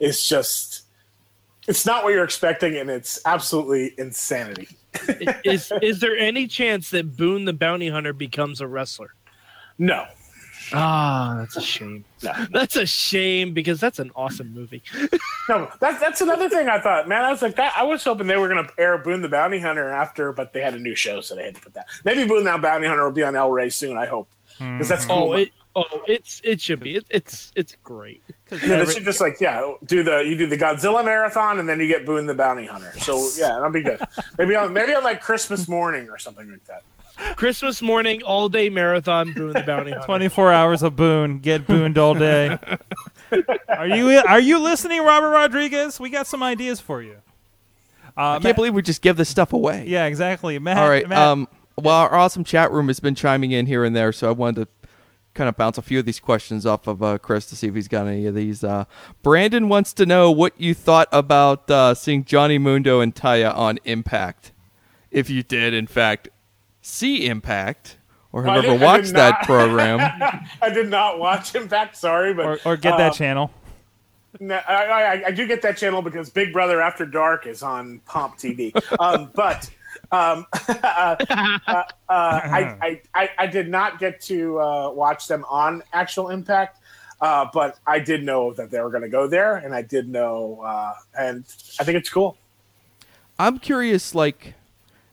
Is 0.00 0.26
just 0.26 0.82
it's 1.68 1.86
not 1.86 2.04
what 2.04 2.12
you're 2.12 2.24
expecting 2.24 2.76
and 2.76 2.90
it's 2.90 3.20
absolutely 3.24 3.94
insanity. 3.98 4.68
Is 5.44 5.72
is 5.82 6.00
there 6.00 6.16
any 6.16 6.46
chance 6.46 6.90
that 6.90 7.16
Boone 7.16 7.44
the 7.46 7.52
Bounty 7.52 7.88
Hunter 7.88 8.12
becomes 8.12 8.60
a 8.60 8.66
wrestler? 8.66 9.14
no 9.78 10.06
Ah, 10.72 11.36
that's 11.38 11.56
a 11.56 11.60
shame. 11.60 12.04
No. 12.22 12.32
That's 12.50 12.76
a 12.76 12.86
shame 12.86 13.52
because 13.52 13.80
that's 13.80 13.98
an 13.98 14.10
awesome 14.16 14.52
movie. 14.54 14.82
No, 15.46 15.70
that's 15.78 16.00
that's 16.00 16.22
another 16.22 16.48
thing 16.48 16.70
I 16.70 16.80
thought, 16.80 17.06
man. 17.06 17.22
I 17.22 17.30
was 17.30 17.42
like, 17.42 17.56
that, 17.56 17.74
I 17.76 17.82
was 17.82 18.02
hoping 18.02 18.26
they 18.28 18.38
were 18.38 18.48
going 18.48 18.66
to 18.66 18.72
air 18.78 18.96
Boone 18.96 19.20
the 19.20 19.28
Bounty 19.28 19.58
Hunter 19.58 19.90
after, 19.90 20.32
but 20.32 20.54
they 20.54 20.62
had 20.62 20.72
a 20.72 20.78
new 20.78 20.94
show, 20.94 21.20
so 21.20 21.34
they 21.34 21.44
had 21.44 21.56
to 21.56 21.60
put 21.60 21.74
that. 21.74 21.86
Maybe 22.02 22.26
Boone 22.26 22.44
the 22.44 22.56
Bounty 22.56 22.86
Hunter 22.86 23.04
will 23.04 23.12
be 23.12 23.22
on 23.22 23.36
El 23.36 23.50
Rey 23.50 23.68
soon. 23.68 23.98
I 23.98 24.06
hope 24.06 24.26
because 24.58 24.88
that's 24.88 25.04
cool. 25.04 25.32
Oh, 25.32 25.32
it 25.34 25.52
oh 25.76 25.84
it's 26.06 26.40
it 26.44 26.62
should 26.62 26.80
be. 26.80 26.96
It, 26.96 27.04
it's 27.10 27.52
it's 27.56 27.76
great. 27.84 28.22
yeah, 28.50 28.84
they 28.84 28.86
should 28.86 29.04
just 29.04 29.20
like 29.20 29.38
yeah, 29.38 29.74
do 29.84 30.02
the 30.02 30.20
you 30.20 30.34
do 30.36 30.46
the 30.46 30.56
Godzilla 30.56 31.04
marathon 31.04 31.58
and 31.58 31.68
then 31.68 31.78
you 31.78 31.88
get 31.88 32.06
Boone 32.06 32.24
the 32.24 32.34
Bounty 32.34 32.64
Hunter. 32.64 32.92
So 32.98 33.18
yeah, 33.36 33.48
that'll 33.48 33.70
be 33.70 33.82
good. 33.82 34.00
Maybe 34.38 34.56
on 34.56 34.72
maybe 34.72 34.94
on 34.94 35.04
like 35.04 35.20
Christmas 35.20 35.68
morning 35.68 36.08
or 36.08 36.18
something 36.18 36.50
like 36.50 36.64
that. 36.64 36.84
Christmas 37.36 37.80
morning, 37.80 38.22
all 38.22 38.48
day 38.48 38.68
marathon, 38.68 39.32
Boone 39.32 39.52
the 39.52 39.62
Bounty 39.62 39.92
Hunter. 39.92 40.06
24 40.06 40.52
hours 40.52 40.82
of 40.82 40.96
Boone. 40.96 41.38
Get 41.38 41.66
Booned 41.66 41.96
all 41.98 42.14
day. 42.14 42.58
are 43.68 43.86
you 43.86 44.08
are 44.26 44.40
you 44.40 44.58
listening, 44.58 45.02
Robert 45.02 45.30
Rodriguez? 45.30 45.98
We 46.00 46.10
got 46.10 46.26
some 46.26 46.42
ideas 46.42 46.80
for 46.80 47.02
you. 47.02 47.16
Uh, 48.16 48.32
I 48.32 48.38
can't 48.38 48.54
believe 48.56 48.74
we 48.74 48.82
just 48.82 49.02
give 49.02 49.16
this 49.16 49.28
stuff 49.28 49.52
away. 49.52 49.84
yeah, 49.88 50.06
exactly. 50.06 50.58
Matt, 50.58 50.78
All 50.78 50.88
right. 50.88 51.08
Matt, 51.08 51.18
Um, 51.18 51.48
well, 51.76 51.96
our 51.96 52.14
awesome 52.14 52.44
chat 52.44 52.70
room 52.70 52.86
has 52.86 53.00
been 53.00 53.16
chiming 53.16 53.50
in 53.50 53.66
here 53.66 53.84
and 53.84 53.94
there, 53.96 54.12
so 54.12 54.28
I 54.28 54.32
wanted 54.32 54.66
to 54.66 54.88
kind 55.34 55.48
of 55.48 55.56
bounce 55.56 55.78
a 55.78 55.82
few 55.82 55.98
of 55.98 56.04
these 56.06 56.20
questions 56.20 56.64
off 56.64 56.86
of 56.86 57.02
uh, 57.02 57.18
Chris 57.18 57.46
to 57.46 57.56
see 57.56 57.66
if 57.66 57.74
he's 57.74 57.88
got 57.88 58.06
any 58.06 58.26
of 58.26 58.36
these. 58.36 58.62
Uh, 58.62 58.84
Brandon 59.24 59.68
wants 59.68 59.92
to 59.94 60.06
know 60.06 60.30
what 60.30 60.52
you 60.60 60.74
thought 60.74 61.08
about 61.10 61.68
uh, 61.68 61.92
seeing 61.94 62.24
Johnny 62.24 62.56
Mundo 62.56 63.00
and 63.00 63.12
Taya 63.12 63.52
on 63.56 63.80
Impact. 63.84 64.52
If 65.10 65.28
you 65.28 65.42
did, 65.42 65.74
in 65.74 65.88
fact, 65.88 66.28
see 66.84 67.26
Impact 67.26 67.96
or 68.32 68.44
have 68.44 68.64
I 68.64 68.66
ever 68.66 68.84
watched 68.84 69.06
did 69.06 69.16
that 69.16 69.30
not. 69.30 69.42
program. 69.46 70.00
I 70.60 70.70
did 70.70 70.88
not 70.88 71.18
watch 71.18 71.54
Impact. 71.54 71.96
Sorry, 71.96 72.34
but 72.34 72.46
or, 72.46 72.58
or 72.64 72.76
get 72.76 72.96
that 72.98 73.12
uh, 73.12 73.14
channel. 73.14 73.50
No, 74.40 74.56
I, 74.68 74.74
I, 74.74 75.22
I 75.26 75.30
do 75.30 75.46
get 75.46 75.62
that 75.62 75.76
channel 75.76 76.02
because 76.02 76.30
Big 76.30 76.52
Brother 76.52 76.80
After 76.80 77.06
Dark 77.06 77.46
is 77.46 77.62
on 77.62 78.00
Pop 78.06 78.36
TV. 78.36 78.74
Um, 78.98 79.30
but 79.34 79.70
um, 80.10 80.46
uh, 80.68 81.16
uh, 81.28 81.54
uh, 81.66 81.84
I, 82.08 82.76
I, 82.82 83.02
I, 83.14 83.30
I 83.38 83.46
did 83.46 83.68
not 83.68 83.98
get 83.98 84.20
to 84.22 84.60
uh, 84.60 84.90
watch 84.90 85.28
them 85.28 85.44
on 85.48 85.82
Actual 85.92 86.30
Impact, 86.30 86.80
uh, 87.20 87.46
but 87.52 87.78
I 87.86 88.00
did 88.00 88.24
know 88.24 88.52
that 88.54 88.70
they 88.70 88.80
were 88.80 88.90
going 88.90 89.02
to 89.02 89.08
go 89.08 89.28
there, 89.28 89.56
and 89.56 89.72
I 89.74 89.82
did 89.82 90.08
know, 90.08 90.60
uh, 90.64 90.94
and 91.16 91.44
I 91.78 91.84
think 91.84 91.96
it's 91.96 92.10
cool. 92.10 92.36
I'm 93.38 93.58
curious, 93.58 94.14
like, 94.14 94.54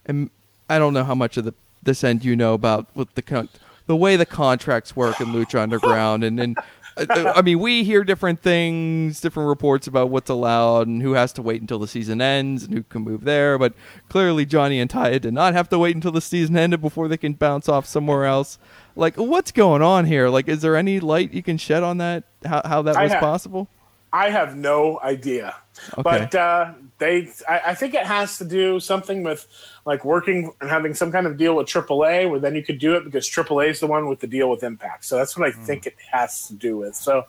and 0.05 0.31
I 0.75 0.79
don't 0.79 0.93
know 0.93 1.03
how 1.03 1.15
much 1.15 1.37
of 1.37 1.45
the 1.45 1.53
this 1.83 2.03
end 2.03 2.23
you 2.23 2.35
know 2.35 2.53
about 2.53 2.87
what 2.93 3.15
the 3.15 3.21
con- 3.21 3.49
the 3.87 3.95
way 3.95 4.15
the 4.15 4.25
contracts 4.25 4.95
work 4.95 5.19
in 5.19 5.27
Lucha 5.27 5.59
Underground, 5.59 6.23
and 6.23 6.39
and 6.39 6.57
uh, 6.97 7.33
I 7.35 7.41
mean 7.41 7.59
we 7.59 7.83
hear 7.83 8.03
different 8.03 8.41
things, 8.41 9.19
different 9.19 9.49
reports 9.49 9.87
about 9.87 10.09
what's 10.09 10.29
allowed 10.29 10.87
and 10.87 11.01
who 11.01 11.13
has 11.13 11.33
to 11.33 11.41
wait 11.41 11.59
until 11.61 11.79
the 11.79 11.87
season 11.87 12.21
ends 12.21 12.63
and 12.63 12.73
who 12.73 12.83
can 12.83 13.01
move 13.01 13.23
there. 13.23 13.57
But 13.57 13.73
clearly, 14.09 14.45
Johnny 14.45 14.79
and 14.79 14.89
Taya 14.89 15.19
did 15.19 15.33
not 15.33 15.53
have 15.53 15.69
to 15.69 15.79
wait 15.79 15.95
until 15.95 16.11
the 16.11 16.21
season 16.21 16.55
ended 16.57 16.81
before 16.81 17.07
they 17.07 17.17
can 17.17 17.33
bounce 17.33 17.67
off 17.67 17.85
somewhere 17.85 18.25
else. 18.25 18.59
Like, 18.95 19.15
what's 19.15 19.51
going 19.51 19.81
on 19.81 20.05
here? 20.05 20.29
Like, 20.29 20.47
is 20.47 20.61
there 20.61 20.75
any 20.75 20.99
light 20.99 21.33
you 21.33 21.41
can 21.43 21.57
shed 21.57 21.81
on 21.83 21.97
that? 21.97 22.23
How 22.45 22.61
how 22.65 22.81
that 22.83 22.95
I 22.95 23.03
was 23.03 23.11
have- 23.13 23.21
possible? 23.21 23.67
I 24.13 24.29
have 24.29 24.57
no 24.57 24.99
idea, 25.01 25.55
Okay. 25.93 26.01
but 26.03 26.35
uh, 26.35 26.73
they. 27.01 27.29
I, 27.49 27.61
I 27.67 27.75
think 27.75 27.93
it 27.95 28.05
has 28.05 28.37
to 28.37 28.45
do 28.45 28.79
something 28.79 29.23
with 29.23 29.45
like 29.85 30.05
working 30.05 30.53
and 30.61 30.69
having 30.69 30.93
some 30.93 31.11
kind 31.11 31.25
of 31.27 31.35
deal 31.35 31.55
with 31.55 31.67
AAA, 31.67 32.29
where 32.29 32.39
then 32.39 32.55
you 32.55 32.63
could 32.63 32.77
do 32.79 32.93
it 32.95 33.03
because 33.03 33.27
AAA 33.27 33.71
is 33.71 33.79
the 33.81 33.87
one 33.87 34.07
with 34.07 34.19
the 34.19 34.27
deal 34.27 34.49
with 34.49 34.63
Impact. 34.63 35.03
So 35.03 35.17
that's 35.17 35.35
what 35.35 35.47
I 35.47 35.51
think 35.51 35.87
it 35.87 35.95
has 36.11 36.47
to 36.47 36.53
do 36.53 36.77
with. 36.77 36.95
So, 36.95 37.25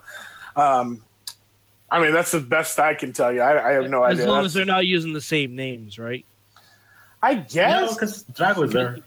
um, 0.55 1.03
I 1.91 2.01
mean, 2.01 2.12
that's 2.12 2.31
the 2.33 2.41
best 2.41 2.79
I 2.79 2.95
can 2.95 3.12
tell 3.12 3.33
you. 3.33 3.41
I, 3.41 3.70
I 3.70 3.73
have 3.73 3.91
no 3.91 4.05
As 4.05 4.12
idea. 4.12 4.23
As 4.23 4.29
long 4.29 4.37
That's- 4.37 4.47
as 4.47 4.55
they're 4.55 4.64
not 4.66 4.87
using 4.87 5.12
the 5.14 5.20
same 5.20 5.57
names, 5.57 5.99
right? 5.99 6.25
I 7.23 7.35
guess, 7.37 7.95
because 7.95 8.25
Drago's 8.25 8.73
there. 8.73 8.99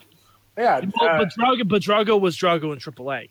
yeah. 0.57 0.81
Well, 0.99 1.09
uh, 1.09 1.17
but 1.19 1.29
Drago, 1.37 1.67
but 1.67 1.81
Drago 1.81 2.19
was 2.19 2.35
Drago 2.37 2.73
in 2.73 2.79
AAA. 2.79 3.29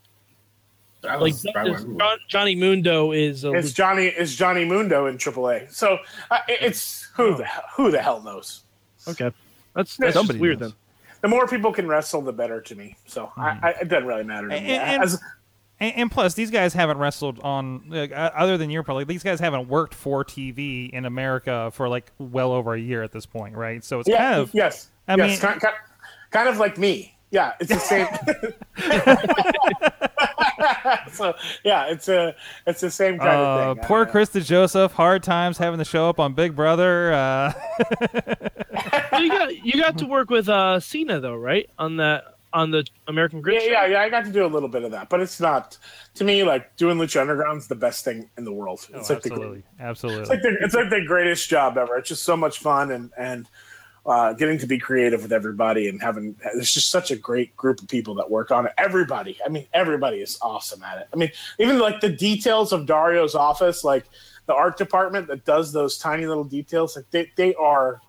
Like 1.04 1.34
Drago's 1.52 1.84
John, 1.84 2.18
Johnny 2.28 2.54
Mundo 2.56 3.12
is 3.12 3.44
a 3.44 3.52
it's 3.52 3.72
Johnny. 3.72 4.06
It's 4.06 4.34
Johnny 4.34 4.64
Mundo 4.64 5.06
in 5.06 5.16
AAA. 5.18 5.72
So 5.72 5.98
uh, 6.30 6.38
it- 6.48 6.58
it's 6.62 7.08
who 7.16 7.36
the 7.36 7.44
hell- 7.44 7.64
who 7.76 7.90
the 7.90 8.00
hell 8.02 8.22
knows. 8.22 8.64
okay. 9.08 9.30
That's 9.74 9.96
that's 9.96 10.14
Somebody 10.14 10.38
weird 10.38 10.60
knows. 10.60 10.70
then. 10.70 10.78
The 11.22 11.28
more 11.28 11.46
people 11.48 11.72
can 11.72 11.86
wrestle, 11.88 12.20
the 12.22 12.32
better 12.32 12.60
to 12.60 12.74
me. 12.74 12.96
So 13.06 13.32
I, 13.36 13.58
I, 13.62 13.68
it 13.82 13.88
doesn't 13.88 14.06
really 14.06 14.24
matter 14.24 14.48
to 14.48 14.54
me. 14.54 14.58
And- 14.60 14.68
and- 14.82 15.02
As- 15.02 15.20
And, 15.80 15.94
and 15.96 16.10
plus, 16.10 16.34
these 16.34 16.50
guys 16.52 16.72
haven't 16.72 16.98
wrestled 16.98 17.40
on 17.40 17.84
like, 17.88 18.12
uh, 18.12 18.30
other 18.36 18.56
than 18.56 18.70
your 18.70 18.84
probably. 18.84 19.02
These 19.04 19.24
guys 19.24 19.40
haven't 19.40 19.68
worked 19.68 19.92
for 19.94 20.24
TV 20.24 20.88
in 20.90 21.04
America 21.04 21.70
for 21.74 21.88
like 21.88 22.12
well 22.18 22.52
over 22.52 22.74
a 22.74 22.80
year 22.80 23.02
at 23.02 23.10
this 23.10 23.26
point, 23.26 23.56
right? 23.56 23.82
So 23.82 23.98
it's 24.00 24.08
Yeah. 24.08 24.18
kind 24.18 24.40
of 24.42 24.54
yes. 24.54 24.88
I 25.08 25.16
yes. 25.16 25.30
mean- 25.30 25.38
kind, 25.40 25.60
kind, 25.60 25.74
kind 26.30 26.48
of 26.48 26.58
like 26.58 26.78
me. 26.78 27.16
Yeah. 27.32 27.54
It's 27.58 27.70
the 27.70 27.78
same. 27.80 28.06
so 31.16 31.34
yeah, 31.64 31.86
it's 31.86 32.08
a 32.08 32.34
it's 32.66 32.80
the 32.80 32.90
same 32.90 33.18
kind 33.18 33.30
uh, 33.30 33.70
of 33.70 33.76
thing. 33.78 33.86
poor 33.86 34.02
Uh, 34.02 34.10
Chris 34.10 34.30
DeJoseph. 34.30 34.92
Hard 34.92 35.22
times 35.22 35.58
having 35.58 35.78
to 35.78 35.84
show 35.84 36.08
up 36.08 36.20
on 36.20 36.34
Big 36.34 36.54
Brother. 36.56 37.12
Uh, 37.12 37.52
you 39.20 39.28
got 39.28 39.64
you 39.64 39.80
got 39.80 39.98
to 39.98 40.06
work 40.06 40.30
with 40.30 40.48
uh 40.48 40.80
Cena 40.80 41.20
though, 41.20 41.36
right? 41.36 41.68
On 41.78 41.96
the 41.96 42.22
on 42.52 42.70
the 42.70 42.86
American 43.08 43.40
Grit. 43.40 43.54
Yeah, 43.54 43.60
show? 43.60 43.66
yeah, 43.72 43.86
yeah. 43.86 44.00
I 44.00 44.08
got 44.08 44.24
to 44.24 44.32
do 44.32 44.46
a 44.46 44.48
little 44.48 44.68
bit 44.68 44.84
of 44.84 44.92
that, 44.92 45.08
but 45.08 45.20
it's 45.20 45.40
not 45.40 45.76
to 46.14 46.24
me 46.24 46.44
like 46.44 46.76
doing 46.76 46.98
Lucha 46.98 47.20
Underground's 47.20 47.66
the 47.66 47.74
best 47.74 48.04
thing 48.04 48.30
in 48.38 48.44
the 48.44 48.52
world. 48.52 48.86
It's 48.94 49.10
like 49.10 49.22
the 49.22 49.30
Oh, 49.30 49.34
absolutely, 49.34 49.62
absolutely. 49.80 50.20
it's 50.22 50.30
like 50.30 50.42
the, 50.42 50.56
it's 50.60 50.74
like 50.74 50.90
the 50.90 51.04
greatest 51.04 51.48
job 51.48 51.76
ever. 51.76 51.96
It's 51.96 52.08
just 52.08 52.22
so 52.22 52.36
much 52.36 52.60
fun 52.60 52.92
and 52.92 53.10
and 53.18 53.48
uh, 54.06 54.32
getting 54.34 54.58
to 54.58 54.66
be 54.66 54.78
creative 54.78 55.22
with 55.22 55.32
everybody 55.32 55.88
and 55.88 56.00
having 56.00 56.36
there's 56.54 56.72
just 56.72 56.90
such 56.90 57.10
a 57.10 57.16
great 57.16 57.56
group 57.56 57.80
of 57.80 57.88
people 57.88 58.14
that 58.14 58.30
work 58.30 58.50
on 58.50 58.66
it. 58.66 58.72
Everybody, 58.76 59.38
I 59.44 59.48
mean, 59.48 59.66
everybody 59.72 60.18
is 60.18 60.38
awesome 60.42 60.82
at 60.82 60.98
it. 60.98 61.08
I 61.12 61.16
mean, 61.16 61.30
even 61.58 61.78
like 61.78 62.00
the 62.00 62.10
details 62.10 62.72
of 62.72 62.86
Dario's 62.86 63.34
office, 63.34 63.82
like 63.82 64.04
the 64.46 64.54
art 64.54 64.76
department 64.76 65.26
that 65.28 65.44
does 65.44 65.72
those 65.72 65.96
tiny 65.96 66.26
little 66.26 66.44
details, 66.44 66.96
like 66.96 67.10
they 67.10 67.32
they 67.36 67.54
are 67.54 68.00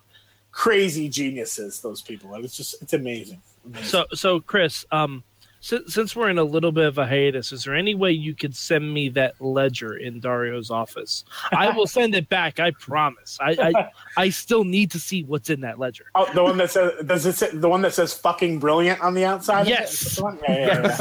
crazy 0.52 1.08
geniuses. 1.08 1.80
Those 1.80 2.02
people, 2.02 2.34
and 2.34 2.43
it's 2.43 2.58
just 2.58 2.82
it's 2.82 2.93
amazing. 2.93 3.41
amazing. 3.66 3.88
So 3.88 4.06
so 4.14 4.41
Chris, 4.41 4.86
um, 4.91 5.24
since, 5.66 5.95
since 5.95 6.16
we're 6.16 6.30
in 6.30 6.38
a 6.38 6.43
little 6.43 6.72
bit 6.72 6.86
of 6.86 6.99
a 6.99 7.07
hiatus, 7.07 7.51
is 7.51 7.63
there 7.63 7.74
any 7.74 7.95
way 7.95 8.11
you 8.11 8.36
could 8.36 8.55
send 8.55 8.93
me 8.93 9.09
that 9.09 9.34
ledger 9.41 9.97
in 9.97 10.20
Dario's 10.20 10.70
office? 10.70 11.26
I 11.51 11.72
will 11.72 11.88
send 11.88 12.13
it 12.13 12.30
back. 12.30 12.59
I 12.59 12.70
promise. 12.70 13.39
I 13.41 13.72
I, 13.74 13.89
I 14.26 14.30
still 14.30 14.63
need 14.63 14.91
to 14.91 14.99
see 14.99 15.24
what's 15.24 15.49
in 15.49 15.61
that 15.61 15.80
ledger. 15.80 16.05
Oh, 16.13 16.32
the 16.36 16.43
one 16.43 16.57
that 16.57 16.70
says 16.70 16.91
does 17.07 17.26
it 17.26 17.34
say, 17.34 17.49
the 17.51 17.68
one 17.68 17.82
that 17.82 17.95
says 17.95 18.13
"fucking 18.13 18.59
brilliant" 18.59 19.01
on 19.01 19.16
the 19.16 19.26
outside? 19.26 19.68
Yes. 19.68 19.93
Is 19.93 20.16
that 20.16 20.16
the 20.18 20.24
one? 20.24 20.39
Yeah, 20.47 20.93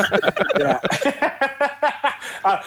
yeah, 0.58 0.78
yeah. 0.80 0.80
Yeah. 1.04 2.12
uh, 2.44 2.62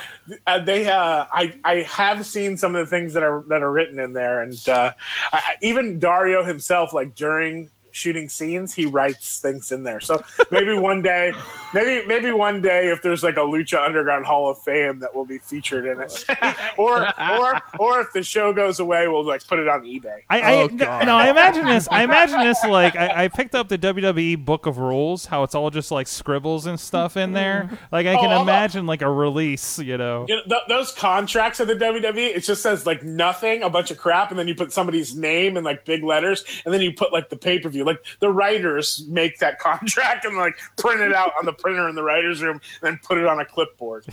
uh, 0.45 0.59
they, 0.59 0.87
uh, 0.87 1.25
I, 1.33 1.55
I 1.63 1.75
have 1.81 2.27
seen 2.27 2.57
some 2.57 2.75
of 2.75 2.85
the 2.85 2.89
things 2.95 3.13
that 3.13 3.23
are 3.23 3.43
that 3.47 3.63
are 3.63 3.71
written 3.71 3.97
in 3.99 4.13
there, 4.13 4.43
and 4.43 4.69
uh, 4.69 4.91
I- 5.33 5.55
even 5.63 5.97
Dario 5.97 6.43
himself, 6.43 6.93
like 6.93 7.15
during 7.15 7.71
shooting 7.97 8.29
scenes, 8.29 8.73
he 8.73 8.85
writes 8.85 9.39
things 9.39 9.71
in 9.71 9.83
there. 9.83 9.99
So 9.99 10.23
maybe 10.51 10.73
one 10.77 11.01
day, 11.01 11.33
maybe 11.73 12.05
maybe 12.07 12.31
one 12.31 12.61
day, 12.61 12.87
if 12.89 13.01
there's 13.01 13.23
like 13.23 13.35
a 13.37 13.41
Lucha 13.41 13.83
Underground 13.85 14.25
Hall 14.25 14.49
of 14.49 14.59
Fame 14.61 14.99
that 14.99 15.13
will 15.15 15.25
be 15.25 15.39
featured 15.39 15.85
in 15.85 15.99
it, 16.01 16.25
or 16.77 17.07
or 17.19 17.61
or 17.79 18.01
if 18.01 18.13
the 18.13 18.23
show 18.23 18.53
goes 18.53 18.79
away, 18.79 19.07
we'll 19.07 19.25
like 19.25 19.45
put 19.47 19.59
it 19.59 19.67
on 19.67 19.81
eBay. 19.83 20.19
I, 20.29 20.41
I 20.41 20.53
Oh, 20.57 20.67
no, 20.67 20.99
no, 21.01 21.15
I 21.15 21.29
imagine 21.29 21.65
this. 21.65 21.87
I 21.91 22.03
imagine 22.03 22.39
this 22.41 22.63
like 22.63 22.95
I, 22.95 23.25
I 23.25 23.27
picked 23.27 23.55
up 23.55 23.67
the 23.69 23.77
WWE 23.77 24.43
Book 24.45 24.65
of 24.65 24.77
Rules, 24.77 25.25
how 25.25 25.43
it's 25.43 25.55
all 25.55 25.69
just 25.69 25.91
like 25.91 26.07
scribbles 26.07 26.65
and 26.65 26.79
stuff 26.79 27.17
in 27.17 27.33
there. 27.33 27.69
Like 27.91 28.05
I 28.07 28.13
Oh, 28.15 28.19
can 28.21 28.29
the- 28.29 28.41
imagine 28.41 28.85
like 28.87 29.01
a 29.01 29.09
release, 29.09 29.79
you 29.79 29.97
know. 29.97 30.25
You 30.27 30.35
know, 30.37 30.41
th- 30.49 30.61
those 30.67 30.91
contracts 30.91 31.59
of 31.59 31.67
the 31.67 31.75
WWE, 31.75 32.35
it 32.35 32.41
just 32.43 32.61
says 32.61 32.85
like 32.85 33.03
nothing, 33.03 33.63
a 33.63 33.69
bunch 33.69 33.91
of 33.91 33.97
crap, 33.97 34.29
and 34.31 34.39
then 34.39 34.47
you 34.47 34.55
put 34.55 34.71
somebody's 34.71 35.15
name 35.15 35.57
in 35.57 35.63
like 35.63 35.85
big 35.85 36.03
letters, 36.03 36.43
and 36.65 36.73
then 36.73 36.81
you 36.81 36.91
put 36.93 37.11
like 37.13 37.29
the 37.29 37.37
pay 37.37 37.59
per 37.59 37.69
view. 37.69 37.85
Like 37.87 38.05
the 38.19 38.31
writers 38.31 39.05
make 39.09 39.39
that 39.39 39.59
contract 39.67 40.25
and 40.25 40.37
like 40.37 40.57
print 40.77 41.01
it 41.01 41.13
out 41.13 41.31
on 41.39 41.45
the 41.45 41.53
printer 41.53 41.89
in 41.89 41.95
the 41.95 42.03
writers' 42.03 42.41
room, 42.43 42.61
and 42.81 42.81
then 42.81 42.99
put 43.03 43.17
it 43.17 43.25
on 43.25 43.39
a 43.39 43.45
clipboard. 43.45 44.05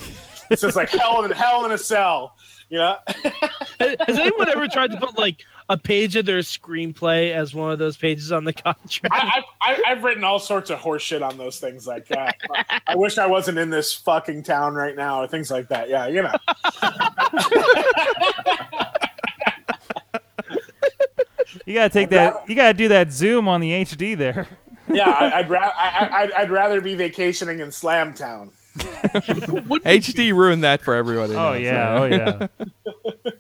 It 0.51 0.59
says 0.59 0.77
like 0.77 0.89
hell 0.89 1.25
in 1.25 1.31
hell 1.31 1.65
in 1.67 1.73
a 1.73 1.79
cell. 1.79 2.37
You 2.71 2.79
know, 2.79 2.97
Has 3.79 4.19
anyone 4.19 4.49
ever 4.49 4.67
tried 4.69 4.91
to 4.93 4.97
put 4.97 5.19
like 5.19 5.45
a 5.69 5.77
page 5.77 6.17
of 6.17 6.27
their 6.27 6.41
screenplay 6.41 7.33
as 7.33 7.55
one 7.55 7.71
of 7.71 7.79
those 7.79 7.97
pages 7.97 8.33
on 8.33 8.45
the 8.45 8.53
contract? 8.53 9.15
I, 9.15 9.43
I've 9.87 10.03
written 10.03 10.25
all 10.25 10.39
sorts 10.39 10.71
of 10.71 10.79
horseshit 10.79 11.23
on 11.27 11.37
those 11.39 11.59
things. 11.61 11.87
Like, 11.87 12.11
uh, 12.11 12.33
I 12.87 12.97
wish 12.97 13.19
I 13.19 13.27
wasn't 13.27 13.59
in 13.59 13.71
this 13.71 13.93
fucking 13.95 14.45
town 14.45 14.75
right 14.75 14.97
now, 14.97 15.23
or 15.23 15.27
things 15.27 15.51
like 15.51 15.69
that. 15.69 15.89
Yeah, 15.89 16.07
you 16.07 16.23
know. 16.23 16.33
You 21.67 21.75
gotta 21.75 21.91
take 21.91 22.11
that. 22.11 22.49
You 22.49 22.55
gotta 22.55 22.75
do 22.75 22.89
that 22.89 23.13
zoom 23.13 23.49
on 23.49 23.61
the 23.61 23.71
HD 23.71 24.17
there. 24.17 24.47
Yeah, 24.89 25.09
I, 25.11 25.39
I'd, 25.39 25.49
ra- 25.49 25.73
I, 25.75 25.89
I, 25.89 26.23
I'd, 26.23 26.33
I'd 26.33 26.51
rather 26.51 26.81
be 26.81 26.95
vacationing 26.95 27.61
in 27.61 27.73
Slam 27.73 28.13
Town. 28.13 28.51
HD 28.77 30.35
ruined 30.35 30.63
that 30.65 30.83
for 30.83 30.95
everybody. 30.95 31.33
Oh 31.35 31.53
now, 31.53 31.53
yeah, 31.55 31.99
so- 32.39 32.49
oh 32.59 32.65
yeah. 33.25 33.35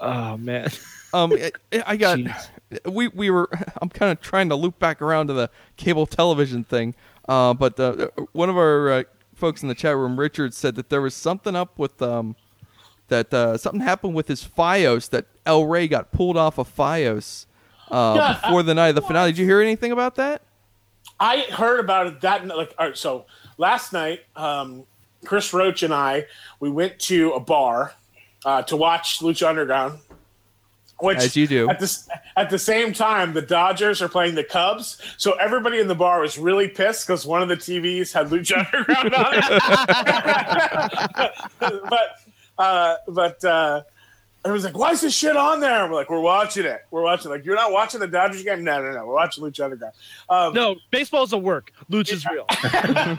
oh 0.00 0.36
man. 0.36 0.68
Um, 1.12 1.32
I- 1.32 1.82
I 1.86 1.96
got. 1.96 2.18
Jeez. 2.18 2.48
We 2.84 3.08
we 3.08 3.30
were. 3.30 3.48
I'm 3.80 3.88
kind 3.88 4.12
of 4.12 4.20
trying 4.20 4.48
to 4.50 4.56
loop 4.56 4.78
back 4.78 5.00
around 5.00 5.28
to 5.28 5.32
the 5.32 5.50
cable 5.76 6.06
television 6.06 6.64
thing. 6.64 6.94
Uh, 7.28 7.54
but 7.54 7.78
uh, 7.80 8.08
one 8.32 8.48
of 8.50 8.56
our 8.56 8.90
uh, 8.90 9.02
folks 9.34 9.62
in 9.62 9.68
the 9.68 9.74
chat 9.74 9.96
room, 9.96 10.18
Richard, 10.18 10.54
said 10.54 10.74
that 10.76 10.90
there 10.90 11.00
was 11.00 11.14
something 11.14 11.56
up 11.56 11.78
with 11.78 12.00
um, 12.02 12.36
that 13.08 13.32
uh, 13.32 13.56
something 13.56 13.80
happened 13.80 14.14
with 14.14 14.28
his 14.28 14.44
FiOS 14.44 15.10
that 15.10 15.26
El 15.46 15.64
Rey 15.66 15.88
got 15.88 16.12
pulled 16.12 16.36
off 16.36 16.58
of 16.58 16.74
FiOS 16.74 17.46
uh, 17.90 18.14
Yeah, 18.16 18.40
before 18.42 18.62
the 18.62 18.74
night 18.74 18.88
of 18.88 18.94
the 18.96 19.02
finale. 19.02 19.32
Did 19.32 19.38
you 19.38 19.46
hear 19.46 19.60
anything 19.60 19.92
about 19.92 20.16
that? 20.16 20.42
I 21.18 21.46
heard 21.50 21.80
about 21.80 22.06
it 22.08 22.20
that 22.22 22.46
like 22.46 22.74
all 22.78 22.88
right, 22.88 22.96
so 22.96 23.26
last 23.56 23.92
night, 23.92 24.20
um, 24.34 24.84
Chris 25.24 25.52
Roach 25.52 25.82
and 25.82 25.94
I 25.94 26.26
we 26.60 26.68
went 26.70 26.98
to 27.00 27.32
a 27.32 27.40
bar 27.40 27.94
uh, 28.44 28.62
to 28.62 28.76
watch 28.76 29.20
Lucha 29.20 29.48
Underground. 29.48 29.98
Which 30.98 31.18
As 31.18 31.36
you 31.36 31.46
do. 31.46 31.68
At 31.68 31.78
the, 31.78 31.98
at 32.38 32.48
the 32.48 32.58
same 32.58 32.94
time, 32.94 33.34
the 33.34 33.42
Dodgers 33.42 34.00
are 34.00 34.08
playing 34.08 34.34
the 34.34 34.44
Cubs, 34.44 34.98
so 35.18 35.32
everybody 35.32 35.78
in 35.78 35.88
the 35.88 35.94
bar 35.94 36.20
was 36.20 36.38
really 36.38 36.68
pissed 36.68 37.06
because 37.06 37.26
one 37.26 37.42
of 37.42 37.48
the 37.48 37.56
TVs 37.56 38.14
had 38.14 38.28
Lucha 38.28 38.64
Underground 38.74 39.14
on 39.14 39.34
it. 41.60 41.82
but 41.90 42.16
uh, 42.58 42.96
but 43.08 43.44
uh, 43.44 43.82
everyone's 44.46 44.64
like, 44.64 44.78
"Why 44.78 44.92
is 44.92 45.00
this 45.00 45.14
shit 45.14 45.36
on 45.36 45.60
there?" 45.60 45.82
And 45.82 45.90
we're 45.90 45.98
like, 45.98 46.08
"We're 46.08 46.20
watching 46.20 46.64
it. 46.64 46.86
We're 46.90 47.02
watching." 47.02 47.30
Like, 47.30 47.44
you're 47.44 47.56
not 47.56 47.72
watching 47.72 48.00
the 48.00 48.06
Dodgers 48.06 48.42
game? 48.42 48.62
No, 48.64 48.80
no, 48.80 48.92
no. 48.92 49.04
We're 49.04 49.14
watching 49.14 49.42
Lucha 49.44 49.64
Underground. 49.64 49.94
Um, 50.28 50.54
No, 50.54 50.76
baseball's 50.90 51.32
a 51.32 51.38
work. 51.38 51.72
Lucha's 51.90 52.24
real. 52.26 52.46
I'm 52.50 53.16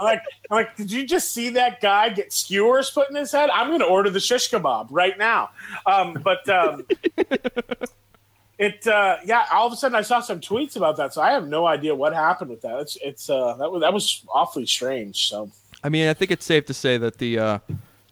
like, 0.00 0.22
I'm 0.50 0.56
like, 0.56 0.76
did 0.76 0.90
you 0.90 1.06
just 1.06 1.32
see 1.32 1.50
that 1.50 1.80
guy 1.80 2.08
get 2.08 2.32
skewers 2.32 2.90
put 2.90 3.08
in 3.08 3.16
his 3.16 3.30
head? 3.32 3.48
I'm 3.50 3.68
going 3.68 3.80
to 3.80 3.86
order 3.86 4.10
the 4.10 4.20
shish 4.20 4.50
kebab 4.50 4.88
right 4.90 5.16
now. 5.16 5.50
Um, 5.86 6.14
but 6.14 6.48
um, 6.48 6.84
it, 8.58 8.86
uh, 8.86 9.18
yeah, 9.24 9.46
all 9.52 9.66
of 9.66 9.72
a 9.72 9.76
sudden 9.76 9.94
I 9.94 10.02
saw 10.02 10.20
some 10.20 10.40
tweets 10.40 10.76
about 10.76 10.96
that, 10.96 11.14
so 11.14 11.22
I 11.22 11.30
have 11.30 11.46
no 11.48 11.66
idea 11.66 11.94
what 11.94 12.12
happened 12.12 12.50
with 12.50 12.62
that. 12.62 12.78
It's, 12.80 12.98
it's, 13.02 13.30
uh, 13.30 13.54
that 13.54 13.70
was 13.70 13.80
that 13.82 13.92
was 13.92 14.24
awfully 14.32 14.66
strange. 14.66 15.28
So 15.28 15.50
I 15.82 15.88
mean, 15.88 16.08
I 16.08 16.14
think 16.14 16.30
it's 16.30 16.44
safe 16.44 16.66
to 16.66 16.74
say 16.74 16.98
that 16.98 17.18
the 17.18 17.38
uh, 17.38 17.58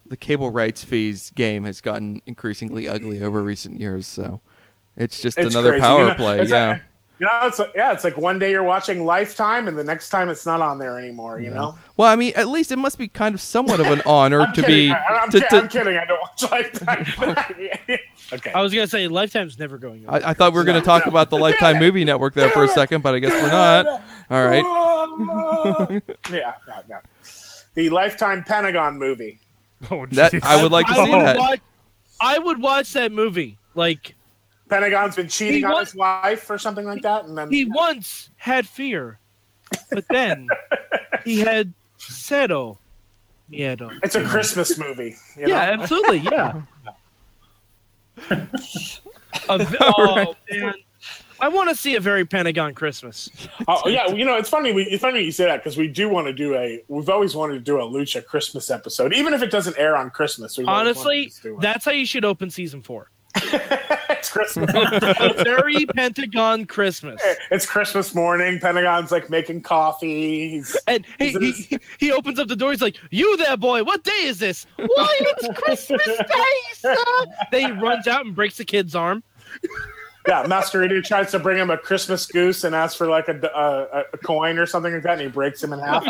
the 0.09 0.17
cable 0.17 0.51
rights 0.51 0.85
fees 0.85 1.31
game 1.35 1.65
has 1.65 1.81
gotten 1.81 2.21
increasingly 2.27 2.89
ugly 2.89 3.23
over 3.23 3.43
recent 3.43 3.79
years. 3.81 4.07
So 4.07 4.41
it's 4.97 5.21
just 5.21 5.39
it's 5.39 5.55
another 5.55 5.71
crazy. 5.73 5.83
power 5.83 6.03
You 6.03 6.09
know, 6.09 6.15
play. 6.15 6.41
it's 6.41 6.51
Yeah. 6.51 6.69
like- 6.69 6.83
you 7.21 7.27
know, 7.27 7.41
it's 7.49 7.59
like, 7.59 7.73
yeah, 7.75 7.93
it's 7.93 8.05
like 8.05 8.17
one 8.17 8.39
day 8.39 8.53
you're 8.53 8.63
watching 8.63 9.05
Lifetime, 9.05 9.67
and 9.67 9.77
the 9.77 9.83
next 9.83 10.11
time 10.11 10.29
it's 10.29 10.47
not 10.47 10.61
on 10.61 10.79
there 10.79 10.97
anymore. 11.01 11.41
You 11.41 11.51
know. 11.51 11.77
Well, 11.97 12.07
I 12.07 12.15
mean, 12.15 12.33
at 12.37 12.47
least 12.47 12.71
it 12.71 12.77
must 12.77 12.97
be 12.97 13.09
kind 13.09 13.35
of 13.35 13.41
somewhat 13.41 13.81
of 13.81 13.87
an 13.89 14.03
honor 14.07 14.47
to 14.55 14.63
kidding. 14.63 14.91
be. 14.91 14.93
I, 14.93 15.25
am 15.25 15.31
to, 15.31 15.41
to- 15.41 15.67
kidding. 15.67 15.97
I 15.97 16.05
don't 16.05 16.21
watch 16.21 16.49
Lifetime. 16.49 17.07
okay. 18.33 18.53
I 18.55 18.63
was 18.63 18.73
gonna 18.73 18.87
say 18.87 19.09
Lifetime's 19.09 19.59
never 19.59 19.79
going 19.79 20.05
away. 20.07 20.21
I, 20.23 20.31
I 20.31 20.33
thought 20.33 20.53
we 20.53 20.59
were 20.59 20.65
going 20.65 20.79
to 20.81 20.87
talk 20.87 21.07
about 21.07 21.29
the 21.29 21.39
Lifetime 21.39 21.79
Movie 21.81 22.05
Network 22.05 22.35
there 22.35 22.51
for 22.51 22.63
a 22.63 22.69
second, 22.69 23.03
but 23.03 23.17
I 23.17 23.19
guess 23.19 23.33
we're 23.33 23.51
not. 23.51 23.87
All 24.31 24.47
right. 24.47 26.01
yeah, 26.31 26.55
yeah, 26.69 26.83
yeah. 26.89 27.01
The 27.75 27.91
Lifetime 27.91 28.45
Pentagon 28.45 28.97
movie. 28.97 29.41
Oh, 29.91 30.07
That. 30.07 30.35
I 30.43 30.61
would 30.63 30.73
like 30.73 30.87
to 30.87 30.93
I 30.93 31.05
see 31.05 31.11
would 31.11 31.21
that. 31.21 31.39
Watch, 31.39 31.61
I 32.21 32.39
would 32.39 32.61
watch 32.61 32.93
that 32.95 33.13
movie. 33.13 33.59
Like 33.75 34.15
Pentagon's 34.69 35.15
been 35.17 35.29
cheating 35.29 35.65
on 35.65 35.73
wa- 35.73 35.79
his 35.81 35.95
wife 35.95 36.51
or 36.51 36.59
something 36.59 36.85
like 36.85 37.03
that, 37.03 37.25
and 37.27 37.39
then 37.39 37.49
he 37.51 37.65
once 37.65 38.31
had 38.37 38.67
fear, 38.67 39.19
but 39.91 40.05
then 40.11 40.49
he 41.25 41.41
had 41.41 41.73
settle. 41.97 42.81
Miedo. 43.51 43.91
it's 44.03 44.15
a 44.15 44.23
Christmas 44.25 44.77
movie. 44.77 45.17
You 45.35 45.47
know? 45.47 45.55
Yeah, 45.55 45.61
absolutely. 45.81 46.19
Yeah. 46.19 46.61
A 49.49 49.59
v- 49.65 49.77
oh, 49.81 50.35
man. 50.51 50.75
I 51.41 51.49
want 51.49 51.69
to 51.71 51.75
see 51.77 51.95
a 51.97 52.01
very 52.01 52.25
Pentagon 52.25 52.75
Christmas. 52.75 53.31
Oh 53.71 53.87
yeah, 53.89 54.07
you 54.09 54.25
know 54.25 54.37
it's 54.37 54.49
funny. 54.49 54.73
We, 54.73 54.85
it's 54.85 55.03
funny 55.03 55.21
you 55.23 55.31
say 55.33 55.45
that 55.45 55.59
because 55.59 55.77
we 55.77 55.89
do 55.89 56.09
want 56.09 56.27
to 56.27 56.33
do 56.33 56.55
a. 56.55 56.83
We've 56.89 57.09
always 57.11 57.35
wanted 57.35 57.55
to 57.55 57.61
do 57.61 57.79
a 57.79 57.83
Lucha 57.83 58.25
Christmas 58.25 58.71
episode, 58.71 59.13
even 59.13 59.35
if 59.35 59.43
it 59.43 59.51
doesn't 59.51 59.77
air 59.79 59.95
on 59.95 60.09
Christmas. 60.11 60.57
we've 60.57 60.67
always 60.67 60.97
wanted 60.97 60.99
Honestly, 60.99 61.27
to 61.31 61.43
do 61.43 61.55
it. 61.59 61.61
that's 61.61 61.85
how 61.85 61.91
you 61.91 62.07
should 62.07 62.25
open 62.25 62.49
season 62.49 62.81
four. 62.83 63.11
it's 63.37 64.31
Christmas. 64.31 64.71
A 64.75 65.45
very 65.45 65.85
Pentagon 65.87 66.65
Christmas. 66.65 67.21
it's 67.51 67.67
Christmas 67.67 68.15
morning. 68.15 68.59
Pentagon's 68.59 69.13
like 69.13 69.29
making 69.29 69.63
coffee. 69.63 70.49
He's, 70.51 70.77
And 70.87 71.05
he, 71.19 71.33
he, 71.53 71.79
he 71.99 72.13
opens 72.13 72.39
up 72.39 72.49
the 72.49 72.57
door. 72.57 72.71
He's 72.71 72.81
like, 72.83 72.97
"You 73.11 73.37
there, 73.37 73.57
boy? 73.59 73.85
What 73.85 74.03
day 74.03 74.23
is 74.23 74.39
this? 74.39 74.67
Why, 74.77 74.87
it's 75.21 75.59
Christmas 75.61 76.07
Day, 76.07 76.55
son!" 76.75 76.97
Then 77.53 77.75
he 77.75 77.81
runs 77.83 78.07
out 78.07 78.25
and 78.25 78.35
breaks 78.35 78.57
the 78.57 78.65
kid's 78.65 78.95
arm. 78.95 79.23
Yeah, 80.29 80.45
Mascarita 80.45 81.03
tries 81.03 81.31
to 81.31 81.39
bring 81.39 81.57
him 81.57 81.71
a 81.71 81.79
Christmas 81.79 82.27
goose 82.27 82.63
and 82.65 82.75
asks 82.75 82.95
for 82.99 83.07
like 83.07 83.29
a, 83.29 83.41
a, 83.55 84.03
a 84.13 84.19
coin 84.19 84.59
or 84.59 84.67
something 84.67 84.93
like 84.93 85.03
that, 85.05 85.13
and 85.13 85.23
he 85.23 85.29
breaks 85.29 85.65
him 85.65 85.73
in 85.73 85.79
half. 85.79 86.05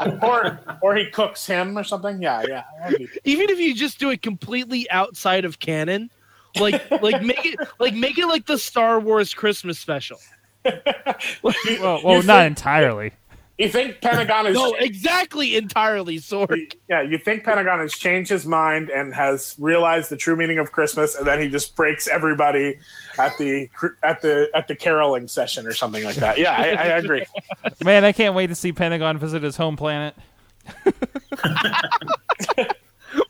or 0.22 0.58
or 0.80 0.96
he 0.96 1.10
cooks 1.10 1.44
him 1.44 1.76
or 1.76 1.84
something. 1.84 2.22
Yeah, 2.22 2.42
yeah. 2.48 2.62
be- 2.96 3.08
Even 3.24 3.50
if 3.50 3.58
you 3.58 3.74
just 3.74 3.98
do 3.98 4.08
it 4.08 4.22
completely 4.22 4.90
outside 4.90 5.44
of 5.44 5.58
canon, 5.58 6.10
like 6.58 6.90
like 7.02 7.22
make 7.22 7.44
it 7.44 7.58
like 7.78 7.92
make 7.94 8.16
it 8.16 8.26
like 8.26 8.46
the 8.46 8.56
Star 8.56 8.98
Wars 9.00 9.34
Christmas 9.34 9.78
special. 9.78 10.18
well, 10.64 11.54
well 12.02 12.22
not 12.22 12.38
think- 12.44 12.46
entirely. 12.46 13.12
You 13.58 13.68
think 13.68 14.00
Pentagon 14.00 14.46
is 14.46 14.54
No, 14.54 14.74
exactly, 14.74 15.56
entirely, 15.56 16.18
Sorg. 16.18 16.74
Yeah, 16.88 17.02
you 17.02 17.18
think 17.18 17.42
Pentagon 17.42 17.80
has 17.80 17.92
changed 17.92 18.30
his 18.30 18.46
mind 18.46 18.88
and 18.88 19.12
has 19.12 19.56
realized 19.58 20.10
the 20.10 20.16
true 20.16 20.36
meaning 20.36 20.58
of 20.58 20.70
Christmas, 20.70 21.16
and 21.16 21.26
then 21.26 21.40
he 21.40 21.48
just 21.48 21.74
breaks 21.74 22.06
everybody 22.06 22.78
at 23.18 23.36
the 23.36 23.68
at 24.04 24.22
the 24.22 24.48
at 24.54 24.68
the 24.68 24.76
caroling 24.76 25.26
session 25.26 25.66
or 25.66 25.74
something 25.74 26.04
like 26.04 26.14
that. 26.16 26.38
Yeah, 26.38 26.52
I, 26.52 26.68
I 26.68 26.84
agree. 26.98 27.26
Man, 27.84 28.04
I 28.04 28.12
can't 28.12 28.36
wait 28.36 28.46
to 28.46 28.54
see 28.54 28.72
Pentagon 28.72 29.18
visit 29.18 29.42
his 29.42 29.56
home 29.56 29.76
planet. 29.76 30.14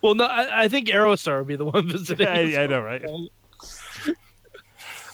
Well, 0.03 0.15
no, 0.15 0.25
I, 0.25 0.65
I 0.65 0.69
think 0.69 0.89
Aerostar 0.89 1.39
would 1.39 1.49
be 1.49 1.57
the 1.57 1.65
one 1.65 1.89
visiting. 1.91 2.27
I, 2.27 2.65
I 2.65 2.67
know, 2.67 2.81
right? 2.81 3.05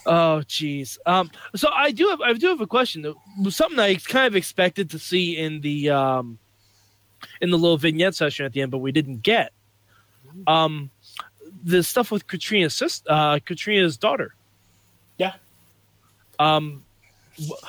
Oh, 0.07 0.43
jeez. 0.47 0.99
Um, 1.07 1.31
so 1.55 1.69
I 1.73 1.91
do 1.91 2.09
have 2.09 2.21
I 2.21 2.33
do 2.35 2.49
have 2.49 2.61
a 2.61 2.67
question. 2.67 3.15
Something 3.49 3.79
I 3.79 3.95
kind 3.95 4.27
of 4.27 4.37
expected 4.37 4.91
to 4.91 4.99
see 4.99 5.39
in 5.39 5.61
the 5.61 5.91
um, 5.91 6.39
in 7.41 7.51
the 7.51 7.57
little 7.59 7.79
vignette 7.79 8.15
session 8.15 8.45
at 8.45 8.53
the 8.53 8.63
end, 8.63 8.71
but 8.71 8.79
we 8.79 8.93
didn't 8.93 9.23
get. 9.23 9.53
Um, 10.47 10.91
the 11.63 11.83
stuff 11.83 12.11
with 12.11 12.27
Catrina's 12.27 12.75
sister, 12.75 13.07
uh, 13.09 13.39
Catrina's 13.39 13.97
daughter. 13.97 14.35
Yeah. 15.17 15.35
Um, 16.39 16.83
wh- 17.39 17.65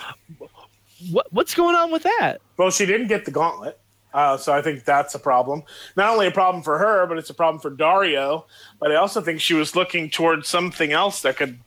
wh- 1.11 1.31
what's 1.33 1.53
going 1.53 1.75
on 1.75 1.91
with 1.91 2.03
that? 2.03 2.39
Well, 2.57 2.71
she 2.71 2.85
didn't 2.85 3.07
get 3.07 3.25
the 3.25 3.31
gauntlet. 3.31 3.79
Uh, 4.13 4.37
so 4.37 4.53
I 4.53 4.61
think 4.61 4.85
that's 4.85 5.13
a 5.13 5.19
problem. 5.19 5.63
Not 5.97 6.09
only 6.09 6.27
a 6.27 6.31
problem 6.31 6.63
for 6.63 6.77
her, 6.77 7.05
but 7.05 7.17
it's 7.17 7.29
a 7.29 7.33
problem 7.33 7.59
for 7.61 7.69
Dario. 7.69 8.45
But 8.79 8.91
I 8.91 8.95
also 8.95 9.21
think 9.21 9.41
she 9.41 9.53
was 9.53 9.75
looking 9.75 10.09
towards 10.09 10.47
something 10.47 10.93
else 10.93 11.21
that 11.23 11.35
could 11.35 11.59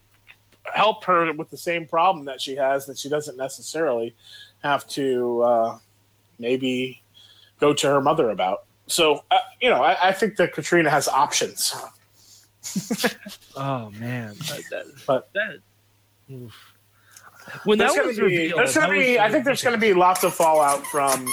help 0.74 1.04
her 1.04 1.32
with 1.32 1.50
the 1.50 1.56
same 1.56 1.86
problem 1.86 2.24
that 2.26 2.40
she 2.40 2.56
has 2.56 2.86
that 2.86 2.98
she 2.98 3.08
doesn't 3.08 3.36
necessarily 3.36 4.14
have 4.62 4.86
to 4.88 5.42
uh, 5.42 5.78
maybe 6.38 7.02
go 7.60 7.72
to 7.74 7.86
her 7.88 8.00
mother 8.00 8.30
about. 8.30 8.64
So 8.86 9.24
uh, 9.30 9.38
you 9.60 9.70
know, 9.70 9.82
I, 9.82 10.08
I 10.08 10.12
think 10.12 10.36
that 10.36 10.52
Catrina 10.52 10.90
has 10.90 11.08
options. 11.08 11.74
Oh 13.56 13.90
man, 13.98 14.34
that, 14.48 14.62
that, 14.70 14.84
But- 15.06 15.28
that 15.34 15.58
oof. 16.32 16.54
when 17.64 17.78
There's 17.78 17.92
that 17.92 17.96
gonna 17.98 18.08
was 18.08 18.16
be, 18.18 18.22
revealed, 18.22 18.58
there's 18.58 18.74
gonna 18.74 18.86
that 18.88 18.96
was 18.96 19.06
be 19.06 19.18
I 19.20 19.30
think 19.30 19.44
there's 19.44 19.62
gonna 19.62 19.78
be 19.78 19.94
lots 19.94 20.24
of 20.24 20.34
fallout 20.34 20.84
from 20.86 21.26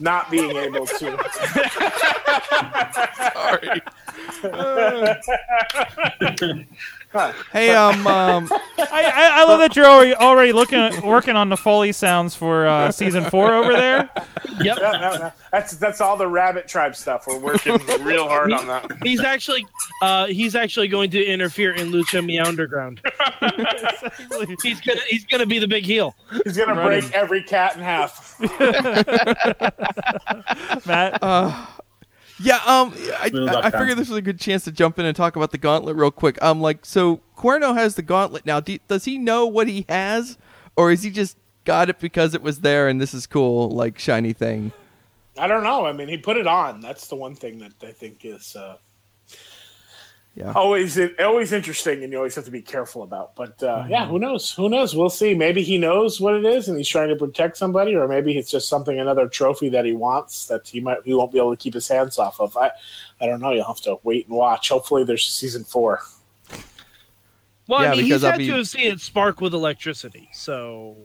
not 0.00 0.30
being 0.30 0.56
able 0.56 0.86
to. 0.86 1.16
Hey, 7.52 7.74
um, 7.74 8.06
um, 8.06 8.48
I, 8.78 9.02
I, 9.14 9.30
I 9.40 9.44
love 9.44 9.58
that 9.58 9.74
you're 9.74 9.86
already 9.86 10.14
already 10.14 10.52
looking 10.52 11.02
working 11.04 11.34
on 11.34 11.48
the 11.48 11.56
Foley 11.56 11.90
sounds 11.90 12.36
for 12.36 12.68
uh, 12.68 12.92
season 12.92 13.24
four 13.24 13.52
over 13.52 13.72
there. 13.72 14.08
Yep. 14.62 14.76
No, 14.78 14.92
no, 14.92 15.18
no. 15.18 15.32
That's 15.52 15.76
that's 15.76 16.02
all 16.02 16.18
the 16.18 16.26
Rabbit 16.26 16.68
Tribe 16.68 16.94
stuff. 16.94 17.24
We're 17.26 17.38
working 17.38 17.78
real 18.02 18.28
hard 18.28 18.52
on 18.52 18.66
that. 18.66 18.90
He's 19.02 19.20
actually 19.20 19.66
uh, 20.02 20.26
he's 20.26 20.54
actually 20.54 20.88
going 20.88 21.10
to 21.12 21.24
interfere 21.24 21.72
in 21.72 21.90
Lucha 21.90 22.22
Me 22.22 22.38
Underground. 22.38 23.00
he's 24.62 24.80
gonna 24.82 25.00
he's 25.08 25.24
gonna 25.24 25.46
be 25.46 25.58
the 25.58 25.68
big 25.68 25.84
heel. 25.84 26.14
He's 26.44 26.58
gonna 26.58 26.74
Running. 26.74 27.00
break 27.00 27.12
every 27.14 27.42
cat 27.42 27.76
in 27.76 27.82
half. 27.82 28.38
Matt, 30.86 31.22
yeah, 32.40 32.56
um, 32.66 32.94
I, 33.18 33.30
I, 33.34 33.60
I 33.66 33.70
figured 33.70 33.98
this 33.98 34.08
was 34.08 34.18
a 34.18 34.22
good 34.22 34.40
chance 34.40 34.64
to 34.64 34.72
jump 34.72 34.98
in 34.98 35.04
and 35.04 35.14
talk 35.14 35.36
about 35.36 35.50
the 35.50 35.58
gauntlet 35.58 35.96
real 35.96 36.10
quick. 36.10 36.42
Um, 36.42 36.60
like, 36.60 36.84
so 36.84 37.20
Cuerno 37.36 37.74
has 37.74 37.94
the 37.94 38.02
gauntlet 38.02 38.46
now. 38.46 38.60
Do, 38.60 38.78
does 38.88 39.04
he 39.04 39.18
know 39.18 39.46
what 39.46 39.68
he 39.68 39.84
has, 39.88 40.38
or 40.76 40.90
is 40.90 41.02
he 41.02 41.10
just 41.10 41.36
got 41.64 41.90
it 41.90 41.98
because 42.00 42.34
it 42.34 42.42
was 42.42 42.60
there 42.60 42.88
and 42.88 43.00
this 43.00 43.12
is 43.12 43.26
cool, 43.26 43.70
like 43.70 43.98
shiny 43.98 44.32
thing? 44.32 44.72
I 45.38 45.46
don't 45.46 45.62
know. 45.62 45.86
I 45.86 45.92
mean, 45.92 46.08
he 46.08 46.16
put 46.16 46.36
it 46.36 46.46
on. 46.46 46.80
That's 46.80 47.08
the 47.08 47.16
one 47.16 47.34
thing 47.34 47.58
that 47.58 47.72
I 47.82 47.92
think 47.92 48.24
is 48.24 48.56
uh, 48.56 48.76
Yeah. 50.36 50.52
always 50.52 50.98
always 51.18 51.52
interesting, 51.52 52.02
and 52.04 52.12
you 52.12 52.18
always 52.18 52.34
have 52.36 52.44
to 52.44 52.50
be 52.52 52.62
careful 52.62 53.02
about. 53.02 53.34
But 53.34 53.60
uh, 53.62 53.84
yeah, 53.88 54.06
who 54.06 54.18
knows? 54.18 54.52
Who 54.52 54.68
knows? 54.68 54.94
We'll 54.94 55.10
see. 55.10 55.34
Maybe 55.34 55.62
he 55.62 55.76
knows 55.76 56.20
what 56.20 56.34
it 56.34 56.44
is, 56.44 56.68
and 56.68 56.78
he's 56.78 56.88
trying 56.88 57.08
to 57.08 57.16
protect 57.16 57.56
somebody, 57.56 57.94
or 57.96 58.06
maybe 58.06 58.38
it's 58.38 58.50
just 58.50 58.68
something 58.68 58.98
another 58.98 59.28
trophy 59.28 59.68
that 59.70 59.84
he 59.84 59.92
wants 59.92 60.46
that 60.46 60.68
he 60.68 60.80
might 60.80 60.98
he 61.04 61.12
won't 61.14 61.32
be 61.32 61.38
able 61.38 61.50
to 61.50 61.56
keep 61.62 61.74
his 61.74 61.88
hands 61.88 62.16
off 62.18 62.40
of. 62.40 62.56
I 62.56 62.70
I 63.20 63.26
don't 63.26 63.40
know. 63.40 63.50
You'll 63.50 63.64
have 63.66 63.80
to 63.82 63.98
wait 64.04 64.28
and 64.28 64.36
watch. 64.36 64.68
Hopefully, 64.68 65.02
there's 65.04 65.26
a 65.26 65.30
season 65.32 65.64
four. 65.64 66.00
Well, 67.66 67.82
Yeah, 67.82 67.92
I 67.92 67.94
mean, 67.96 68.04
because 68.04 68.22
he's 68.22 68.30
had 68.30 68.38
be- 68.38 68.46
to 68.48 68.54
have 68.56 68.68
seen 68.68 68.92
it 68.92 69.00
spark 69.00 69.40
with 69.40 69.52
electricity. 69.54 70.28
So 70.32 70.96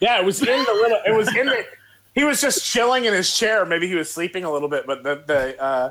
Yeah, 0.00 0.18
it 0.18 0.24
was 0.24 0.40
in 0.40 0.46
the 0.46 0.72
little. 0.82 0.98
It 1.06 1.16
was 1.16 1.28
in 1.36 1.46
the. 1.46 1.64
He 2.14 2.24
was 2.24 2.42
just 2.42 2.70
chilling 2.70 3.06
in 3.06 3.14
his 3.14 3.34
chair. 3.34 3.64
Maybe 3.64 3.88
he 3.88 3.94
was 3.94 4.12
sleeping 4.12 4.44
a 4.44 4.52
little 4.52 4.68
bit, 4.68 4.86
but 4.86 5.02
the 5.02 5.22
the 5.26 5.58
uh, 5.62 5.90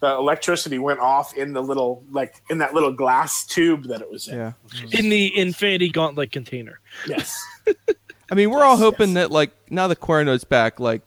the 0.00 0.14
electricity 0.14 0.78
went 0.78 1.00
off 1.00 1.36
in 1.36 1.52
the 1.52 1.62
little 1.62 2.04
like 2.10 2.42
in 2.50 2.58
that 2.58 2.74
little 2.74 2.92
glass 2.92 3.44
tube 3.44 3.84
that 3.84 4.00
it 4.00 4.10
was 4.10 4.28
in. 4.28 4.38
Yeah. 4.38 4.52
in 4.92 5.08
the 5.08 5.36
Infinity 5.36 5.90
Gauntlet 5.90 6.32
container. 6.32 6.80
Yes. 7.06 7.36
I 8.30 8.34
mean, 8.34 8.50
we're 8.50 8.62
all 8.62 8.76
hoping 8.76 9.08
yes. 9.08 9.14
that 9.14 9.30
like 9.30 9.50
now 9.70 9.88
the 9.88 9.96
Cuerno's 9.96 10.44
back, 10.44 10.78
like 10.78 11.02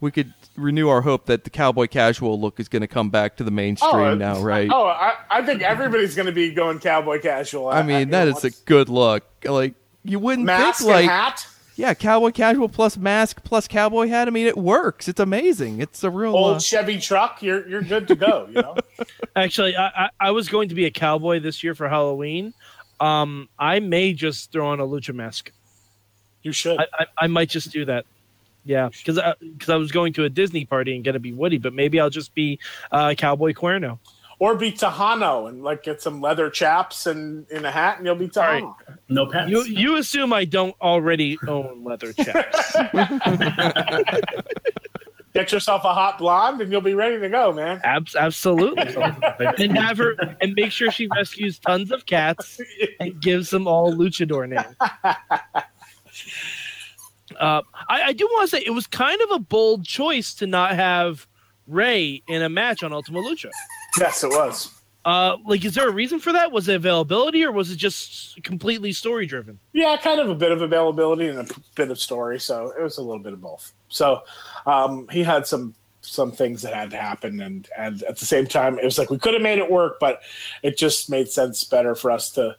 we 0.00 0.10
could 0.10 0.32
renew 0.56 0.88
our 0.88 1.00
hope 1.00 1.26
that 1.26 1.44
the 1.44 1.50
cowboy 1.50 1.86
casual 1.86 2.40
look 2.40 2.60
is 2.60 2.68
going 2.68 2.82
to 2.82 2.88
come 2.88 3.10
back 3.10 3.36
to 3.36 3.44
the 3.44 3.50
mainstream 3.50 3.94
uh, 3.94 4.14
now, 4.14 4.40
right? 4.40 4.70
Oh, 4.72 4.86
I, 4.86 5.14
I 5.30 5.42
think 5.42 5.62
everybody's 5.62 6.14
going 6.14 6.26
to 6.26 6.32
be 6.32 6.52
going 6.52 6.78
cowboy 6.78 7.20
casual. 7.20 7.68
I 7.68 7.82
mean, 7.82 8.10
that 8.10 8.28
is 8.28 8.44
a 8.44 8.50
good 8.64 8.88
look. 8.88 9.24
Like 9.44 9.74
you 10.04 10.18
wouldn't 10.18 10.46
mask 10.46 10.80
think 10.80 10.90
like 10.90 11.02
and 11.02 11.10
hat. 11.10 11.46
Yeah, 11.76 11.94
cowboy 11.94 12.30
casual 12.30 12.68
plus 12.68 12.96
mask 12.96 13.42
plus 13.44 13.66
cowboy 13.66 14.08
hat. 14.08 14.28
I 14.28 14.30
mean, 14.30 14.46
it 14.46 14.56
works. 14.56 15.08
It's 15.08 15.20
amazing. 15.20 15.80
It's 15.80 16.04
a 16.04 16.10
real. 16.10 16.36
Old 16.36 16.56
uh, 16.56 16.60
Chevy 16.60 16.98
truck. 16.98 17.42
You're 17.42 17.66
you're 17.68 17.82
good 17.82 18.08
to 18.08 18.14
go. 18.14 18.46
You 18.48 18.62
know. 18.62 18.76
Actually, 19.36 19.76
I, 19.76 19.86
I, 19.86 20.08
I 20.20 20.30
was 20.32 20.48
going 20.48 20.68
to 20.68 20.74
be 20.74 20.84
a 20.84 20.90
cowboy 20.90 21.40
this 21.40 21.62
year 21.64 21.74
for 21.74 21.88
Halloween. 21.88 22.52
Um, 23.00 23.48
I 23.58 23.80
may 23.80 24.12
just 24.12 24.52
throw 24.52 24.68
on 24.68 24.80
a 24.80 24.86
lucha 24.86 25.14
mask. 25.14 25.50
You 26.42 26.52
should. 26.52 26.78
I, 26.78 26.86
I, 26.98 27.06
I 27.18 27.26
might 27.26 27.48
just 27.48 27.70
do 27.70 27.84
that. 27.86 28.04
Yeah, 28.64 28.90
because 28.90 29.18
I, 29.18 29.34
cause 29.58 29.70
I 29.70 29.76
was 29.76 29.90
going 29.90 30.12
to 30.14 30.24
a 30.24 30.28
Disney 30.28 30.64
party 30.64 30.94
and 30.94 31.04
going 31.04 31.14
to 31.14 31.20
be 31.20 31.32
Woody, 31.32 31.58
but 31.58 31.72
maybe 31.72 31.98
I'll 31.98 32.10
just 32.10 32.32
be 32.34 32.60
uh, 32.92 33.14
Cowboy 33.18 33.54
Cuerno. 33.54 33.98
Or 34.42 34.56
be 34.56 34.72
Texano 34.72 35.48
and 35.48 35.62
like 35.62 35.84
get 35.84 36.02
some 36.02 36.20
leather 36.20 36.50
chaps 36.50 37.06
and 37.06 37.48
in 37.48 37.64
a 37.64 37.70
hat, 37.70 37.98
and 37.98 38.06
you'll 38.06 38.16
be 38.16 38.26
Texano. 38.26 38.74
No 39.08 39.26
pets. 39.26 39.48
You 39.48 39.62
you 39.62 39.94
assume 39.94 40.32
I 40.32 40.44
don't 40.46 40.74
already 40.80 41.38
own 41.46 41.84
leather 41.84 42.12
chaps? 42.24 42.74
Get 45.32 45.52
yourself 45.52 45.84
a 45.84 45.94
hot 45.94 46.18
blonde, 46.18 46.60
and 46.60 46.72
you'll 46.72 46.80
be 46.80 46.94
ready 46.94 47.20
to 47.20 47.28
go, 47.28 47.52
man. 47.52 47.80
Abs- 47.84 48.16
absolutely. 48.16 48.82
and 49.58 49.78
have 49.78 49.98
her 49.98 50.16
and 50.40 50.54
make 50.56 50.72
sure 50.72 50.90
she 50.90 51.06
rescues 51.14 51.60
tons 51.60 51.92
of 51.92 52.06
cats 52.06 52.60
and 52.98 53.20
gives 53.22 53.48
them 53.50 53.68
all 53.68 53.92
luchador 53.94 54.48
names. 54.48 54.74
Uh, 57.38 57.62
I, 57.88 58.02
I 58.02 58.12
do 58.12 58.26
want 58.32 58.50
to 58.50 58.56
say 58.56 58.64
it 58.66 58.70
was 58.70 58.88
kind 58.88 59.22
of 59.22 59.30
a 59.30 59.38
bold 59.38 59.84
choice 59.84 60.34
to 60.34 60.48
not 60.48 60.74
have 60.74 61.28
Rey 61.68 62.24
in 62.26 62.42
a 62.42 62.48
match 62.48 62.82
on 62.82 62.92
Ultima 62.92 63.20
Lucha. 63.20 63.50
Yes, 63.98 64.24
it 64.24 64.30
was. 64.30 64.70
Uh, 65.04 65.36
like, 65.44 65.64
is 65.64 65.74
there 65.74 65.88
a 65.88 65.92
reason 65.92 66.20
for 66.20 66.32
that? 66.32 66.52
Was 66.52 66.68
it 66.68 66.76
availability 66.76 67.44
or 67.44 67.50
was 67.50 67.70
it 67.70 67.76
just 67.76 68.40
completely 68.44 68.92
story 68.92 69.26
driven? 69.26 69.58
Yeah, 69.72 69.96
kind 69.96 70.20
of 70.20 70.30
a 70.30 70.34
bit 70.34 70.52
of 70.52 70.62
availability 70.62 71.26
and 71.26 71.38
a 71.38 71.54
bit 71.74 71.90
of 71.90 71.98
story. 71.98 72.38
So 72.38 72.72
it 72.78 72.82
was 72.82 72.98
a 72.98 73.02
little 73.02 73.22
bit 73.22 73.32
of 73.32 73.40
both. 73.40 73.72
So 73.88 74.22
um, 74.66 75.08
he 75.10 75.22
had 75.22 75.46
some 75.46 75.74
some 76.02 76.32
things 76.32 76.62
that 76.62 76.74
had 76.74 76.90
to 76.90 76.96
happen, 76.96 77.40
and 77.40 77.68
and 77.76 78.02
at 78.04 78.18
the 78.18 78.26
same 78.26 78.46
time, 78.46 78.78
it 78.78 78.84
was 78.84 78.98
like 78.98 79.10
we 79.10 79.18
could 79.18 79.34
have 79.34 79.42
made 79.42 79.58
it 79.58 79.70
work, 79.70 79.98
but 80.00 80.20
it 80.62 80.76
just 80.76 81.08
made 81.08 81.28
sense 81.28 81.64
better 81.64 81.94
for 81.94 82.10
us 82.10 82.30
to. 82.32 82.56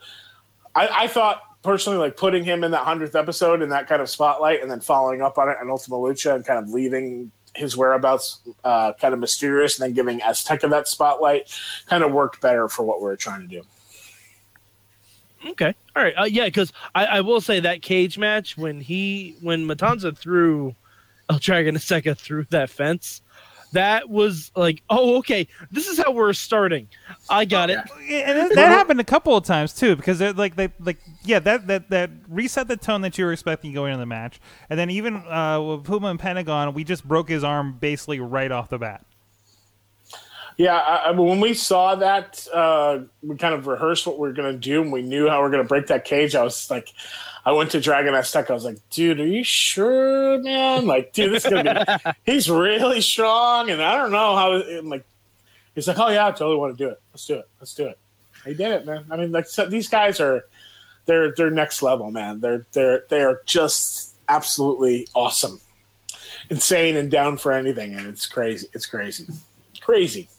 I, 0.76 1.04
I 1.04 1.08
thought 1.08 1.42
personally, 1.62 2.00
like 2.00 2.18
putting 2.18 2.44
him 2.44 2.64
in 2.64 2.72
that 2.72 2.86
hundredth 2.86 3.16
episode 3.16 3.62
in 3.62 3.70
that 3.70 3.88
kind 3.88 4.02
of 4.02 4.10
spotlight, 4.10 4.62
and 4.62 4.72
then 4.72 4.80
following 4.82 5.22
up 5.22 5.38
on 5.38 5.50
it 5.50 5.58
in 5.62 5.70
Ultima 5.70 5.96
Lucha, 5.96 6.36
and 6.36 6.46
kind 6.46 6.60
of 6.60 6.70
leaving 6.70 7.32
his 7.56 7.78
whereabouts 7.78 8.40
uh, 8.64 8.94
kind 8.94 9.14
of 9.14 9.20
mysterious, 9.20 9.80
and 9.80 9.88
then 9.88 9.94
giving 9.94 10.20
Azteca 10.20 10.70
that 10.70 10.88
spotlight, 10.88 11.54
kind 11.88 12.04
of 12.04 12.12
worked 12.12 12.42
better 12.42 12.68
for 12.68 12.84
what 12.84 13.00
we 13.00 13.06
were 13.06 13.16
trying 13.16 13.42
to 13.42 13.48
do. 13.48 13.62
Okay, 15.46 15.76
all 15.96 16.04
right, 16.04 16.14
uh, 16.18 16.24
yeah, 16.24 16.46
because 16.46 16.72
I, 16.96 17.06
I 17.06 17.22
will 17.22 17.42
say 17.42 17.60
that 17.60 17.82
cage 17.82 18.18
match 18.18 18.58
when 18.58 18.80
he 18.80 19.36
when 19.42 19.68
Matanza 19.68 20.18
threw 20.18 20.76
El 21.30 21.40
Dragon 21.40 21.76
Azteca 21.76 22.18
through 22.18 22.46
that 22.50 22.70
fence, 22.70 23.22
that 23.74 24.10
was 24.10 24.52
like, 24.56 24.82
oh, 24.90 25.18
okay, 25.18 25.48
this 25.72 25.88
is 25.88 25.98
how 25.98 26.12
we're 26.12 26.34
starting. 26.34 26.88
I 27.30 27.46
got 27.46 27.70
it. 27.70 27.80
and 28.10 28.40
that, 28.40 28.56
that 28.56 28.70
happened 28.70 29.00
a 29.00 29.04
couple 29.04 29.36
of 29.36 29.44
times 29.44 29.74
too, 29.74 29.96
because 29.96 30.20
they're 30.20 30.34
like 30.34 30.56
they 30.56 30.70
like 30.80 30.98
yeah 31.24 31.40
that 31.40 31.68
that 31.68 31.90
that 31.90 32.10
reset 32.28 32.68
the 32.68 32.78
tone 32.78 33.02
that 33.02 33.18
you 33.18 33.26
were 33.26 33.34
expecting 33.34 33.74
going 33.74 33.92
into 33.92 34.02
the 34.02 34.06
match, 34.08 34.40
and 34.70 34.80
then 34.80 34.90
even 34.90 35.16
uh, 35.16 35.62
with 35.62 35.84
Puma 35.84 36.08
and 36.08 36.20
Pentagon, 36.20 36.74
we 36.74 36.84
just 36.84 37.08
broke 37.08 37.30
his 37.30 37.44
arm 37.44 37.78
basically 37.80 38.20
right 38.20 38.52
off 38.52 38.70
the 38.70 38.78
bat. 38.80 39.06
Yeah, 40.58 40.78
I, 40.78 41.10
I 41.10 41.14
mean, 41.14 41.26
when 41.26 41.40
we 41.40 41.54
saw 41.54 41.96
that, 41.96 42.48
uh, 42.54 43.00
we 43.22 43.36
kind 43.38 43.54
of 43.54 43.68
rehearsed 43.68 44.06
what 44.06 44.20
we 44.20 44.28
were 44.28 44.34
going 44.34 44.54
to 44.54 44.60
do, 44.60 44.82
and 44.82 44.92
we 44.92 45.02
knew 45.02 45.28
how 45.28 45.40
we 45.40 45.48
are 45.48 45.50
going 45.50 45.64
to 45.64 45.68
break 45.68 45.88
that 45.88 46.06
cage. 46.06 46.36
I 46.36 46.44
was 46.44 46.70
like, 46.70 46.90
I 47.46 47.52
went 47.52 47.72
to 47.72 47.82
Dragon 47.82 48.14
Aztec. 48.14 48.50
I 48.50 48.54
was 48.54 48.64
like, 48.64 48.78
dude, 48.90 49.20
are 49.20 49.28
you 49.28 49.44
sure, 49.44 50.38
man? 50.40 50.86
Like, 50.86 51.14
dude, 51.14 51.34
this 51.34 51.46
is 51.46 51.52
going 51.52 51.66
to 51.66 52.02
be, 52.04 52.12
he's 52.32 52.50
really 52.50 53.02
strong, 53.02 53.70
and 53.70 53.82
I 53.82 53.96
don't 53.98 54.12
know 54.12 54.36
how, 54.36 54.54
I'm 54.54 54.90
like, 54.90 55.06
he's 55.76 55.88
like, 55.88 56.00
oh, 56.00 56.10
yeah, 56.10 56.28
I 56.28 56.32
totally 56.32 56.58
want 56.58 56.78
to 56.78 56.84
do 56.84 56.90
it. 56.90 57.02
Let's 57.14 57.26
do 57.26 57.36
it. 57.36 57.50
Let's 57.60 57.74
do 57.74 57.88
it. 57.88 57.98
He 58.46 58.54
did 58.54 58.72
it, 58.72 58.86
man. 58.86 59.06
I 59.10 59.18
mean, 59.18 59.32
like, 59.32 59.48
so 59.48 59.66
these 59.66 59.90
guys 59.90 60.20
are, 60.20 60.46
they're, 61.06 61.34
they're 61.36 61.52
next 61.52 61.82
level, 61.82 62.12
man. 62.12 62.40
They're, 62.40 62.66
they're, 62.74 63.04
they 63.10 63.22
are 63.22 63.42
just 63.46 64.16
absolutely 64.30 65.08
awesome, 65.14 65.60
insane, 66.50 66.96
and 66.96 67.10
down 67.10 67.38
for 67.38 67.52
anything, 67.52 67.94
and 67.96 68.08
it's 68.08 68.26
crazy. 68.26 68.68
It's 68.74 68.86
crazy. 68.86 69.26
Crazy. 69.82 70.30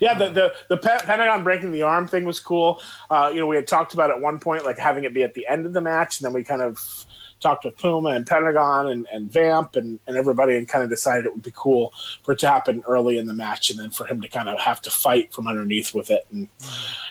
Yeah, 0.00 0.14
the 0.14 0.30
the 0.30 0.54
the 0.68 0.76
Pentagon 0.76 1.44
breaking 1.44 1.72
the 1.72 1.82
arm 1.82 2.06
thing 2.06 2.24
was 2.24 2.40
cool. 2.40 2.80
Uh, 3.10 3.30
you 3.32 3.40
know, 3.40 3.46
we 3.46 3.56
had 3.56 3.66
talked 3.66 3.94
about 3.94 4.10
at 4.10 4.20
one 4.20 4.38
point 4.38 4.64
like 4.64 4.78
having 4.78 5.04
it 5.04 5.14
be 5.14 5.22
at 5.22 5.34
the 5.34 5.46
end 5.46 5.66
of 5.66 5.72
the 5.72 5.80
match, 5.80 6.20
and 6.20 6.26
then 6.26 6.32
we 6.32 6.44
kind 6.44 6.62
of 6.62 7.06
talked 7.40 7.64
with 7.64 7.76
Puma 7.76 8.10
and 8.10 8.26
Pentagon 8.26 8.88
and, 8.88 9.06
and 9.12 9.30
Vamp 9.30 9.74
and, 9.74 9.98
and 10.06 10.16
everybody, 10.16 10.56
and 10.56 10.68
kind 10.68 10.84
of 10.84 10.90
decided 10.90 11.26
it 11.26 11.34
would 11.34 11.42
be 11.42 11.52
cool 11.54 11.92
for 12.22 12.32
it 12.32 12.38
to 12.38 12.48
happen 12.48 12.82
early 12.86 13.18
in 13.18 13.26
the 13.26 13.34
match, 13.34 13.70
and 13.70 13.78
then 13.78 13.90
for 13.90 14.06
him 14.06 14.20
to 14.20 14.28
kind 14.28 14.48
of 14.48 14.58
have 14.60 14.80
to 14.82 14.90
fight 14.90 15.32
from 15.32 15.46
underneath 15.48 15.94
with 15.94 16.10
it, 16.10 16.26
and 16.30 16.48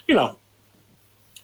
you 0.08 0.16
know. 0.16 0.38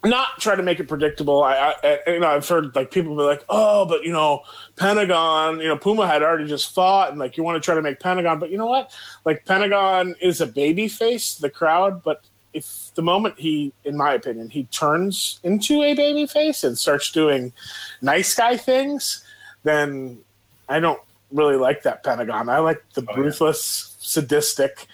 Not 0.09 0.39
try 0.39 0.55
to 0.55 0.63
make 0.63 0.79
it 0.79 0.87
predictable. 0.87 1.43
I, 1.43 1.55
I, 1.83 1.99
I- 2.07 2.11
you 2.13 2.19
know, 2.19 2.27
I've 2.27 2.47
heard 2.47 2.75
like 2.75 2.91
people 2.91 3.15
be 3.15 3.23
like, 3.23 3.43
"Oh, 3.49 3.85
but 3.85 4.03
you 4.03 4.11
know, 4.11 4.41
Pentagon, 4.75 5.59
you 5.59 5.67
know, 5.67 5.77
Puma 5.77 6.07
had 6.07 6.23
already 6.23 6.47
just 6.47 6.73
fought, 6.73 7.09
and 7.11 7.19
like 7.19 7.37
you 7.37 7.43
want 7.43 7.61
to 7.61 7.65
try 7.65 7.75
to 7.75 7.81
make 7.81 7.99
Pentagon, 7.99 8.39
but 8.39 8.49
you 8.51 8.57
know 8.57 8.65
what? 8.67 8.91
Like 9.25 9.45
Pentagon 9.45 10.15
is 10.21 10.39
a 10.41 10.47
baby 10.47 10.87
face, 10.87 11.35
the 11.35 11.49
crowd, 11.49 12.03
but 12.03 12.23
if 12.53 12.91
the 12.95 13.01
moment 13.03 13.35
he, 13.37 13.73
in 13.83 13.95
my 13.97 14.13
opinion, 14.13 14.49
he 14.49 14.63
turns 14.65 15.39
into 15.43 15.83
a 15.83 15.93
baby 15.93 16.25
face 16.25 16.63
and 16.63 16.77
starts 16.77 17.11
doing 17.11 17.53
nice 18.01 18.33
guy 18.33 18.57
things, 18.57 19.23
then 19.63 20.17
I 20.69 20.79
don't 20.79 20.99
really 21.31 21.57
like 21.57 21.83
that 21.83 22.03
Pentagon. 22.03 22.49
I 22.49 22.59
like 22.59 22.81
the 22.93 23.01
Oh, 23.01 23.05
yeah. 23.11 23.19
ruthless, 23.19 23.95
sadistic, 23.99 24.87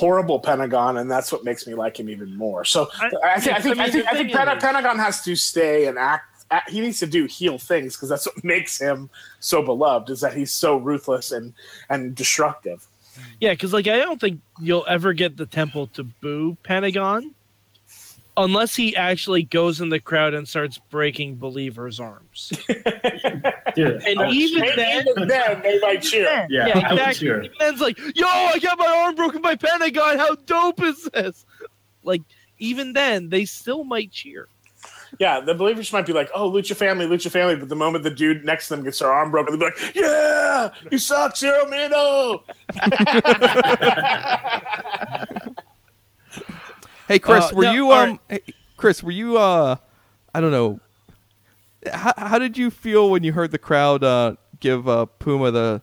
horrible 0.00 0.38
Pentagon, 0.40 0.96
and 0.96 1.10
that's 1.10 1.30
what 1.30 1.44
makes 1.44 1.66
me 1.66 1.74
like 1.74 2.00
him 2.00 2.08
even 2.08 2.34
more. 2.34 2.64
So 2.64 2.88
I, 2.98 3.10
I- 3.34 3.40
think 3.40 3.56
I 3.56 3.60
think 3.60 3.78
I 3.78 3.84
I, 3.84 3.90
think 3.90 4.06
I 4.06 4.12
think 4.16 4.32
thing 4.32 4.48
is- 4.48 4.62
Pentagon 4.62 4.98
has 4.98 5.22
to 5.24 5.36
stay 5.36 5.86
and 5.86 5.98
act. 5.98 6.44
act- 6.50 6.70
He 6.70 6.80
needs 6.80 6.98
to 7.00 7.06
do 7.06 7.26
heel 7.26 7.58
things 7.58 7.96
because 7.96 8.08
that's 8.08 8.26
what 8.26 8.42
makes 8.54 8.80
him 8.80 9.10
so 9.40 9.62
beloved. 9.62 10.08
Is 10.10 10.20
that 10.22 10.32
he's 10.34 10.52
so 10.52 10.78
ruthless 10.78 11.32
and 11.32 11.52
and 11.90 12.14
destructive. 12.14 12.86
Yeah, 13.40 13.50
because 13.52 13.74
like 13.74 13.86
I 13.88 13.98
don't 13.98 14.18
think 14.20 14.40
you'll 14.60 14.86
ever 14.88 15.12
get 15.12 15.36
the 15.36 15.44
temple 15.46 15.88
to 15.88 16.04
boo 16.04 16.56
Pentagon 16.62 17.34
unless 18.44 18.74
he 18.76 18.94
actually 18.96 19.42
goes 19.42 19.80
in 19.80 19.88
the 19.88 20.00
crowd 20.00 20.34
and 20.34 20.46
starts 20.48 20.78
breaking 20.90 21.36
believers' 21.36 21.98
arms. 22.00 22.52
Dude, 23.74 24.02
And 24.06 24.20
I 24.20 24.26
would 24.28 24.36
even 24.36 24.62
cheer. 24.64 24.76
then, 24.76 25.06
Even 25.08 25.28
then, 25.28 25.62
they 25.62 25.78
might 25.80 26.02
cheer. 26.02 26.46
Yeah, 26.48 26.66
yeah, 26.66 26.78
I 26.86 26.92
would 26.92 27.00
exactly. 27.00 27.26
cheer. 27.26 27.42
Even 27.42 27.56
then's 27.58 27.80
like, 27.80 27.98
yo, 28.16 28.26
I 28.26 28.58
got 28.60 28.78
my 28.78 28.86
arm 28.86 29.14
broken 29.14 29.42
by 29.42 29.56
Pentagon. 29.56 30.18
How 30.18 30.34
dope 30.34 30.82
is 30.82 31.04
this? 31.12 31.44
Like, 32.02 32.22
even 32.58 32.92
then, 32.92 33.28
they 33.30 33.44
still 33.44 33.84
might 33.84 34.10
cheer. 34.10 34.48
Yeah, 35.18 35.40
the 35.40 35.54
believers 35.54 35.92
might 35.92 36.06
be 36.06 36.12
like, 36.12 36.30
"Oh, 36.32 36.48
Lucha 36.50 36.76
family, 36.76 37.04
Lucha 37.04 37.30
family," 37.32 37.56
but 37.56 37.68
the 37.68 37.74
moment 37.74 38.04
the 38.04 38.10
dude 38.10 38.44
next 38.44 38.68
to 38.68 38.76
them 38.76 38.84
gets 38.84 39.00
their 39.00 39.12
arm 39.12 39.32
broken, 39.32 39.58
they'll 39.58 39.68
be 39.68 39.74
like, 39.84 39.94
"Yeah, 39.94 40.70
you 40.90 40.98
suck, 40.98 41.34
Cero 41.34 41.64
Miedo." 41.68 42.42
Hey 47.10 47.18
Chris, 47.18 47.46
Uh, 47.46 47.50
were 47.56 47.64
no, 47.64 47.72
you 47.72 47.90
all 47.90 48.02
um 48.02 48.20
hey, 48.28 48.40
Chris, 48.76 49.02
were 49.02 49.10
you 49.10 49.36
uh 49.36 49.74
I 50.32 50.40
don't 50.40 50.52
know. 50.52 50.78
How, 51.92 52.12
how 52.16 52.38
did 52.38 52.56
you 52.56 52.70
feel 52.70 53.10
when 53.10 53.24
you 53.24 53.32
heard 53.32 53.50
the 53.50 53.58
crowd 53.58 54.04
uh 54.04 54.36
give 54.60 54.88
uh 54.88 55.06
Puma 55.06 55.50
the 55.50 55.82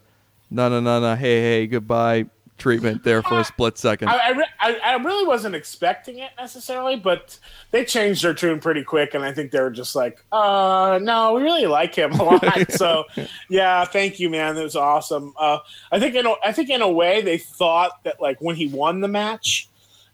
no 0.50 0.70
no 0.70 0.80
no 0.80 1.02
no 1.02 1.16
hey 1.16 1.42
hey 1.42 1.68
goodbye 1.68 2.28
treatment 2.58 3.04
there 3.04 3.22
for 3.22 3.42
a 3.42 3.44
split 3.54 3.78
second? 3.78 4.08
I, 4.08 4.18
I, 4.18 4.30
re- 4.30 4.46
I, 4.62 4.76
I 4.78 4.96
really 5.04 5.28
wasn't 5.28 5.54
expecting 5.54 6.20
it 6.20 6.32
necessarily, 6.40 6.96
but 6.96 7.38
they 7.72 7.84
changed 7.84 8.24
their 8.24 8.34
tune 8.34 8.62
pretty 8.62 8.86
quick, 8.86 9.14
and 9.14 9.22
I 9.22 9.34
think 9.34 9.52
they 9.52 9.60
were 9.60 9.70
just 9.70 9.98
like, 9.98 10.24
"Uh, 10.32 10.98
no, 11.02 11.34
we 11.34 11.42
really 11.42 11.68
like 11.68 11.94
him 11.94 12.14
a 12.14 12.24
lot." 12.24 12.72
so, 12.72 13.04
yeah, 13.50 13.84
thank 13.84 14.22
you, 14.22 14.30
man. 14.30 14.56
That 14.56 14.64
was 14.64 14.78
awesome. 14.78 15.34
Uh, 15.38 15.60
I 15.92 16.00
think 16.00 16.16
in 16.16 16.26
a, 16.26 16.36
I 16.42 16.54
think 16.54 16.70
in 16.70 16.82
a 16.82 16.90
way 16.90 17.22
they 17.22 17.38
thought 17.38 18.02
that 18.06 18.22
like 18.22 18.40
when 18.40 18.56
he 18.56 18.68
won 18.68 19.02
the 19.02 19.10
match 19.10 19.68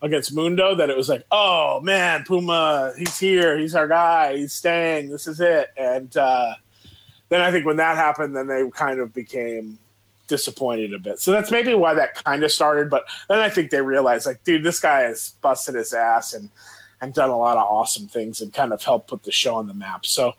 against 0.04 0.36
Mundo, 0.36 0.76
that 0.76 0.92
it 0.92 0.98
was 0.98 1.10
like, 1.10 1.26
"Oh 1.32 1.80
man, 1.82 2.24
Puma, 2.26 2.94
he's 2.98 3.18
here, 3.18 3.58
he's 3.58 3.74
our 3.74 3.88
guy, 3.88 4.38
he's 4.38 4.54
staying, 4.54 5.10
this 5.10 5.26
is 5.26 5.40
it," 5.40 5.70
and 5.76 6.16
uh, 6.16 6.54
then 7.30 7.42
I 7.42 7.50
think 7.50 7.66
when 7.66 7.78
that 7.78 7.96
happened, 7.96 8.36
then 8.36 8.46
they 8.46 8.70
kind 8.70 9.00
of 9.00 9.12
became 9.14 9.80
disappointed 10.28 10.94
a 10.94 11.00
bit. 11.00 11.20
So 11.20 11.32
that's 11.32 11.52
maybe 11.52 11.74
why 11.74 11.94
that 11.96 12.24
kind 12.24 12.44
of 12.44 12.52
started. 12.52 12.90
But 12.90 13.06
then 13.30 13.40
I 13.40 13.50
think 13.50 13.72
they 13.72 13.82
realized, 13.82 14.26
like, 14.26 14.44
dude, 14.44 14.64
this 14.64 14.80
guy 14.80 15.02
has 15.02 15.36
busted 15.42 15.76
his 15.76 15.94
ass 15.94 16.34
and 16.34 16.50
and 17.02 17.14
done 17.14 17.30
a 17.30 17.38
lot 17.38 17.58
of 17.58 17.64
awesome 17.64 18.08
things 18.08 18.40
and 18.40 18.54
kind 18.54 18.72
of 18.72 18.82
helped 18.82 19.10
put 19.10 19.24
the 19.24 19.32
show 19.32 19.56
on 19.56 19.68
the 19.68 19.74
map. 19.74 20.06
So 20.06 20.34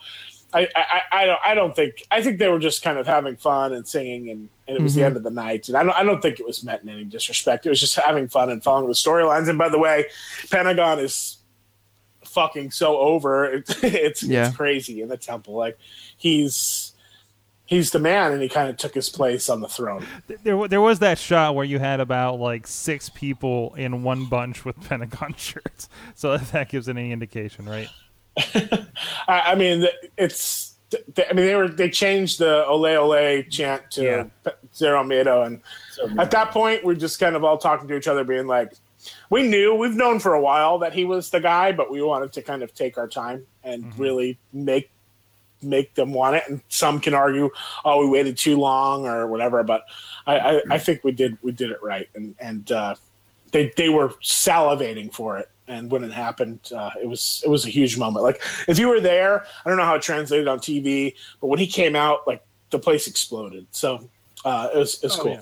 I 0.55 0.69
I, 0.77 1.01
I 1.13 1.27
don't 1.27 1.41
I 1.45 1.55
don't 1.55 1.77
think 1.77 2.03
I 2.11 2.23
think 2.23 2.39
they 2.39 2.49
were 2.49 2.59
just 2.59 2.83
kind 2.83 2.99
of 2.99 3.07
having 3.07 3.37
fun 3.37 3.73
and 3.73 3.87
singing 3.87 4.31
and, 4.31 4.49
and 4.69 4.77
it 4.77 4.83
was 4.83 4.95
the 4.95 5.01
mm-hmm. 5.01 5.07
end 5.09 5.17
of 5.17 5.23
the 5.23 5.31
night. 5.31 5.69
And 5.69 5.77
I 5.77 5.83
don't 5.83 5.95
I 5.95 6.03
don't 6.03 6.23
think 6.23 6.41
it 6.41 6.47
was 6.47 6.63
meant 6.63 6.83
in 6.83 6.89
any 6.89 7.05
disrespect. 7.05 7.67
It 7.67 7.71
was 7.71 7.81
just 7.81 7.97
having 7.97 8.29
fun 8.29 8.51
and 8.51 8.63
following 8.63 8.89
the 8.89 8.95
storylines. 8.95 9.49
And 9.49 9.59
by 9.59 9.69
the 9.69 9.79
way, 9.79 10.07
Pentagon 10.51 10.99
is 11.01 11.39
fucking 12.25 12.71
so 12.71 12.99
over. 12.99 13.45
It, 13.55 13.85
it's 13.85 14.23
Yeah. 14.23 14.49
it's 14.49 14.57
crazy 14.57 15.03
in 15.03 15.09
the 15.09 15.17
temple. 15.17 15.55
Like 15.55 15.79
he's 16.17 16.93
he's 17.67 17.91
the 17.91 17.99
man 17.99 18.33
and 18.33 18.43
he 18.43 18.49
kind 18.49 18.69
of 18.69 18.77
took 18.77 18.95
his 18.95 19.09
place 19.09 19.49
on 19.49 19.61
the 19.61 19.69
throne. 19.69 20.07
There, 20.43 20.57
wa- 20.57 20.67
there 20.67 20.81
was 20.81 20.99
that 20.99 21.19
shot 21.19 21.55
where 21.55 21.65
you 21.65 21.79
had 21.79 22.01
about 22.01 22.39
like 22.39 22.67
six 22.67 23.09
people 23.09 23.75
in 23.75 24.03
one 24.03 24.27
bunch 24.27 24.65
with 24.65 24.81
Pentagon 24.83 25.35
shirts. 25.37 25.89
So 26.15 26.35
if 26.35 26.53
that 26.53 26.69
gives 26.69 26.89
any 26.89 27.13
indication, 27.13 27.67
right? 27.67 27.89
I, 28.39 28.85
I 29.29 29.55
mean, 29.55 29.87
it's. 30.17 30.73
I 31.29 31.33
mean, 31.33 31.47
they 31.47 31.55
were 31.57 31.69
they 31.69 31.91
changed 31.91 32.39
the 32.39 32.65
"Ole 32.67 32.87
Ole" 32.87 33.43
chant 33.45 33.91
to 33.93 34.03
Yeah. 34.03 34.53
Cero 34.73 35.05
Miedo, 35.05 35.45
and 35.45 35.61
at 36.21 36.31
that 36.31 36.51
point, 36.53 36.85
we're 36.85 36.95
just 36.95 37.19
kind 37.19 37.35
of 37.35 37.43
all 37.43 37.59
talking 37.59 37.89
to 37.89 37.97
each 37.97 38.07
other, 38.07 38.23
being 38.23 38.47
like, 38.47 38.75
"We 39.29 39.43
knew, 39.49 39.75
we've 39.75 39.97
known 39.97 40.21
for 40.21 40.35
a 40.35 40.41
while 40.41 40.79
that 40.81 40.93
he 40.93 41.05
was 41.05 41.31
the 41.31 41.41
guy, 41.41 41.73
but 41.73 41.91
we 41.91 42.01
wanted 42.03 42.33
to 42.35 42.43
kind 42.43 42.63
of 42.63 42.75
take 42.75 42.97
our 42.97 43.09
time 43.09 43.45
and 43.65 43.97
really 43.99 44.39
make 44.53 44.91
make 45.63 45.95
them 45.95 46.13
want 46.13 46.37
it." 46.37 46.45
And 46.49 46.61
some 46.69 47.01
can 47.01 47.15
argue, 47.15 47.51
"Oh, 47.85 48.01
we 48.01 48.09
waited 48.09 48.37
too 48.39 48.57
long" 48.57 49.07
or 49.07 49.27
whatever, 49.27 49.65
but 49.65 49.85
I, 50.27 50.39
I, 50.39 50.61
I 50.71 50.79
think 50.79 51.03
we 51.03 51.11
did 51.11 51.39
we 51.43 51.51
did 51.51 51.71
it 51.73 51.83
right, 51.83 52.09
and 52.15 52.37
and 52.39 52.71
uh, 52.71 52.95
they 53.51 53.73
they 53.77 53.89
were 53.89 54.11
salivating 54.23 55.13
for 55.13 55.39
it. 55.39 55.49
And 55.67 55.91
when 55.91 56.05
it 56.05 56.13
happened, 56.13 56.61
uh, 56.77 56.91
it 57.03 57.07
was 57.09 57.43
it 57.45 57.49
was 57.49 57.65
a 57.65 57.71
huge 57.71 57.97
moment. 57.97 58.23
Like 58.23 58.43
if 58.69 58.79
you 58.79 58.89
were 58.89 59.01
there, 59.01 59.47
I 59.65 59.69
don't 59.69 59.79
know 59.79 59.85
how 59.85 59.95
it 59.95 60.03
translated 60.03 60.47
on 60.47 60.59
TV, 60.59 61.15
but 61.41 61.47
when 61.47 61.59
he 61.59 61.67
came 61.67 61.97
out, 61.97 62.27
like 62.27 62.45
the 62.71 62.79
place 62.79 63.07
exploded. 63.07 63.67
So 63.71 64.09
uh, 64.45 64.69
it 64.75 64.79
was 64.79 64.97
it 64.97 65.05
was 65.05 65.19
Oh, 65.19 65.23
cool. 65.23 65.33
yeah. 65.33 65.41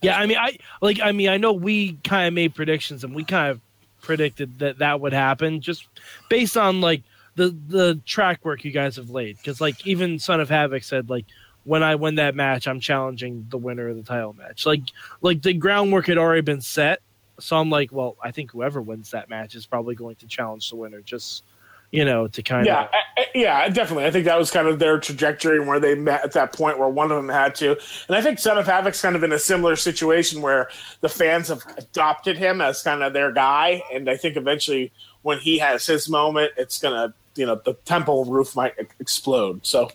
Yeah, 0.00 0.18
I 0.18 0.26
mean, 0.26 0.38
I 0.38 0.56
like. 0.80 1.00
I 1.00 1.12
mean, 1.12 1.28
I 1.28 1.36
know 1.36 1.52
we 1.52 1.92
kind 2.02 2.26
of 2.26 2.34
made 2.34 2.54
predictions, 2.54 3.04
and 3.04 3.14
we 3.14 3.24
kind 3.24 3.50
of 3.50 3.60
predicted 4.00 4.58
that 4.58 4.78
that 4.78 5.00
would 5.00 5.12
happen, 5.12 5.60
just 5.60 5.86
based 6.28 6.56
on 6.56 6.80
like 6.80 7.02
the 7.36 7.54
the 7.68 8.00
track 8.06 8.44
work 8.44 8.64
you 8.64 8.72
guys 8.72 8.96
have 8.96 9.10
laid. 9.10 9.36
Because 9.36 9.60
like 9.60 9.86
even 9.86 10.18
Son 10.18 10.40
of 10.40 10.48
Havoc 10.48 10.82
said, 10.82 11.08
like 11.10 11.26
when 11.64 11.82
I 11.82 11.94
win 11.94 12.16
that 12.16 12.34
match, 12.34 12.66
I'm 12.66 12.80
challenging 12.80 13.46
the 13.50 13.58
winner 13.58 13.88
of 13.88 13.96
the 13.96 14.02
title 14.02 14.32
match. 14.32 14.66
Like 14.66 14.80
like 15.20 15.42
the 15.42 15.52
groundwork 15.52 16.06
had 16.06 16.18
already 16.18 16.40
been 16.42 16.60
set, 16.62 17.00
so 17.40 17.56
I'm 17.56 17.70
like, 17.70 17.92
well, 17.92 18.16
I 18.22 18.30
think 18.30 18.50
whoever 18.52 18.80
wins 18.80 19.10
that 19.10 19.28
match 19.28 19.54
is 19.54 19.66
probably 19.66 19.94
going 19.94 20.16
to 20.16 20.26
challenge 20.26 20.70
the 20.70 20.76
winner. 20.76 21.00
Just 21.00 21.44
you 21.90 22.04
know, 22.04 22.26
to 22.26 22.42
kind 22.42 22.66
Yeah, 22.66 22.84
of 22.84 22.88
I- 23.16 23.26
yeah, 23.36 23.68
definitely. 23.68 24.04
I 24.06 24.10
think 24.10 24.24
that 24.24 24.36
was 24.36 24.50
kind 24.50 24.66
of 24.66 24.80
their 24.80 24.98
trajectory 24.98 25.58
and 25.58 25.68
where 25.68 25.78
they 25.78 25.94
met 25.94 26.24
at 26.24 26.32
that 26.32 26.52
point 26.52 26.76
where 26.78 26.88
one 26.88 27.12
of 27.12 27.16
them 27.16 27.28
had 27.28 27.54
to. 27.56 27.78
And 28.08 28.16
I 28.16 28.20
think 28.20 28.40
Son 28.40 28.58
of 28.58 28.66
Havoc's 28.66 29.00
kind 29.00 29.14
of 29.14 29.22
in 29.22 29.30
a 29.32 29.38
similar 29.38 29.76
situation 29.76 30.42
where 30.42 30.68
the 31.02 31.08
fans 31.08 31.48
have 31.48 31.62
adopted 31.78 32.36
him 32.36 32.60
as 32.60 32.82
kind 32.82 33.04
of 33.04 33.12
their 33.12 33.30
guy. 33.30 33.80
And 33.92 34.10
I 34.10 34.16
think 34.16 34.36
eventually 34.36 34.90
when 35.22 35.38
he 35.38 35.58
has 35.58 35.86
his 35.86 36.08
moment, 36.08 36.52
it's 36.56 36.80
to, 36.80 37.14
you 37.36 37.46
know, 37.46 37.60
the 37.64 37.74
temple 37.84 38.24
roof 38.24 38.56
might 38.56 38.74
explode. 38.98 39.64
So, 39.64 39.88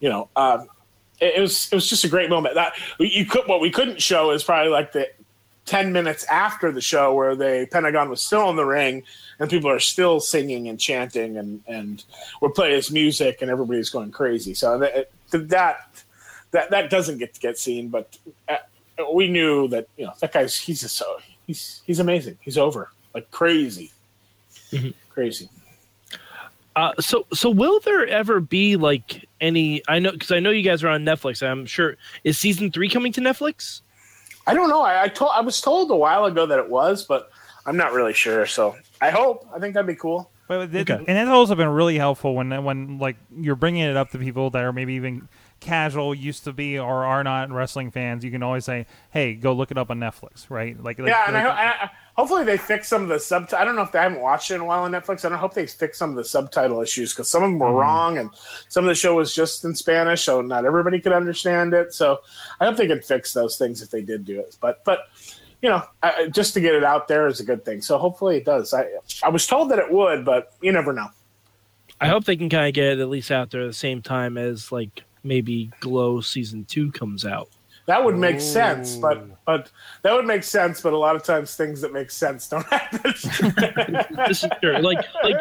you 0.00 0.08
know, 0.08 0.28
um, 0.34 0.66
it, 1.20 1.34
it 1.36 1.40
was 1.40 1.68
it 1.70 1.74
was 1.76 1.88
just 1.88 2.02
a 2.02 2.08
great 2.08 2.30
moment. 2.30 2.56
That 2.56 2.72
you 2.98 3.26
could 3.26 3.46
what 3.46 3.60
we 3.60 3.70
couldn't 3.70 4.02
show 4.02 4.32
is 4.32 4.42
probably 4.42 4.72
like 4.72 4.90
the 4.90 5.08
10 5.66 5.92
minutes 5.92 6.24
after 6.24 6.70
the 6.70 6.80
show 6.80 7.14
where 7.14 7.34
the 7.34 7.66
Pentagon 7.70 8.10
was 8.10 8.22
still 8.22 8.50
in 8.50 8.56
the 8.56 8.64
ring 8.64 9.02
and 9.38 9.48
people 9.48 9.70
are 9.70 9.80
still 9.80 10.20
singing 10.20 10.68
and 10.68 10.78
chanting 10.78 11.36
and, 11.36 11.62
and 11.66 12.04
we're 12.40 12.50
playing 12.50 12.74
his 12.74 12.90
music 12.90 13.40
and 13.40 13.50
everybody's 13.50 13.90
going 13.90 14.10
crazy. 14.10 14.54
So 14.54 14.78
that, 14.78 15.10
that, 15.30 15.88
that, 16.50 16.70
that 16.70 16.90
doesn't 16.90 17.18
get 17.18 17.34
to 17.34 17.40
get 17.40 17.58
seen, 17.58 17.88
but 17.88 18.16
uh, 18.48 18.56
we 19.14 19.28
knew 19.28 19.68
that, 19.68 19.88
you 19.96 20.06
know, 20.06 20.12
that 20.20 20.32
guy's, 20.32 20.58
he's 20.58 20.82
just 20.82 20.96
so, 20.96 21.18
he's, 21.46 21.82
he's 21.86 21.98
amazing. 21.98 22.38
He's 22.42 22.58
over 22.58 22.90
like 23.14 23.30
crazy, 23.30 23.92
crazy. 25.08 25.48
Uh, 26.76 26.92
so 26.98 27.24
so 27.32 27.48
will 27.48 27.78
there 27.80 28.06
ever 28.08 28.40
be 28.40 28.76
like 28.76 29.28
any? 29.40 29.80
I 29.86 30.00
know 30.00 30.10
because 30.10 30.32
I 30.32 30.40
know 30.40 30.50
you 30.50 30.62
guys 30.62 30.82
are 30.82 30.88
on 30.88 31.04
Netflix. 31.04 31.46
I'm 31.46 31.66
sure 31.66 31.96
is 32.24 32.36
season 32.36 32.72
three 32.72 32.88
coming 32.88 33.12
to 33.12 33.20
Netflix. 33.20 33.82
I 34.46 34.54
don't 34.54 34.68
know. 34.68 34.82
I, 34.82 35.04
I 35.04 35.08
told, 35.08 35.30
I 35.34 35.40
was 35.40 35.60
told 35.60 35.90
a 35.90 35.96
while 35.96 36.24
ago 36.26 36.46
that 36.46 36.58
it 36.58 36.68
was, 36.68 37.04
but 37.04 37.30
I'm 37.66 37.76
not 37.76 37.92
really 37.92 38.12
sure. 38.12 38.46
So 38.46 38.76
I 39.00 39.10
hope, 39.10 39.46
I 39.54 39.58
think 39.58 39.74
that'd 39.74 39.86
be 39.86 39.94
cool. 39.94 40.30
But 40.46 40.74
it- 40.74 40.90
Okay. 40.90 41.02
and 41.06 41.16
that's 41.16 41.30
also 41.30 41.54
been 41.54 41.68
really 41.70 41.96
helpful 41.96 42.34
when 42.34 42.64
when 42.64 42.98
like 42.98 43.16
you're 43.34 43.56
bringing 43.56 43.82
it 43.82 43.96
up 43.96 44.10
to 44.10 44.18
people 44.18 44.50
that 44.50 44.62
are 44.62 44.72
maybe 44.74 44.94
even 44.94 45.26
casual, 45.60 46.14
used 46.14 46.44
to 46.44 46.52
be 46.52 46.78
or 46.78 47.04
are 47.04 47.24
not 47.24 47.50
wrestling 47.50 47.90
fans. 47.90 48.24
You 48.24 48.30
can 48.30 48.42
always 48.42 48.64
say, 48.64 48.86
"Hey, 49.10 49.34
go 49.34 49.52
look 49.52 49.70
it 49.70 49.78
up 49.78 49.90
on 49.90 49.98
Netflix," 49.98 50.50
right? 50.50 50.80
Like, 50.82 50.98
like 50.98 51.08
yeah, 51.08 51.24
and 51.26 51.34
like- 51.34 51.46
I, 51.46 51.68
I 51.84 51.90
hopefully 52.14 52.44
they 52.44 52.56
fix 52.56 52.88
some 52.88 53.02
of 53.02 53.08
the 53.08 53.18
sub. 53.18 53.52
I 53.56 53.64
don't 53.64 53.76
know 53.76 53.82
if 53.82 53.92
they 53.92 53.98
haven't 53.98 54.20
watched 54.20 54.50
it 54.50 54.56
in 54.56 54.60
a 54.60 54.64
while 54.64 54.82
on 54.82 54.92
Netflix. 54.92 55.24
I 55.24 55.28
don't 55.28 55.38
hope 55.38 55.54
they 55.54 55.66
fix 55.66 55.98
some 55.98 56.10
of 56.10 56.16
the 56.16 56.24
subtitle 56.24 56.80
issues 56.80 57.12
because 57.12 57.28
some 57.28 57.42
of 57.42 57.50
them 57.50 57.58
were 57.58 57.66
mm-hmm. 57.66 57.76
wrong 57.76 58.18
and 58.18 58.30
some 58.68 58.84
of 58.84 58.88
the 58.88 58.94
show 58.94 59.14
was 59.14 59.34
just 59.34 59.64
in 59.64 59.74
Spanish, 59.74 60.22
so 60.22 60.40
not 60.40 60.64
everybody 60.64 61.00
could 61.00 61.12
understand 61.12 61.74
it. 61.74 61.92
So 61.92 62.20
I 62.60 62.66
hope 62.66 62.76
they 62.76 62.86
could 62.86 63.04
fix 63.04 63.32
those 63.32 63.56
things 63.56 63.82
if 63.82 63.90
they 63.90 64.02
did 64.02 64.24
do 64.24 64.38
it. 64.40 64.56
But 64.60 64.84
but 64.84 65.08
you 65.62 65.68
know, 65.68 65.82
I, 66.02 66.12
I- 66.12 66.28
just 66.28 66.54
to 66.54 66.60
get 66.60 66.74
it 66.74 66.84
out 66.84 67.08
there 67.08 67.26
is 67.26 67.40
a 67.40 67.44
good 67.44 67.64
thing. 67.64 67.82
So 67.82 67.98
hopefully 67.98 68.36
it 68.36 68.44
does. 68.44 68.74
I 68.74 68.86
I 69.22 69.28
was 69.28 69.46
told 69.46 69.70
that 69.70 69.78
it 69.78 69.90
would, 69.90 70.24
but 70.24 70.52
you 70.60 70.72
never 70.72 70.92
know. 70.92 71.08
I 72.00 72.08
hope 72.08 72.24
they 72.24 72.36
can 72.36 72.48
kind 72.48 72.68
of 72.68 72.74
get 72.74 72.84
it 72.84 72.98
at 72.98 73.08
least 73.08 73.30
out 73.30 73.50
there 73.50 73.62
at 73.62 73.66
the 73.66 73.72
same 73.72 74.02
time 74.02 74.36
as 74.36 74.72
like 74.72 75.04
maybe 75.24 75.70
Glow 75.80 76.20
season 76.20 76.64
two 76.66 76.92
comes 76.92 77.24
out. 77.24 77.48
That 77.86 78.02
would 78.02 78.16
make 78.16 78.40
sense, 78.40 78.96
but 78.96 79.26
but 79.44 79.70
that 80.02 80.12
would 80.14 80.24
make 80.24 80.42
sense. 80.42 80.80
But 80.80 80.92
a 80.94 80.98
lot 80.98 81.16
of 81.16 81.22
times, 81.22 81.54
things 81.54 81.80
that 81.82 81.92
make 81.92 82.10
sense 82.10 82.48
don't 82.48 82.64
happen. 82.70 83.12
This 84.28 84.42
is 84.44 84.50
true. 84.62 84.78
Like 84.78 85.04
like 85.22 85.36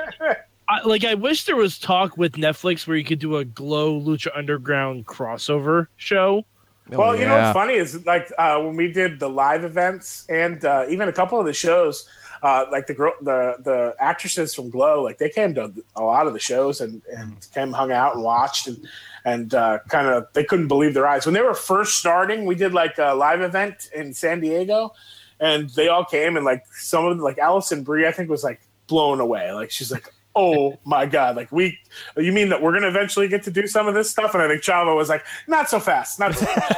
I, 0.68 0.82
like 0.86 1.06
I 1.06 1.14
wish 1.14 1.46
there 1.46 1.56
was 1.56 1.80
talk 1.80 2.18
with 2.18 2.34
Netflix 2.34 2.86
where 2.88 2.98
you 2.98 3.04
could 3.06 3.20
do 3.20 3.38
a 3.38 3.46
Glow 3.46 4.00
Lucha 4.00 4.28
Underground 4.36 5.06
crossover 5.06 5.88
show. 5.98 6.46
well, 6.90 7.16
you 7.18 7.26
know 7.26 7.38
what's 7.38 7.54
funny 7.54 7.76
is 7.76 8.06
like 8.06 8.30
uh, 8.38 8.60
when 8.60 8.76
we 8.76 8.92
did 8.92 9.20
the 9.20 9.30
live 9.30 9.64
events 9.64 10.26
and 10.28 10.66
uh, 10.66 10.86
even 10.90 11.08
a 11.08 11.14
couple 11.14 11.40
of 11.40 11.46
the 11.46 11.54
shows, 11.54 12.10
uh, 12.44 12.66
like 12.72 12.88
the 12.88 12.94
girl, 12.94 13.14
the 13.22 13.56
the 13.64 13.96
actresses 14.00 14.54
from 14.54 14.70
Glow, 14.70 15.02
like 15.02 15.18
they 15.18 15.30
came 15.30 15.56
to 15.56 15.74
a 15.96 16.04
lot 16.04 16.28
of 16.28 16.34
the 16.34 16.40
shows 16.40 16.82
and 16.82 17.02
and 17.16 17.48
came 17.54 17.72
hung 17.72 17.92
out 17.92 18.16
and 18.16 18.24
watched 18.24 18.68
and 18.68 18.86
and 19.24 19.54
uh, 19.56 19.80
kind 19.88 20.08
of 20.08 20.28
they 20.34 20.44
couldn't 20.44 20.68
believe 20.68 20.94
their 20.94 21.08
eyes 21.08 21.26
when 21.26 21.34
they 21.34 21.42
were 21.42 21.54
first 21.54 21.98
starting. 21.98 22.46
We 22.46 22.56
did 22.56 22.74
like 22.74 22.98
a 22.98 23.16
live 23.16 23.42
event 23.42 23.90
in 23.96 24.14
San 24.14 24.42
Diego, 24.42 24.94
and 25.40 25.70
they 25.70 25.88
all 25.88 26.04
came 26.04 26.36
and 26.36 26.46
like 26.46 26.66
some 26.74 27.06
of 27.06 27.16
them, 27.16 27.24
like 27.24 27.38
Alison 27.38 27.82
Brie, 27.82 28.06
I 28.06 28.12
think 28.12 28.30
was 28.30 28.44
like 28.44 28.60
blown 28.88 29.22
away. 29.22 29.52
Like 29.54 29.72
she's 29.72 29.92
like. 29.92 30.14
Oh 30.36 30.80
my 30.84 31.06
God! 31.06 31.36
Like 31.36 31.52
we, 31.52 31.78
you 32.18 32.32
mean 32.32 32.50
that 32.50 32.60
we're 32.60 32.74
gonna 32.74 32.88
eventually 32.88 33.28
get 33.28 33.44
to 33.44 33.52
do 33.52 33.68
some 33.68 33.88
of 33.88 33.94
this 33.94 34.10
stuff? 34.10 34.34
And 34.34 34.42
I 34.42 34.48
think 34.48 34.64
Chavo 34.64 34.96
was 34.98 35.08
like, 35.08 35.24
"Not 35.46 35.70
so 35.70 35.80
fast, 35.80 36.20
not 36.20 36.34
so 36.34 36.48
fast." 36.48 36.74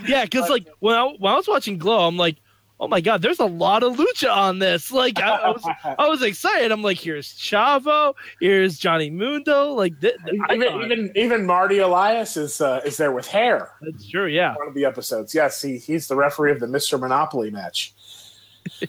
Yeah, 0.08 0.24
because 0.24 0.48
like 0.48 0.66
when 0.78 0.96
I, 0.96 1.14
when 1.18 1.30
I 1.30 1.36
was 1.36 1.46
watching 1.46 1.76
Glow, 1.76 2.08
I'm 2.08 2.16
like, 2.16 2.36
oh 2.80 2.88
my 2.88 3.00
god, 3.00 3.22
there's 3.22 3.38
a 3.38 3.44
lot 3.46 3.82
of 3.82 3.96
lucha 3.96 4.34
on 4.34 4.58
this. 4.58 4.90
Like 4.90 5.20
I, 5.20 5.28
I 5.36 5.50
was 5.50 5.68
I 5.98 6.08
was 6.08 6.22
excited. 6.22 6.72
I'm 6.72 6.82
like, 6.82 6.98
here's 6.98 7.32
Chavo, 7.34 8.14
here's 8.40 8.78
Johnny 8.78 9.10
Mundo. 9.10 9.72
Like 9.72 10.00
th- 10.00 10.16
th- 10.24 10.40
even, 10.52 10.82
even 10.82 11.12
even 11.14 11.46
Marty 11.46 11.78
Elias 11.78 12.36
is 12.36 12.60
uh, 12.60 12.80
is 12.84 12.96
there 12.96 13.12
with 13.12 13.26
hair. 13.26 13.70
that's 13.82 14.08
true. 14.08 14.26
Yeah, 14.26 14.56
One 14.56 14.68
of 14.68 14.74
the 14.74 14.84
episodes. 14.86 15.34
Yes, 15.34 15.60
he 15.62 15.78
he's 15.78 16.08
the 16.08 16.16
referee 16.16 16.52
of 16.52 16.60
the 16.60 16.66
Mister 16.66 16.98
Monopoly 16.98 17.50
match. 17.50 17.94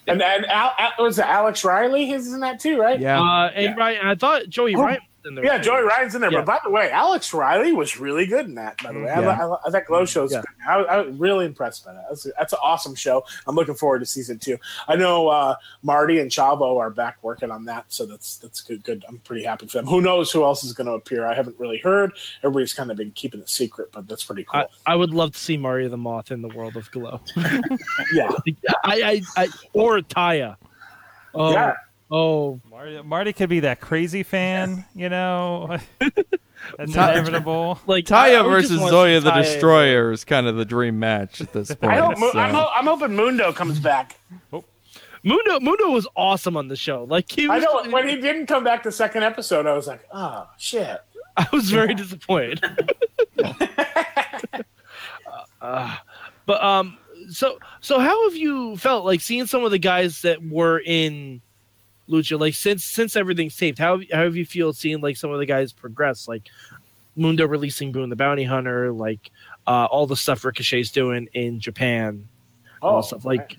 and 0.06 0.22
and 0.22 0.46
Al, 0.46 0.72
Al, 0.78 0.90
was 1.04 1.18
it 1.18 1.24
Alex 1.26 1.64
Riley? 1.64 2.06
He's 2.06 2.32
in 2.32 2.40
that 2.40 2.60
too, 2.60 2.78
right? 2.80 2.98
Yeah. 3.00 3.20
uh, 3.20 3.50
and 3.54 3.76
Ryan, 3.76 4.06
I 4.06 4.14
thought 4.14 4.48
Joey 4.48 4.74
Oh, 4.74 4.82
Ryan 4.82 5.00
was 5.00 5.11
in 5.26 5.34
there. 5.34 5.44
Yeah, 5.44 5.58
too. 5.58 5.64
Joey 5.64 5.82
Ryan's 5.82 6.14
in 6.14 6.20
there. 6.20 6.32
Yeah. 6.32 6.40
But 6.42 6.46
by 6.46 6.58
the 6.64 6.70
way, 6.70 6.90
Alex 6.90 7.32
Riley 7.32 7.72
was 7.72 7.98
really 7.98 8.26
good 8.26 8.46
in 8.46 8.54
that. 8.56 8.82
By 8.82 8.92
the 8.92 9.00
way, 9.00 9.10
I, 9.10 9.20
Yeah. 9.20 9.46
I, 9.46 9.56
I, 9.66 9.70
that 9.70 9.86
Glow 9.86 10.04
show's 10.04 10.32
Yeah. 10.32 10.40
good. 10.40 10.68
I, 10.68 10.74
I 10.80 11.00
was 11.02 11.16
really 11.16 11.46
impressed 11.46 11.84
by 11.84 11.92
that. 11.92 12.06
That's, 12.08 12.26
that's 12.38 12.52
an 12.52 12.58
awesome 12.62 12.94
show. 12.94 13.24
I'm 13.46 13.54
looking 13.54 13.74
forward 13.74 14.00
to 14.00 14.06
season 14.06 14.38
two. 14.38 14.58
I 14.88 14.96
know 14.96 15.28
uh, 15.28 15.56
Marty 15.82 16.20
and 16.20 16.30
Chavo 16.30 16.78
are 16.78 16.90
back 16.90 17.18
working 17.22 17.50
on 17.50 17.64
that, 17.66 17.84
so 17.88 18.06
that's 18.06 18.36
that's 18.38 18.60
good. 18.60 18.82
Good. 18.84 19.04
I'm 19.08 19.18
pretty 19.18 19.44
happy 19.44 19.66
for 19.66 19.78
them. 19.78 19.86
Who 19.86 20.00
knows 20.00 20.30
who 20.32 20.44
else 20.44 20.64
is 20.64 20.72
going 20.72 20.86
to 20.86 20.94
appear? 20.94 21.26
I 21.26 21.34
haven't 21.34 21.58
really 21.58 21.78
heard. 21.78 22.12
Everybody's 22.42 22.72
kind 22.72 22.90
of 22.90 22.96
been 22.96 23.10
keeping 23.12 23.40
it 23.40 23.48
secret, 23.48 23.90
but 23.92 24.08
that's 24.08 24.24
pretty 24.24 24.44
cool. 24.44 24.60
I, 24.86 24.92
I 24.92 24.96
would 24.96 25.10
love 25.10 25.32
to 25.32 25.38
see 25.38 25.56
Marty 25.56 25.88
the 25.88 25.96
Moth 25.96 26.30
in 26.30 26.42
the 26.42 26.48
world 26.48 26.76
of 26.76 26.90
Glow. 26.90 27.20
yeah, 28.14 28.30
I, 28.84 29.02
I, 29.02 29.22
I 29.36 29.48
or 29.72 30.00
Taya. 30.00 30.56
Oh, 31.34 31.52
yeah. 31.52 31.74
Oh, 32.12 32.60
Marty, 32.70 33.02
Marty 33.02 33.32
could 33.32 33.48
be 33.48 33.60
that 33.60 33.80
crazy 33.80 34.22
fan, 34.22 34.84
you 34.94 35.08
know. 35.08 35.78
That's 36.78 36.92
Ty- 36.92 37.12
inevitable. 37.14 37.80
like 37.88 38.08
I- 38.12 38.26
I 38.26 38.30
Taya 38.30 38.44
would 38.44 38.50
versus 38.50 38.78
Zoya 38.78 39.18
the 39.20 39.30
Taya- 39.32 39.42
Destroyer 39.42 40.12
is 40.12 40.24
kind 40.24 40.46
of 40.46 40.54
the 40.56 40.64
dream 40.64 41.00
match 41.00 41.40
at 41.40 41.52
this 41.52 41.74
point. 41.74 41.92
I 41.92 41.96
hope, 41.96 42.18
Mo- 42.18 42.30
so- 42.30 42.38
I'm, 42.38 42.54
ho- 42.54 42.70
I'm 42.72 42.84
hoping 42.84 43.16
Mundo 43.16 43.52
comes 43.52 43.80
back. 43.80 44.16
Mundo 45.24 45.58
Mundo 45.60 45.90
was 45.90 46.06
awesome 46.16 46.56
on 46.56 46.68
the 46.68 46.76
show. 46.76 47.04
Like 47.04 47.30
he 47.30 47.48
I 47.48 47.58
know 47.60 47.84
when 47.90 48.08
he 48.08 48.16
didn't 48.20 48.46
come 48.46 48.62
back 48.64 48.82
the 48.84 48.90
second 48.92 49.22
episode, 49.24 49.66
I 49.66 49.72
was 49.72 49.86
like, 49.88 50.04
oh 50.12 50.48
shit. 50.58 51.00
I 51.36 51.46
was 51.52 51.70
very 51.70 51.94
disappointed. 51.94 52.60
Uh, 55.60 55.96
but 56.44 56.62
um, 56.62 56.98
so 57.30 57.56
so 57.80 58.00
how 58.00 58.28
have 58.28 58.36
you 58.36 58.76
felt 58.76 59.04
like 59.04 59.20
seeing 59.20 59.46
some 59.46 59.62
of 59.64 59.70
the 59.70 59.78
guys 59.78 60.22
that 60.22 60.44
were 60.44 60.80
in 60.84 61.40
Lucha 62.12 62.38
like 62.38 62.54
since 62.54 62.84
since 62.84 63.16
everything's 63.16 63.56
taped? 63.56 63.78
How 63.78 63.98
how 64.12 64.24
have 64.24 64.36
you 64.36 64.46
feel 64.46 64.72
seeing 64.72 65.00
like 65.00 65.16
some 65.16 65.32
of 65.32 65.38
the 65.38 65.46
guys 65.46 65.72
progress? 65.72 66.28
Like 66.28 66.48
Mundo 67.16 67.46
releasing 67.46 67.90
Boone 67.90 68.10
the 68.10 68.16
Bounty 68.16 68.44
Hunter, 68.44 68.92
like 68.92 69.30
uh, 69.66 69.86
all 69.86 70.06
the 70.06 70.16
stuff 70.16 70.44
Ricochet's 70.44 70.90
doing 70.90 71.28
in 71.32 71.58
Japan, 71.58 72.28
all 72.80 72.98
Oh, 72.98 73.00
stuff 73.00 73.24
like 73.24 73.58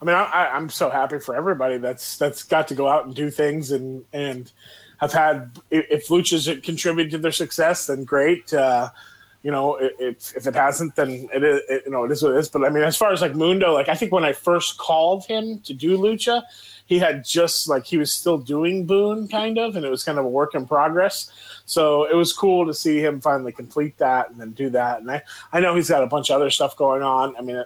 I 0.00 0.04
mean, 0.04 0.16
I, 0.16 0.50
I'm 0.52 0.70
so 0.70 0.88
happy 0.88 1.18
for 1.18 1.36
everybody 1.36 1.76
that's 1.76 2.16
that's 2.16 2.42
got 2.42 2.68
to 2.68 2.74
go 2.74 2.88
out 2.88 3.04
and 3.04 3.14
do 3.14 3.30
things 3.30 3.70
and 3.70 4.04
and 4.12 4.50
have 4.98 5.12
had. 5.12 5.50
If 5.70 5.86
if 5.90 6.08
Lucha's 6.08 6.48
contributed 6.62 7.12
to 7.12 7.18
their 7.18 7.32
success, 7.32 7.86
then 7.86 8.04
great. 8.04 8.52
Uh, 8.52 8.90
you 9.42 9.50
know, 9.50 9.76
if 9.80 10.34
if 10.36 10.46
it 10.46 10.54
hasn't, 10.54 10.96
then 10.96 11.28
it 11.34 11.44
is. 11.44 11.60
It, 11.68 11.82
you 11.84 11.92
know, 11.92 12.04
it 12.04 12.10
is 12.12 12.22
what 12.22 12.32
it 12.32 12.38
is. 12.38 12.48
But 12.48 12.64
I 12.64 12.70
mean, 12.70 12.82
as 12.82 12.96
far 12.96 13.12
as 13.12 13.20
like 13.20 13.34
Mundo, 13.34 13.74
like 13.74 13.90
I 13.90 13.94
think 13.94 14.10
when 14.10 14.24
I 14.24 14.32
first 14.32 14.78
called 14.78 15.26
him 15.26 15.60
to 15.60 15.74
do 15.74 15.98
Lucha, 15.98 16.42
he 16.90 16.98
had 16.98 17.24
just 17.24 17.68
like 17.68 17.86
he 17.86 17.96
was 17.96 18.12
still 18.12 18.36
doing 18.36 18.84
Boone 18.84 19.28
kind 19.28 19.56
of, 19.58 19.76
and 19.76 19.86
it 19.86 19.90
was 19.90 20.04
kind 20.04 20.18
of 20.18 20.26
a 20.26 20.28
work 20.28 20.54
in 20.54 20.66
progress. 20.66 21.30
So 21.64 22.04
it 22.04 22.14
was 22.14 22.34
cool 22.34 22.66
to 22.66 22.74
see 22.74 22.98
him 22.98 23.20
finally 23.22 23.52
complete 23.52 23.96
that 23.96 24.28
and 24.28 24.38
then 24.38 24.50
do 24.50 24.68
that. 24.70 25.00
And 25.00 25.10
I 25.10 25.22
I 25.52 25.60
know 25.60 25.74
he's 25.74 25.88
got 25.88 26.02
a 26.02 26.06
bunch 26.06 26.28
of 26.28 26.36
other 26.36 26.50
stuff 26.50 26.76
going 26.76 27.02
on. 27.02 27.34
I 27.36 27.40
mean. 27.40 27.64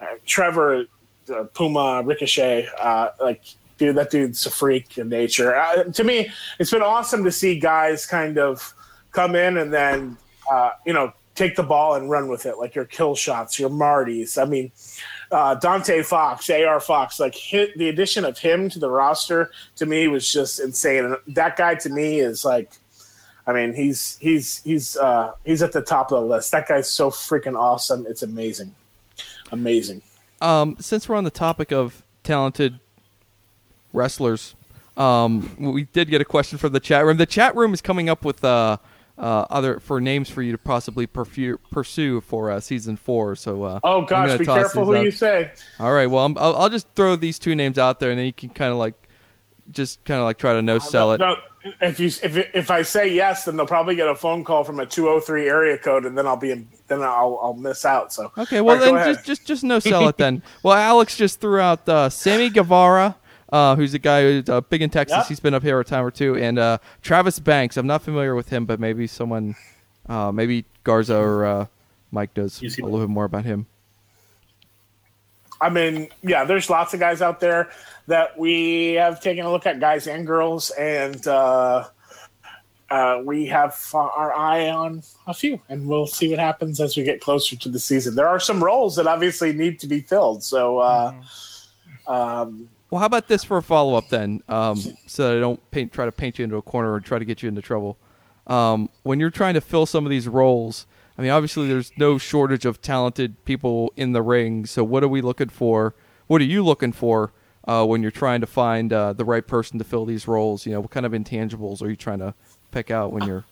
Uh, 0.00 0.06
Trevor 0.24 0.84
uh, 1.28 1.44
Puma 1.54 2.02
Ricochet, 2.04 2.68
uh, 2.80 3.08
like 3.20 3.42
dude, 3.78 3.96
that 3.96 4.10
dude's 4.10 4.44
a 4.46 4.50
freak 4.50 4.98
in 4.98 5.08
nature. 5.08 5.56
Uh, 5.56 5.84
to 5.84 6.04
me, 6.04 6.30
it's 6.58 6.70
been 6.70 6.82
awesome 6.82 7.24
to 7.24 7.32
see 7.32 7.58
guys 7.58 8.06
kind 8.06 8.38
of 8.38 8.74
come 9.12 9.34
in 9.34 9.56
and 9.56 9.72
then 9.72 10.16
uh, 10.50 10.70
you 10.86 10.92
know 10.92 11.12
take 11.34 11.54
the 11.56 11.62
ball 11.62 11.94
and 11.94 12.10
run 12.10 12.28
with 12.28 12.46
it, 12.46 12.58
like 12.58 12.74
your 12.74 12.84
Killshots, 12.84 13.58
your 13.58 13.70
Martys. 13.70 14.40
I 14.40 14.44
mean, 14.44 14.72
uh, 15.30 15.54
Dante 15.56 16.02
Fox, 16.02 16.48
AR 16.50 16.80
Fox, 16.80 17.20
like 17.20 17.34
hit, 17.34 17.76
the 17.78 17.88
addition 17.88 18.24
of 18.24 18.38
him 18.38 18.68
to 18.70 18.78
the 18.78 18.90
roster 18.90 19.50
to 19.76 19.86
me 19.86 20.08
was 20.08 20.30
just 20.30 20.60
insane. 20.60 21.04
And 21.04 21.16
that 21.28 21.56
guy 21.56 21.74
to 21.76 21.88
me 21.88 22.20
is 22.20 22.44
like. 22.44 22.72
I 23.46 23.54
mean, 23.54 23.72
he's 23.72 24.18
he's 24.20 24.62
he's 24.62 24.94
uh, 24.98 25.32
he's 25.42 25.62
at 25.62 25.72
the 25.72 25.80
top 25.80 26.12
of 26.12 26.20
the 26.20 26.26
list. 26.26 26.52
That 26.52 26.68
guy's 26.68 26.90
so 26.90 27.10
freaking 27.10 27.58
awesome. 27.58 28.04
It's 28.06 28.22
amazing, 28.22 28.74
amazing. 29.50 30.02
Um, 30.42 30.76
since 30.78 31.08
we're 31.08 31.16
on 31.16 31.24
the 31.24 31.30
topic 31.30 31.72
of 31.72 32.02
talented 32.24 32.78
wrestlers, 33.94 34.54
um, 34.98 35.56
we 35.58 35.84
did 35.84 36.10
get 36.10 36.20
a 36.20 36.26
question 36.26 36.58
from 36.58 36.72
the 36.72 36.80
chat 36.80 37.06
room. 37.06 37.16
The 37.16 37.24
chat 37.24 37.56
room 37.56 37.72
is 37.72 37.80
coming 37.80 38.10
up 38.10 38.22
with 38.22 38.44
uh, 38.44 38.76
uh, 39.18 39.46
other 39.50 39.80
for 39.80 40.00
names 40.00 40.30
for 40.30 40.42
you 40.42 40.52
to 40.52 40.58
possibly 40.58 41.06
perfu- 41.06 41.58
pursue 41.70 42.20
for 42.20 42.50
uh, 42.50 42.60
season 42.60 42.96
four. 42.96 43.34
So, 43.36 43.64
uh, 43.64 43.80
Oh 43.82 44.02
gosh, 44.02 44.38
be 44.38 44.44
careful 44.46 44.84
who 44.84 44.96
out. 44.96 45.04
you 45.04 45.10
say. 45.10 45.50
All 45.80 45.92
right, 45.92 46.06
well, 46.06 46.24
I'm, 46.24 46.38
I'll, 46.38 46.54
I'll 46.56 46.68
just 46.70 46.86
throw 46.94 47.16
these 47.16 47.38
two 47.38 47.54
names 47.54 47.78
out 47.78 47.98
there, 48.00 48.10
and 48.10 48.18
then 48.18 48.26
you 48.26 48.32
can 48.32 48.48
kind 48.50 48.70
of 48.72 48.78
like, 48.78 48.94
just 49.70 50.04
kind 50.04 50.18
of 50.20 50.24
like 50.24 50.38
try 50.38 50.52
to 50.54 50.62
no 50.62 50.78
sell 50.78 51.12
it. 51.12 51.18
No, 51.18 51.36
if 51.82 51.98
you 52.00 52.06
if 52.06 52.36
if 52.54 52.70
I 52.70 52.82
say 52.82 53.12
yes, 53.12 53.44
then 53.44 53.56
they'll 53.56 53.66
probably 53.66 53.96
get 53.96 54.08
a 54.08 54.14
phone 54.14 54.44
call 54.44 54.64
from 54.64 54.80
a 54.80 54.86
two 54.86 55.06
hundred 55.08 55.22
three 55.22 55.48
area 55.48 55.76
code, 55.76 56.06
and 56.06 56.16
then 56.16 56.26
I'll 56.26 56.36
be 56.38 56.52
in, 56.52 56.68
then 56.86 57.02
I'll 57.02 57.38
I'll 57.42 57.54
miss 57.54 57.84
out. 57.84 58.12
So 58.12 58.30
Okay, 58.38 58.60
well 58.62 58.76
right, 58.78 58.84
then 59.04 59.14
just 59.14 59.26
just 59.26 59.46
just 59.46 59.64
no 59.64 59.78
sell 59.80 60.08
it 60.08 60.16
then. 60.16 60.42
well, 60.62 60.74
Alex 60.74 61.16
just 61.16 61.40
threw 61.40 61.58
out 61.60 61.86
uh, 61.88 62.08
Sammy 62.08 62.48
Guevara, 62.48 63.16
uh, 63.50 63.76
who's 63.76 63.94
a 63.94 63.98
guy 63.98 64.22
who's 64.22 64.48
uh, 64.48 64.60
big 64.62 64.82
in 64.82 64.90
Texas. 64.90 65.18
Yep. 65.18 65.26
He's 65.26 65.40
been 65.40 65.54
up 65.54 65.62
here 65.62 65.78
a 65.80 65.84
time 65.84 66.04
or 66.04 66.10
two, 66.10 66.36
and 66.36 66.58
uh, 66.58 66.78
Travis 67.02 67.38
Banks. 67.38 67.76
I'm 67.76 67.86
not 67.86 68.02
familiar 68.02 68.34
with 68.34 68.48
him, 68.48 68.66
but 68.66 68.80
maybe 68.80 69.06
someone, 69.06 69.56
uh, 70.08 70.32
maybe 70.32 70.64
Garza 70.84 71.16
or 71.16 71.44
uh, 71.44 71.66
Mike 72.10 72.34
does 72.34 72.62
a 72.62 72.82
little 72.82 73.00
bit 73.00 73.08
more 73.08 73.24
about 73.24 73.44
him. 73.44 73.66
I 75.60 75.70
mean, 75.70 76.08
yeah, 76.22 76.44
there's 76.44 76.70
lots 76.70 76.94
of 76.94 77.00
guys 77.00 77.20
out 77.20 77.40
there 77.40 77.70
that 78.06 78.38
we 78.38 78.92
have 78.94 79.20
taken 79.20 79.44
a 79.44 79.50
look 79.50 79.66
at, 79.66 79.80
guys 79.80 80.06
and 80.06 80.26
girls, 80.26 80.70
and 80.70 81.26
uh, 81.26 81.88
uh, 82.90 83.22
we 83.24 83.46
have 83.46 83.76
our 83.92 84.32
eye 84.32 84.70
on 84.70 85.02
a 85.26 85.34
few, 85.34 85.60
and 85.68 85.88
we'll 85.88 86.06
see 86.06 86.30
what 86.30 86.38
happens 86.38 86.80
as 86.80 86.96
we 86.96 87.02
get 87.02 87.20
closer 87.20 87.56
to 87.56 87.68
the 87.68 87.80
season. 87.80 88.14
There 88.14 88.28
are 88.28 88.38
some 88.38 88.62
roles 88.62 88.94
that 88.96 89.06
obviously 89.06 89.52
need 89.52 89.80
to 89.80 89.86
be 89.86 90.00
filled, 90.00 90.42
so. 90.44 90.78
Uh, 90.78 91.14
um, 92.06 92.68
Well, 92.90 93.00
how 93.00 93.06
about 93.06 93.28
this 93.28 93.44
for 93.44 93.58
a 93.58 93.62
follow 93.62 93.94
up 93.94 94.08
then, 94.08 94.42
um, 94.48 94.76
so 95.06 95.28
that 95.28 95.36
I 95.36 95.40
don't 95.40 95.70
paint, 95.70 95.92
try 95.92 96.06
to 96.06 96.12
paint 96.12 96.38
you 96.38 96.44
into 96.44 96.56
a 96.56 96.62
corner 96.62 96.92
or 96.92 97.00
try 97.00 97.18
to 97.18 97.24
get 97.24 97.42
you 97.42 97.48
into 97.48 97.60
trouble. 97.60 97.98
Um, 98.46 98.88
when 99.02 99.20
you're 99.20 99.30
trying 99.30 99.54
to 99.54 99.60
fill 99.60 99.84
some 99.84 100.06
of 100.06 100.10
these 100.10 100.26
roles, 100.26 100.86
I 101.18 101.22
mean, 101.22 101.30
obviously 101.30 101.68
there's 101.68 101.92
no 101.98 102.16
shortage 102.16 102.64
of 102.64 102.80
talented 102.80 103.44
people 103.44 103.92
in 103.96 104.12
the 104.12 104.22
ring. 104.22 104.64
So 104.64 104.84
what 104.84 105.04
are 105.04 105.08
we 105.08 105.20
looking 105.20 105.50
for? 105.50 105.94
What 106.28 106.40
are 106.40 106.46
you 106.46 106.64
looking 106.64 106.92
for 106.92 107.32
uh, 107.66 107.84
when 107.84 108.00
you're 108.00 108.10
trying 108.10 108.40
to 108.40 108.46
find 108.46 108.90
uh, 108.92 109.12
the 109.12 109.24
right 109.24 109.46
person 109.46 109.78
to 109.78 109.84
fill 109.84 110.06
these 110.06 110.26
roles? 110.26 110.64
You 110.64 110.72
know, 110.72 110.80
what 110.80 110.90
kind 110.90 111.04
of 111.04 111.12
intangibles 111.12 111.82
are 111.82 111.90
you 111.90 111.96
trying 111.96 112.20
to 112.20 112.34
pick 112.70 112.90
out 112.90 113.12
when 113.12 113.24
you're 113.26 113.44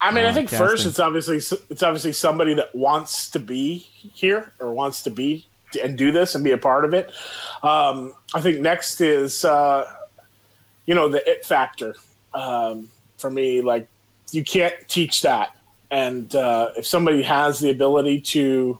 I 0.00 0.12
mean, 0.12 0.24
I 0.24 0.28
Uh, 0.28 0.34
think 0.34 0.48
first 0.48 0.86
it's 0.86 1.00
obviously 1.00 1.38
it's 1.38 1.82
obviously 1.82 2.12
somebody 2.12 2.54
that 2.54 2.72
wants 2.74 3.28
to 3.30 3.40
be 3.40 3.78
here 4.14 4.52
or 4.60 4.72
wants 4.72 5.02
to 5.02 5.10
be 5.10 5.47
and 5.82 5.96
do 5.96 6.12
this 6.12 6.34
and 6.34 6.44
be 6.44 6.52
a 6.52 6.58
part 6.58 6.84
of 6.84 6.94
it. 6.94 7.10
Um, 7.62 8.14
I 8.34 8.40
think 8.40 8.60
next 8.60 9.00
is 9.00 9.44
uh, 9.44 9.84
you 10.86 10.94
know 10.94 11.08
the 11.08 11.28
it 11.28 11.44
factor 11.44 11.96
um, 12.34 12.88
for 13.16 13.30
me. 13.30 13.60
Like 13.60 13.88
you 14.30 14.44
can't 14.44 14.74
teach 14.88 15.22
that, 15.22 15.56
and 15.90 16.34
uh, 16.34 16.70
if 16.76 16.86
somebody 16.86 17.22
has 17.22 17.58
the 17.60 17.70
ability 17.70 18.20
to 18.22 18.78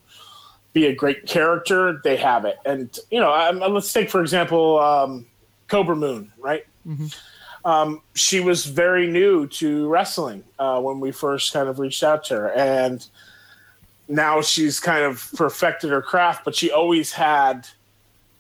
be 0.73 0.87
a 0.87 0.95
great 0.95 1.27
character, 1.27 2.01
they 2.05 2.17
have 2.17 2.45
it. 2.45 2.57
And 2.65 2.97
you 3.11 3.21
know, 3.21 3.33
um, 3.33 3.59
let's 3.73 3.93
take 3.93 4.11
for 4.11 4.21
example 4.21 4.79
um, 4.79 5.27
Kobra 5.69 5.97
Moon, 5.99 6.33
right? 6.39 6.65
um, 7.65 8.03
she 8.15 8.41
was 8.41 8.65
very 8.65 9.07
new 9.07 9.47
to 9.47 9.89
wrestling 9.89 10.45
uh, 10.59 10.81
when 10.81 11.01
we 11.01 11.13
first 11.13 11.53
kind 11.53 11.69
of 11.69 11.79
reached 11.79 12.03
out 12.03 12.25
to 12.25 12.35
her, 12.35 12.53
and 12.53 13.07
now 14.09 14.41
she's 14.41 14.81
kind 14.81 15.05
of 15.05 15.31
perfected 15.37 15.91
her 15.91 16.03
craft. 16.03 16.45
But 16.45 16.55
she 16.55 16.71
always 16.71 17.13
had, 17.13 17.69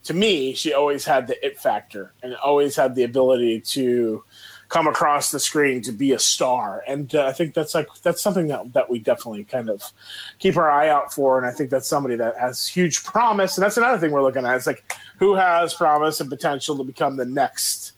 to 0.05 0.15
me, 0.15 0.55
she 0.55 0.73
always 0.73 1.05
had 1.05 1.27
the 1.27 1.47
it 1.47 1.59
factor, 1.59 2.12
and 2.23 2.35
always 2.36 2.74
had 2.77 2.95
the 2.95 3.05
ability 3.05 3.61
to 3.61 4.24
come 4.69 4.86
across 4.86 5.31
the 5.31 5.40
screen 5.40 5.81
to 5.81 5.93
be 5.93 6.12
a 6.12 6.19
star. 6.19 6.82
And 6.86 7.15
uh, 7.15 7.27
I 7.27 7.32
think 7.32 7.55
that's 7.55 7.74
like 7.74 7.89
that's 8.03 8.20
something 8.20 8.49
that 8.49 8.73
that 8.74 8.90
we 8.90 8.99
definitely 8.99 9.45
kind 9.45 9.70
of 9.70 9.82
keep 10.39 10.57
our 10.57 10.70
eye 10.70 10.89
out 10.89 11.12
for. 11.12 11.39
And 11.39 11.47
I 11.47 11.53
think 11.53 11.70
that's 11.70 11.89
somebody 11.89 12.16
that 12.16 12.36
has 12.39 12.66
huge 12.66 13.05
promise. 13.05 13.57
And 13.57 13.65
that's 13.65 13.77
another 13.77 13.99
thing 13.99 14.11
we're 14.11 14.23
looking 14.23 14.45
at. 14.45 14.57
It's 14.57 14.66
like 14.66 14.93
who 15.19 15.35
has 15.35 15.74
promise 15.74 16.20
and 16.20 16.28
potential 16.31 16.77
to 16.77 16.85
become 16.85 17.16
the 17.16 17.24
next. 17.24 17.93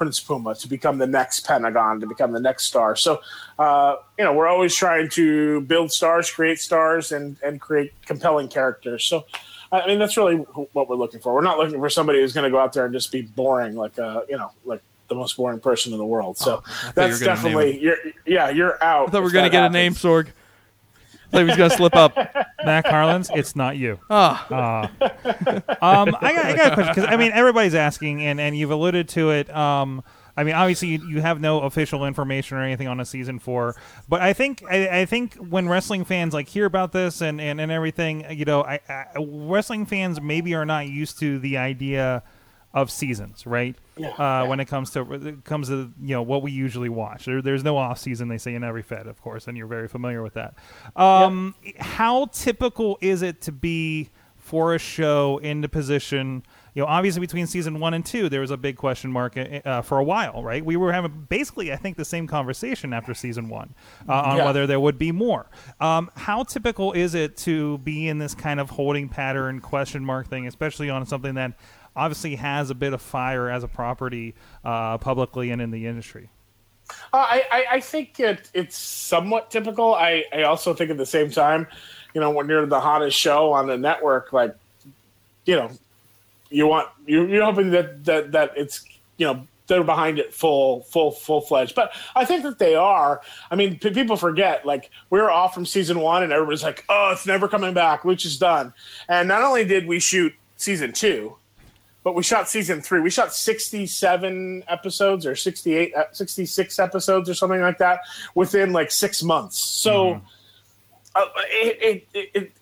Prince 0.00 0.18
Puma 0.18 0.54
to 0.54 0.66
become 0.66 0.96
the 0.96 1.06
next 1.06 1.46
Pentagon, 1.46 2.00
to 2.00 2.06
become 2.06 2.32
the 2.32 2.40
next 2.40 2.64
star. 2.64 2.96
So, 2.96 3.20
uh, 3.58 3.96
you 4.18 4.24
know, 4.24 4.32
we're 4.32 4.48
always 4.48 4.74
trying 4.74 5.10
to 5.10 5.60
build 5.60 5.92
stars, 5.92 6.30
create 6.30 6.58
stars, 6.58 7.12
and 7.12 7.36
and 7.44 7.60
create 7.60 7.92
compelling 8.06 8.48
characters. 8.48 9.04
So, 9.04 9.26
I 9.70 9.86
mean, 9.86 9.98
that's 9.98 10.16
really 10.16 10.36
what 10.36 10.88
we're 10.88 10.96
looking 10.96 11.20
for. 11.20 11.34
We're 11.34 11.42
not 11.42 11.58
looking 11.58 11.78
for 11.78 11.90
somebody 11.90 12.18
who's 12.18 12.32
going 12.32 12.44
to 12.44 12.50
go 12.50 12.58
out 12.58 12.72
there 12.72 12.86
and 12.86 12.94
just 12.94 13.12
be 13.12 13.20
boring, 13.20 13.74
like 13.74 13.98
uh, 13.98 14.22
you 14.26 14.38
know, 14.38 14.52
like 14.64 14.80
the 15.08 15.14
most 15.16 15.36
boring 15.36 15.60
person 15.60 15.92
in 15.92 15.98
the 15.98 16.06
world. 16.06 16.38
So 16.38 16.62
that's 16.94 17.20
you 17.20 17.26
were 17.26 17.34
definitely 17.34 17.78
you're 17.82 17.96
yeah, 18.24 18.48
you're 18.48 18.82
out. 18.82 19.08
I 19.08 19.10
thought 19.10 19.18
we 19.18 19.20
were 19.20 19.26
if 19.26 19.32
gonna 19.34 19.50
that 19.50 19.52
get 19.52 19.58
a 19.58 19.62
happens. 19.64 19.74
name, 19.74 19.92
Sorg. 19.92 20.28
I 21.32 21.36
thought 21.36 21.38
he 21.38 21.44
was 21.44 21.56
gonna 21.56 21.70
slip 21.70 21.94
up. 21.94 22.16
Matt 22.64 22.84
Carlins, 22.84 23.30
it's 23.34 23.54
not 23.54 23.76
you. 23.76 23.98
Ah, 24.10 24.90
Um, 25.00 26.16
I 26.20 26.32
got, 26.34 26.44
I 26.46 26.56
got 26.56 26.72
a 26.72 26.74
question 26.74 26.94
because 26.94 27.04
I 27.06 27.16
mean 27.16 27.32
everybody's 27.32 27.74
asking, 27.74 28.22
and, 28.22 28.40
and 28.40 28.56
you've 28.56 28.70
alluded 28.70 29.08
to 29.10 29.30
it. 29.30 29.54
Um, 29.54 30.02
I 30.36 30.44
mean, 30.44 30.54
obviously 30.54 30.88
you, 30.88 31.08
you 31.08 31.20
have 31.20 31.40
no 31.40 31.60
official 31.62 32.04
information 32.06 32.56
or 32.56 32.62
anything 32.62 32.88
on 32.88 32.98
a 33.00 33.04
season 33.04 33.38
four, 33.38 33.76
but 34.08 34.20
I 34.20 34.32
think 34.32 34.62
I, 34.68 35.00
I 35.00 35.04
think 35.06 35.34
when 35.34 35.68
wrestling 35.68 36.04
fans 36.04 36.34
like 36.34 36.48
hear 36.48 36.64
about 36.66 36.92
this 36.92 37.20
and, 37.20 37.40
and, 37.40 37.60
and 37.60 37.70
everything, 37.70 38.24
you 38.30 38.44
know, 38.44 38.62
I, 38.62 38.80
I, 38.88 39.04
wrestling 39.18 39.86
fans 39.86 40.20
maybe 40.20 40.54
are 40.54 40.66
not 40.66 40.86
used 40.88 41.18
to 41.20 41.38
the 41.38 41.58
idea 41.58 42.22
of 42.72 42.90
seasons, 42.90 43.46
right? 43.46 43.74
uh, 44.18 44.46
When 44.46 44.60
it 44.60 44.66
comes 44.66 44.90
to 44.92 45.12
it 45.12 45.44
comes 45.44 45.68
to 45.68 45.92
you 46.00 46.14
know 46.14 46.22
what 46.22 46.42
we 46.42 46.52
usually 46.52 46.88
watch, 46.88 47.24
there, 47.24 47.42
there's 47.42 47.64
no 47.64 47.76
off 47.76 47.98
season. 47.98 48.28
They 48.28 48.38
say 48.38 48.54
in 48.54 48.62
every 48.64 48.82
Fed, 48.82 49.06
of 49.06 49.20
course, 49.20 49.48
and 49.48 49.56
you're 49.58 49.66
very 49.66 49.88
familiar 49.88 50.22
with 50.22 50.34
that. 50.34 50.54
Um, 50.96 51.54
How 51.78 52.26
typical 52.26 52.98
is 53.00 53.22
it 53.22 53.40
to 53.42 53.52
be 53.52 54.10
for 54.36 54.74
a 54.74 54.78
show 54.78 55.38
in 55.38 55.60
the 55.60 55.68
position? 55.68 56.42
You 56.72 56.82
know, 56.82 56.86
obviously 56.88 57.20
between 57.20 57.48
season 57.48 57.80
one 57.80 57.94
and 57.94 58.06
two, 58.06 58.28
there 58.28 58.40
was 58.42 58.52
a 58.52 58.56
big 58.56 58.76
question 58.76 59.10
mark 59.10 59.36
uh, 59.36 59.82
for 59.82 59.98
a 59.98 60.04
while, 60.04 60.44
right? 60.44 60.64
We 60.64 60.76
were 60.76 60.92
having 60.92 61.26
basically, 61.28 61.72
I 61.72 61.76
think, 61.76 61.96
the 61.96 62.04
same 62.04 62.28
conversation 62.28 62.92
after 62.92 63.12
season 63.12 63.48
one 63.48 63.74
uh, 64.08 64.12
on 64.12 64.36
Yeah. 64.36 64.44
whether 64.44 64.68
there 64.68 64.78
would 64.78 64.96
be 64.96 65.10
more. 65.10 65.46
Um, 65.80 66.12
how 66.14 66.44
typical 66.44 66.92
is 66.92 67.16
it 67.16 67.36
to 67.38 67.78
be 67.78 68.06
in 68.06 68.18
this 68.18 68.36
kind 68.36 68.60
of 68.60 68.70
holding 68.70 69.08
pattern 69.08 69.60
question 69.60 70.04
mark 70.04 70.28
thing, 70.28 70.46
especially 70.46 70.88
on 70.90 71.04
something 71.06 71.34
that 71.34 71.54
obviously 72.00 72.36
has 72.36 72.70
a 72.70 72.74
bit 72.74 72.94
of 72.94 73.02
fire 73.02 73.50
as 73.50 73.62
a 73.62 73.68
property 73.68 74.34
uh, 74.64 74.96
publicly 74.98 75.50
and 75.50 75.60
in 75.60 75.70
the 75.70 75.86
industry? 75.86 76.30
Uh, 77.12 77.18
I, 77.18 77.64
I, 77.72 77.80
think 77.80 78.18
it, 78.18 78.50
it's 78.54 78.76
somewhat 78.76 79.50
typical. 79.50 79.94
I, 79.94 80.24
I 80.32 80.42
also 80.42 80.74
think 80.74 80.90
at 80.90 80.96
the 80.96 81.06
same 81.06 81.30
time, 81.30 81.66
you 82.14 82.20
know, 82.20 82.30
when 82.30 82.48
you're 82.48 82.66
the 82.66 82.80
hottest 82.80 83.16
show 83.16 83.52
on 83.52 83.66
the 83.66 83.76
network, 83.76 84.32
like, 84.32 84.56
you 85.44 85.56
know, 85.56 85.70
you 86.48 86.66
want 86.66 86.88
you, 87.06 87.26
you're 87.26 87.44
hoping 87.44 87.70
that, 87.70 88.04
that 88.06 88.32
that 88.32 88.52
it's 88.56 88.84
you 89.18 89.26
know 89.26 89.46
they're 89.68 89.84
behind 89.84 90.18
it 90.18 90.34
full 90.34 90.82
full 90.82 91.12
full 91.12 91.40
fledged. 91.40 91.76
But 91.76 91.92
I 92.16 92.24
think 92.24 92.42
that 92.42 92.58
they 92.58 92.74
are. 92.74 93.20
I 93.52 93.54
mean, 93.54 93.78
p- 93.78 93.90
people 93.90 94.16
forget 94.16 94.66
like 94.66 94.90
we 95.10 95.20
were 95.20 95.30
off 95.30 95.54
from 95.54 95.64
season 95.64 96.00
one, 96.00 96.24
and 96.24 96.32
everybody's 96.32 96.64
like, 96.64 96.84
"Oh, 96.88 97.10
it's 97.12 97.24
never 97.24 97.46
coming 97.46 97.72
back. 97.72 98.02
Luch 98.02 98.24
is 98.24 98.36
done." 98.36 98.74
And 99.08 99.28
not 99.28 99.42
only 99.42 99.64
did 99.64 99.86
we 99.86 100.00
shoot 100.00 100.34
season 100.56 100.92
two, 100.92 101.36
but 102.02 102.14
we 102.14 102.22
shot 102.22 102.48
season 102.48 102.80
three. 102.80 103.00
We 103.00 103.10
shot 103.10 103.34
67 103.34 104.64
episodes 104.68 105.26
or 105.26 105.36
68, 105.36 105.94
uh, 105.94 106.04
66 106.12 106.78
episodes 106.78 107.28
or 107.28 107.34
something 107.34 107.60
like 107.60 107.78
that 107.78 108.00
within 108.34 108.72
like 108.72 108.90
six 108.90 109.22
months. 109.22 109.58
So 109.58 110.20
uh, 111.14 111.26
it, 111.48 112.06
it, 112.14 112.30
it, 112.34 112.52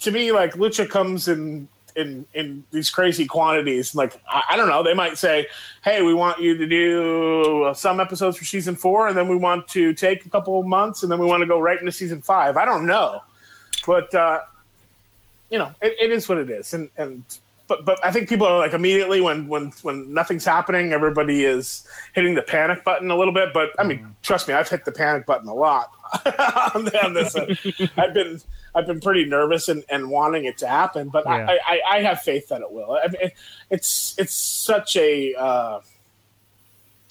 to 0.00 0.10
me, 0.12 0.30
like 0.30 0.54
Lucha 0.54 0.88
comes 0.88 1.26
in, 1.26 1.66
in, 1.96 2.26
in 2.34 2.62
these 2.70 2.88
crazy 2.88 3.26
quantities. 3.26 3.94
Like, 3.96 4.20
I, 4.28 4.42
I 4.50 4.56
don't 4.56 4.68
know, 4.68 4.84
they 4.84 4.94
might 4.94 5.18
say, 5.18 5.48
Hey, 5.82 6.02
we 6.02 6.14
want 6.14 6.40
you 6.40 6.56
to 6.56 6.66
do 6.66 7.72
some 7.74 7.98
episodes 7.98 8.36
for 8.36 8.44
season 8.44 8.76
four. 8.76 9.08
And 9.08 9.16
then 9.16 9.26
we 9.26 9.36
want 9.36 9.66
to 9.68 9.94
take 9.94 10.26
a 10.26 10.30
couple 10.30 10.60
of 10.60 10.66
months 10.66 11.02
and 11.02 11.10
then 11.10 11.18
we 11.18 11.26
want 11.26 11.40
to 11.40 11.46
go 11.46 11.58
right 11.58 11.78
into 11.78 11.90
season 11.90 12.22
five. 12.22 12.56
I 12.56 12.64
don't 12.64 12.86
know, 12.86 13.22
but, 13.84 14.14
uh, 14.14 14.42
you 15.50 15.58
know, 15.58 15.74
it, 15.82 15.96
it 16.00 16.12
is 16.12 16.28
what 16.28 16.38
it 16.38 16.50
is. 16.50 16.72
And, 16.72 16.88
and, 16.96 17.24
but 17.68 17.84
but 17.84 18.04
I 18.04 18.12
think 18.12 18.28
people 18.28 18.46
are 18.46 18.58
like 18.58 18.72
immediately 18.72 19.20
when 19.20 19.48
when 19.48 19.72
when 19.82 20.12
nothing's 20.12 20.44
happening, 20.44 20.92
everybody 20.92 21.44
is 21.44 21.86
hitting 22.14 22.34
the 22.34 22.42
panic 22.42 22.84
button 22.84 23.10
a 23.10 23.16
little 23.16 23.34
bit. 23.34 23.52
But 23.52 23.70
I 23.78 23.84
mean, 23.84 24.14
trust 24.22 24.48
me, 24.48 24.54
I've 24.54 24.68
hit 24.68 24.84
the 24.84 24.92
panic 24.92 25.26
button 25.26 25.48
a 25.48 25.54
lot 25.54 25.90
on, 26.74 26.88
on 26.96 27.14
this. 27.14 27.34
I've 27.96 28.14
been 28.14 28.40
I've 28.74 28.86
been 28.86 29.00
pretty 29.00 29.24
nervous 29.24 29.68
and, 29.68 29.84
and 29.88 30.10
wanting 30.10 30.44
it 30.44 30.58
to 30.58 30.68
happen, 30.68 31.08
but 31.08 31.24
Yeah. 31.26 31.46
I, 31.48 31.58
I 31.66 31.80
I 31.96 32.02
have 32.02 32.20
faith 32.22 32.48
that 32.48 32.60
it 32.60 32.70
will. 32.70 32.92
I 32.92 33.08
mean, 33.08 33.20
it, 33.20 33.32
it's 33.70 34.14
it's 34.18 34.34
such 34.34 34.96
a 34.96 35.34
uh, 35.34 35.80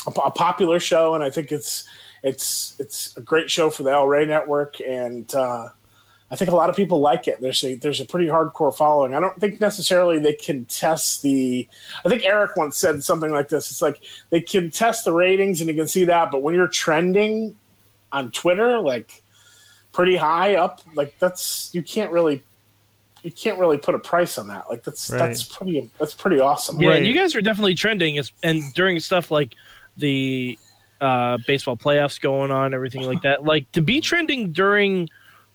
a, 0.08 0.12
a 0.12 0.32
popular 0.32 0.80
show, 0.80 1.16
and 1.16 1.24
I 1.24 1.30
think 1.30 1.52
it's 1.52 1.86
it's 2.24 2.76
it's 2.80 3.16
a 3.18 3.22
great 3.22 3.52
show 3.52 3.70
for 3.70 3.84
the 3.84 3.92
El 3.92 4.08
Rey 4.08 4.26
Network, 4.26 4.80
and 4.80 5.34
uh, 5.36 5.70
I 6.32 6.36
think 6.36 6.50
a 6.50 6.56
lot 6.56 6.70
of 6.72 6.76
people 6.76 7.00
like 7.02 7.28
it. 7.28 7.40
There's 7.40 7.64
a 7.64 7.76
there's 7.76 8.02
a 8.02 8.06
pretty 8.06 8.28
hardcore 8.28 8.76
following. 8.76 9.14
I 9.14 9.20
don't 9.20 9.40
think 9.40 9.62
necessarily 9.62 10.18
they 10.20 10.34
can 10.34 10.66
test 10.66 11.22
the. 11.22 11.68
I 12.04 12.10
think 12.10 12.24
Eric 12.26 12.56
once 12.56 12.78
said 12.78 13.04
something 13.04 13.32
like 13.32 13.48
this. 13.50 13.70
It's 13.70 13.82
like 13.82 14.02
they 14.32 14.42
can 14.42 14.72
test 14.72 15.06
the 15.06 15.14
ratings 15.14 15.62
and 15.62 15.70
you 15.70 15.76
can 15.76 15.88
see 15.88 16.06
that, 16.06 16.32
but 16.32 16.42
when 16.42 16.56
you're 16.56 16.68
trending 16.68 17.56
on 18.12 18.32
Twitter, 18.32 18.80
like 18.80 19.22
pretty 19.92 20.16
high 20.16 20.56
up, 20.56 20.82
like 20.96 21.18
that's 21.20 21.70
you 21.74 21.84
can't 21.84 22.12
really 22.12 22.42
you 23.22 23.32
can't 23.32 23.58
really 23.60 23.78
put 23.78 23.94
a 23.96 24.00
price 24.00 24.38
on 24.40 24.48
that. 24.48 24.68
Like 24.70 24.84
that's 24.84 25.10
Right. 25.12 25.20
that's 25.20 25.44
pretty 25.44 25.90
that's 26.00 26.14
pretty 26.16 26.40
awesome. 26.40 26.82
Yeah, 26.82 26.90
Right. 26.90 27.04
you 27.04 27.14
guys 27.14 27.36
are 27.36 27.42
definitely 27.42 27.76
trending, 27.76 28.18
as- 28.18 28.32
and 28.44 28.62
during 28.74 29.00
stuff 29.00 29.30
like 29.30 29.54
the 29.98 30.58
uh, 31.02 31.38
baseball 31.46 31.78
playoffs 31.78 32.20
going 32.20 32.50
on, 32.52 32.74
everything 32.74 33.04
like 33.04 33.22
that. 33.22 33.44
Like 33.44 33.72
to 33.74 33.82
be 33.82 34.02
trending 34.02 34.52
during 34.52 35.08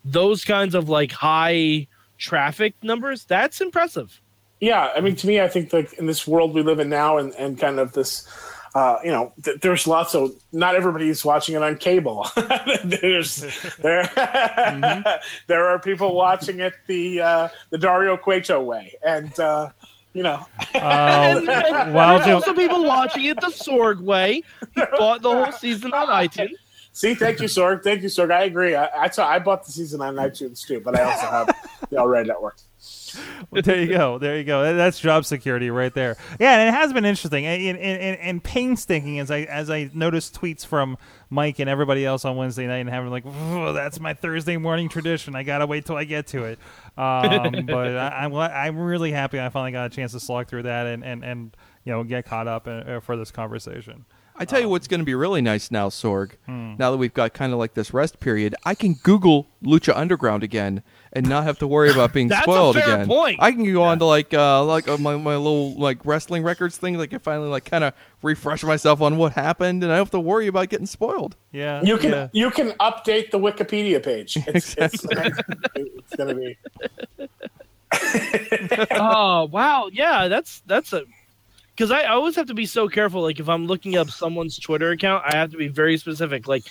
those 0.04 0.44
kinds 0.44 0.74
of 0.74 0.88
like 0.88 1.12
high 1.12 1.86
traffic 2.18 2.74
numbers, 2.82 3.24
that's 3.24 3.60
impressive. 3.60 4.20
yeah 4.60 4.90
i 4.94 5.00
mean 5.00 5.16
to 5.16 5.26
me 5.26 5.40
i 5.40 5.48
think 5.48 5.72
like 5.72 5.92
in 5.94 6.04
this 6.06 6.26
world 6.26 6.52
we 6.54 6.62
live 6.62 6.78
in 6.80 6.88
now 6.90 7.16
and, 7.18 7.32
and 7.36 7.58
kind 7.58 7.78
of 7.78 7.92
this 7.92 8.28
uh, 8.74 8.96
you 9.02 9.10
know 9.10 9.32
th- 9.42 9.58
there's 9.62 9.86
lots 9.86 10.14
of 10.14 10.30
not 10.52 10.74
everybody's 10.76 11.24
watching 11.24 11.54
it 11.56 11.62
on 11.62 11.76
cable 11.76 12.28
there's 12.84 13.44
there 13.78 14.04
there 15.48 15.66
are 15.66 15.78
people 15.80 16.14
watching 16.14 16.60
it 16.60 16.74
the 16.86 17.20
uh, 17.20 17.48
the 17.70 17.78
dario 17.78 18.16
cueto 18.16 18.60
way 18.62 18.94
and 19.04 19.38
uh, 19.40 19.68
you 20.12 20.22
know 20.22 20.46
Uh, 20.74 20.78
And, 21.38 21.48
and 21.48 21.94
Well, 21.94 22.18
there's 22.18 22.26
Joe- 22.26 22.34
also 22.36 22.54
people 22.54 22.84
watching 22.84 23.24
it 23.24 23.40
the 23.40 23.48
Sorg 23.48 24.00
way. 24.00 24.42
He 24.74 24.82
bought 24.98 25.22
the 25.22 25.30
whole 25.30 25.52
season 25.52 25.92
on 25.92 26.06
iTunes. 26.08 26.52
See 27.00 27.14
thank 27.14 27.40
you 27.40 27.46
sorg 27.46 27.82
thank 27.82 28.02
you 28.02 28.08
sorg 28.08 28.30
i 28.30 28.44
agree 28.44 28.74
i 28.74 29.04
i, 29.04 29.08
saw, 29.08 29.26
I 29.26 29.38
bought 29.38 29.64
the 29.64 29.72
season 29.72 30.02
on 30.02 30.16
itunes 30.16 30.66
too 30.66 30.80
but 30.80 30.98
i 30.98 31.02
also 31.02 31.26
have 31.26 31.46
the 31.88 31.96
El 31.96 32.06
Rey 32.06 32.24
network 32.24 32.56
there 33.52 33.80
you 33.80 33.88
go. 33.88 34.18
There 34.18 34.38
you 34.38 34.44
go. 34.44 34.74
That's 34.74 34.98
job 34.98 35.24
security 35.24 35.70
right 35.70 35.92
there. 35.92 36.16
Yeah, 36.38 36.58
and 36.58 36.68
it 36.68 36.72
has 36.72 36.92
been 36.92 37.04
interesting 37.04 37.44
and, 37.44 37.76
and, 37.76 38.00
and, 38.00 38.20
and 38.20 38.44
painstaking 38.44 39.18
as 39.18 39.30
I 39.30 39.40
as 39.40 39.68
I 39.68 39.90
noticed 39.92 40.40
tweets 40.40 40.64
from 40.64 40.96
Mike 41.28 41.58
and 41.58 41.68
everybody 41.68 42.06
else 42.06 42.24
on 42.24 42.36
Wednesday 42.36 42.66
night 42.66 42.78
and 42.78 42.88
having 42.88 43.10
like, 43.10 43.24
"Oh, 43.26 43.72
that's 43.72 44.00
my 44.00 44.14
Thursday 44.14 44.56
morning 44.56 44.88
tradition. 44.88 45.34
I 45.34 45.42
gotta 45.42 45.66
wait 45.66 45.84
till 45.84 45.96
I 45.96 46.04
get 46.04 46.28
to 46.28 46.44
it. 46.44 46.58
Um, 46.96 47.66
but 47.66 47.96
I, 47.96 48.24
I'm 48.24 48.34
I'm 48.34 48.78
really 48.78 49.12
happy 49.12 49.40
I 49.40 49.48
finally 49.48 49.72
got 49.72 49.92
a 49.92 49.94
chance 49.94 50.12
to 50.12 50.20
slog 50.20 50.48
through 50.48 50.62
that 50.62 50.86
and 50.86 51.04
and, 51.04 51.24
and 51.24 51.56
you 51.84 51.92
know 51.92 52.04
get 52.04 52.24
caught 52.26 52.48
up 52.48 52.66
uh, 52.66 53.00
for 53.00 53.16
this 53.16 53.30
conversation. 53.30 54.04
I 54.40 54.46
tell 54.46 54.58
you 54.58 54.70
what's 54.70 54.88
going 54.88 55.00
to 55.00 55.04
be 55.04 55.14
really 55.14 55.42
nice 55.42 55.70
now, 55.70 55.90
Sorg. 55.90 56.30
Now 56.48 56.90
that 56.90 56.96
we've 56.96 57.12
got 57.12 57.34
kind 57.34 57.52
of 57.52 57.58
like 57.58 57.74
this 57.74 57.92
rest 57.92 58.20
period, 58.20 58.54
I 58.64 58.74
can 58.74 58.94
Google 58.94 59.46
Lucha 59.62 59.94
Underground 59.94 60.42
again 60.42 60.82
and 61.12 61.28
not 61.28 61.44
have 61.44 61.58
to 61.58 61.66
worry 61.66 61.90
about 61.90 62.14
being 62.14 62.28
That's 62.28 62.40
a 62.40 62.44
spoiled 62.44 62.76
fair 62.76 62.94
again. 62.94 63.06
point. 63.06 63.38
I 63.42 63.52
can 63.52 63.70
go 63.70 63.82
on 63.82 63.98
to 63.98 64.06
like 64.06 64.32
uh 64.32 64.64
like 64.64 64.88
uh, 64.88 64.96
my 64.96 65.16
my 65.16 65.36
little 65.36 65.74
like 65.74 65.98
wrestling 66.06 66.42
records 66.42 66.78
thing. 66.78 66.96
Like 66.96 67.12
I 67.12 67.18
finally 67.18 67.48
like 67.50 67.66
kind 67.66 67.84
of 67.84 67.92
refresh 68.22 68.62
myself 68.64 69.02
on 69.02 69.18
what 69.18 69.32
happened, 69.34 69.82
and 69.84 69.92
I 69.92 69.96
don't 69.96 70.06
have 70.06 70.10
to 70.12 70.20
worry 70.20 70.46
about 70.46 70.70
getting 70.70 70.86
spoiled. 70.86 71.36
Yeah, 71.52 71.82
You 71.82 71.98
can 71.98 72.10
yeah. 72.10 72.28
you 72.32 72.50
can 72.50 72.70
update 72.80 73.30
the 73.32 73.38
Wikipedia 73.38 74.02
page. 74.02 74.36
It's, 74.46 74.74
it's, 74.78 75.04
it's 75.04 76.16
gonna 76.16 76.34
be 76.34 76.56
oh 78.92 79.48
wow, 79.50 79.88
yeah, 79.92 80.28
that's 80.28 80.62
that's 80.66 80.92
a 80.92 81.02
because 81.80 81.90
I 81.92 82.04
always 82.04 82.36
have 82.36 82.48
to 82.48 82.54
be 82.54 82.66
so 82.66 82.88
careful. 82.88 83.22
Like 83.22 83.40
if 83.40 83.48
I'm 83.48 83.64
looking 83.66 83.96
up 83.96 84.10
someone's 84.10 84.58
Twitter 84.58 84.90
account, 84.90 85.24
I 85.26 85.34
have 85.36 85.50
to 85.52 85.56
be 85.56 85.68
very 85.68 85.96
specific. 85.96 86.46
Like 86.46 86.64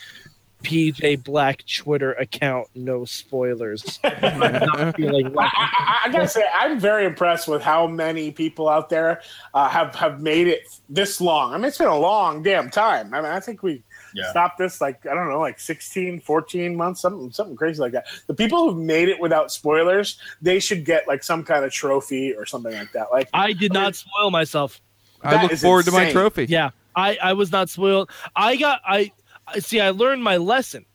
PJ 0.62 1.24
Black 1.24 1.64
Twitter 1.66 2.14
account, 2.14 2.68
no 2.76 3.06
spoilers. 3.06 4.00
I'm 4.04 4.40
like 4.40 4.54
I, 4.62 4.94
I, 5.36 6.00
I 6.06 6.10
gotta 6.12 6.28
say, 6.28 6.44
I'm 6.54 6.80
very 6.80 7.06
impressed 7.06 7.48
with 7.48 7.64
how 7.64 7.88
many 7.88 8.30
people 8.30 8.70
out 8.70 8.90
there 8.90 9.24
uh, 9.56 9.68
have 9.68 9.96
have 9.96 10.22
made 10.22 10.46
it 10.46 10.62
this 10.90 11.20
long. 11.20 11.56
I 11.56 11.58
mean, 11.58 11.66
it's 11.66 11.80
been 11.80 11.88
a 11.88 11.98
long 11.98 12.44
damn 12.44 12.70
time. 12.70 13.12
I 13.12 13.22
mean, 13.22 13.32
I 13.32 13.40
think 13.40 13.64
we 13.64 13.82
Yeah. 14.14 14.30
stopped 14.30 14.60
this 14.60 14.80
like 14.80 15.08
I 15.08 15.16
don't 15.16 15.28
know, 15.28 15.40
like 15.40 15.60
16, 15.60 16.20
14 16.20 16.76
months, 16.76 17.02
something 17.02 17.32
something 17.32 17.56
crazy 17.56 17.82
like 17.82 17.94
that. 17.94 18.06
The 18.28 18.36
people 18.36 18.70
who've 18.70 18.78
made 18.86 19.10
it 19.10 19.20
without 19.20 19.52
spoilers, 19.52 20.20
they 20.40 20.60
should 20.60 20.86
get 20.86 21.08
like 21.08 21.24
some 21.24 21.44
kind 21.44 21.66
of 21.66 21.72
trophy 21.72 22.36
or 22.36 22.46
something 22.46 22.74
like 22.74 22.92
that. 22.92 23.08
Like 23.12 23.30
I 23.34 23.54
did 23.54 23.74
not 23.74 23.96
spoil 23.96 24.30
myself. 24.30 24.80
I 25.24 25.42
look 25.44 25.52
is 25.52 25.62
forward 25.62 25.86
to 25.86 25.92
my 25.92 26.12
trophy. 26.12 26.46
Yeah, 26.46 26.72
I 26.96 27.18
I 27.22 27.34
was 27.34 27.52
not 27.52 27.70
spoiled. 27.70 28.10
I 28.36 28.56
got 28.56 28.82
I 28.86 29.12
I- 29.48 29.60
see. 29.60 29.80
I 29.80 29.90
learned 29.90 30.24
my 30.24 30.38
lesson 30.38 30.86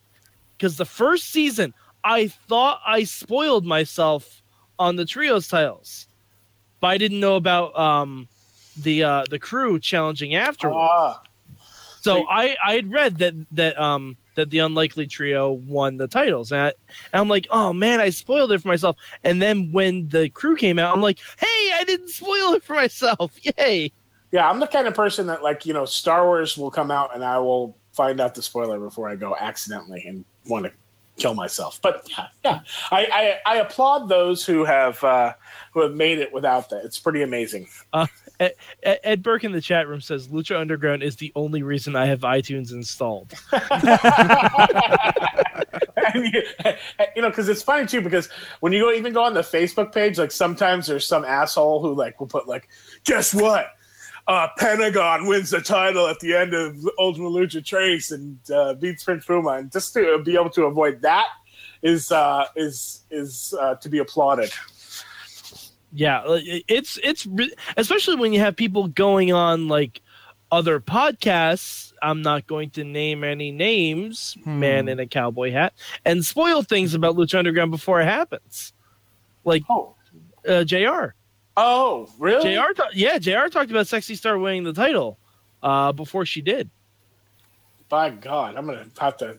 because 0.57 0.77
the 0.77 0.85
first 0.85 1.31
season 1.31 1.75
I 2.03 2.29
thought 2.29 2.81
I 2.87 3.05
spoiled 3.05 3.65
myself 3.65 4.43
on 4.79 4.97
the 4.97 5.05
trios 5.05 5.49
titles, 5.49 6.07
but 6.81 6.89
I 6.89 6.99
didn't 6.99 7.21
know 7.21 7.37
about 7.37 7.79
um 7.79 8.29
the 8.77 9.05
uh 9.05 9.25
the 9.31 9.39
crew 9.39 9.79
challenging 9.79 10.35
afterwards. 10.35 10.77
ah, 10.81 11.23
so 12.01 12.27
I 12.29 12.57
I 12.65 12.75
had 12.75 12.93
read 12.93 13.19
that 13.19 13.35
that 13.53 13.79
um 13.81 14.17
that 14.35 14.51
the 14.51 14.59
unlikely 14.59 15.07
trio 15.07 15.53
won 15.53 15.97
the 15.97 16.09
titles 16.09 16.51
and, 16.51 16.61
I, 16.61 16.67
and 16.67 17.21
I'm 17.21 17.29
like 17.29 17.47
oh 17.51 17.73
man 17.73 18.01
I 18.01 18.11
spoiled 18.11 18.51
it 18.53 18.61
for 18.61 18.69
myself 18.69 18.97
and 19.23 19.41
then 19.41 19.71
when 19.71 20.09
the 20.09 20.29
crew 20.29 20.57
came 20.57 20.79
out 20.79 20.93
I'm 20.93 21.01
like 21.01 21.21
hey 21.39 21.71
I 21.75 21.85
didn't 21.87 22.09
spoil 22.09 22.55
it 22.55 22.65
for 22.65 22.75
myself 22.75 23.33
yay 23.59 23.93
yeah, 24.35 24.51
I'm 24.51 24.59
the 24.59 24.67
kind 24.67 24.89
of 24.89 24.95
person 24.97 25.29
that 25.29 25.45
like 25.45 25.65
you 25.65 25.73
know 25.73 25.85
Star 25.85 26.27
Wars 26.27 26.59
will 26.59 26.73
come 26.73 26.91
out 26.91 27.15
and 27.15 27.25
I 27.25 27.39
will 27.39 27.77
find 27.93 28.21
out 28.21 28.35
the 28.35 28.43
spoiler 28.43 28.81
before 28.81 29.09
I 29.09 29.15
go 29.15 29.37
accidentally 29.39 30.05
and 30.09 30.25
want 30.49 30.65
to 30.65 30.73
kill 31.17 31.35
myself. 31.35 31.79
But 31.81 32.09
yeah, 32.11 32.27
yeah, 32.45 32.61
I 32.91 33.39
I, 33.47 33.55
I 33.55 33.57
applaud 33.59 34.09
those 34.09 34.45
who 34.45 34.65
have 34.65 35.05
uh, 35.05 35.35
who 35.73 35.83
have 35.83 35.95
made 35.95 36.19
it 36.19 36.33
without 36.33 36.69
that. 36.71 36.85
It's 36.85 36.99
pretty 36.99 37.23
amazing. 37.23 37.69
Ed, 38.41 38.57
Ed 38.83 38.99
Ed 39.05 39.23
Burke 39.23 39.45
in 39.45 39.53
the 39.53 39.61
chat 39.61 39.87
room 39.87 40.01
says 40.01 40.27
Lucha 40.27 40.59
Underground 40.59 41.05
is 41.05 41.15
the 41.15 41.31
only 41.37 41.63
reason 41.63 41.95
I 41.95 42.07
have 42.07 42.23
iTunes 42.23 42.73
installed. 42.73 43.35
And 46.13 46.33
you, 46.33 46.43
you 47.17 47.23
know, 47.23 47.31
because 47.31 47.49
it's 47.49 47.63
funny 47.63 47.87
too. 47.87 48.03
Because 48.03 48.29
when 48.61 48.73
you 48.73 48.81
go 48.81 48.93
even 48.93 49.13
go 49.15 49.25
on 49.25 49.33
the 49.33 49.41
Facebook 49.41 49.93
page, 49.93 50.19
like 50.19 50.31
sometimes 50.33 50.87
there's 50.87 51.07
some 51.07 51.25
asshole 51.25 51.81
who 51.81 51.95
like 51.95 52.21
will 52.21 52.27
put 52.27 52.47
like, 52.47 52.69
guess 53.05 53.33
what? 53.33 53.69
Uh, 54.27 54.49
Pentagon 54.57 55.27
wins 55.27 55.51
the 55.51 55.61
title 55.61 56.07
at 56.07 56.19
the 56.21 56.35
end 56.35 56.55
of 56.55 56.77
Ultima 56.99 57.29
Lucha 57.29 57.65
Tres 57.65 58.11
and 58.11 58.39
uh, 58.51 58.73
beats 58.75 59.05
Prince 59.05 59.27
Puma, 59.27 59.51
and 59.51 59.71
just 59.71 59.93
to 59.95 60.23
be 60.25 60.35
able 60.35 60.51
to 60.51 60.65
avoid 60.65 61.03
that 61.03 61.27
is 61.83 62.11
uh, 62.11 62.47
is 62.57 63.05
is 63.11 63.55
uh, 63.61 63.75
to 63.77 63.89
be 63.89 63.99
applauded. 63.99 64.51
Yeah, 65.93 66.21
uh, 66.21 66.41
it's 66.43 66.99
it's 67.05 67.27
especially 67.77 68.17
when 68.17 68.33
you 68.33 68.41
have 68.41 68.57
people 68.57 68.89
going 68.89 69.33
on 69.33 69.69
like 69.69 70.01
other 70.51 70.81
podcasts. 70.81 71.93
I'm 72.03 72.23
not 72.23 72.47
going 72.47 72.71
to 72.71 72.85
name 72.85 73.25
any 73.25 73.51
names, 73.53 74.37
man 74.45 74.89
in 74.89 74.99
a 75.01 75.07
cowboy 75.07 75.53
hat, 75.53 75.75
and 76.05 76.25
spoil 76.25 76.63
things 76.63 76.95
about 76.95 77.17
Lucha 77.17 77.39
Underground 77.39 77.71
before 77.71 78.01
it 78.01 78.07
happens. 78.07 78.73
Like 79.45 79.63
Oh, 79.69 79.95
uh, 80.49 80.65
Jr. 80.65 81.09
oh, 81.57 82.09
really? 82.19 82.55
Jr. 82.55 82.73
Ta- 82.75 82.89
yeah, 82.95 83.19
Jr. 83.19 83.49
talked 83.51 83.71
about 83.71 83.87
Sexy 83.87 84.15
Star 84.15 84.39
winning 84.39 84.65
the 84.65 84.73
title 84.73 85.19
uh, 85.63 85.93
before 85.93 86.27
she 86.27 86.41
did. 86.43 86.71
By 87.89 88.11
God, 88.11 88.57
I'm 88.57 88.67
gonna 88.67 88.87
have 88.99 89.17
to 89.19 89.39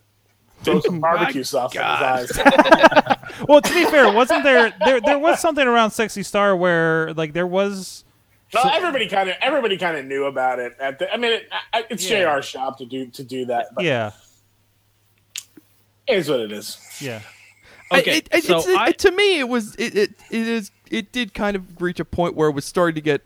throw 0.64 0.80
some 0.82 1.00
barbecue 1.02 1.44
sauce 1.44 1.76
in 1.76 1.82
his 1.82 1.90
eyes. 1.90 2.32
Well, 3.50 3.60
to 3.60 3.74
be 3.74 3.84
fair, 3.86 4.14
wasn't 4.14 4.44
there 4.44 4.74
there 4.86 5.02
there 5.02 5.20
was 5.20 5.40
something 5.42 5.68
around 5.68 5.92
Sexy 5.92 6.24
Star 6.24 6.56
where 6.56 7.14
like 7.16 7.34
there 7.34 7.48
was 7.48 8.06
Well, 8.54 8.66
everybody 8.72 9.10
kind 9.10 9.30
of 9.30 9.36
everybody 9.42 9.78
kind 9.78 9.98
of 9.98 10.06
knew 10.06 10.26
about 10.26 10.60
it. 10.60 10.74
At 10.80 11.00
the, 11.00 11.12
I 11.14 11.18
mean, 11.18 11.34
it, 11.34 11.50
it's 11.90 12.10
Yeah. 12.10 12.24
Jr's 12.38 12.50
job 12.50 12.78
to 12.78 12.86
do 12.86 13.08
to 13.08 13.24
do 13.26 13.46
that. 13.48 13.68
But 13.76 13.84
yeah 13.84 14.12
it 16.08 16.18
is 16.18 16.30
what 16.30 16.40
it 16.40 16.52
is. 16.52 16.78
yeah 17.02 17.22
I- 17.92 18.00
Okay, 18.00 18.18
it- 18.18 18.30
it- 18.32 18.44
so 18.44 18.60
it's- 18.60 18.68
it- 18.68 18.78
I- 18.80 18.92
to 18.94 19.12
me, 19.12 19.40
it 19.40 19.50
was 19.50 19.76
it, 19.76 19.96
it 19.96 20.12
it 20.32 20.48
is 20.48 20.72
it 20.91 21.12
did 21.12 21.34
kind 21.34 21.56
of 21.56 21.82
reach 21.82 21.99
a 21.99 22.06
point 22.06 22.36
where 22.36 22.49
it 22.49 22.53
was 22.53 22.66
starting 22.66 22.95
to 22.95 23.02
get 23.02 23.22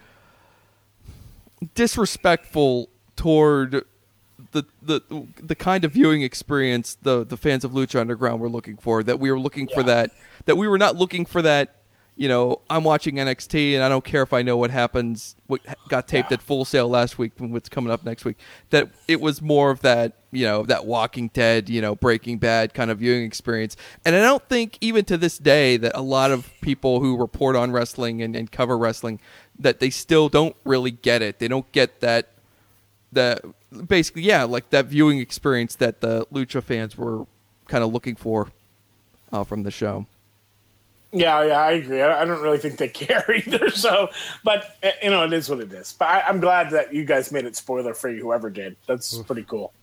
disrespectful 1.75 2.89
toward 3.15 3.83
the 4.51 4.65
the 4.81 5.01
the 5.41 5.55
kind 5.55 5.83
of 5.83 5.91
viewing 5.91 6.21
experience 6.21 6.97
the 7.01 7.25
the 7.25 7.37
fans 7.37 7.63
of 7.65 7.71
Lucha 7.71 7.99
Underground 7.99 8.39
were 8.41 8.49
looking 8.49 8.77
for. 8.77 9.03
That 9.03 9.19
we 9.19 9.31
were 9.31 9.39
looking 9.39 9.67
for 9.67 9.83
that. 9.83 10.11
That 10.45 10.55
we 10.57 10.67
were 10.67 10.77
not 10.77 10.95
looking 10.95 11.25
for 11.25 11.41
that. 11.41 11.75
You 12.15 12.27
know, 12.27 12.59
I'm 12.69 12.83
watching 12.83 13.15
NXT 13.15 13.75
and 13.75 13.83
I 13.83 13.87
don't 13.87 14.03
care 14.03 14.21
if 14.23 14.33
I 14.33 14.41
know 14.41 14.57
what 14.57 14.71
happens. 14.71 15.35
What 15.47 15.61
got 15.87 16.07
taped 16.07 16.31
Yeah. 16.31 16.35
at 16.35 16.41
Full 16.41 16.65
Sail 16.65 16.89
last 16.89 17.17
week 17.17 17.33
and 17.39 17.51
what's 17.53 17.69
coming 17.69 17.91
up 17.91 18.03
next 18.03 18.25
week. 18.25 18.37
That 18.71 18.89
it 19.07 19.21
was 19.21 19.41
more 19.41 19.71
of 19.71 19.81
that. 19.81 20.13
You 20.31 20.45
know, 20.45 20.63
that 20.63 20.85
Walking 20.85 21.29
Dead. 21.33 21.69
You 21.69 21.81
know, 21.81 21.95
Breaking 21.95 22.37
Bad 22.37 22.73
kind 22.73 22.91
of 22.91 22.99
viewing 22.99 23.23
experience. 23.23 23.75
And 24.05 24.15
I 24.15 24.21
don't 24.21 24.47
think 24.49 24.77
even 24.81 25.05
to 25.05 25.17
this 25.17 25.37
day 25.37 25.77
that 25.77 25.91
a 25.95 26.01
lot 26.01 26.31
of 26.31 26.51
people 26.61 26.99
who 26.99 27.17
report 27.17 27.55
on 27.55 27.71
wrestling 27.71 28.21
and, 28.21 28.35
and 28.35 28.51
cover 28.51 28.77
wrestling 28.77 29.19
that 29.57 29.79
they 29.79 29.89
still 29.89 30.29
don't 30.29 30.55
really 30.63 30.91
get 30.91 31.21
it. 31.21 31.39
They 31.39 31.47
don't 31.47 31.69
get 31.71 31.99
that 32.01 32.29
that 33.11 33.43
basically 33.87 34.21
yeah 34.21 34.43
like 34.43 34.69
that 34.69 34.85
viewing 34.85 35.19
experience 35.19 35.75
that 35.75 36.01
the 36.01 36.25
lucha 36.27 36.61
fans 36.61 36.97
were 36.97 37.25
kind 37.67 37.83
of 37.83 37.91
looking 37.91 38.15
for 38.15 38.51
uh, 39.31 39.43
from 39.43 39.63
the 39.63 39.71
show 39.71 40.05
Yeah, 41.11 41.43
yeah, 41.43 41.59
I 41.59 41.71
agree. 41.71 42.01
I, 42.01 42.21
I 42.21 42.25
don't 42.25 42.41
really 42.41 42.59
think 42.59 42.77
they 42.77 42.87
care 42.87 43.25
either. 43.35 43.71
So, 43.71 44.09
but 44.43 44.77
uh, 44.83 44.91
you 45.01 45.09
know, 45.09 45.23
it 45.23 45.33
is 45.33 45.49
what 45.49 45.59
it 45.59 45.73
is. 45.73 45.95
But 45.97 46.07
I, 46.07 46.21
I'm 46.21 46.39
glad 46.39 46.69
that 46.71 46.93
you 46.93 47.03
guys 47.03 47.31
made 47.31 47.45
it 47.45 47.55
spoiler 47.55 47.93
free. 47.93 48.19
Whoever 48.19 48.49
did, 48.49 48.75
that's 48.85 49.17
pretty 49.23 49.43
cool. 49.43 49.73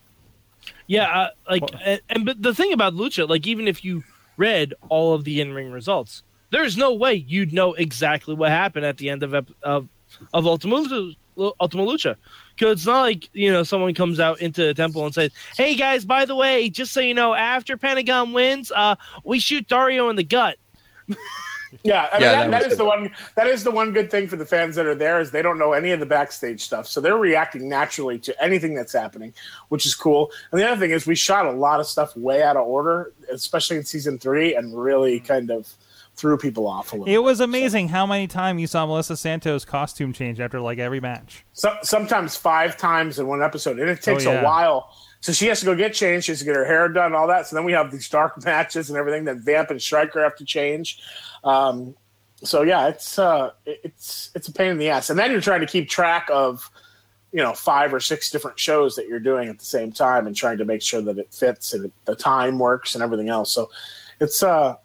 Yeah, 0.87 1.07
uh, 1.07 1.29
like 1.49 1.63
and, 1.83 2.01
and 2.09 2.25
but 2.25 2.41
the 2.41 2.53
thing 2.53 2.73
about 2.73 2.93
Lucha, 2.93 3.27
like 3.27 3.45
even 3.47 3.67
if 3.67 3.83
you 3.83 4.03
read 4.37 4.73
all 4.89 5.13
of 5.13 5.23
the 5.23 5.41
in-ring 5.41 5.71
results, 5.71 6.23
there's 6.51 6.77
no 6.77 6.93
way 6.93 7.13
you'd 7.13 7.53
know 7.53 7.73
exactly 7.73 8.35
what 8.35 8.49
happened 8.49 8.85
at 8.85 8.97
the 8.97 9.09
end 9.09 9.23
of 9.23 9.33
of 9.33 9.87
of 10.33 10.45
Ultima 10.45 10.75
Lucha. 10.75 11.15
Ultima 11.59 11.83
Lucha. 11.83 12.15
Because 12.55 12.79
it's 12.79 12.85
not 12.85 13.01
like 13.01 13.29
you 13.33 13.51
know 13.51 13.63
someone 13.63 13.93
comes 13.93 14.19
out 14.19 14.41
into 14.41 14.65
the 14.65 14.73
temple 14.73 15.05
and 15.05 15.13
says, 15.13 15.31
"Hey 15.55 15.75
guys, 15.75 16.05
by 16.05 16.25
the 16.25 16.35
way, 16.35 16.69
just 16.69 16.93
so 16.93 16.99
you 16.99 17.13
know, 17.13 17.33
after 17.33 17.77
Pentagon 17.77 18.33
wins, 18.33 18.71
uh, 18.75 18.95
we 19.23 19.39
shoot 19.39 19.67
Dario 19.67 20.09
in 20.09 20.15
the 20.15 20.23
gut." 20.23 20.57
Yeah, 21.83 22.07
I 22.11 22.17
mean, 22.17 22.21
Yeah, 22.21 22.31
that, 22.31 22.37
that 22.43 22.51
that 22.51 22.57
was 22.63 22.65
is 22.65 22.69
good. 22.73 22.79
the 22.79 22.85
one. 22.85 23.11
That 23.35 23.47
is 23.47 23.63
the 23.63 23.71
one 23.71 23.91
good 23.93 24.09
thing 24.09 24.27
for 24.27 24.35
the 24.35 24.45
fans 24.45 24.75
that 24.75 24.85
are 24.85 24.95
there 24.95 25.19
is 25.19 25.31
they 25.31 25.41
don't 25.41 25.59
know 25.59 25.73
any 25.73 25.91
of 25.91 25.99
the 25.99 26.05
backstage 26.05 26.63
stuff, 26.63 26.87
so 26.87 27.01
they're 27.01 27.17
reacting 27.17 27.67
naturally 27.67 28.19
to 28.19 28.43
anything 28.43 28.73
that's 28.73 28.93
happening, 28.93 29.33
which 29.69 29.85
is 29.85 29.95
cool. 29.95 30.31
And 30.51 30.61
the 30.61 30.67
other 30.67 30.79
thing 30.79 30.91
is 30.91 31.05
we 31.05 31.15
shot 31.15 31.45
a 31.45 31.51
lot 31.51 31.79
of 31.79 31.87
stuff 31.87 32.15
way 32.15 32.43
out 32.43 32.57
of 32.57 32.65
order, 32.67 33.13
especially 33.31 33.77
in 33.77 33.83
season 33.83 34.17
three, 34.17 34.55
and 34.55 34.77
really 34.77 35.17
mm-hmm. 35.17 35.27
kind 35.27 35.51
of 35.51 35.67
threw 36.15 36.35
people 36.35 36.65
off 36.67 36.93
a 36.93 36.95
little. 36.95 37.13
it 37.13 37.21
was 37.21 37.39
amazing 37.39 37.89
how 37.89 38.03
many 38.03 38.25
times 38.25 38.59
you 38.59 38.65
saw 38.65 38.87
Melissa 38.87 39.15
Santos 39.15 39.63
costume 39.63 40.13
change 40.13 40.39
after 40.39 40.59
like 40.59 40.79
every 40.79 40.99
match 40.99 41.45
so, 41.53 41.77
sometimes 41.83 42.35
five 42.35 42.75
times 42.75 43.19
in 43.19 43.27
one 43.27 43.43
episode, 43.43 43.79
and 43.79 43.87
it 43.87 44.01
takes 44.01 44.25
Oh, 44.25 44.31
yeah. 44.31 44.41
a 44.41 44.43
while. 44.43 44.89
So 45.27 45.33
she 45.33 45.47
has 45.47 45.59
to 45.59 45.65
go 45.65 45.75
get 45.75 45.93
changed. 45.93 46.27
She 46.27 46.31
has 46.31 46.39
to 46.39 46.45
get 46.45 46.55
her 46.55 46.63
hair 46.63 46.87
done, 46.87 47.13
all 47.13 47.27
that. 47.27 47.47
So 47.47 47.57
then 47.57 47.65
we 47.65 47.73
have 47.73 47.91
these 47.91 48.07
dark 48.07 48.41
matches 48.45 48.89
and 48.89 48.97
everything 48.97 49.25
that 49.25 49.35
Vamp 49.39 49.69
and 49.71 49.81
Striker 49.81 50.23
have 50.23 50.37
to 50.37 50.45
change. 50.45 51.01
Um, 51.43 51.97
so 52.43 52.61
yeah, 52.61 52.87
it's 52.87 53.19
uh, 53.19 53.51
it's 53.65 54.31
it's 54.35 54.47
a 54.47 54.53
pain 54.53 54.71
in 54.71 54.77
the 54.77 54.87
ass. 54.87 55.09
And 55.09 55.19
then 55.19 55.33
you're 55.33 55.41
trying 55.41 55.59
to 55.59 55.65
keep 55.65 55.89
track 55.89 56.29
of 56.31 56.71
you 57.33 57.43
know 57.43 57.51
five 57.51 57.93
or 57.93 57.99
six 57.99 58.31
different 58.31 58.57
shows 58.57 58.95
that 58.95 59.09
you're 59.09 59.19
doing 59.19 59.49
at 59.49 59.59
the 59.59 59.65
same 59.65 59.91
time 59.91 60.27
and 60.27 60.33
trying 60.33 60.59
to 60.59 60.65
make 60.65 60.81
sure 60.81 61.01
that 61.01 61.17
it 61.17 61.33
fits 61.33 61.73
and 61.73 61.91
the 62.05 62.15
time 62.15 62.57
works 62.57 62.95
and 62.95 63.03
everything 63.03 63.27
else. 63.27 63.51
So 63.51 63.69
it's 64.21 64.41
uh, 64.41 64.75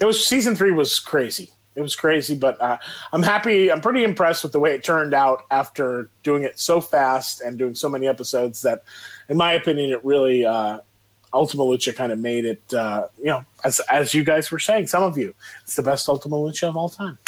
it 0.00 0.04
was 0.04 0.26
season 0.26 0.56
three 0.56 0.72
was 0.72 0.98
crazy. 0.98 1.52
It 1.74 1.80
was 1.80 1.96
crazy, 1.96 2.34
but 2.34 2.60
uh, 2.60 2.78
I'm 3.12 3.22
happy. 3.22 3.70
I'm 3.72 3.80
pretty 3.80 4.04
impressed 4.04 4.42
with 4.42 4.52
the 4.52 4.60
way 4.60 4.74
it 4.74 4.84
turned 4.84 5.14
out 5.14 5.44
after 5.50 6.10
doing 6.22 6.42
it 6.42 6.58
so 6.58 6.80
fast 6.80 7.40
and 7.40 7.58
doing 7.58 7.74
so 7.74 7.88
many 7.88 8.06
episodes. 8.06 8.62
That, 8.62 8.84
in 9.28 9.36
my 9.36 9.54
opinion, 9.54 9.90
it 9.90 10.04
really 10.04 10.44
uh, 10.44 10.80
Ultima 11.32 11.62
Lucha 11.62 11.94
kind 11.94 12.12
of 12.12 12.18
made 12.18 12.44
it. 12.44 12.74
Uh, 12.74 13.08
you 13.18 13.26
know, 13.26 13.44
as 13.64 13.80
as 13.90 14.12
you 14.12 14.24
guys 14.24 14.50
were 14.50 14.58
saying, 14.58 14.86
some 14.86 15.02
of 15.02 15.16
you, 15.16 15.34
it's 15.62 15.76
the 15.76 15.82
best 15.82 16.08
Ultima 16.08 16.36
Lucha 16.36 16.68
of 16.68 16.76
all 16.76 16.88
time. 16.88 17.18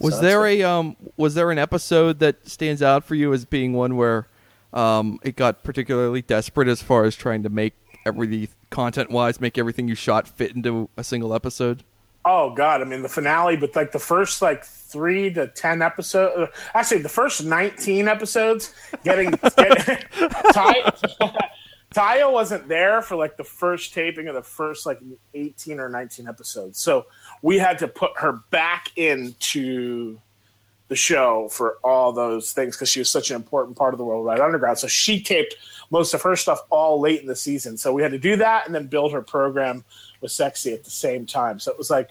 Was 0.00 0.16
So 0.16 0.20
there 0.20 0.42
that's 0.42 0.60
a 0.60 0.62
um 0.64 0.96
was 1.16 1.34
there 1.34 1.50
an 1.50 1.58
episode 1.58 2.18
that 2.18 2.48
stands 2.48 2.82
out 2.82 3.04
for 3.04 3.14
you 3.14 3.32
as 3.32 3.44
being 3.44 3.72
one 3.72 3.96
where 3.96 4.26
um 4.72 5.20
it 5.22 5.36
got 5.36 5.62
particularly 5.62 6.22
desperate 6.22 6.66
as 6.66 6.82
far 6.82 7.04
as 7.04 7.14
trying 7.14 7.42
to 7.44 7.50
make 7.50 7.74
every 8.04 8.48
content 8.70 9.10
wise 9.10 9.40
make 9.40 9.58
everything 9.58 9.86
you 9.86 9.94
shot 9.94 10.26
fit 10.26 10.56
into 10.56 10.88
a 10.96 11.04
single 11.04 11.34
episode? 11.34 11.84
Oh 12.24 12.54
God! 12.54 12.80
I 12.80 12.84
mean, 12.84 13.02
the 13.02 13.08
finale, 13.08 13.56
but 13.56 13.74
like 13.74 13.92
the 13.92 13.98
first 13.98 14.42
like 14.42 14.64
three 14.64 15.32
to 15.32 15.48
ten 15.48 15.82
episodes. 15.82 16.36
Uh, 16.36 16.46
actually, 16.74 17.02
the 17.02 17.08
first 17.08 17.44
nineteen 17.44 18.06
episodes, 18.06 18.74
getting, 19.02 19.30
getting 19.56 19.96
Ty, 20.52 20.92
Taya 21.94 22.32
wasn't 22.32 22.68
there 22.68 23.02
for 23.02 23.16
like 23.16 23.36
the 23.36 23.44
first 23.44 23.92
taping 23.92 24.28
of 24.28 24.34
the 24.34 24.42
first 24.42 24.86
like 24.86 25.00
eighteen 25.34 25.80
or 25.80 25.88
nineteen 25.88 26.28
episodes, 26.28 26.78
so 26.78 27.06
we 27.42 27.58
had 27.58 27.78
to 27.80 27.88
put 27.88 28.12
her 28.16 28.40
back 28.50 28.92
into 28.96 30.18
the 30.92 30.96
show 30.96 31.48
for 31.50 31.78
all 31.82 32.12
those 32.12 32.52
things 32.52 32.76
because 32.76 32.88
she 32.88 32.98
was 32.98 33.08
such 33.08 33.30
an 33.30 33.36
important 33.36 33.76
part 33.76 33.94
of 33.94 33.98
the 33.98 34.04
World 34.04 34.26
Wide 34.26 34.40
Underground. 34.40 34.78
So 34.78 34.86
she 34.86 35.22
taped 35.22 35.56
most 35.90 36.12
of 36.12 36.20
her 36.20 36.36
stuff 36.36 36.60
all 36.68 37.00
late 37.00 37.22
in 37.22 37.26
the 37.26 37.34
season. 37.34 37.78
So 37.78 37.94
we 37.94 38.02
had 38.02 38.12
to 38.12 38.18
do 38.18 38.36
that 38.36 38.66
and 38.66 38.74
then 38.74 38.88
build 38.88 39.12
her 39.12 39.22
program 39.22 39.84
with 40.22 40.32
Sexy 40.32 40.72
at 40.72 40.84
the 40.84 40.90
same 40.90 41.26
time. 41.26 41.58
So 41.58 41.70
it 41.70 41.78
was 41.78 41.90
like 41.90 42.10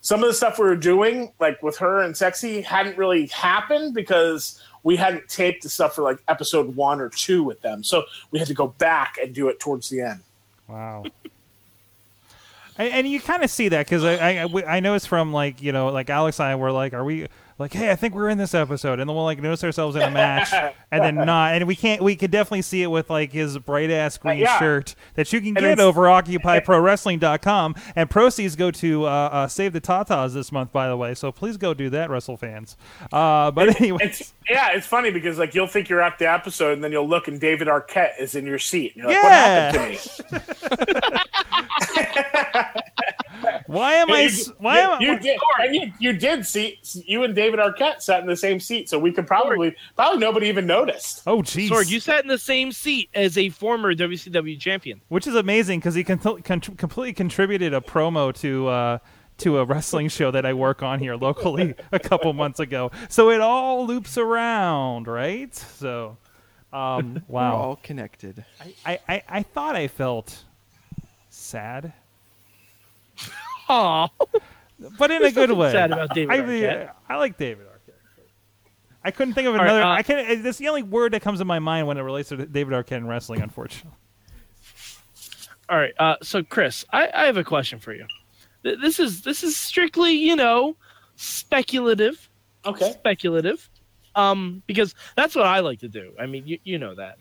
some 0.00 0.22
of 0.22 0.28
the 0.28 0.34
stuff 0.34 0.58
we 0.58 0.64
were 0.64 0.76
doing, 0.76 1.32
like 1.38 1.62
with 1.62 1.78
her 1.78 2.00
and 2.00 2.16
Sexy, 2.16 2.60
hadn't 2.60 2.98
really 2.98 3.26
happened 3.26 3.94
because 3.94 4.60
we 4.82 4.96
hadn't 4.96 5.28
taped 5.28 5.62
the 5.62 5.68
stuff 5.68 5.94
for 5.94 6.02
like 6.02 6.18
episode 6.28 6.74
one 6.74 7.00
or 7.00 7.08
two 7.08 7.44
with 7.44 7.60
them. 7.62 7.84
So 7.84 8.04
we 8.30 8.38
had 8.38 8.48
to 8.48 8.54
go 8.54 8.68
back 8.68 9.16
and 9.22 9.32
do 9.32 9.48
it 9.48 9.60
towards 9.60 9.88
the 9.88 10.00
end. 10.00 10.20
Wow. 10.66 11.04
and, 12.78 12.92
and 12.92 13.08
you 13.08 13.20
kind 13.20 13.44
of 13.44 13.50
see 13.50 13.68
that 13.68 13.86
because 13.86 14.04
I, 14.04 14.44
I 14.44 14.76
I 14.76 14.80
know 14.80 14.94
it's 14.94 15.06
from 15.06 15.32
like 15.32 15.62
you 15.62 15.72
know 15.72 15.88
like 15.88 16.10
Alex 16.10 16.40
and 16.40 16.48
I 16.48 16.56
were 16.56 16.72
like, 16.72 16.94
are 16.94 17.04
we 17.04 17.28
like, 17.58 17.72
hey, 17.72 17.90
I 17.90 17.96
think 17.96 18.14
we're 18.14 18.28
in 18.28 18.38
this 18.38 18.54
episode, 18.54 19.00
and 19.00 19.08
then 19.08 19.14
we'll 19.14 19.24
like 19.24 19.40
notice 19.40 19.62
ourselves 19.64 19.96
in 19.96 20.02
a 20.02 20.10
match, 20.10 20.52
and 20.90 21.02
then 21.02 21.14
not, 21.26 21.54
and 21.54 21.66
we 21.66 21.76
can't. 21.76 22.02
We 22.02 22.16
could 22.16 22.30
definitely 22.30 22.62
see 22.62 22.82
it 22.82 22.88
with 22.88 23.10
like 23.10 23.32
his 23.32 23.58
bright 23.58 23.90
ass 23.90 24.18
green 24.18 24.38
yeah. 24.38 24.58
shirt 24.58 24.94
that 25.14 25.32
you 25.32 25.40
can 25.40 25.48
And 25.48 25.58
get 25.58 25.80
over 25.80 26.02
OccupyProWrestling.com, 26.02 27.74
and 27.96 28.10
proceeds 28.10 28.56
go 28.56 28.70
to 28.70 29.04
uh, 29.04 29.08
uh, 29.08 29.48
Save 29.48 29.72
the 29.72 29.80
Tatas 29.80 30.34
this 30.34 30.50
month, 30.52 30.72
by 30.72 30.88
the 30.88 30.96
way. 30.96 31.14
So 31.14 31.32
please 31.32 31.56
go 31.56 31.74
do 31.74 31.90
that, 31.90 32.10
Wrestle 32.10 32.36
fans. 32.36 32.76
Uh, 33.12 33.50
but 33.50 33.80
anyway, 33.80 34.12
yeah, 34.48 34.70
it's 34.72 34.86
funny 34.86 35.10
because 35.10 35.38
like 35.38 35.54
you'll 35.54 35.66
think 35.66 35.88
you're 35.88 36.02
at 36.02 36.18
the 36.18 36.30
episode 36.30 36.72
and 36.72 36.84
then 36.84 36.92
you'll 36.92 37.08
look 37.08 37.28
and 37.28 37.40
David 37.40 37.68
Arquette 37.68 38.20
is 38.20 38.34
in 38.34 38.46
your 38.46 38.58
seat. 38.58 38.94
And 38.96 39.04
you're 39.04 39.12
like, 39.12 39.22
Yeah. 39.22 39.72
what 39.72 39.92
happened 39.92 40.00
to 40.28 41.12
me? 41.12 41.20
why 43.72 43.94
am 43.94 44.10
I? 44.10 44.20
You- 44.20 44.26
s- 44.28 44.52
Why 44.58 44.78
am 44.78 44.90
I? 44.92 44.98
you, 45.00 45.12
you 45.12 45.18
did, 45.18 45.38
and 45.60 45.74
you, 45.74 45.92
you 45.98 46.12
did 46.12 46.46
see 46.46 46.78
you 47.06 47.24
and 47.24 47.34
David 47.34 47.58
Arquette 47.60 48.00
sat 48.02 48.20
in 48.20 48.26
the 48.26 48.36
same 48.36 48.60
seat, 48.60 48.88
so 48.88 48.98
we 48.98 49.10
could 49.12 49.26
probably 49.26 49.74
probably 49.96 50.18
nobody 50.18 50.46
even 50.48 50.66
noticed. 50.66 51.22
Oh, 51.26 51.38
jeez. 51.42 51.68
Sorg, 51.68 51.90
you 51.90 51.98
sat 52.00 52.22
in 52.22 52.28
the 52.28 52.38
same 52.38 52.70
seat 52.72 53.08
as 53.14 53.36
a 53.38 53.48
former 53.48 53.94
WCW 53.94 54.58
champion. 54.60 55.00
which 55.08 55.26
is 55.26 55.34
amazing 55.34 55.80
because 55.80 55.94
he 55.94 56.04
con- 56.04 56.18
con- 56.42 56.60
completely 56.60 57.12
contributed 57.14 57.72
a 57.74 57.80
promo 57.80 58.32
to 58.40 58.68
uh, 58.68 58.98
to 59.38 59.58
a 59.58 59.64
wrestling 59.64 60.08
show 60.08 60.30
that 60.30 60.44
I 60.46 60.52
work 60.52 60.82
on 60.82 60.98
here 61.00 61.16
locally 61.16 61.74
a 61.92 61.98
couple 61.98 62.32
months 62.34 62.60
ago. 62.60 62.90
So 63.08 63.30
it 63.30 63.40
all 63.40 63.86
loops 63.86 64.18
around, 64.18 65.08
right? 65.08 65.54
So, 65.54 66.18
um, 66.72 67.22
We're 67.28 67.40
wow. 67.40 67.56
all 67.56 67.76
connected. 67.82 68.44
I, 68.84 68.98
I, 69.08 69.22
I 69.28 69.42
thought 69.42 69.74
I 69.76 69.88
felt 69.88 70.44
sad, 71.30 71.92
Aw. 73.72 74.08
but 74.98 75.10
in 75.10 75.24
a 75.24 75.30
good 75.30 75.50
way. 75.52 75.72
sad 75.72 75.92
about 75.92 76.14
David 76.14 76.32
I, 76.32 76.44
mean, 76.44 76.62
Arquette. 76.62 76.90
I 77.08 77.16
like 77.16 77.38
David 77.38 77.66
Arquette. 77.66 77.94
I 79.04 79.10
couldn't 79.10 79.34
think 79.34 79.48
of 79.48 79.54
right, 79.54 79.64
another. 79.64 79.82
uh, 79.82 79.88
I 79.94 80.02
can. 80.02 80.42
That's 80.42 80.58
the 80.58 80.68
only 80.68 80.82
word 80.82 81.12
that 81.12 81.22
comes 81.22 81.38
to 81.40 81.44
my 81.44 81.58
mind 81.58 81.86
when 81.86 81.96
it 81.98 82.02
relates 82.02 82.28
to 82.28 82.46
David 82.46 82.74
Arquette 82.74 82.98
and 82.98 83.08
wrestling. 83.08 83.40
Unfortunately. 83.40 83.98
All 85.68 85.78
right. 85.78 85.94
Uh, 85.98 86.16
so, 86.22 86.42
Chris, 86.42 86.84
I, 86.92 87.08
I 87.14 87.26
have 87.26 87.36
a 87.36 87.44
question 87.44 87.78
for 87.78 87.94
you. 87.94 88.06
Th- 88.62 88.78
This 88.78 89.00
is 89.00 89.22
this 89.22 89.42
is 89.42 89.56
strictly, 89.56 90.12
you 90.12 90.36
know, 90.36 90.76
speculative. 91.16 92.28
Okay. 92.64 92.92
Speculative. 92.92 93.68
Um, 94.14 94.62
because 94.66 94.94
that's 95.16 95.34
what 95.34 95.46
I 95.46 95.60
like 95.60 95.80
to 95.80 95.88
do. 95.88 96.12
I 96.20 96.26
mean, 96.26 96.46
you, 96.46 96.58
you 96.64 96.78
know 96.78 96.94
that. 96.94 97.16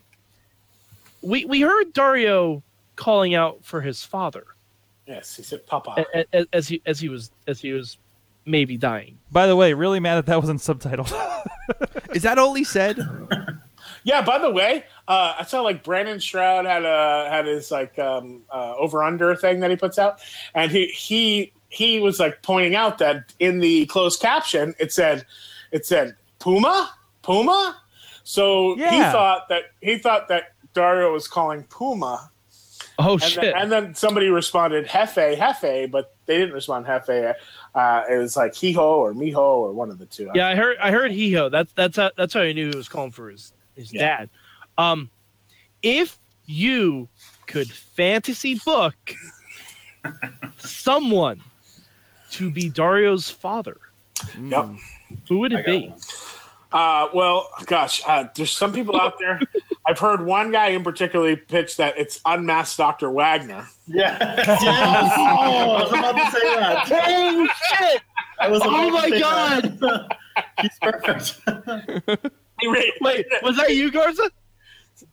We 1.21 1.45
we 1.45 1.61
heard 1.61 1.93
Dario 1.93 2.61
calling 2.95 3.33
out 3.33 3.63
for 3.63 3.81
his 3.81 4.03
father 4.03 4.45
Yes, 5.07 5.35
he 5.35 5.43
said 5.43 5.65
Papa. 5.67 6.05
a- 6.13 6.19
a- 6.19 6.41
a- 6.41 6.45
as 6.53 6.67
he 6.67 6.81
as 6.85 6.99
he 6.99 7.09
was 7.09 7.31
as 7.47 7.59
he 7.59 7.71
was 7.73 7.97
maybe 8.45 8.77
dying. 8.77 9.17
By 9.31 9.47
the 9.47 9.55
way, 9.55 9.73
really 9.73 9.99
mad 9.99 10.15
that 10.15 10.25
that 10.27 10.39
wasn't 10.39 10.59
subtitled. 10.61 11.11
Is 12.15 12.23
that 12.23 12.37
all 12.37 12.53
he 12.53 12.63
said? 12.63 12.97
Yeah. 14.03 14.23
By 14.23 14.39
the 14.39 14.49
way, 14.49 14.85
uh, 15.07 15.35
I 15.39 15.43
saw 15.43 15.61
like 15.61 15.83
Brandon 15.83 16.19
Stroud 16.19 16.65
had 16.65 16.85
a 16.85 17.27
had 17.29 17.45
his 17.45 17.69
like 17.69 17.99
um, 17.99 18.41
uh, 18.49 18.73
over 18.77 19.03
under 19.03 19.35
thing 19.35 19.59
that 19.59 19.69
he 19.69 19.75
puts 19.75 19.99
out, 19.99 20.19
and 20.55 20.71
he 20.71 20.87
he 20.87 21.51
he 21.69 21.99
was 21.99 22.19
like 22.19 22.41
pointing 22.41 22.73
out 22.73 22.97
that 22.97 23.31
in 23.37 23.59
the 23.59 23.85
closed 23.87 24.19
caption 24.19 24.73
it 24.79 24.91
said 24.91 25.25
it 25.71 25.85
said 25.85 26.15
Puma 26.39 26.91
Puma, 27.21 27.77
so 28.23 28.75
he 28.75 28.97
thought 29.11 29.49
that 29.49 29.63
he 29.81 29.99
thought 29.99 30.27
that 30.29 30.53
Dario 30.73 31.13
was 31.13 31.27
calling 31.27 31.63
Puma. 31.65 32.30
Oh 32.99 33.13
And 33.13 33.21
shit! 33.23 33.41
then, 33.41 33.53
and 33.55 33.71
then 33.71 33.95
somebody 33.95 34.27
responded 34.29 34.85
Hefe, 34.87 35.35
Hefe, 35.37 35.89
but 35.89 36.15
they 36.25 36.37
didn't 36.37 36.53
respond 36.53 36.85
Hefe. 36.85 37.33
Uh, 37.73 38.03
it 38.09 38.17
was 38.17 38.35
like 38.37 38.53
Hiho 38.53 38.77
or 38.79 39.13
Miho 39.13 39.37
or 39.37 39.71
one 39.73 39.89
of 39.89 39.97
the 39.97 40.05
two. 40.05 40.29
yeah, 40.35 40.47
I 40.49 40.55
heard 40.55 40.77
I 40.81 40.91
heard 40.91 41.11
Hiho. 41.11 41.49
That's 41.49 41.71
that's 41.73 41.97
how, 41.97 42.11
that's 42.17 42.33
how 42.33 42.41
I 42.41 42.51
knew 42.53 42.69
he 42.69 42.75
was 42.77 42.87
calling 42.89 43.11
for 43.11 43.29
his 43.29 43.53
his 43.75 43.91
Yeah. 43.91 44.17
dad. 44.17 44.29
Um, 44.77 45.09
if 45.81 46.17
you 46.45 47.07
could 47.47 47.71
fantasy 47.71 48.59
book 48.65 48.95
someone 50.57 51.41
to 52.31 52.49
be 52.51 52.69
Dario's 52.69 53.29
father, 53.29 53.77
Yep. 54.39 54.69
who 55.27 55.39
would 55.39 55.53
it 55.53 55.57
got 55.57 55.65
be? 55.65 55.93
Uh, 56.71 57.07
well, 57.13 57.49
gosh, 57.65 58.01
uh, 58.07 58.25
there's 58.35 58.51
some 58.51 58.71
people 58.73 58.99
out 58.99 59.19
there. 59.19 59.39
I've 59.87 59.99
heard 59.99 60.25
one 60.25 60.51
guy 60.51 60.69
in 60.69 60.83
particular 60.83 61.35
pitch 61.35 61.77
that 61.77 61.97
it's 61.97 62.21
unmasked 62.25 62.77
Dr. 62.77 63.09
Wagner. 63.09 63.67
Yeah. 63.87 64.17
yes. 64.37 64.61
I 64.63 65.83
was 65.83 65.89
about 65.91 66.11
to 66.15 66.31
say 66.31 66.55
that. 66.55 66.87
Oh 67.13 67.47
shit! 67.77 68.01
I 68.39 68.47
was 68.49 68.61
Oh 68.63 68.89
my 68.91 69.09
God. 69.19 70.15
He's 70.61 70.77
perfect. 70.81 71.39
He 72.59 72.67
ra- 72.67 72.81
Wait, 73.01 73.25
was 73.43 73.57
that 73.57 73.75
you, 73.75 73.91
Garza? 73.91 74.29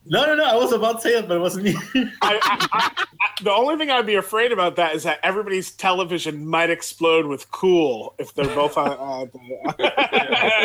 no, 0.05 0.27
no, 0.27 0.35
no. 0.35 0.45
I 0.45 0.55
was 0.55 0.73
about 0.73 0.97
to 0.97 1.01
say 1.01 1.19
it, 1.19 1.27
but 1.29 1.39
it 1.39 1.41
wasn't 1.41 1.65
me. 1.65 1.75
I, 1.95 2.11
I, 2.23 2.41
I, 2.43 2.69
I, 2.73 3.07
the 3.43 3.53
only 3.53 3.77
thing 3.77 3.91
I'd 3.91 4.07
be 4.07 4.17
afraid 4.17 4.53
about 4.53 4.77
that 4.77 4.95
is 4.95 5.03
that 5.05 5.19
everybody's 5.23 5.71
television 5.71 6.47
might 6.47 6.69
explode 6.71 7.27
with 7.27 7.51
cool 7.51 8.15
if 8.19 8.35
they're 8.35 8.55
both 8.55 8.77
on. 8.77 8.91
Uh, 8.91 9.81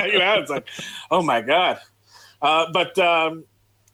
you 0.05 0.19
know, 0.19 0.35
it's 0.39 0.49
like, 0.49 0.67
oh 1.09 1.21
my 1.21 1.39
god. 1.41 1.79
Uh, 2.41 2.65
but 2.73 2.97
um, 2.99 3.45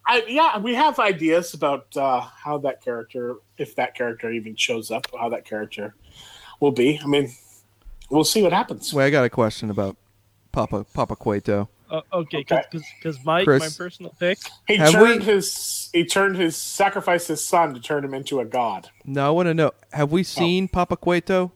I, 0.05 0.23
yeah, 0.27 0.57
we 0.57 0.73
have 0.75 0.97
ideas 0.99 1.53
about 1.53 1.95
uh, 1.95 2.21
how 2.21 2.57
that 2.59 2.81
character, 2.83 3.35
if 3.57 3.75
that 3.75 3.95
character 3.95 4.31
even 4.31 4.55
shows 4.55 4.89
up, 4.91 5.05
how 5.17 5.29
that 5.29 5.45
character 5.45 5.95
will 6.59 6.71
be. 6.71 6.99
I 7.03 7.05
mean, 7.05 7.31
we'll 8.09 8.23
see 8.23 8.41
what 8.41 8.51
happens. 8.53 8.93
Wait, 8.93 9.05
I 9.05 9.09
got 9.11 9.23
a 9.25 9.29
question 9.29 9.69
about 9.69 9.97
Papa 10.51 10.85
Papa 10.93 11.15
Cueto. 11.15 11.69
Uh, 11.91 12.01
okay, 12.13 12.39
Okay. 12.39 12.61
because 12.71 13.17
Mike, 13.25 13.45
Chris. 13.45 13.61
my 13.79 13.83
personal 13.83 14.15
pick. 14.19 14.37
He 14.67 14.77
turned 14.77 15.19
we- 15.21 15.25
his 15.25 15.89
he 15.93 16.05
turned 16.05 16.37
his 16.37 16.55
sacrificed 16.55 17.27
his 17.27 17.43
son 17.43 17.73
to 17.73 17.79
turn 17.79 18.03
him 18.03 18.13
into 18.13 18.39
a 18.39 18.45
god. 18.45 18.89
Now 19.05 19.27
I 19.27 19.31
want 19.31 19.47
to 19.47 19.53
know: 19.53 19.71
Have 19.93 20.11
we 20.11 20.23
seen 20.23 20.67
Papa 20.67 20.97
Cueto 20.97 21.51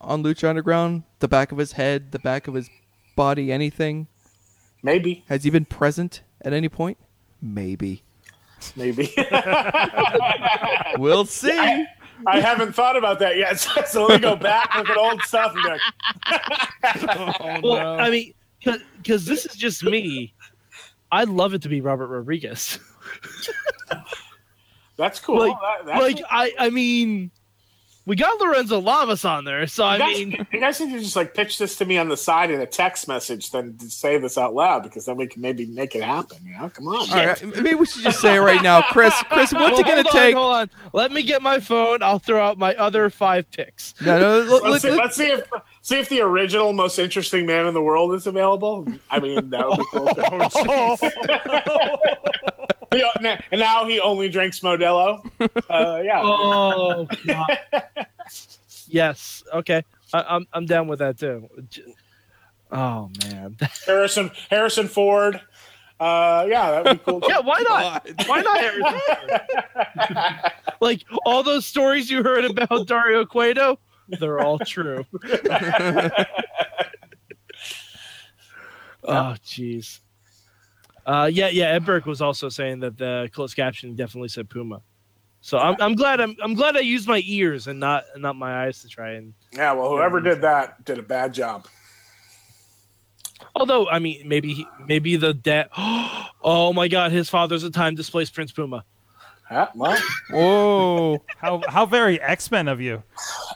on 0.00 0.22
Lucha 0.22 0.48
Underground? 0.48 1.02
The 1.18 1.28
back 1.28 1.52
of 1.52 1.58
his 1.58 1.72
head, 1.72 2.12
the 2.12 2.18
back 2.20 2.48
of 2.48 2.54
his 2.54 2.70
body, 3.16 3.52
anything? 3.52 4.06
Maybe, 4.82 5.24
Has 5.28 5.44
he 5.44 5.50
been 5.50 5.66
present 5.66 6.22
at 6.42 6.52
any 6.54 6.68
point? 6.70 6.96
Maybe. 7.42 8.02
maybe. 8.76 9.14
We'll 10.98 11.24
see. 11.24 11.86
I 12.26 12.40
haven't 12.40 12.74
thought 12.74 12.96
about 12.96 13.18
that 13.20 13.36
yet, 13.36 13.58
so, 13.60 13.82
so 13.86 14.06
let 14.06 14.16
me 14.20 14.28
go 14.28 14.36
back 14.36 14.68
and 14.74 14.86
look 14.86 14.90
at 14.90 14.98
old 14.98 15.22
stuff 15.22 15.54
and 15.54 15.62
be 15.62 15.68
like, 15.70 15.80
oh, 17.40 17.60
Well, 17.62 17.98
I 18.00 18.10
mean, 18.10 18.34
because 18.98 19.24
this 19.24 19.46
is 19.46 19.54
just 19.56 19.82
me. 19.84 20.34
I'd 21.12 21.28
love 21.28 21.54
it 21.54 21.62
to 21.62 21.68
be 21.68 21.80
Robert 21.80 22.08
Rodriguez. 22.08 22.78
"That's 24.96 25.18
cool." 25.20 25.38
Like- 25.48 25.56
That- 25.60 25.86
that's 25.86 26.00
like 26.02 26.22
I, 26.30 26.52
I 26.58 26.70
mean, 26.70 27.30
we 28.06 28.16
got 28.16 28.40
Lorenzo 28.40 28.80
Lamas 28.80 29.24
on 29.24 29.44
there, 29.44 29.66
so 29.66 29.84
I 29.84 29.94
You 29.94 29.98
guys, 30.00 30.16
mean, 30.18 30.46
you 30.52 30.60
guys 30.60 30.80
need 30.80 30.92
to 30.94 31.00
just 31.00 31.16
like 31.16 31.34
pitch 31.34 31.58
this 31.58 31.76
to 31.76 31.84
me 31.84 31.98
on 31.98 32.08
the 32.08 32.16
side 32.16 32.50
in 32.50 32.60
a 32.60 32.66
text 32.66 33.06
message, 33.06 33.50
then 33.50 33.78
say 33.78 34.18
this 34.18 34.36
out 34.38 34.54
loud 34.54 34.82
because 34.82 35.04
then 35.04 35.16
we 35.16 35.26
can 35.26 35.42
maybe 35.42 35.66
make 35.66 35.94
it 35.94 36.02
happen. 36.02 36.38
You 36.44 36.58
know, 36.58 36.68
come 36.70 36.88
on. 36.88 37.08
All 37.10 37.16
right, 37.16 37.44
maybe 37.56 37.74
we 37.74 37.86
should 37.86 38.02
just 38.02 38.20
say 38.20 38.36
it 38.36 38.40
right 38.40 38.62
now, 38.62 38.82
Chris. 38.82 39.14
Chris, 39.28 39.52
what's 39.52 39.72
well, 39.72 39.80
it 39.80 39.86
gonna 39.86 39.98
on, 40.08 40.12
take? 40.12 40.34
Hold 40.34 40.52
on, 40.54 40.70
let 40.92 41.12
me 41.12 41.22
get 41.22 41.42
my 41.42 41.60
phone. 41.60 42.02
I'll 42.02 42.18
throw 42.18 42.42
out 42.44 42.58
my 42.58 42.74
other 42.76 43.10
five 43.10 43.50
picks. 43.50 43.94
No, 44.00 44.18
no, 44.18 44.38
let- 44.60 44.64
Let's 44.64 44.82
see, 44.82 44.90
let- 44.90 44.98
let's 44.98 45.16
see 45.16 45.26
if 45.30 45.48
see 45.82 45.98
if 45.98 46.08
the 46.08 46.20
original 46.22 46.72
most 46.72 46.98
interesting 46.98 47.46
man 47.46 47.66
in 47.66 47.74
the 47.74 47.82
world 47.82 48.14
is 48.14 48.26
available. 48.26 48.86
I 49.10 49.20
mean, 49.20 49.50
that 49.50 49.68
would 49.68 49.78
be 49.78 49.84
cool. 49.92 50.10
Oh. 51.62 51.98
He- 52.92 53.04
and 53.52 53.60
now 53.60 53.84
he 53.86 54.00
only 54.00 54.28
drinks 54.28 54.60
Modelo. 54.60 55.24
Uh, 55.68 56.00
yeah. 56.04 56.20
Oh, 56.24 57.06
God. 57.26 57.58
yes. 58.88 59.42
Okay, 59.54 59.84
I, 60.12 60.24
I'm 60.28 60.46
I'm 60.52 60.66
down 60.66 60.88
with 60.88 60.98
that 60.98 61.18
too. 61.18 61.48
Oh 62.72 63.10
man. 63.24 63.56
Harrison 63.86 64.30
Harrison 64.48 64.88
Ford. 64.88 65.40
Uh, 65.98 66.46
yeah, 66.48 66.70
that 66.70 66.84
would 66.84 66.92
be 66.92 67.04
cool. 67.04 67.22
Yeah, 67.28 67.40
why 67.40 67.60
not? 67.60 68.08
Why 68.26 68.40
not? 68.40 68.58
Harrison 68.58 69.00
Ford? 69.06 70.52
like 70.80 71.02
all 71.26 71.42
those 71.42 71.66
stories 71.66 72.10
you 72.10 72.22
heard 72.22 72.44
about 72.46 72.86
Dario 72.86 73.26
Cueto, 73.26 73.78
they're 74.08 74.40
all 74.40 74.58
true. 74.60 75.04
oh, 79.04 79.36
jeez. 79.44 80.00
Uh, 81.06 81.30
yeah, 81.32 81.48
yeah. 81.48 81.66
Ed 81.66 81.84
Burke 81.84 82.06
was 82.06 82.20
also 82.20 82.48
saying 82.48 82.80
that 82.80 82.98
the 82.98 83.28
closed 83.32 83.56
caption 83.56 83.94
definitely 83.94 84.28
said 84.28 84.48
Puma. 84.48 84.82
So 85.42 85.58
I'm, 85.58 85.74
I'm 85.80 85.94
glad 85.94 86.20
I'm, 86.20 86.36
I'm 86.42 86.54
glad 86.54 86.76
I 86.76 86.80
used 86.80 87.08
my 87.08 87.22
ears 87.24 87.66
and 87.66 87.80
not 87.80 88.04
not 88.16 88.36
my 88.36 88.64
eyes 88.66 88.82
to 88.82 88.88
try 88.88 89.12
and. 89.12 89.32
Yeah, 89.52 89.72
well, 89.72 89.90
whoever 89.90 90.20
did 90.20 90.42
that 90.42 90.84
did 90.84 90.98
a 90.98 91.02
bad 91.02 91.32
job. 91.32 91.66
Although 93.54 93.88
I 93.88 93.98
mean, 93.98 94.28
maybe 94.28 94.52
he, 94.52 94.66
maybe 94.86 95.16
the 95.16 95.34
dad. 95.34 95.68
Oh 96.42 96.72
my 96.72 96.88
God, 96.88 97.12
his 97.12 97.28
father's 97.28 97.64
a 97.64 97.70
time 97.70 97.94
displaced 97.94 98.34
Prince 98.34 98.50
Puma. 98.50 98.82
Yeah, 99.50 99.66
well, 99.74 99.98
Whoa! 100.30 101.24
how 101.36 101.60
how 101.68 101.84
very 101.84 102.18
X 102.18 102.50
Men 102.50 102.66
of 102.66 102.80
you. 102.80 103.02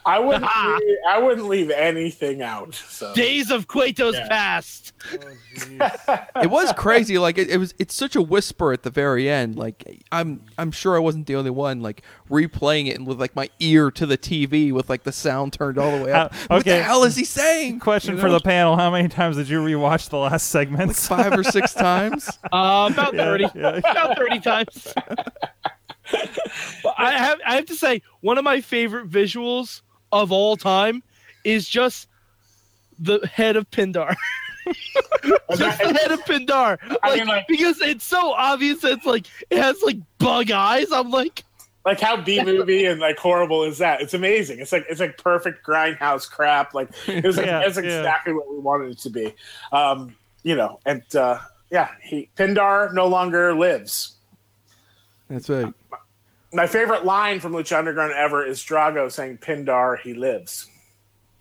I 0.04 0.18
wouldn't. 0.18 0.42
leave, 0.66 0.96
I 1.08 1.18
wouldn't 1.18 1.48
leave 1.48 1.70
anything 1.70 2.42
out. 2.42 2.74
So. 2.74 3.14
Days 3.14 3.50
of 3.50 3.68
Cueto's 3.68 4.16
Yeah. 4.16 4.28
past. 4.28 4.92
It 5.12 6.50
was 6.50 6.72
crazy. 6.72 7.18
Like 7.18 7.38
it, 7.38 7.48
it 7.50 7.58
was. 7.58 7.74
It's 7.78 7.94
such 7.94 8.16
a 8.16 8.22
whisper 8.22 8.72
at 8.72 8.82
the 8.82 8.90
very 8.90 9.28
end. 9.28 9.56
Like 9.56 10.02
I'm. 10.12 10.42
I'm 10.58 10.70
sure 10.72 10.96
I 10.96 10.98
wasn't 10.98 11.26
the 11.26 11.36
only 11.36 11.50
one. 11.50 11.80
Like 11.80 12.02
replaying 12.30 12.88
it 12.88 12.96
and 12.96 13.06
with 13.06 13.20
like 13.20 13.36
my 13.36 13.48
ear 13.60 13.90
to 13.92 14.06
the 14.06 14.16
TV 14.18 14.72
with 14.72 14.88
like 14.88 15.02
the 15.04 15.12
sound 15.12 15.52
turned 15.52 15.78
all 15.78 15.96
the 15.98 16.04
way 16.04 16.12
up. 16.12 16.32
Uh, 16.32 16.36
What 16.56 16.64
the 16.64 16.72
okay. 16.72 16.82
hell 16.82 17.04
is 17.04 17.16
he 17.16 17.24
saying? 17.24 17.80
Question 17.80 18.14
You 18.16 18.20
for 18.20 18.30
the 18.30 18.40
panel: 18.40 18.76
How 18.76 18.90
many 18.90 19.08
times 19.08 19.36
did 19.36 19.48
you 19.48 19.60
rewatch 19.60 20.08
the 20.08 20.18
last 20.18 20.48
segments? 20.48 21.06
five 21.06 21.32
or 21.32 21.44
six 21.44 21.74
times. 21.74 22.28
Uh, 22.52 22.90
about 22.92 23.14
Yeah, 23.14 23.24
thirty. 23.24 23.46
yeah. 23.54 23.76
About 23.78 24.16
thirty 24.16 24.40
times. 24.40 24.94
But 26.82 26.94
I 26.98 27.12
have 27.12 27.40
I 27.46 27.54
have 27.56 27.64
to 27.66 27.74
say 27.74 28.02
one 28.20 28.36
of 28.36 28.44
my 28.44 28.60
favorite 28.60 29.08
visuals 29.10 29.80
of 30.12 30.30
all 30.30 30.56
time 30.56 31.02
is 31.44 31.66
just 31.66 32.08
the 32.98 33.20
head 33.32 33.56
of 33.56 33.70
Pindar. 33.70 34.14
just 35.56 35.78
the 35.78 35.98
head 36.00 36.10
of 36.12 36.24
Pindar. 36.24 36.78
I 37.02 37.08
Like, 37.10 37.18
mean, 37.18 37.26
like- 37.28 37.46
because 37.48 37.80
it's 37.80 38.04
so 38.04 38.32
obvious 38.32 38.80
that 38.82 38.92
it's 38.92 39.06
like 39.06 39.26
it 39.50 39.58
has 39.58 39.80
like 39.82 39.96
bug 40.18 40.50
eyes. 40.50 40.90
I'm 40.92 41.10
like, 41.10 41.44
like 41.84 42.00
how 42.00 42.16
B 42.20 42.42
movie 42.42 42.86
and 42.86 43.00
like 43.00 43.18
horrible 43.18 43.64
is 43.64 43.78
that? 43.78 44.00
It's 44.00 44.14
amazing. 44.14 44.60
It's 44.60 44.72
like 44.72 44.86
it's 44.88 45.00
like 45.00 45.18
perfect 45.18 45.66
grindhouse 45.66 46.28
crap. 46.30 46.74
Like 46.74 46.88
it's 47.06 47.36
like, 47.36 47.46
Yeah, 47.46 47.60
it's 47.66 47.76
yeah. 47.76 47.82
exactly 47.82 48.32
what 48.32 48.50
we 48.50 48.58
wanted 48.58 48.90
it 48.92 48.98
to 48.98 49.10
be. 49.10 49.34
Um, 49.72 50.16
you 50.42 50.54
know, 50.56 50.80
and 50.86 51.02
uh, 51.16 51.38
yeah, 51.70 51.90
he 52.02 52.28
Pindar 52.36 52.92
no 52.94 53.06
longer 53.06 53.54
lives. 53.54 54.12
That's 55.28 55.48
right. 55.48 55.72
My 56.52 56.66
favorite 56.68 57.04
line 57.04 57.40
from 57.40 57.52
Lucha 57.52 57.76
Underground 57.78 58.12
ever 58.12 58.44
is 58.44 58.60
Drago 58.60 59.10
saying 59.10 59.38
Pindar 59.38 59.98
he 59.98 60.14
lives. 60.14 60.70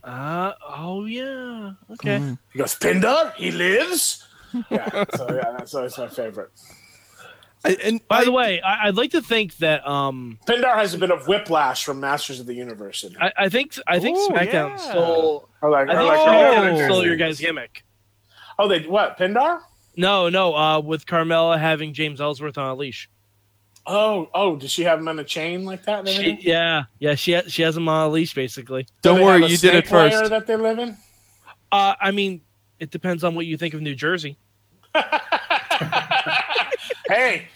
Uh, 0.03 0.53
oh 0.67 1.05
yeah, 1.05 1.71
okay. 1.91 2.17
Mm-hmm. 2.19 2.33
He 2.51 2.59
goes 2.59 2.75
Pindar 2.75 3.33
he 3.35 3.51
lives. 3.51 4.27
Yeah, 4.69 5.05
so 5.15 5.27
yeah, 5.33 5.55
that's 5.57 5.73
always 5.73 5.97
my 5.97 6.07
favorite. 6.07 6.51
I, 7.65 7.75
and 7.83 8.07
By 8.07 8.17
I- 8.19 8.23
the 8.25 8.31
way, 8.31 8.61
I, 8.61 8.87
I'd 8.87 8.95
like 8.95 9.09
to 9.11 9.21
think 9.21 9.57
that 9.57 9.87
um, 9.87 10.37
Pindar 10.45 10.75
has 10.75 10.93
a 10.93 10.97
bit 10.99 11.09
of 11.09 11.27
whiplash 11.27 11.83
from 11.83 11.99
Masters 11.99 12.39
of 12.39 12.45
the 12.45 12.53
Universe. 12.53 13.03
I, 13.19 13.31
I 13.35 13.49
think 13.49 13.73
I 13.87 13.97
think 13.99 14.15
Ooh, 14.17 14.27
SmackDown 14.29 14.69
yeah. 14.69 14.75
stole. 14.75 15.49
Or 15.61 15.71
like, 15.71 15.89
I 15.89 15.93
or 15.93 15.97
think 15.97 16.07
like- 16.09 16.19
SmackDown 16.19 16.81
Oh. 16.83 16.85
stole 16.85 17.05
your 17.05 17.15
guys' 17.15 17.39
gimmick. 17.39 17.83
Oh, 18.59 18.67
they 18.67 18.81
what? 18.81 19.17
Pindar? 19.17 19.61
No, 19.95 20.29
no, 20.29 20.55
uh, 20.55 20.79
with 20.81 21.05
Carmella 21.07 21.57
having 21.59 21.93
James 21.93 22.21
Ellsworth 22.21 22.57
on 22.59 22.69
a 22.69 22.75
leash. 22.75 23.09
Oh, 23.85 24.29
oh, 24.33 24.55
does 24.55 24.71
she 24.71 24.83
have 24.83 24.99
him 24.99 25.07
on 25.07 25.19
a 25.19 25.23
chain 25.23 25.65
like 25.65 25.83
that? 25.83 26.07
She, 26.07 26.37
yeah, 26.41 26.83
yeah, 26.99 27.15
she 27.15 27.33
ha- 27.33 27.43
she 27.47 27.63
has 27.63 27.75
him 27.75 27.89
on 27.89 28.07
a 28.07 28.09
leash 28.09 28.33
basically. 28.33 28.83
Do 28.83 28.89
don't 29.01 29.17
they 29.17 29.25
worry, 29.25 29.45
you 29.47 29.57
did 29.57 29.75
it 29.75 29.87
first. 29.87 30.29
That 30.29 30.47
they 30.47 30.55
live 30.55 30.79
in. 30.79 30.97
Uh, 31.71 31.95
I 31.99 32.11
mean, 32.11 32.41
it 32.79 32.91
depends 32.91 33.23
on 33.23 33.35
what 33.35 33.45
you 33.45 33.57
think 33.57 33.73
of 33.73 33.81
New 33.81 33.95
Jersey. 33.95 34.37
Hey, 37.07 37.47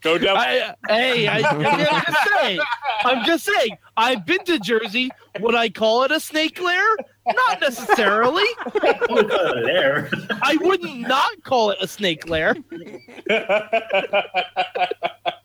go 0.00 0.18
down. 0.18 0.36
I, 0.36 0.74
hey, 0.88 1.28
I, 1.28 1.48
I'm 1.48 1.62
just 1.62 2.28
saying. 2.28 2.60
I'm 3.04 3.24
just 3.24 3.44
saying. 3.44 3.78
I've 3.96 4.26
been 4.26 4.44
to 4.44 4.58
Jersey. 4.58 5.10
Would 5.38 5.54
I 5.54 5.68
call 5.68 6.02
it 6.02 6.10
a 6.10 6.18
snake 6.18 6.60
lair? 6.60 6.84
Not 7.26 7.60
necessarily. 7.60 8.44
there. 9.64 10.10
I 10.42 10.58
wouldn't 10.60 11.00
not 11.00 11.42
call 11.44 11.70
it 11.70 11.78
a 11.80 11.86
snake 11.86 12.28
lair. 12.28 12.56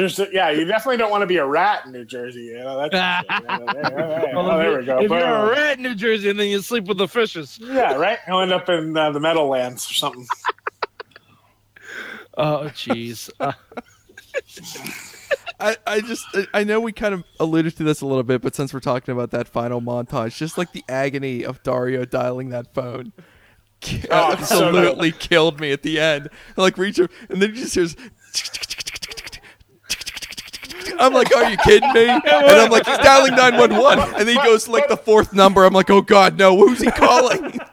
There's, 0.00 0.18
yeah, 0.32 0.48
you 0.50 0.64
definitely 0.64 0.96
don't 0.96 1.10
want 1.10 1.20
to 1.20 1.26
be 1.26 1.36
a 1.36 1.44
rat 1.44 1.84
in 1.84 1.92
New 1.92 2.06
Jersey. 2.06 2.40
You 2.44 2.58
know, 2.60 2.78
that's, 2.88 2.94
yeah, 2.94 3.20
yeah, 3.28 3.46
Well, 4.34 4.50
oh, 4.50 4.58
if 4.58 4.62
there 4.62 4.72
you- 4.72 4.78
we 4.78 4.84
go. 4.86 4.98
If 5.02 5.10
you're 5.10 5.20
a 5.20 5.50
rat 5.50 5.76
in 5.76 5.82
New 5.82 5.94
Jersey 5.94 6.30
and 6.30 6.40
then 6.40 6.48
you 6.48 6.60
sleep 6.62 6.84
with 6.86 6.96
the 6.96 7.06
fishes. 7.06 7.58
Yeah, 7.62 7.96
right. 7.96 8.18
You'll 8.26 8.40
end 8.40 8.52
up 8.52 8.68
in 8.70 8.96
uh, 8.96 9.10
the 9.10 9.20
Meadowlands 9.20 9.90
or 9.90 9.94
something. 9.94 10.26
Oh, 12.38 12.70
jeez. 12.74 13.28
Uh, 13.38 13.52
I, 15.60 15.76
I 15.86 16.00
just 16.00 16.24
I- 16.32 16.46
I 16.54 16.64
know 16.64 16.80
we 16.80 16.92
kind 16.92 17.12
of 17.12 17.24
alluded 17.38 17.76
to 17.76 17.82
this 17.84 18.00
a 18.00 18.06
little 18.06 18.22
bit, 18.22 18.40
but 18.40 18.54
since 18.54 18.72
we're 18.72 18.80
talking 18.80 19.12
about 19.12 19.30
that 19.32 19.46
final 19.48 19.82
montage, 19.82 20.36
just 20.36 20.56
like 20.56 20.72
the 20.72 20.84
agony 20.88 21.44
of 21.44 21.62
Dario 21.62 22.04
dialing 22.06 22.48
that 22.50 22.72
phone. 22.72 23.12
Oh, 24.10 24.32
it's 24.32 24.48
so 24.48 24.68
absolutely 24.68 25.10
killed 25.12 25.58
me 25.60 25.72
at 25.72 25.82
the 25.82 25.98
end. 25.98 26.28
I 26.56 26.60
like 26.62 26.78
reach 26.78 27.00
over, 27.00 27.12
and 27.28 27.42
then 27.42 27.54
he 27.54 27.60
just 27.62 27.74
hears. 27.74 27.96
I'm 30.98 31.12
like, 31.12 31.34
are 31.34 31.50
you 31.50 31.56
kidding 31.58 31.92
me? 31.92 32.06
And 32.24 32.24
I'm 32.24 32.70
like, 32.70 32.86
he's 32.86 32.98
dialing 32.98 33.34
911. 33.34 34.14
And 34.14 34.28
then 34.28 34.36
he 34.36 34.42
goes 34.42 34.64
to 34.64 34.70
like 34.72 34.88
the 34.88 34.96
fourth 34.96 35.32
number. 35.32 35.64
I'm 35.64 35.72
like, 35.72 35.90
oh 35.90 36.02
God, 36.02 36.38
no, 36.38 36.56
who's 36.56 36.80
he 36.80 36.90
calling? 36.90 37.58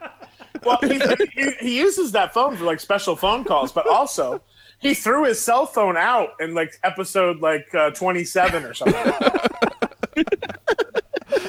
Well, 0.63 0.79
he, 0.81 0.99
he, 1.33 1.51
he 1.61 1.77
uses 1.77 2.11
that 2.11 2.33
phone 2.33 2.57
for 2.57 2.65
like 2.65 2.81
special 2.81 3.15
phone 3.15 3.45
calls, 3.45 3.71
but 3.71 3.87
also 3.87 4.41
he 4.79 4.93
threw 4.93 5.23
his 5.23 5.39
cell 5.39 5.65
phone 5.65 5.95
out 5.95 6.31
in 6.41 6.53
like 6.53 6.73
episode 6.83 7.39
like 7.39 7.73
uh, 7.73 7.91
27 7.91 8.65
or 8.65 8.73
something. 8.73 9.13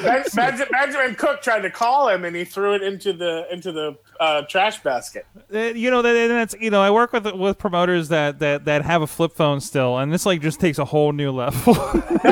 Benjamin, 0.03 0.69
Benjamin 0.71 1.15
Cook 1.15 1.43
tried 1.43 1.61
to 1.61 1.71
call 1.71 2.09
him 2.09 2.25
and 2.25 2.35
he 2.35 2.45
threw 2.45 2.75
it 2.75 2.83
into 2.83 3.13
the 3.13 3.47
into 3.53 3.73
the 3.73 3.97
uh, 4.21 4.43
trash 4.43 4.83
basket. 4.83 5.27
Uh, 5.53 5.59
you 5.59 5.91
know 5.91 6.03
that 6.03 6.15
and 6.17 6.31
that's 6.31 6.55
you 6.61 6.71
know 6.71 6.81
I 6.81 6.91
work 6.91 7.13
with 7.13 7.27
with 7.33 7.59
promoters 7.59 8.09
that 8.09 8.39
that 8.41 8.65
that 8.67 8.85
have 8.85 9.03
a 9.03 9.07
flip 9.07 9.33
phone 9.35 9.61
still, 9.61 9.99
and 9.99 10.13
this 10.13 10.27
like 10.27 10.41
just 10.41 10.61
takes 10.61 10.79
a 10.79 10.85
whole 10.85 11.13
new 11.13 11.31
level. 11.33 11.75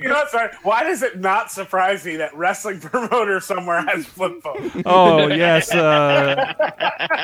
you 0.00 0.08
know, 0.08 0.24
sorry. 0.28 0.50
Why 0.62 0.84
does 0.84 1.02
it 1.02 1.20
not 1.20 1.50
surprise 1.50 2.04
me 2.04 2.16
that 2.16 2.34
wrestling 2.36 2.80
promoter 2.80 3.40
somewhere 3.40 3.82
has 3.82 4.06
flip 4.06 4.42
phone? 4.42 4.82
oh 4.86 5.28
yes, 5.28 5.72
uh, 5.72 6.52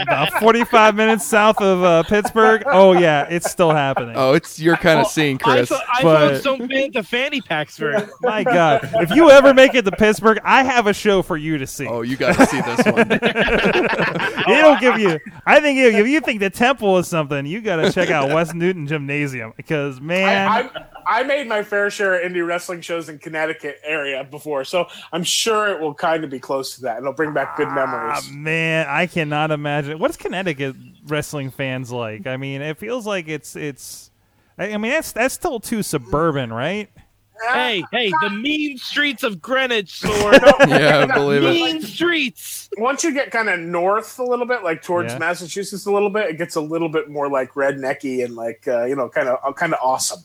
about 0.02 0.32
forty 0.40 0.64
five 0.64 0.94
minutes 0.94 1.26
south 1.26 1.60
of 1.60 1.82
uh, 1.82 2.02
Pittsburgh. 2.04 2.62
Oh 2.66 2.92
yeah, 2.92 3.26
it's 3.30 3.50
still 3.50 3.70
happening. 3.70 4.14
Oh, 4.16 4.34
it's 4.34 4.58
your 4.58 4.76
kind 4.76 5.00
of 5.00 5.06
scene, 5.06 5.38
I, 5.44 5.56
Chris. 5.56 5.68
thought 5.68 5.84
I 5.92 6.02
but- 6.02 6.30
folks 6.30 6.44
don't 6.44 6.68
fit 6.68 6.92
the 6.92 7.02
fanny 7.02 7.40
packs 7.40 7.76
very 7.76 7.94
well. 7.94 8.10
My 8.22 8.44
God, 8.44 8.88
if 8.94 9.10
you 9.10 9.29
ever 9.30 9.54
make 9.54 9.74
it 9.74 9.84
to 9.84 9.92
Pittsburgh, 9.92 10.38
I 10.44 10.62
have 10.64 10.86
a 10.86 10.92
show 10.94 11.22
for 11.22 11.36
you 11.36 11.58
to 11.58 11.66
see. 11.66 11.86
Oh, 11.86 12.02
you 12.02 12.16
got 12.16 12.36
to 12.36 12.46
see 12.46 12.60
this 12.60 12.84
one. 12.86 13.10
It'll 14.56 14.76
give 14.76 14.98
you. 14.98 15.18
I 15.46 15.60
think 15.60 15.78
if, 15.78 15.94
if 15.94 16.06
you 16.06 16.20
think 16.20 16.40
the 16.40 16.50
Temple 16.50 16.98
is 16.98 17.08
something, 17.08 17.46
you 17.46 17.60
got 17.60 17.76
to 17.76 17.92
check 17.92 18.10
out 18.10 18.28
West 18.34 18.54
Newton 18.54 18.86
Gymnasium 18.86 19.52
because 19.56 20.00
man, 20.00 20.48
I, 20.48 20.60
I, 21.06 21.20
I 21.20 21.22
made 21.22 21.46
my 21.48 21.62
fair 21.62 21.90
share 21.90 22.20
of 22.20 22.30
indie 22.30 22.46
wrestling 22.46 22.80
shows 22.80 23.08
in 23.08 23.18
Connecticut 23.18 23.80
area 23.84 24.24
before, 24.24 24.64
so 24.64 24.86
I'm 25.12 25.24
sure 25.24 25.68
it 25.68 25.80
will 25.80 25.94
kind 25.94 26.24
of 26.24 26.30
be 26.30 26.38
close 26.40 26.74
to 26.76 26.82
that. 26.82 26.98
It'll 26.98 27.12
bring 27.12 27.32
back 27.32 27.56
good 27.56 27.68
Ah, 27.68 27.74
memories. 27.74 28.30
man, 28.30 28.86
I 28.88 29.06
cannot 29.06 29.50
imagine. 29.50 29.98
What's 29.98 30.16
Connecticut 30.16 30.76
wrestling 31.06 31.50
fans 31.50 31.90
like? 31.90 32.26
I 32.26 32.36
mean, 32.36 32.62
it 32.62 32.78
feels 32.78 33.06
like 33.06 33.28
it's 33.28 33.56
it's. 33.56 34.10
I 34.58 34.72
I 34.72 34.76
mean, 34.76 34.92
that's 34.92 35.12
that's 35.12 35.34
still 35.34 35.60
too 35.60 35.82
suburban, 35.82 36.52
right? 36.52 36.90
Hey, 37.52 37.82
hey, 37.92 38.10
the 38.22 38.30
mean 38.42 38.76
streets 38.78 39.22
of 39.22 39.40
Greenwich, 39.40 39.90
Sword. 40.00 40.40
Yeah, 40.68 41.06
I 41.10 41.14
believe 41.14 41.42
it. 41.42 41.50
mean 41.50 41.82
streets. 41.82 42.68
Once 42.76 43.02
you 43.04 43.12
get 43.12 43.30
kind 43.30 43.48
of 43.48 43.58
north 43.60 44.18
a 44.18 44.24
little 44.24 44.46
bit, 44.46 44.62
like 44.62 44.82
towards 44.82 45.12
Yeah. 45.12 45.18
Massachusetts 45.18 45.86
a 45.86 45.92
little 45.92 46.10
bit, 46.10 46.28
it 46.30 46.38
gets 46.38 46.56
a 46.56 46.60
little 46.60 46.88
bit 46.88 47.08
more 47.08 47.28
like 47.28 47.52
rednecky 47.54 48.24
and 48.24 48.34
like 48.36 48.66
uh, 48.68 48.84
you 48.84 48.94
know, 48.96 49.08
kind 49.08 49.28
of 49.28 49.54
kind 49.56 49.72
of 49.72 49.80
awesome. 49.82 50.20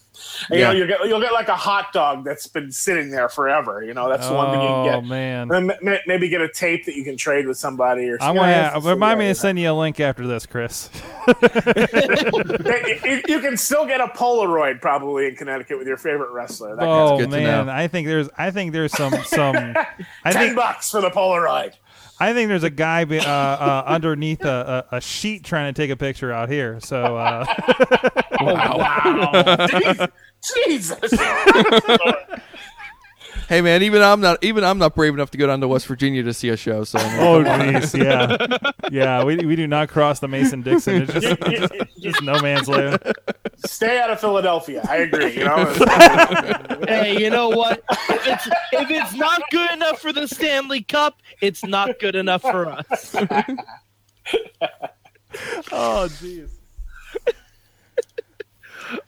And, 0.50 0.60
Yeah. 0.60 0.72
You 0.72 0.80
know, 0.80 0.86
you'll 0.86 0.88
get 0.88 1.08
you'll 1.10 1.22
get 1.22 1.34
like 1.34 1.48
a 1.50 1.56
hot 1.56 1.92
dog 1.94 2.24
that's 2.24 2.48
been 2.48 2.72
sitting 2.72 3.10
there 3.10 3.30
forever. 3.30 3.84
You 3.84 3.94
know, 3.94 4.10
that's 4.10 4.28
the 4.28 4.34
one 4.34 4.52
thing 4.52 4.62
you 4.62 4.68
Oh 4.68 4.84
can 4.84 4.86
get. 4.86 4.96
Oh, 4.96 5.02
man. 5.02 5.52
And 5.52 5.70
then 5.82 6.00
maybe 6.08 6.30
get 6.30 6.42
a 6.42 6.50
tape 6.50 6.86
that 6.86 6.96
you 6.96 7.04
can 7.04 7.18
trade 7.18 7.48
with 7.48 7.58
somebody 7.58 8.10
or 8.10 8.16
I'm 8.22 8.36
something. 8.36 8.82
gonna 8.84 8.94
remind 8.96 9.20
me 9.20 9.28
to 9.28 9.36
send 9.36 9.60
you 9.60 9.72
a 9.72 9.74
link 9.74 10.00
after 10.00 10.28
this, 10.28 10.46
Chris. 10.46 10.90
you, 11.28 13.00
you- 13.04 13.22
you 13.28 13.40
can 13.40 13.58
still 13.58 13.86
get 13.86 14.00
a 14.02 14.08
Polaroid 14.08 14.82
probably 14.82 15.28
in 15.28 15.36
Connecticut 15.36 15.78
with 15.78 15.88
your 15.88 15.98
favorite 15.98 16.32
wrestler. 16.32 16.76
That 16.76 16.86
Oh 16.88 17.18
good 17.18 17.32
to 17.32 17.38
man, 17.38 17.66
know. 17.68 17.72
I 17.72 17.88
think 17.88 18.08
there's 18.08 18.30
I 18.38 18.52
think 18.52 18.72
there's 18.72 18.92
some 18.94 19.14
some 19.26 19.56
I 20.24 20.32
ten 20.32 20.34
think 20.34 20.56
bucks 20.56 20.92
for 20.92 21.02
the 21.02 21.10
Polaroid. 21.10 21.74
I 22.20 22.34
think 22.34 22.48
there's 22.50 22.64
a 22.64 22.70
guy 22.70 23.04
uh, 23.04 23.22
uh, 23.26 23.84
underneath 23.86 24.46
a, 24.46 24.86
a, 24.92 24.98
a 24.98 25.02
sheet 25.02 25.44
trying 25.44 25.74
to 25.74 25.82
take 25.82 25.92
a 25.92 25.98
picture 25.98 26.32
out 26.32 26.50
here. 26.50 26.80
So 26.80 27.18
uh, 27.18 27.46
Wow, 28.42 30.08
Jesus! 30.66 31.00
Hey 33.48 33.62
man, 33.62 33.84
even 33.84 34.02
I'm 34.02 34.22
not 34.22 34.44
even 34.44 34.64
I'm 34.64 34.80
not 34.80 34.96
brave 34.96 35.14
enough 35.14 35.30
to 35.32 35.38
go 35.38 35.46
down 35.46 35.62
to 35.62 35.68
West 35.68 35.86
Virginia 35.86 36.24
to 36.24 36.34
see 36.34 36.50
a 36.50 36.58
show. 36.58 36.84
So 36.84 36.98
oh 37.00 37.44
jeez, 37.44 37.94
yeah, 38.04 38.58
yeah, 38.92 39.24
we, 39.24 39.38
we 39.38 39.56
do 39.56 39.68
not 39.68 39.90
cross 39.90 40.20
the 40.20 40.28
Mason 40.28 40.64
Dixon. 40.64 41.04
It's 41.04 41.14
just, 41.14 41.42
just, 41.50 41.74
just 42.00 42.22
no 42.24 42.42
man's 42.42 42.68
land. 42.68 43.00
Stay 43.66 44.00
out 44.00 44.10
of 44.10 44.20
Philadelphia. 44.20 44.84
I 44.90 44.98
agree. 44.98 45.38
You 45.38 45.46
know, 45.46 45.66
Hey, 46.88 47.18
you 47.20 47.30
know 47.30 47.50
what? 47.50 47.84
If 48.10 48.28
it's, 48.28 48.48
if 48.72 48.90
it's 48.90 49.14
not 49.14 49.42
good 49.52 49.72
enough 49.74 50.00
for 50.00 50.12
the 50.12 50.28
Stanley 50.28 50.82
Cup, 50.82 51.22
it's 51.42 51.64
not 51.64 52.00
good 52.00 52.16
enough 52.16 52.42
for 52.42 52.68
us. 52.68 53.16
Oh 55.72 56.08
jeez. 56.10 56.50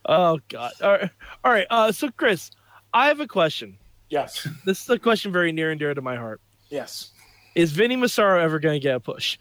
Oh 0.06 0.40
God. 0.50 0.72
All 0.82 0.92
right. 0.92 1.10
All 1.44 1.52
right. 1.52 1.68
Uh, 1.70 1.92
so 1.92 2.12
Chris, 2.12 2.52
I 2.94 3.08
have 3.08 3.22
a 3.22 3.28
question. 3.28 3.78
Yes, 4.10 4.48
This 4.66 4.82
is 4.84 4.90
a 4.90 5.00
question 5.00 5.32
very 5.32 5.52
near 5.52 5.72
and 5.72 5.80
dear 5.80 5.94
to 5.94 6.02
my 6.02 6.16
heart. 6.16 6.42
yes. 6.70 7.12
Is 7.56 7.72
Vinny 7.72 7.96
Massaro 7.96 8.40
ever 8.40 8.60
going 8.60 8.76
to 8.76 8.80
get 8.80 8.94
a 8.98 9.00
push? 9.00 9.40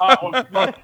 Uh, 0.00 0.44
well, 0.50 0.74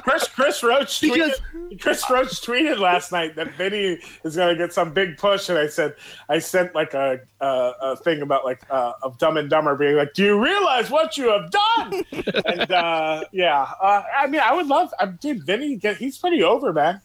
Chris 0.00 0.26
Chris 0.26 0.62
Roach 0.62 1.02
Because- 1.02 1.38
tweeted, 1.38 1.80
Chris 1.82 2.02
Roach 2.08 2.28
tweeted 2.40 2.78
last 2.78 3.12
night 3.12 3.36
that 3.36 3.54
Vinny 3.56 3.98
is 4.24 4.36
going 4.36 4.56
to 4.56 4.56
get 4.56 4.72
some 4.72 4.94
big 4.94 5.18
push, 5.18 5.50
and 5.50 5.58
I 5.58 5.66
said 5.66 5.94
I 6.30 6.38
sent 6.38 6.74
like 6.74 6.94
a 6.94 7.20
a, 7.42 7.72
a 7.82 7.96
thing 7.96 8.22
about 8.22 8.46
like 8.46 8.62
uh, 8.70 8.92
of 9.02 9.18
Dumb 9.18 9.36
and 9.36 9.50
Dumber 9.50 9.76
being 9.76 9.96
like, 9.96 10.14
"Do 10.14 10.24
you 10.24 10.42
realize 10.42 10.90
what 10.90 11.18
you 11.18 11.28
have 11.28 11.50
done?" 11.50 12.04
and 12.46 12.70
uh, 12.72 13.24
yeah, 13.32 13.66
uh, 13.82 14.02
I 14.16 14.28
mean, 14.28 14.40
I 14.42 14.54
would 14.54 14.68
love, 14.68 14.94
I, 14.98 15.04
dude, 15.06 15.44
Vinny, 15.44 15.76
get, 15.76 15.98
he's 15.98 16.16
pretty 16.16 16.42
over, 16.42 16.72
man. 16.72 17.02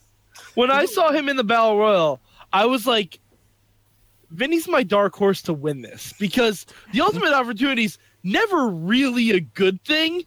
When 0.55 0.71
I 0.71 0.85
saw 0.85 1.11
him 1.11 1.27
in 1.27 1.35
the 1.35 1.43
Battle 1.43 1.77
Royal, 1.77 2.21
I 2.53 2.67
was 2.67 2.87
like, 2.87 3.19
Vinny's 4.31 4.67
my 4.67 4.83
dark 4.83 5.15
horse 5.15 5.41
to 5.43 5.53
win 5.53 5.81
this 5.81 6.13
because 6.19 6.65
the 6.93 7.01
ultimate 7.01 7.33
opportunity's 7.33 7.97
never 8.23 8.67
really 8.67 9.31
a 9.31 9.39
good 9.39 9.83
thing. 9.83 10.23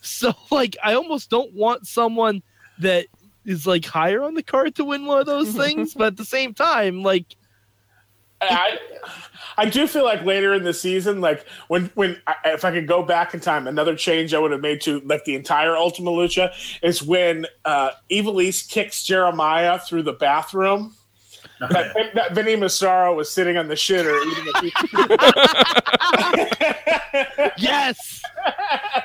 So, 0.00 0.34
like, 0.50 0.76
I 0.82 0.94
almost 0.94 1.30
don't 1.30 1.52
want 1.54 1.86
someone 1.86 2.42
that 2.78 3.06
is 3.44 3.66
like 3.66 3.84
higher 3.84 4.22
on 4.22 4.34
the 4.34 4.42
card 4.42 4.74
to 4.76 4.84
win 4.84 5.06
one 5.06 5.20
of 5.20 5.26
those 5.26 5.52
things, 5.56 5.94
but 5.94 6.08
at 6.08 6.16
the 6.16 6.24
same 6.24 6.54
time, 6.54 7.02
like, 7.02 7.36
I, 8.40 8.78
I 9.56 9.66
do 9.66 9.86
feel 9.86 10.04
like 10.04 10.22
later 10.24 10.54
in 10.54 10.64
the 10.64 10.74
season, 10.74 11.20
like 11.20 11.46
when 11.68 11.90
when 11.94 12.20
I, 12.26 12.34
if 12.46 12.64
I 12.64 12.72
could 12.72 12.86
go 12.86 13.02
back 13.02 13.34
in 13.34 13.40
time, 13.40 13.66
another 13.66 13.96
change 13.96 14.34
I 14.34 14.38
would 14.38 14.50
have 14.50 14.60
made 14.60 14.80
to 14.82 15.00
like 15.00 15.24
the 15.24 15.34
entire 15.34 15.76
Ultima 15.76 16.10
Lucha 16.10 16.52
is 16.82 17.02
when 17.02 17.46
uh, 17.64 17.92
Ivelisse 18.10 18.68
kicks 18.68 19.02
Jeremiah 19.04 19.78
through 19.78 20.02
the 20.02 20.12
bathroom. 20.12 20.94
That, 21.60 21.94
that 22.14 22.32
Vinny 22.34 22.56
Massaro 22.56 23.14
was 23.14 23.30
sitting 23.30 23.56
on 23.56 23.68
the 23.68 23.74
shitter 23.74 24.20
eating 24.26 24.48
a 24.54 24.60
pizza. 24.60 24.86
yes. 27.58 28.22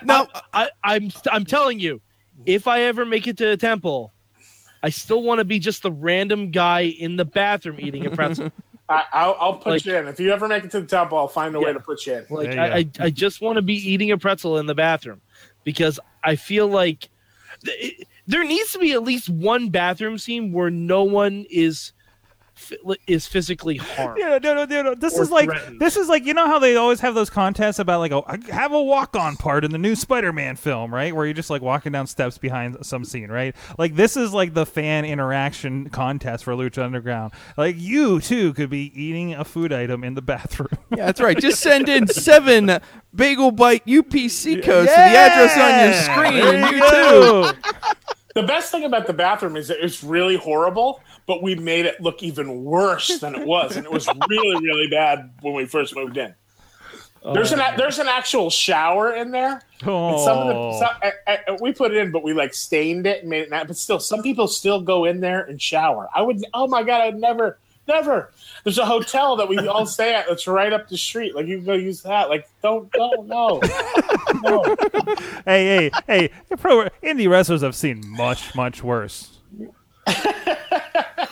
no, 0.03 0.27
I, 0.53 0.69
I'm 0.83 1.11
I'm 1.31 1.45
telling 1.45 1.79
you, 1.79 2.01
if 2.45 2.67
I 2.67 2.81
ever 2.81 3.05
make 3.05 3.27
it 3.27 3.37
to 3.37 3.45
the 3.45 3.57
temple, 3.57 4.13
I 4.81 4.89
still 4.89 5.23
want 5.23 5.39
to 5.39 5.45
be 5.45 5.59
just 5.59 5.83
the 5.83 5.91
random 5.91 6.51
guy 6.51 6.81
in 6.81 7.15
the 7.17 7.25
bathroom 7.25 7.77
eating 7.79 8.05
a 8.05 8.09
pretzel. 8.11 8.51
I, 8.89 9.03
I'll, 9.13 9.37
I'll 9.39 9.53
put 9.57 9.69
Like- 9.73 9.85
you 9.85 9.95
in. 9.95 10.07
If 10.07 10.19
you 10.19 10.31
ever 10.31 10.47
make 10.47 10.63
it 10.63 10.71
to 10.71 10.81
the 10.81 10.87
temple, 10.87 11.19
I'll 11.19 11.27
find 11.27 11.53
a 11.55 11.59
way 11.59 11.71
to 11.71 11.79
put 11.79 12.07
you 12.07 12.15
in. 12.15 12.25
Like 12.29 12.53
you 12.53 12.59
I, 12.59 12.77
I, 12.77 12.89
I 12.99 13.09
just 13.11 13.39
want 13.39 13.57
to 13.57 13.61
be 13.61 13.75
eating 13.75 14.09
a 14.09 14.17
pretzel 14.17 14.57
in 14.57 14.65
the 14.65 14.73
bathroom 14.73 15.21
because 15.63 15.99
I 16.23 16.35
feel 16.35 16.67
like 16.67 17.09
th- 17.63 17.99
it, 17.99 18.07
there 18.25 18.43
needs 18.43 18.71
to 18.73 18.79
be 18.79 18.93
at 18.93 19.03
least 19.03 19.29
one 19.29 19.69
bathroom 19.69 20.17
scene 20.17 20.51
where 20.51 20.71
no 20.71 21.03
one 21.03 21.45
is 21.51 21.91
phy- 21.91 21.98
is 23.07 23.27
physically 23.27 23.77
harmed. 23.77 24.19
Yeah, 24.19 24.37
no, 24.41 24.53
no, 24.53 24.65
no, 24.65 24.81
no. 24.81 24.95
This 24.95 25.17
is 25.17 25.31
like 25.31 25.49
threatened. 25.49 25.79
this 25.79 25.97
is 25.97 26.07
like 26.07 26.25
you 26.25 26.33
know 26.33 26.47
how 26.47 26.59
they 26.59 26.75
always 26.75 26.99
have 27.01 27.15
those 27.15 27.29
contests 27.29 27.79
about 27.79 27.99
like 27.99 28.11
oh, 28.11 28.25
have 28.49 28.71
a 28.71 28.81
walk 28.81 29.15
on 29.15 29.35
part 29.35 29.65
in 29.65 29.71
the 29.71 29.77
new 29.77 29.95
Spider-Man 29.95 30.55
film, 30.55 30.93
right? 30.93 31.15
Where 31.15 31.25
you're 31.25 31.33
just 31.33 31.49
like 31.49 31.61
walking 31.61 31.91
down 31.91 32.07
steps 32.07 32.37
behind 32.37 32.85
some 32.85 33.05
scene, 33.05 33.29
right? 33.29 33.55
Like 33.77 33.95
this 33.95 34.17
is 34.17 34.33
like 34.33 34.53
the 34.53 34.65
fan 34.65 35.05
interaction 35.05 35.89
contest 35.89 36.43
for 36.43 36.53
Lucha 36.53 36.83
Underground. 36.83 37.33
Like 37.57 37.75
you 37.77 38.19
too 38.21 38.53
could 38.53 38.69
be 38.69 38.91
eating 38.99 39.33
a 39.33 39.45
food 39.45 39.73
item 39.73 40.03
in 40.03 40.13
the 40.13 40.21
bathroom. 40.21 40.69
yeah, 40.95 41.05
that's 41.05 41.21
right. 41.21 41.37
Just 41.37 41.59
send 41.61 41.89
in 41.89 42.07
seven 42.07 42.79
Bagel 43.13 43.51
Bite 43.51 43.85
UPC 43.85 44.63
codes 44.63 44.89
to 44.89 44.95
the 44.95 45.01
address 45.01 45.57
on 45.57 45.83
your 45.83 45.93
screen, 45.93 46.45
There 46.45 46.55
and 46.55 46.75
you 46.75 47.53
too. 47.53 47.59
The 48.39 48.47
best 48.47 48.71
thing 48.71 48.85
about 48.85 49.05
the 49.05 49.13
bathroom 49.13 49.57
is 49.57 49.67
that 49.67 49.83
it's 49.83 50.03
really 50.03 50.37
horrible, 50.37 51.01
but 51.27 51.43
we 51.43 51.55
made 51.55 51.85
it 51.85 51.99
look 51.99 52.23
even 52.23 52.63
worse 52.63 53.19
than 53.19 53.35
it 53.35 53.45
was, 53.45 53.75
and 53.75 53.85
it 53.85 53.91
was 53.91 54.07
really, 54.29 54.63
really 54.65 54.87
bad 54.87 55.31
when 55.41 55.53
we 55.53 55.65
first 55.65 55.95
moved 55.95 56.17
in. 56.17 56.33
There's 57.33 57.51
an 57.51 57.59
there's 57.75 57.99
an 57.99 58.07
actual 58.07 58.49
shower 58.49 59.13
in 59.13 59.31
there. 59.31 59.61
And 59.81 60.19
some 60.21 60.37
of 60.37 60.47
the 60.47 60.53
Oh. 60.55 60.79
some, 60.79 61.11
uh, 61.27 61.37
uh, 61.49 61.57
we 61.59 61.73
put 61.73 61.91
it 61.91 61.97
in, 61.97 62.11
but 62.11 62.23
we 62.23 62.31
like 62.33 62.53
stained 62.53 63.05
it 63.05 63.21
and 63.21 63.29
made 63.29 63.43
it. 63.43 63.49
Not, 63.49 63.67
but 63.67 63.75
still, 63.75 63.99
some 63.99 64.23
people 64.23 64.47
still 64.47 64.79
go 64.79 65.03
in 65.03 65.19
there 65.19 65.41
and 65.41 65.61
shower. 65.61 66.07
I 66.15 66.21
would. 66.21 66.41
Oh 66.53 66.67
my 66.67 66.81
god, 66.83 67.01
I'd 67.01 67.19
never, 67.19 67.57
never. 67.89 68.31
There's 68.63 68.77
a 68.77 68.85
hotel 68.85 69.35
that 69.35 69.49
we 69.49 69.57
all 69.67 69.85
stay 69.97 70.13
at 70.13 70.27
that's 70.29 70.47
right 70.47 70.71
up 70.71 70.87
the 70.87 70.97
street. 70.97 71.35
Like 71.35 71.47
you 71.47 71.57
can 71.57 71.65
go 71.65 71.73
use 71.73 72.01
that. 72.03 72.29
Like 72.29 72.47
don't 72.63 72.89
don't 72.93 73.27
no. 73.27 73.59
no. 74.43 74.63
hey, 75.45 75.89
hey, 75.89 75.91
hey! 76.07 76.31
The 76.47 76.55
pro 76.55 76.87
indie 77.03 77.29
wrestlers 77.29 77.61
have 77.61 77.75
seen 77.75 78.01
much, 78.05 78.55
much 78.55 78.81
worse. 78.81 79.39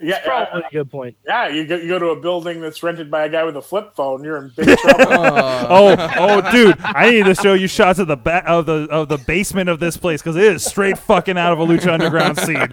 Yeah, 0.00 0.20
Probably 0.24 0.62
uh, 0.62 0.66
a 0.68 0.70
good 0.70 0.90
point. 0.90 1.16
yeah. 1.26 1.48
You 1.48 1.66
go 1.66 1.76
you 1.76 1.88
go 1.88 1.98
to 1.98 2.06
a 2.10 2.20
building 2.20 2.60
that's 2.60 2.82
rented 2.84 3.10
by 3.10 3.24
a 3.24 3.28
guy 3.28 3.42
with 3.42 3.56
a 3.56 3.62
flip 3.62 3.96
phone. 3.96 4.22
You're 4.22 4.36
in 4.36 4.52
big 4.56 4.78
trouble. 4.78 5.06
Oh, 5.10 5.96
oh, 6.16 6.52
dude! 6.52 6.76
I 6.80 7.10
need 7.10 7.24
to 7.24 7.34
show 7.34 7.54
you 7.54 7.66
shots 7.66 7.98
of 7.98 8.06
the 8.06 8.16
ba- 8.16 8.48
of 8.48 8.66
the 8.66 8.86
of 8.90 9.08
the 9.08 9.18
basement 9.18 9.68
of 9.68 9.80
this 9.80 9.96
place 9.96 10.22
because 10.22 10.36
it 10.36 10.44
is 10.44 10.64
straight 10.64 10.96
fucking 10.98 11.36
out 11.36 11.52
of 11.52 11.58
a 11.58 11.66
Lucha 11.66 11.92
Underground 11.92 12.38
scene. 12.38 12.68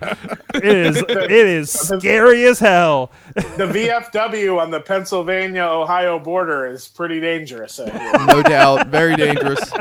It 0.54 0.64
is 0.64 0.98
it 0.98 1.32
is 1.32 1.72
scary 2.00 2.46
as 2.46 2.60
hell. 2.60 3.12
the 3.34 3.66
VFW 3.66 4.60
on 4.62 4.70
the 4.70 4.80
Pennsylvania 4.82 5.64
Ohio 5.64 6.20
border 6.20 6.68
is 6.68 6.88
pretty 6.88 7.20
dangerous. 7.20 7.80
No 7.80 8.44
doubt, 8.44 8.88
very 8.90 9.16
dangerous. 9.16 9.72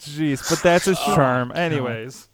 Jeez, 0.00 0.48
but 0.50 0.60
that's 0.62 0.84
his 0.84 0.98
charm. 0.98 1.52
Anyways, 1.54 2.28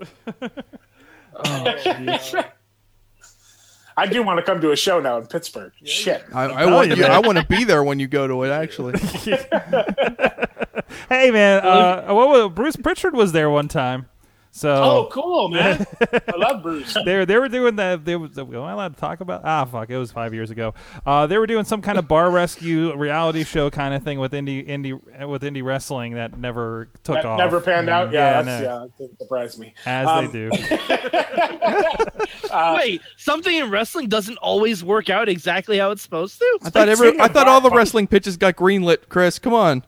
I 3.96 4.06
do 4.06 4.22
want 4.22 4.38
to 4.38 4.42
come 4.42 4.60
to 4.62 4.72
a 4.72 4.76
show 4.76 5.00
now 5.00 5.18
in 5.18 5.26
Pittsburgh. 5.26 5.72
Shit. 5.84 6.24
I, 6.32 6.44
I 6.44 6.72
want 6.72 6.88
you 6.88 6.96
you. 6.96 7.04
I 7.04 7.18
want 7.18 7.36
to 7.38 7.44
be 7.44 7.64
there 7.64 7.84
when 7.84 7.98
you 7.98 8.08
go 8.08 8.26
to 8.26 8.42
it. 8.44 8.50
Actually, 8.50 8.98
hey 11.08 11.30
man, 11.30 11.64
uh, 11.64 12.06
what 12.08 12.28
was, 12.28 12.52
Bruce 12.54 12.76
Pritchard 12.76 13.14
was 13.14 13.32
there 13.32 13.50
one 13.50 13.68
time. 13.68 14.08
So 14.52 14.74
Oh, 14.74 15.08
cool, 15.12 15.48
man. 15.48 15.86
I 16.00 16.36
love 16.36 16.60
Bruce. 16.64 16.92
they 17.04 17.18
were, 17.18 17.24
they 17.24 17.38
were 17.38 17.48
doing 17.48 17.76
that. 17.76 18.04
They 18.04 18.16
was, 18.16 18.36
am 18.36 18.52
I 18.52 18.72
allowed 18.72 18.94
to 18.94 19.00
talk 19.00 19.20
about? 19.20 19.42
Ah, 19.44 19.64
fuck! 19.64 19.88
It 19.90 19.96
was 19.96 20.10
five 20.10 20.34
years 20.34 20.50
ago. 20.50 20.74
Uh, 21.06 21.28
they 21.28 21.38
were 21.38 21.46
doing 21.46 21.64
some 21.64 21.80
kind 21.80 21.98
of 21.98 22.08
bar 22.08 22.28
rescue 22.32 22.92
reality 22.96 23.44
show 23.44 23.70
kind 23.70 23.94
of 23.94 24.02
thing 24.02 24.18
with 24.18 24.32
indie 24.32 24.68
indie 24.68 25.00
with 25.28 25.42
indie 25.42 25.62
wrestling 25.62 26.14
that 26.14 26.36
never 26.36 26.88
took 27.04 27.14
That 27.14 27.26
off. 27.26 27.38
never 27.38 27.60
panned 27.60 27.88
out. 27.88 28.10
Yeah, 28.12 28.40
no, 28.40 28.44
that's, 28.44 28.62
yeah, 28.64 28.78
that 28.78 28.90
didn't 28.98 29.18
surprise 29.20 29.56
me. 29.56 29.72
as 29.86 30.08
Um, 30.08 30.26
they 30.26 30.32
do. 30.32 30.50
Wait, 32.74 33.00
something 33.16 33.54
in 33.54 33.70
wrestling 33.70 34.08
doesn't 34.08 34.36
always 34.38 34.82
work 34.82 35.08
out 35.10 35.28
exactly 35.28 35.78
how 35.78 35.92
it's 35.92 36.02
supposed 36.02 36.38
to. 36.40 36.58
I 36.64 36.70
thought 36.70 36.88
every. 36.88 37.18
I 37.20 37.28
thought 37.28 37.46
all 37.48 37.60
the 37.60 37.70
wrestling 37.70 38.06
pitches 38.08 38.36
got 38.36 38.56
greenlit. 38.56 39.08
Chris, 39.08 39.38
come 39.38 39.54
on. 39.54 39.84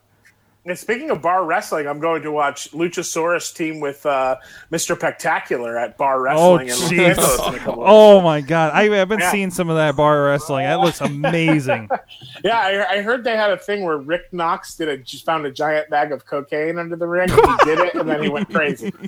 And 0.65 0.79
speaking 0.79 1.11
of 1.11 1.21
bar 1.21 1.45
wrestling, 1.45 1.89
I'm 1.89 1.99
going 1.99 2.23
to 2.23 2.31
watch 2.31 2.71
Luchasaurus 2.71 3.53
team 3.53 3.81
with 3.81 4.07
uh, 4.07 4.37
Mr. 4.71 4.95
Spectacular 4.97 5.77
at 5.77 5.97
bar 5.99 6.29
Oh, 6.29 6.57
wrestling. 6.57 6.69
in 6.69 6.75
Los. 6.79 6.93
Angeles 6.93 7.63
in 7.63 7.69
a 7.69 7.75
Oh 7.81 8.21
my 8.21 8.41
god, 8.41 8.71
I, 8.73 9.01
I've 9.01 9.09
been 9.09 9.19
Yeah. 9.19 9.33
seeing 9.33 9.51
some 9.51 9.69
of 9.71 9.77
that 9.77 9.97
bar 9.97 10.23
wrestling. 10.25 10.65
That 10.67 10.79
looks 10.81 11.01
amazing. 11.01 11.89
Yeah, 12.45 12.59
I, 12.59 12.95
I 12.99 13.03
heard 13.03 13.23
they 13.23 13.37
had 13.37 13.51
a 13.53 13.57
thing 13.57 13.85
where 13.85 13.99
Rick 13.99 14.33
Knox 14.33 14.75
did 14.77 14.89
a 14.89 14.97
just 14.97 15.25
found 15.25 15.47
a 15.47 15.51
giant 15.53 15.89
bag 15.91 16.11
of 16.11 16.27
cocaine 16.27 16.77
under 16.79 16.97
the 16.97 17.07
ring. 17.07 17.29
He 17.29 17.37
did 17.65 17.79
it, 17.79 17.95
and 17.95 18.09
then 18.09 18.21
he 18.23 18.29
went 18.29 18.49
crazy. 18.53 18.93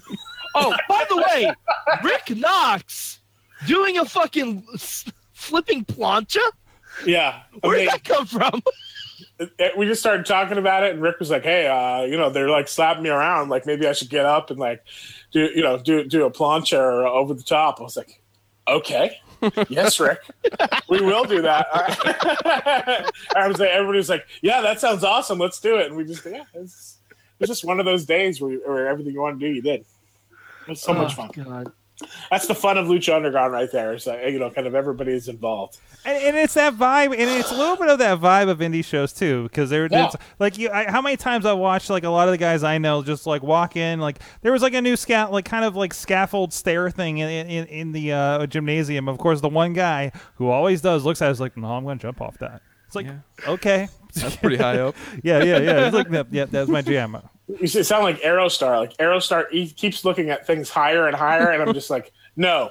Oh, 0.57 0.73
by 0.89 1.05
the 1.09 1.17
way, 1.17 1.53
Rick 2.05 2.37
Knox 2.37 3.19
doing 3.67 3.99
a 3.99 4.05
fucking 4.05 4.65
flipping 5.33 5.85
plancha. 5.85 6.39
Yeah, 7.05 7.41
Where 7.63 7.77
did 7.79 7.89
that 7.89 8.05
come 8.05 8.25
from? 8.25 8.63
We 9.77 9.87
just 9.87 10.01
started 10.01 10.27
talking 10.27 10.59
about 10.59 10.83
it, 10.83 10.93
and 10.93 11.03
Rick 11.03 11.19
was 11.19 11.31
like, 11.31 11.43
"Hey, 11.43 11.67
uh, 11.67 12.03
you 12.05 12.17
know, 12.17 12.31
they're 12.31 12.49
like 12.49 12.69
slapping 12.69 13.03
me 13.03 13.11
around. 13.11 13.49
Like 13.49 13.67
maybe 13.67 13.87
I 13.87 13.93
should 13.93 14.11
get 14.11 14.27
up 14.27 14.51
and 14.51 14.59
like 14.59 14.83
do 15.33 15.51
you 15.55 15.63
know 15.63 15.79
do 15.79 16.05
do 16.05 16.25
a 16.25 16.31
plancha 16.31 16.79
or 16.79 17.07
over 17.07 17.35
the 17.35 17.43
top." 17.43 17.81
I 17.81 17.85
was 17.85 17.97
like, 17.97 18.21
"Okay." 18.69 19.21
yes, 19.69 20.01
Rick. 20.01 20.21
We 20.89 21.01
will 21.01 21.25
do 21.25 21.43
that. 21.43 21.67
I 23.37 23.49
was 23.49 23.59
like, 23.59 23.71
everybody 23.71 23.99
was 23.99 24.09
like, 24.09 24.27
"Yeah, 24.43 24.61
that 24.61 24.81
sounds 24.81 25.05
awesome. 25.05 25.39
Let's 25.39 25.61
do 25.61 25.77
it." 25.77 25.87
And 25.87 25.97
we 25.97 26.05
just, 26.05 26.25
yeah, 26.25 26.45
it's, 26.55 26.99
it's 27.41 27.49
just 27.49 27.65
one 27.65 27.79
of 27.81 27.87
those 27.87 28.05
days 28.05 28.41
where, 28.41 28.57
where 28.59 28.89
everything 28.89 29.13
you 29.13 29.21
want 29.21 29.39
to 29.39 29.47
do, 29.47 29.53
you 29.53 29.63
did. 29.63 29.81
It 29.81 30.69
was 30.69 30.81
so 30.81 30.95
much 30.95 31.15
fun. 31.15 31.31
God. 31.35 31.73
That's 32.31 32.49
the 32.49 32.55
fun 32.57 32.77
of 32.77 32.87
Lucha 32.87 33.15
Underground 33.15 33.53
right 33.53 33.71
there. 33.71 33.97
that 33.99 34.33
you 34.33 34.39
know, 34.39 34.51
kind 34.51 34.67
of 34.67 34.75
everybody 34.75 35.13
is 35.13 35.29
involved. 35.29 35.79
And, 36.05 36.23
and 36.23 36.37
it's 36.37 36.55
that 36.55 36.75
vibe, 36.75 37.13
and 37.13 37.21
it's 37.21 37.51
a 37.53 37.55
little 37.55 37.77
bit 37.77 37.89
of 37.89 37.99
that 38.01 38.19
vibe 38.21 38.49
of 38.49 38.59
indie 38.59 38.85
shows 38.85 39.13
too, 39.13 39.45
because 39.45 39.71
they're 39.71 39.87
Yeah. 39.91 40.11
like 40.39 40.59
you. 40.59 40.71
I, 40.71 40.91
how 40.91 41.01
many 41.01 41.17
times 41.17 41.47
I 41.47 41.53
watched 41.53 41.91
like 41.91 42.03
a 42.05 42.09
lot 42.11 42.27
of 42.29 42.33
the 42.33 42.39
guys 42.39 42.65
I 42.65 42.79
know 42.79 43.03
just 43.03 43.27
like 43.27 43.43
walk 43.43 43.77
in, 43.77 44.01
like 44.01 44.19
there 44.43 44.51
was 44.53 44.61
like 44.61 44.75
a 44.75 44.83
new 44.83 44.97
scat, 44.97 45.31
like 45.33 45.45
kind 45.45 45.65
of 45.65 45.77
like 45.77 45.95
scaffold 45.95 46.53
stair 46.53 46.91
thing 46.91 47.19
in 47.19 47.29
in, 47.49 47.67
in 47.67 47.93
the 47.93 48.13
uh, 48.13 48.47
gymnasium. 48.47 49.09
Of 49.09 49.19
course, 49.19 49.41
the 49.41 49.49
one 49.49 49.73
guy 49.73 50.11
who 50.35 50.49
always 50.49 50.81
does 50.81 51.05
looks 51.05 51.23
at 51.23 51.29
it 51.29 51.33
is 51.33 51.41
like, 51.41 51.57
no, 51.57 51.69
I'm 51.69 51.85
going 51.85 51.99
to 51.99 52.03
jump 52.03 52.21
off 52.21 52.39
that. 52.39 52.61
It's 52.87 52.97
like, 52.97 53.07
okay, 53.49 53.89
That's 54.15 54.37
pretty 54.37 54.57
high 54.57 54.79
up. 54.79 54.95
yeah, 55.23 55.43
yeah, 55.43 55.59
yeah. 55.59 55.87
It's 55.87 55.95
like, 55.95 56.09
yep, 56.11 56.29
yep, 56.31 56.51
that's 56.51 56.69
my 56.69 56.83
jam. 56.83 57.17
You 57.47 57.67
sound 57.67 58.05
like 58.05 58.21
Aerostar. 58.21 58.79
Like 58.79 58.97
Aerostar, 58.97 59.51
he 59.51 59.69
keeps 59.69 60.05
looking 60.05 60.31
at 60.31 60.47
things 60.47 60.71
higher 60.71 61.07
and 61.07 61.17
higher, 61.17 61.51
and 61.51 61.63
I'm 61.63 61.75
just 61.75 61.91
like, 61.91 62.13
no, 62.37 62.71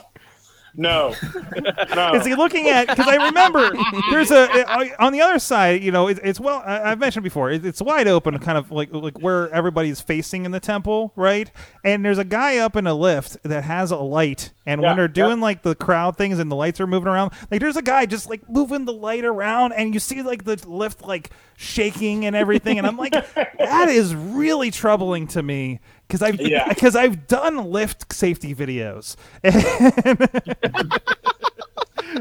no, 0.76 1.16
no. 1.96 2.16
Is 2.16 2.26
he 2.26 2.36
looking 2.36 2.68
at? 2.68 2.88
Because 2.88 3.08
I 3.08 3.28
remember 3.28 3.72
there's 4.10 4.32
a 4.32 5.02
on 5.02 5.14
the 5.14 5.22
other 5.22 5.40
side. 5.40 5.84
You 5.84 5.92
know, 5.92 6.08
it, 6.08 6.20
it's 6.24 6.40
well. 6.40 6.64
I, 6.66 6.92
I've 6.92 7.00
mentioned 7.00 7.24
before. 7.24 7.52
It, 7.52 7.66
it's 7.66 7.82
wide 7.82 8.08
open, 8.08 8.38
kind 8.40 8.58
of 8.58 8.72
like 8.72 8.92
like 8.92 9.20
where 9.20 9.50
everybody's 9.52 10.02
facing 10.02 10.46
in 10.46 10.52
the 10.52 10.60
temple, 10.60 11.14
right? 11.16 11.52
And 11.84 12.04
there's 12.04 12.18
a 12.18 12.24
guy 12.24 12.58
up 12.58 12.76
in 12.76 12.88
a 12.88 12.94
lift 12.94 13.38
that 13.44 13.64
has 13.64 13.92
a 13.92 13.98
light, 13.98 14.52
and 14.66 14.82
when 14.82 14.96
they're 14.96 15.08
doing 15.08 15.38
yeah. 15.38 15.44
like 15.44 15.62
the 15.62 15.76
crowd 15.76 16.18
things 16.18 16.40
and 16.40 16.52
the 16.52 16.56
lights 16.56 16.82
are 16.82 16.88
moving 16.88 17.08
around, 17.08 17.34
like 17.52 17.62
there's 17.62 17.78
a 17.78 17.82
guy 17.82 18.06
just 18.06 18.30
like 18.30 18.50
moving 18.50 18.86
the 18.86 18.94
light 18.94 19.26
around, 19.26 19.74
and 19.74 19.94
you 19.94 20.00
see 20.00 20.24
like 20.24 20.44
the 20.44 20.62
lift 20.68 21.04
like 21.04 21.30
shaking 21.56 22.26
and 22.26 22.36
everything, 22.36 22.78
and 22.78 22.88
I'm 22.88 22.98
like, 22.98 23.14
that 23.36 23.90
is 23.90 24.16
really 24.16 24.72
troubling 24.72 25.28
to 25.28 25.44
me. 25.44 25.80
Because 26.08 26.22
I've 26.22 26.40
Yeah. 26.40 26.68
because 26.70 26.96
I've 26.96 27.28
done 27.28 27.72
lift 27.72 28.14
safety 28.14 28.54
videos, 28.54 29.16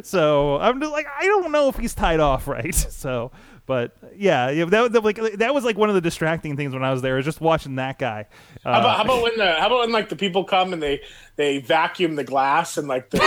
so 0.02 0.58
I'm 0.58 0.80
just 0.80 0.92
like, 0.92 1.06
I 1.18 1.26
don't 1.26 1.52
know 1.52 1.68
if 1.68 1.76
he's 1.76 1.94
tied 1.94 2.20
off 2.20 2.48
right. 2.48 2.74
So, 3.02 3.32
but 3.66 3.96
yeah, 4.16 4.50
yeah, 4.50 4.64
that, 4.66 4.92
that 4.92 5.04
like 5.04 5.20
that 5.38 5.54
was 5.54 5.64
like 5.64 5.76
one 5.76 5.88
of 5.88 5.94
the 5.94 6.00
distracting 6.00 6.56
things 6.56 6.72
when 6.72 6.84
I 6.84 6.92
was 6.92 7.02
there, 7.02 7.16
was 7.16 7.24
just 7.24 7.40
watching 7.40 7.76
that 7.76 7.98
guy. 7.98 8.26
Uh, 8.64 8.72
How 8.72 8.80
about, 8.80 8.96
how 8.96 9.04
about 9.04 9.22
when 9.22 9.38
the 9.38 9.52
how 9.54 9.66
about 9.66 9.78
when 9.80 9.92
like 9.92 10.08
the 10.08 10.16
people 10.16 10.44
come 10.44 10.72
and 10.72 10.82
they 10.82 11.00
they 11.36 11.58
vacuum 11.58 12.16
the 12.16 12.24
glass 12.24 12.76
and 12.76 12.88
like 12.88 13.10
the, 13.10 13.18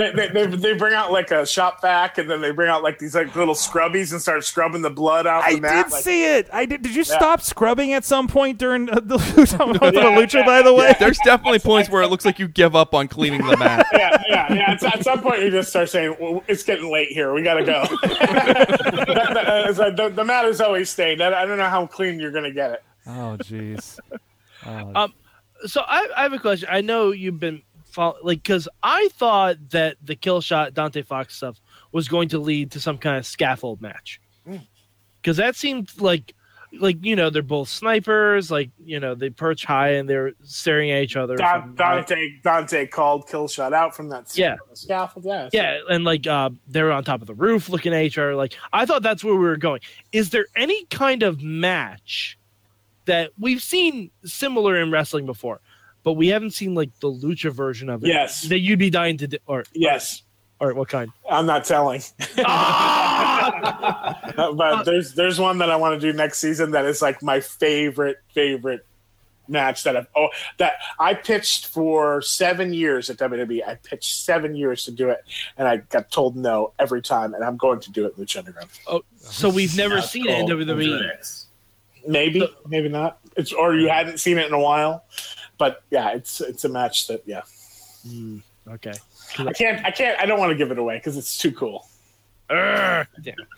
they, 0.00 0.10
bring 0.12 0.20
out, 0.20 0.32
they, 0.32 0.46
they, 0.46 0.46
they, 0.46 0.56
they 0.56 0.72
bring 0.74 0.94
out 0.94 1.12
like 1.12 1.30
a 1.30 1.44
shop 1.46 1.80
vac 1.82 2.18
and 2.18 2.30
then 2.30 2.40
they 2.40 2.50
bring 2.50 2.68
out 2.68 2.82
like 2.82 2.98
these 2.98 3.14
like 3.14 3.34
little 3.36 3.54
scrubbies 3.54 4.12
and 4.12 4.20
start 4.20 4.44
scrubbing 4.44 4.82
the 4.82 4.90
blood 4.90 5.26
out 5.26 5.44
I 5.44 5.54
the 5.54 5.60
mat. 5.60 5.86
did 5.86 5.92
like, 5.92 6.02
see 6.02 6.24
it. 6.24 6.48
I 6.52 6.66
did. 6.66 6.82
Did 6.82 6.94
you 6.94 7.04
stop 7.04 7.40
scrubbing 7.42 7.92
at 7.92 8.04
some 8.04 8.28
point 8.28 8.58
during 8.58 8.88
uh, 8.90 9.00
the 9.02 9.16
lucha? 9.18 9.72
the 9.72 10.00
lucha, 10.00 10.44
by 10.46 10.62
the 10.62 10.72
way. 10.74 10.86
Yeah. 10.86 10.98
There's 10.98 11.18
definitely 11.24 11.58
points 11.60 11.88
where 11.90 12.02
it 12.02 12.08
looks 12.08 12.24
like 12.24 12.38
you 12.38 12.48
give 12.48 12.74
up 12.74 12.94
on 12.94 13.08
cleaning 13.08 13.44
the 13.46 13.56
mat. 13.56 13.86
yeah, 13.92 14.22
yeah, 14.28 14.52
yeah. 14.54 14.70
At, 14.72 14.82
at 14.82 15.04
some 15.04 15.20
point, 15.22 15.42
you 15.42 15.50
just 15.50 15.70
start 15.70 15.88
saying, 15.88 16.16
well, 16.20 16.42
"It's 16.48 16.62
getting 16.62 16.90
late 16.90 17.10
here. 17.10 17.32
We 17.32 17.42
gotta 17.42 17.64
go." 17.64 17.82
the, 18.02 19.74
the- 19.76 19.90
the, 19.96 20.08
the 20.10 20.24
mat 20.24 20.44
is 20.46 20.60
always 20.60 20.90
stained. 20.90 21.22
I, 21.22 21.42
I 21.42 21.46
don't 21.46 21.58
know 21.58 21.68
how 21.68 21.86
clean 21.86 22.20
you're 22.20 22.30
gonna 22.32 22.50
get 22.52 22.70
it. 22.72 22.82
Oh, 23.06 23.36
jeez. 23.40 23.98
Oh, 24.66 24.92
Um, 24.94 25.14
So 25.66 25.82
I, 25.86 26.08
I 26.16 26.22
have 26.22 26.32
a 26.32 26.38
question. 26.38 26.68
I 26.70 26.80
know 26.80 27.10
you've 27.12 27.40
been 27.40 27.62
follow, 27.92 28.16
like 28.22 28.42
because 28.42 28.68
I 28.82 29.08
thought 29.12 29.56
that 29.70 29.96
the 30.02 30.16
Killshot 30.16 30.74
Dante 30.74 31.02
Fox 31.02 31.36
stuff 31.36 31.60
was 31.92 32.08
going 32.08 32.28
to 32.30 32.38
lead 32.38 32.70
to 32.72 32.80
some 32.80 32.98
kind 32.98 33.16
of 33.18 33.26
scaffold 33.26 33.80
match 33.80 34.20
because 35.22 35.36
that 35.36 35.56
seemed 35.56 35.90
like 36.00 36.34
like 36.78 37.04
you 37.04 37.16
know 37.16 37.30
they're 37.30 37.42
both 37.42 37.68
snipers 37.68 38.48
like 38.48 38.70
you 38.84 39.00
know 39.00 39.14
they 39.16 39.28
perch 39.28 39.64
high 39.64 39.90
and 39.94 40.08
they're 40.08 40.32
staring 40.44 40.90
at 40.92 41.02
each 41.02 41.16
other 41.16 41.34
Don, 41.36 41.62
from- 41.62 41.74
Dante 41.74 42.28
Dante 42.44 42.86
called 42.86 43.26
Killshot 43.26 43.72
out 43.72 43.94
from 43.96 44.08
that 44.10 44.26
Yeah. 44.38 44.54
scaffold. 44.74 45.24
Yeah, 45.24 45.48
yeah 45.52 45.78
and 45.90 46.04
like 46.04 46.28
uh 46.28 46.50
they're 46.68 46.92
on 46.92 47.02
top 47.02 47.22
of 47.22 47.26
the 47.26 47.34
roof 47.34 47.68
looking 47.68 47.92
at 47.92 48.02
each 48.04 48.18
other 48.18 48.36
like 48.36 48.54
i 48.72 48.86
thought 48.86 49.02
that's 49.02 49.24
where 49.24 49.34
we 49.34 49.40
were 49.40 49.56
going 49.56 49.80
is 50.12 50.30
there 50.30 50.46
any 50.54 50.84
kind 50.86 51.24
of 51.24 51.42
match 51.42 52.38
that 53.06 53.32
we've 53.36 53.62
seen 53.62 54.10
similar 54.24 54.80
in 54.80 54.92
wrestling 54.92 55.26
before 55.26 55.60
but 56.02 56.14
we 56.14 56.28
haven't 56.28 56.52
seen 56.52 56.74
like 56.74 56.90
the 57.00 57.08
lucha 57.08 57.52
version 57.52 57.88
of 57.88 58.04
it 58.04 58.08
Yes. 58.08 58.42
that 58.48 58.60
you'd 58.60 58.78
be 58.78 58.90
dying 58.90 59.16
to 59.18 59.28
do 59.28 59.38
or 59.46 59.64
Yes, 59.74 60.22
All 60.60 60.66
right, 60.66 60.76
what 60.76 60.88
kind 60.88 61.10
I'm 61.30 61.46
not 61.46 61.64
telling. 61.64 62.02
Uh, 62.42 64.52
but 64.52 64.84
there's 64.84 65.14
there's 65.14 65.38
one 65.40 65.58
that 65.58 65.70
I 65.70 65.76
want 65.76 66.00
to 66.00 66.12
do 66.12 66.16
next 66.16 66.38
season 66.38 66.72
that 66.72 66.84
is 66.84 67.02
like 67.02 67.22
my 67.22 67.40
favorite 67.40 68.18
favorite 68.34 68.86
match 69.48 69.82
that 69.84 69.96
I've 69.96 70.06
oh 70.14 70.28
that 70.58 70.74
I 70.98 71.14
pitched 71.14 71.66
for 71.66 72.22
seven 72.22 72.72
years 72.72 73.10
at 73.10 73.16
WWE. 73.16 73.66
I 73.66 73.74
pitched 73.76 74.24
seven 74.24 74.54
years 74.54 74.84
to 74.84 74.90
do 74.92 75.08
it, 75.10 75.24
and 75.56 75.66
I 75.66 75.78
got 75.78 76.10
told 76.10 76.36
no 76.36 76.72
every 76.78 77.02
time, 77.02 77.34
and 77.34 77.42
I'm 77.44 77.56
going 77.56 77.80
to 77.80 77.90
do 77.90 78.06
it 78.06 78.14
in 78.16 78.24
Lucha 78.24 78.38
Underground. 78.38 78.70
oh 78.86 79.02
so 79.16 79.48
we've 79.48 79.76
never 79.76 79.96
That's 79.96 80.10
seen 80.10 80.28
it 80.28 80.38
in 80.38 80.46
wwe 80.46 80.92
Ultra-X. 80.92 81.46
Maybe, 82.06 82.48
maybe 82.66 82.88
not. 82.88 83.18
It's 83.36 83.52
or 83.52 83.74
you 83.74 83.88
hadn't 83.88 84.18
seen 84.18 84.38
it 84.38 84.46
in 84.46 84.52
a 84.52 84.60
while, 84.60 85.04
but 85.60 85.84
yeah, 85.90 86.10
it's 86.14 86.40
it's 86.40 86.64
a 86.64 86.68
match 86.68 87.06
that 87.06 87.22
yeah. 87.26 87.42
Hmm, 88.08 88.38
okay 88.66 88.94
I 89.38 89.52
can't 89.52 89.84
I 89.86 89.90
can't 89.92 90.18
I 90.18 90.26
don't 90.26 90.40
want 90.40 90.50
to 90.50 90.56
give 90.56 90.70
it 90.72 90.78
away 90.78 90.96
because 90.96 91.16
it's 91.16 91.38
too 91.38 91.52
cool. 91.52 91.86
Urgh. 92.50 93.06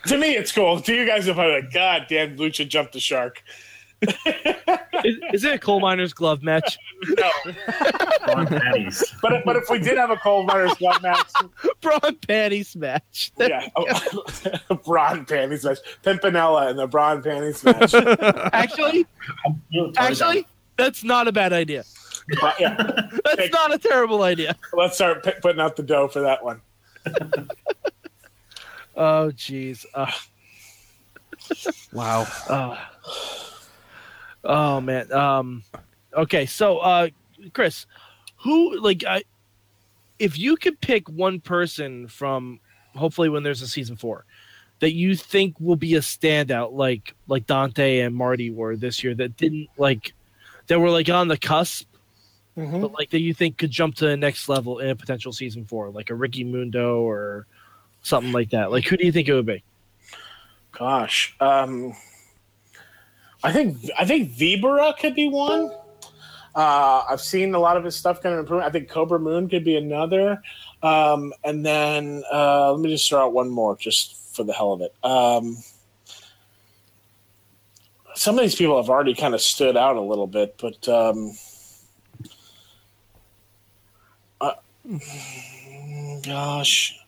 To 0.09 0.19
me, 0.19 0.37
it's 0.37 0.53
cool. 0.53 0.79
To 0.83 0.95
you 0.95 1.07
guys, 1.07 1.27
if 1.29 1.39
I'm 1.39 1.51
like, 1.51 1.73
God 1.73 2.07
damn, 2.11 2.37
Lucha 2.37 2.69
jumped 2.69 2.93
the 2.93 3.01
shark. 3.01 3.43
is, 5.05 5.17
is 5.33 5.45
it 5.45 5.55
a 5.55 5.59
coal 5.61 5.79
miner's 5.79 6.13
glove 6.13 6.43
match 6.43 6.77
No, 7.07 7.31
On 8.35 8.47
patties. 8.49 9.15
but 9.23 9.45
but 9.45 9.55
if 9.55 9.71
we 9.71 9.79
did 9.79 9.97
have 9.97 10.11
a 10.11 10.17
coal 10.17 10.43
miners 10.43 10.75
glove 10.75 11.01
match, 11.03 11.31
braun 11.81 12.17
panties 12.27 12.75
match 12.75 13.31
yeah, 13.39 13.69
oh, 13.77 13.87
brawn 14.85 15.25
panties 15.25 15.65
match, 15.65 15.79
Pimpinela 16.03 16.69
and 16.71 16.79
the 16.81 16.89
brawn 16.89 17.23
panties 17.23 17.63
match. 17.63 17.95
actually 18.53 19.07
You 19.71 19.83
know, 19.83 19.93
totally 19.93 19.97
actually 19.99 20.47
that's 20.83 21.05
not 21.05 21.29
a 21.29 21.33
bad 21.33 21.53
idea 21.53 21.85
But, 22.41 22.59
yeah, 22.61 22.75
that's 23.25 23.37
Take- 23.37 23.53
not 23.53 23.73
a 23.73 23.79
terrible 23.79 24.23
idea 24.23 24.57
let's 24.73 24.95
start 24.97 25.25
p- 25.25 25.33
putting 25.41 25.61
out 25.61 25.77
the 25.77 25.83
dough 25.83 26.09
for 26.09 26.21
that 26.21 26.43
one. 26.45 26.61
oh 28.97 29.31
jeez 29.35 29.85
uh, 29.95 30.11
Wow. 31.93 32.27
Oh. 32.49 32.79
oh 34.45 34.81
man. 34.81 35.13
Um 35.13 35.65
okay, 36.15 36.47
so 36.47 36.79
uh 36.79 37.09
Chris, 37.53 37.87
who 38.37 38.79
like 38.81 39.05
I 39.05 39.25
if 40.19 40.39
you 40.39 40.57
could 40.57 40.81
pick 40.81 41.09
one 41.09 41.41
person 41.41 42.07
from 42.07 42.61
hopefully 42.95 43.29
when 43.29 43.43
there's 43.43 43.63
a 43.63 43.67
season 43.67 43.97
4 43.97 44.25
that 44.81 44.93
you 44.93 45.17
think 45.17 45.59
will 45.59 45.77
be 45.77 45.95
a 45.97 46.01
standout 46.01 46.73
like 46.73 47.15
like 47.27 47.47
Dante 47.47 48.01
and 48.01 48.15
Marty 48.15 48.51
were 48.51 48.77
this 48.77 49.03
year 49.03 49.15
that 49.17 49.37
didn't 49.37 49.69
like 49.77 50.13
that 50.67 50.81
were 50.81 50.91
like 50.91 51.09
on 51.09 51.29
the 51.29 51.39
cusp 51.39 51.87
but 52.55 52.93
like 52.93 53.11
that 53.11 53.21
you 53.21 53.33
think 53.33 53.57
could 53.57 53.71
jump 53.71 53.95
to 53.95 54.07
the 54.07 54.17
next 54.17 54.49
level 54.49 54.79
in 54.79 54.91
a 54.91 54.97
potential 54.97 55.33
season 55.33 55.65
4 55.65 55.91
like 55.91 56.11
a 56.11 56.15
Ricky 56.15 56.45
Mundo 56.45 57.01
or 57.01 57.47
something 58.03 58.33
like 58.33 58.51
that. 58.51 58.71
Like 58.71 58.85
who 58.87 58.97
do 58.97 59.07
you 59.07 59.13
think 59.13 59.29
it 59.29 59.35
would 59.35 59.47
be? 59.47 59.63
Gosh, 60.73 61.35
um, 61.41 61.95
I 63.43 63.53
think 63.53 63.79
I 63.99 64.05
think 64.05 64.33
Vibora 64.33 64.97
could 64.99 65.15
be 65.15 65.29
one. 65.29 65.71
Uh, 66.55 67.05
I've 67.09 67.21
seen 67.21 67.55
a 67.55 67.59
lot 67.59 67.77
of 67.77 67.85
his 67.85 67.97
stuff 67.97 68.23
kind 68.23 68.35
of 68.35 68.41
improve. 68.41 68.63
I 68.63 68.71
think 68.71 68.91
Kobra 68.91 69.21
Moon 69.21 69.49
could 69.49 69.65
be 69.65 69.77
another. 69.77 70.43
Um, 70.83 71.33
and 71.45 71.65
then 71.65 72.23
uh, 72.33 72.73
let 72.73 72.81
me 72.81 72.91
just 72.91 73.09
throw 73.09 73.25
out 73.25 73.33
one 73.33 73.49
more 73.49 73.77
just 73.77 74.17
for 74.35 74.45
the 74.45 74.53
hell 74.53 74.73
of 74.73 74.83
it. 74.83 74.95
Um, 75.03 75.63
some 78.15 78.37
of 78.39 78.43
these 78.43 78.55
people 78.55 78.77
have 78.77 78.91
already 78.91 79.15
kind 79.15 79.35
of 79.35 79.41
stood 79.41 79.77
out 79.77 79.97
a 79.97 80.01
little 80.01 80.27
bit, 80.27 80.57
but 80.61 80.89
um, 80.89 81.33
uh, 84.41 84.53
gosh, 86.25 86.99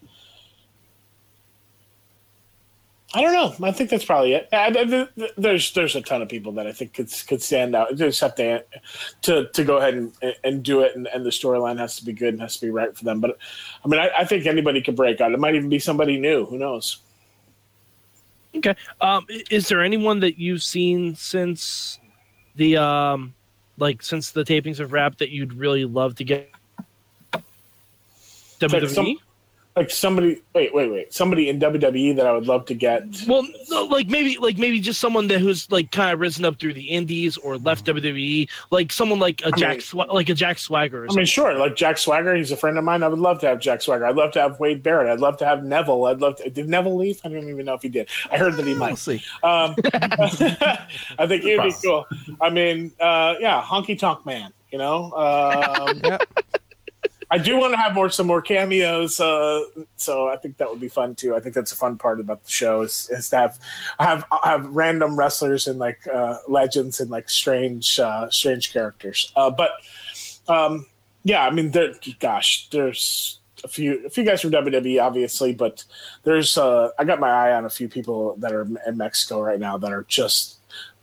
I 3.17 3.23
don't 3.23 3.33
know. 3.33 3.67
I 3.67 3.71
think 3.71 3.91
that's 3.91 4.05
probably 4.05 4.33
it. 4.33 4.49
Th- 4.51 4.91
th- 5.17 5.31
There's 5.37 5.73
there's 5.73 5.95
a 5.95 6.01
ton 6.01 6.21
of 6.21 6.29
people 6.29 6.51
that 6.53 6.67
I 6.67 6.73
think 6.73 6.95
could 6.95 7.09
could 7.29 7.41
stand 7.43 7.77
out. 7.77 7.95
Just 7.97 8.21
have 8.21 8.35
to 8.37 8.65
to 9.23 9.49
to 9.49 9.65
go 9.65 9.77
ahead 9.77 9.95
and, 9.95 10.13
and 10.43 10.63
do 10.65 10.81
it, 10.81 10.97
and, 10.97 11.07
and 11.07 11.25
the 11.25 11.31
storyline 11.31 11.79
has 11.79 11.95
to 11.97 12.05
be 12.05 12.13
good 12.13 12.35
and 12.35 12.41
has 12.41 12.57
to 12.57 12.67
be 12.67 12.71
right 12.71 12.97
for 12.97 13.05
them. 13.05 13.21
But 13.21 13.39
I 13.85 13.89
mean, 13.89 14.01
I, 14.01 14.11
I 14.19 14.25
think 14.25 14.47
anybody 14.47 14.83
could 14.83 14.97
break 14.97 15.21
out. 15.21 15.33
It 15.33 15.39
might 15.39 15.55
even 15.55 15.69
be 15.69 15.79
somebody 15.79 16.19
new. 16.19 16.45
Who 16.47 16.59
knows? 16.59 16.99
Okay. 18.57 18.75
Um, 19.01 19.27
is 19.51 19.69
there 19.69 19.83
anyone 19.83 20.21
that 20.21 20.39
you've 20.39 20.63
seen 20.63 21.17
since 21.17 21.99
the 22.57 22.77
um, 22.77 23.35
like 23.79 24.03
since 24.03 24.31
the 24.31 24.45
tapings 24.45 24.81
of 24.81 24.93
Rap 24.93 25.19
that 25.19 25.31
you'd 25.31 25.53
really 25.55 25.85
love 25.85 26.15
to 26.17 26.25
get? 26.25 26.51
WWE. 28.61 28.89
some- 28.91 29.19
Like 29.77 29.91
somebody, 29.91 30.41
wait, 30.55 30.73
wait, 30.73 30.89
wait. 30.93 31.13
Somebody 31.13 31.49
in 31.49 31.59
WWE 31.59 32.15
that 32.15 32.27
I 32.29 32.33
would 32.33 32.47
love 32.47 32.65
to 32.67 32.75
get. 32.75 33.03
well, 33.27 33.45
no, 33.69 33.85
like 33.87 34.07
maybe 34.07 34.39
like 34.39 34.57
maybe 34.57 34.79
just 34.79 35.01
someone 35.01 35.27
that 35.27 35.41
who's 35.41 35.69
like 35.73 35.91
kind 35.91 36.13
of 36.13 36.21
risen 36.21 36.45
up 36.45 36.61
through 36.61 36.75
the 36.75 36.85
Indies 36.91 37.37
or 37.39 37.59
left 37.59 37.85
WWE, 37.87 38.49
like 38.71 38.93
someone 38.93 39.19
like 39.19 39.43
a 39.43 39.49
I 39.49 39.51
Jack 39.51 39.71
mean- 39.73 39.81
Swa- 39.81 40.13
like 40.13 40.29
a 40.29 40.35
Jack 40.35 40.61
Swagger. 40.61 41.01
Or 41.01 41.05
I 41.05 41.07
something. 41.09 41.17
mean, 41.23 41.27
sure, 41.27 41.55
like 41.59 41.75
Jack 41.75 41.99
Swagger, 41.99 42.37
he's 42.37 42.53
a 42.53 42.57
friend 42.57 42.79
of 42.79 42.85
mine. 42.85 43.03
I 43.03 43.09
would 43.09 43.19
love 43.19 43.41
to 43.41 43.47
have 43.49 43.59
Jack 43.59 43.83
Swagger. 43.83 44.07
I'd 44.07 44.15
love 44.15 44.31
to 44.35 44.41
have 44.41 44.61
Wade 44.61 44.81
Barrett. 44.85 45.09
I'd 45.11 45.19
love 45.19 45.39
to 45.39 45.45
have 45.45 45.65
Neville. 45.65 46.05
I'd 46.07 46.21
love 46.21 46.37
to. 46.37 46.49
Did 46.49 46.69
Neville 46.69 46.97
leave? 46.97 47.21
I 47.25 47.29
don't 47.31 47.49
even 47.49 47.67
know 47.67 47.75
if 47.75 47.83
he 47.83 47.89
did. 47.89 48.09
I 48.31 48.39
heard 48.39 48.55
that 48.55 48.67
he 48.67 48.75
might. 48.75 48.79
We'll 48.79 48.91
might. 48.91 48.99
see. 48.99 49.23
Um, 49.43 49.75
I 51.19 51.27
think 51.27 51.45
it'd 51.45 51.63
be 51.65 51.75
cool. 51.83 52.07
I 52.41 52.49
mean, 52.51 52.93
uh, 53.01 53.35
yeah, 53.41 53.61
honky 53.61 53.99
tonk 53.99 54.25
man. 54.25 54.53
You 54.71 54.79
know, 54.79 55.13
um, 55.13 56.01
Yeah. 56.05 56.19
I 57.31 57.39
do 57.39 57.59
want 57.59 57.73
to 57.73 57.77
have 57.77 57.95
more 57.95 58.11
some 58.11 58.27
more 58.27 58.43
cameos. 58.43 59.21
Uh, 59.21 59.63
so 59.97 60.29
I 60.29 60.37
think 60.37 60.57
that 60.59 60.71
would 60.71 60.81
be 60.81 60.89
fun 60.89 61.15
too. 61.15 61.35
I 61.35 61.41
think 61.41 61.55
that's 61.55 61.73
a 61.73 61.77
fun 61.77 61.97
part 61.99 62.21
about 62.21 62.45
the 62.45 62.51
show 62.51 62.83
is, 62.83 63.09
is 63.11 63.29
to 63.31 63.37
have 63.37 63.59
have 63.99 64.25
have 64.43 64.67
random 64.67 65.17
wrestlers 65.17 65.67
and 65.67 65.79
like 65.79 66.07
uh, 66.13 66.39
legends 66.49 67.01
and 67.01 67.11
like 67.11 67.29
strange 67.29 67.99
uh, 67.99 68.29
strange 68.31 68.73
characters. 68.73 69.33
Uh, 69.37 69.51
but 69.51 69.73
um, 70.49 70.87
yeah, 71.25 71.47
I 71.47 71.51
mean, 71.51 71.71
there. 71.71 71.95
Gosh, 72.21 72.69
there's 72.71 73.39
a 73.65 73.69
few 73.69 74.07
a 74.07 74.11
few 74.11 74.25
guys 74.25 74.43
from 74.43 74.51
WWE, 74.51 75.03
obviously, 75.03 75.55
but 75.55 75.85
there's 76.23 76.57
uh, 76.59 76.91
I 76.99 77.05
got 77.05 77.21
my 77.21 77.31
eye 77.31 77.53
on 77.55 77.65
a 77.65 77.71
few 77.71 77.89
people 77.89 78.37
that 78.37 78.53
are 78.53 78.69
in 78.87 78.97
Mexico 78.97 79.41
right 79.41 79.59
now 79.59 79.79
that 79.79 79.93
are 79.93 80.05
just 80.09 80.59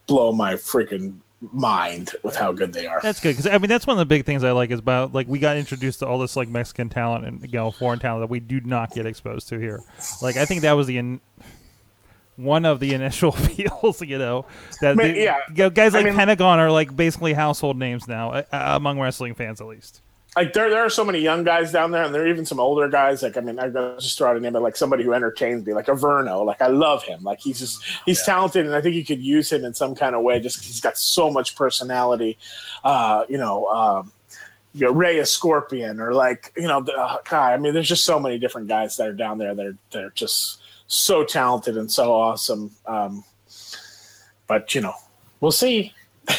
blow 0.07 0.31
my 0.31 0.53
freaking 0.53 1.17
mind 1.51 2.11
with 2.23 2.35
how 2.35 2.51
good 2.51 2.71
they 2.73 2.85
are. 2.85 2.99
That's 3.01 3.19
good 3.19 3.31
because 3.35 3.47
I 3.47 3.57
mean 3.57 3.69
that's 3.69 3.87
one 3.87 3.95
of 3.95 3.99
the 3.99 4.05
big 4.05 4.25
things 4.25 4.43
I 4.43 4.51
like 4.51 4.69
is 4.71 4.79
about 4.79 5.13
like 5.13 5.27
we 5.27 5.39
got 5.39 5.57
introduced 5.57 5.99
to 5.99 6.07
all 6.07 6.19
this 6.19 6.35
like 6.35 6.47
Mexican 6.49 6.89
talent 6.89 7.25
and 7.25 7.41
you 7.43 7.57
know 7.57 7.71
foreign 7.71 7.99
talent 7.99 8.21
that 8.21 8.29
we 8.29 8.39
do 8.39 8.61
not 8.61 8.91
get 8.93 9.05
exposed 9.05 9.49
to 9.49 9.57
here. 9.59 9.81
Like 10.21 10.37
I 10.37 10.45
think 10.45 10.61
that 10.61 10.73
was 10.73 10.87
the 10.87 10.97
in, 10.97 11.21
one 12.35 12.65
of 12.65 12.79
the 12.79 12.93
initial 12.95 13.29
appeals, 13.37 14.01
you 14.01 14.17
know, 14.17 14.45
that 14.81 14.91
I 14.91 14.93
mean, 14.95 15.13
the- 15.13 15.19
yeah. 15.19 15.37
you 15.49 15.55
know, 15.55 15.69
guys 15.69 15.93
I 15.95 15.99
like 15.99 16.05
mean- 16.05 16.15
Pentagon 16.15 16.59
are 16.59 16.71
like 16.71 16.95
basically 16.95 17.33
household 17.33 17.77
names 17.77 18.07
now 18.07 18.31
uh, 18.31 18.43
among 18.51 18.99
wrestling 18.99 19.33
fans 19.35 19.61
at 19.61 19.67
least. 19.67 20.01
Like 20.35 20.53
there, 20.53 20.69
there 20.69 20.79
are 20.79 20.89
so 20.89 21.03
many 21.03 21.19
young 21.19 21.43
guys 21.43 21.73
down 21.73 21.91
there, 21.91 22.03
and 22.03 22.15
there 22.15 22.23
are 22.23 22.27
even 22.27 22.45
some 22.45 22.57
older 22.59 22.87
guys. 22.87 23.21
Like 23.21 23.35
I 23.35 23.41
mean, 23.41 23.59
I 23.59 23.67
just 23.99 24.17
throw 24.17 24.29
out 24.29 24.37
a 24.37 24.39
name 24.39 24.55
of 24.55 24.63
like 24.63 24.77
somebody 24.77 25.03
who 25.03 25.13
entertains 25.13 25.65
me, 25.65 25.73
like 25.73 25.87
Averno. 25.87 26.45
Like 26.45 26.61
I 26.61 26.67
love 26.67 27.03
him. 27.03 27.21
Like 27.21 27.41
he's 27.41 27.59
just 27.59 27.83
he's 28.05 28.23
talented, 28.23 28.65
and 28.65 28.73
I 28.73 28.79
think 28.79 28.95
you 28.95 29.03
could 29.03 29.21
use 29.21 29.51
him 29.51 29.65
in 29.65 29.73
some 29.73 29.93
kind 29.93 30.15
of 30.15 30.21
way. 30.21 30.39
Just 30.39 30.57
'cause 30.59 30.67
he's 30.67 30.79
got 30.79 30.97
so 30.97 31.29
much 31.29 31.57
personality. 31.57 32.37
Uh, 32.81 33.25
you 33.27 33.37
know, 33.37 33.67
um, 33.67 34.13
you 34.73 34.85
know, 34.85 34.93
Rey 34.93 35.17
Escorpion, 35.17 35.99
or 35.99 36.13
like 36.13 36.53
you 36.55 36.67
know, 36.67 36.81
the, 36.81 36.93
uh, 36.93 37.17
God. 37.29 37.51
I 37.51 37.57
mean, 37.57 37.73
there's 37.73 37.89
just 37.89 38.05
so 38.05 38.17
many 38.17 38.39
different 38.39 38.69
guys 38.69 38.95
that 38.97 39.09
are 39.09 39.13
down 39.13 39.37
there. 39.37 39.53
They're 39.53 39.75
they're 39.91 40.11
just 40.11 40.61
so 40.87 41.25
talented 41.25 41.75
and 41.75 41.91
so 41.91 42.09
awesome. 42.13 42.71
Um, 42.85 43.25
but 44.47 44.73
you 44.75 44.79
know, 44.79 44.93
we'll 45.41 45.51
see. 45.51 45.93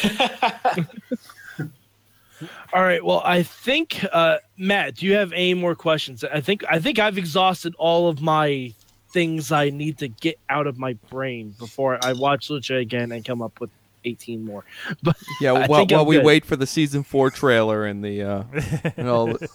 All 2.73 2.81
right. 2.81 3.03
Well, 3.03 3.21
I 3.23 3.43
think 3.43 4.03
uh, 4.11 4.37
Matt, 4.57 4.95
do 4.95 5.05
you 5.05 5.13
have 5.13 5.31
any 5.31 5.53
more 5.53 5.75
questions? 5.75 6.23
I 6.23 6.41
think 6.41 6.63
I 6.69 6.79
think 6.79 6.97
I've 6.97 7.17
exhausted 7.17 7.75
all 7.77 8.09
of 8.09 8.19
my 8.21 8.73
things 9.11 9.51
I 9.51 9.69
need 9.69 9.99
to 9.99 10.07
get 10.07 10.39
out 10.49 10.65
of 10.65 10.79
my 10.79 10.93
brain 11.11 11.53
before 11.59 11.99
I 12.03 12.13
watch 12.13 12.49
Lucha 12.49 12.81
again 12.81 13.11
and 13.11 13.23
come 13.23 13.43
up 13.43 13.59
with 13.61 13.69
18 14.05 14.43
more. 14.43 14.65
But 15.03 15.15
Yeah, 15.39 15.67
while, 15.67 15.85
we 16.05 16.15
good. 16.15 16.25
wait 16.25 16.45
for 16.45 16.55
the 16.55 16.65
season 16.65 17.03
four 17.03 17.29
trailer 17.29 17.85
and 17.85 18.03
the 18.03 18.23
uh, 18.23 18.43
and 18.97 19.07
all 19.07 19.27
the 19.27 19.47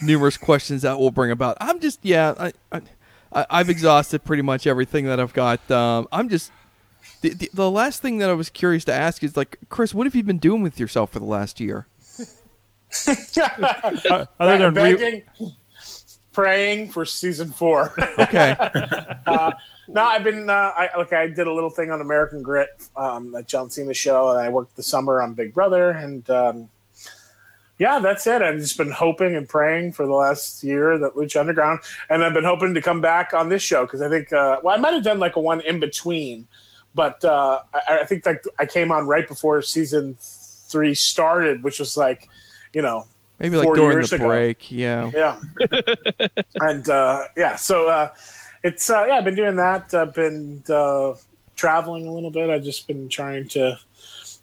numerous 0.00 0.36
questions 0.36 0.82
that 0.82 0.98
will 0.98 1.10
bring 1.10 1.32
about, 1.32 1.56
I'm 1.60 1.80
just 1.80 1.98
yeah, 2.02 2.34
I 2.38 2.52
I- 2.70 2.82
I've 3.48 3.70
exhausted 3.70 4.24
pretty 4.24 4.42
much 4.42 4.66
everything 4.66 5.06
that 5.06 5.18
I've 5.18 5.32
got. 5.32 5.68
Um, 5.70 6.06
I'm 6.12 6.28
just 6.28 6.52
the, 7.22 7.30
the 7.30 7.50
the 7.54 7.70
last 7.70 8.02
thing 8.02 8.18
that 8.18 8.28
I 8.28 8.34
was 8.34 8.50
curious 8.50 8.84
to 8.84 8.92
ask 8.92 9.24
is 9.24 9.36
like, 9.38 9.58
Chris, 9.70 9.94
what 9.94 10.06
have 10.06 10.14
you 10.14 10.22
been 10.22 10.38
doing 10.38 10.62
with 10.62 10.78
yourself 10.78 11.12
for 11.12 11.18
the 11.18 11.24
last 11.24 11.58
year? 11.58 11.86
Uh, 13.06 14.26
other 14.40 14.70
than 14.70 14.74
re- 14.74 15.24
praying 16.32 16.90
for 16.90 17.04
season 17.04 17.50
four. 17.50 17.94
Okay, 18.18 18.56
no, 19.88 20.02
I've 20.02 20.24
been 20.24 20.48
uh, 20.48 20.72
I 20.74 20.90
like 20.96 21.12
I 21.12 21.26
did 21.28 21.46
a 21.46 21.52
little 21.52 21.70
thing 21.70 21.90
on 21.90 22.00
American 22.00 22.42
Grit, 22.42 22.68
um, 22.96 23.32
that 23.32 23.46
John 23.46 23.70
Cena 23.70 23.94
show, 23.94 24.30
and 24.30 24.40
I 24.40 24.48
worked 24.48 24.76
the 24.76 24.82
summer 24.82 25.22
on 25.22 25.34
Big 25.34 25.54
Brother, 25.54 25.90
and 25.90 26.28
um, 26.30 26.68
yeah, 27.78 27.98
that's 27.98 28.26
it. 28.26 28.42
I've 28.42 28.58
just 28.58 28.76
been 28.76 28.90
hoping 28.90 29.36
and 29.36 29.48
praying 29.48 29.92
for 29.92 30.06
the 30.06 30.12
last 30.12 30.62
year 30.62 30.98
that 30.98 31.14
Lucha 31.14 31.40
Underground, 31.40 31.80
and 32.08 32.24
I've 32.24 32.34
been 32.34 32.44
hoping 32.44 32.74
to 32.74 32.82
come 32.82 33.00
back 33.00 33.32
on 33.34 33.48
this 33.48 33.62
show 33.62 33.84
because 33.84 34.02
I 34.02 34.08
think 34.08 34.32
uh, 34.32 34.60
well, 34.62 34.76
I 34.76 34.78
might 34.78 34.94
have 34.94 35.04
done 35.04 35.18
like 35.18 35.36
a 35.36 35.40
one 35.40 35.60
in 35.62 35.80
between, 35.80 36.46
but 36.94 37.24
uh, 37.24 37.60
I, 37.74 38.00
I 38.00 38.04
think 38.04 38.26
like 38.26 38.44
I 38.58 38.66
came 38.66 38.92
on 38.92 39.06
right 39.06 39.26
before 39.26 39.62
season 39.62 40.16
three 40.72 40.94
started, 40.94 41.62
which 41.62 41.78
was 41.78 41.96
like, 41.96 42.28
you 42.72 42.82
know, 42.82 43.06
maybe 43.38 43.56
like 43.56 43.66
Four 43.66 43.76
during 43.76 43.98
years 43.98 44.10
the 44.10 44.16
ago. 44.16 44.26
break. 44.28 44.70
Yeah, 44.70 45.10
yeah 45.14 45.40
and 46.60 46.88
uh 46.88 47.24
yeah 47.36 47.56
so 47.56 47.88
uh 47.88 48.08
it's 48.62 48.88
uh 48.90 49.04
yeah 49.08 49.14
i've 49.16 49.24
been 49.24 49.34
doing 49.34 49.56
that 49.56 49.92
i've 49.94 50.14
been 50.14 50.62
uh 50.68 51.14
traveling 51.56 52.06
a 52.06 52.12
little 52.12 52.30
bit 52.30 52.48
i've 52.50 52.62
just 52.64 52.86
been 52.86 53.08
trying 53.08 53.46
to 53.48 53.78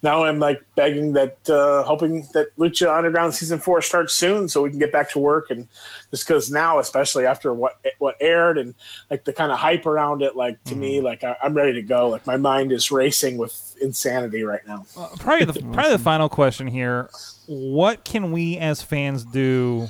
now 0.02 0.24
i'm 0.24 0.40
like 0.40 0.62
begging 0.76 1.14
that 1.14 1.38
uh 1.50 1.84
hoping 1.84 2.28
that 2.34 2.48
lucha 2.58 2.96
underground 2.96 3.34
season 3.34 3.60
four 3.60 3.82
starts 3.82 4.14
soon 4.14 4.48
so 4.48 4.62
we 4.62 4.70
can 4.70 4.80
get 4.80 4.92
back 4.92 5.10
to 5.10 5.20
work 5.20 5.50
and 5.50 5.68
just 6.12 6.28
because 6.28 6.50
now 6.50 6.80
especially 6.80 7.26
after 7.26 7.54
what 7.54 7.80
what 8.00 8.16
aired 8.22 8.58
and 8.58 8.74
like 9.10 9.24
the 9.26 9.34
kind 9.34 9.52
of 9.52 9.58
hype 9.58 9.86
around 9.86 10.22
it 10.22 10.36
like 10.36 10.62
to 10.64 10.76
me 10.76 11.02
like 11.02 11.24
I, 11.24 11.36
i'm 11.44 11.54
ready 11.54 11.74
to 11.74 11.82
go 11.82 12.10
like 12.10 12.26
my 12.26 12.38
mind 12.38 12.72
is 12.72 12.92
racing 12.92 13.38
with 13.38 13.76
insanity 13.82 14.44
right 14.44 14.66
now 14.68 14.86
probably 15.18 15.46
the 15.46 15.54
probably 15.74 15.92
the 15.92 16.00
final 16.00 16.30
question 16.30 16.68
here. 16.68 17.10
What 17.48 18.04
can 18.04 18.32
we 18.32 18.58
as 18.58 18.82
fans 18.82 19.24
do 19.24 19.90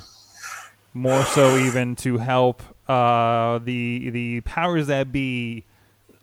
more 0.94 1.24
so 1.24 1.56
even 1.56 1.96
to 1.96 2.18
help 2.18 2.62
uh, 2.88 3.58
the 3.58 4.10
the 4.10 4.40
powers 4.42 4.88
that 4.88 5.12
be 5.12 5.64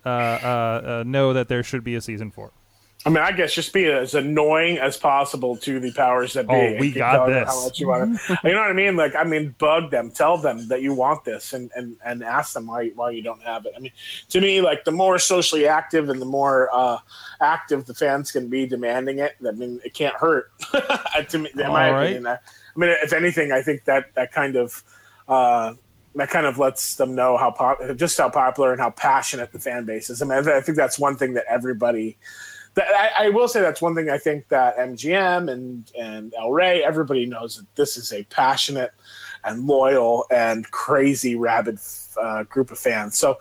uh, 0.05 0.09
uh, 0.09 0.81
uh, 0.99 1.03
know 1.05 1.33
that 1.33 1.47
there 1.47 1.63
should 1.63 1.83
be 1.83 1.95
a 1.95 2.01
season 2.01 2.31
four? 2.31 2.51
I 3.07 3.09
mean, 3.09 3.23
I 3.23 3.31
guess 3.31 3.53
just 3.53 3.71
be 3.71 3.85
as 3.85 4.15
annoying 4.15 4.79
as 4.79 4.97
possible 4.97 5.55
to 5.59 5.79
the 5.79 5.93
powers 5.93 6.33
that 6.33 6.45
be. 6.45 6.53
Oh, 6.53 6.75
we 6.77 6.91
got 6.91 7.27
this. 7.27 7.47
How 7.47 7.63
much 7.63 7.79
you, 7.79 7.87
want 7.87 8.19
it. 8.19 8.39
you 8.43 8.51
know 8.51 8.59
what 8.59 8.69
I 8.69 8.73
mean? 8.73 8.97
Like, 8.97 9.15
I 9.15 9.23
mean, 9.23 9.55
bug 9.57 9.91
them, 9.91 10.11
tell 10.11 10.37
them 10.37 10.67
that 10.67 10.81
you 10.81 10.93
want 10.93 11.23
this, 11.23 11.53
and 11.53 11.71
and 11.73 11.95
and 12.03 12.21
ask 12.21 12.53
them 12.53 12.67
why 12.67 12.89
why 12.89 13.11
you 13.11 13.21
don't 13.21 13.41
have 13.43 13.65
it. 13.65 13.71
I 13.77 13.79
mean, 13.79 13.93
to 14.27 14.41
me, 14.41 14.59
like 14.59 14.83
the 14.83 14.91
more 14.91 15.19
socially 15.19 15.65
active 15.65 16.09
and 16.09 16.21
the 16.21 16.25
more 16.25 16.69
uh, 16.73 16.97
active 17.39 17.85
the 17.85 17.93
fans 17.93 18.29
can 18.29 18.49
be 18.49 18.67
demanding 18.67 19.19
it, 19.19 19.37
I 19.47 19.51
mean, 19.51 19.79
it 19.85 19.93
can't 19.93 20.15
hurt. 20.15 20.51
to 21.29 21.37
me, 21.39 21.49
in 21.53 21.59
my 21.59 21.89
right. 21.89 22.03
opinion, 22.03 22.27
I, 22.27 22.33
I 22.33 22.37
mean, 22.75 22.89
if 22.89 23.13
anything, 23.13 23.53
I 23.53 23.61
think 23.61 23.85
that 23.85 24.13
that 24.15 24.33
kind 24.33 24.57
of. 24.57 24.83
Uh, 25.29 25.75
that 26.15 26.31
kind 26.31 26.47
of 26.47 26.57
lets 26.57 26.95
them 26.95 27.13
know 27.13 27.37
how 27.37 27.51
pop- 27.51 27.79
just 27.95 28.17
how 28.17 28.27
popular 28.27 28.71
and 28.71 28.81
how 28.81 28.89
passionate 28.89 29.51
the 29.51 29.59
fan 29.59 29.85
base 29.85 30.09
is. 30.09 30.19
I 30.19 30.25
mean, 30.25 30.49
I, 30.49 30.57
I 30.57 30.61
think 30.61 30.75
that's 30.75 30.97
one 30.97 31.15
thing 31.15 31.33
that 31.33 31.45
everybody 31.47 32.17
that 32.77 32.93
I, 32.93 33.25
I 33.25 33.29
will 33.29 33.47
say 33.47 33.59
that's 33.59 33.81
one 33.81 33.95
thing 33.95 34.09
I 34.09 34.19
think 34.19 34.47
that 34.49 34.77
MGM 34.77 35.51
and 35.51 35.91
and 35.99 36.33
El 36.37 36.51
Rey, 36.51 36.83
everybody 36.83 37.25
knows 37.25 37.57
that 37.57 37.65
this 37.75 37.97
is 37.97 38.13
a 38.13 38.23
passionate 38.25 38.91
and 39.43 39.65
loyal 39.65 40.25
and 40.29 40.69
crazy 40.69 41.35
rabid 41.35 41.79
uh, 42.21 42.43
group 42.43 42.71
of 42.71 42.77
fans. 42.77 43.17
So 43.17 43.39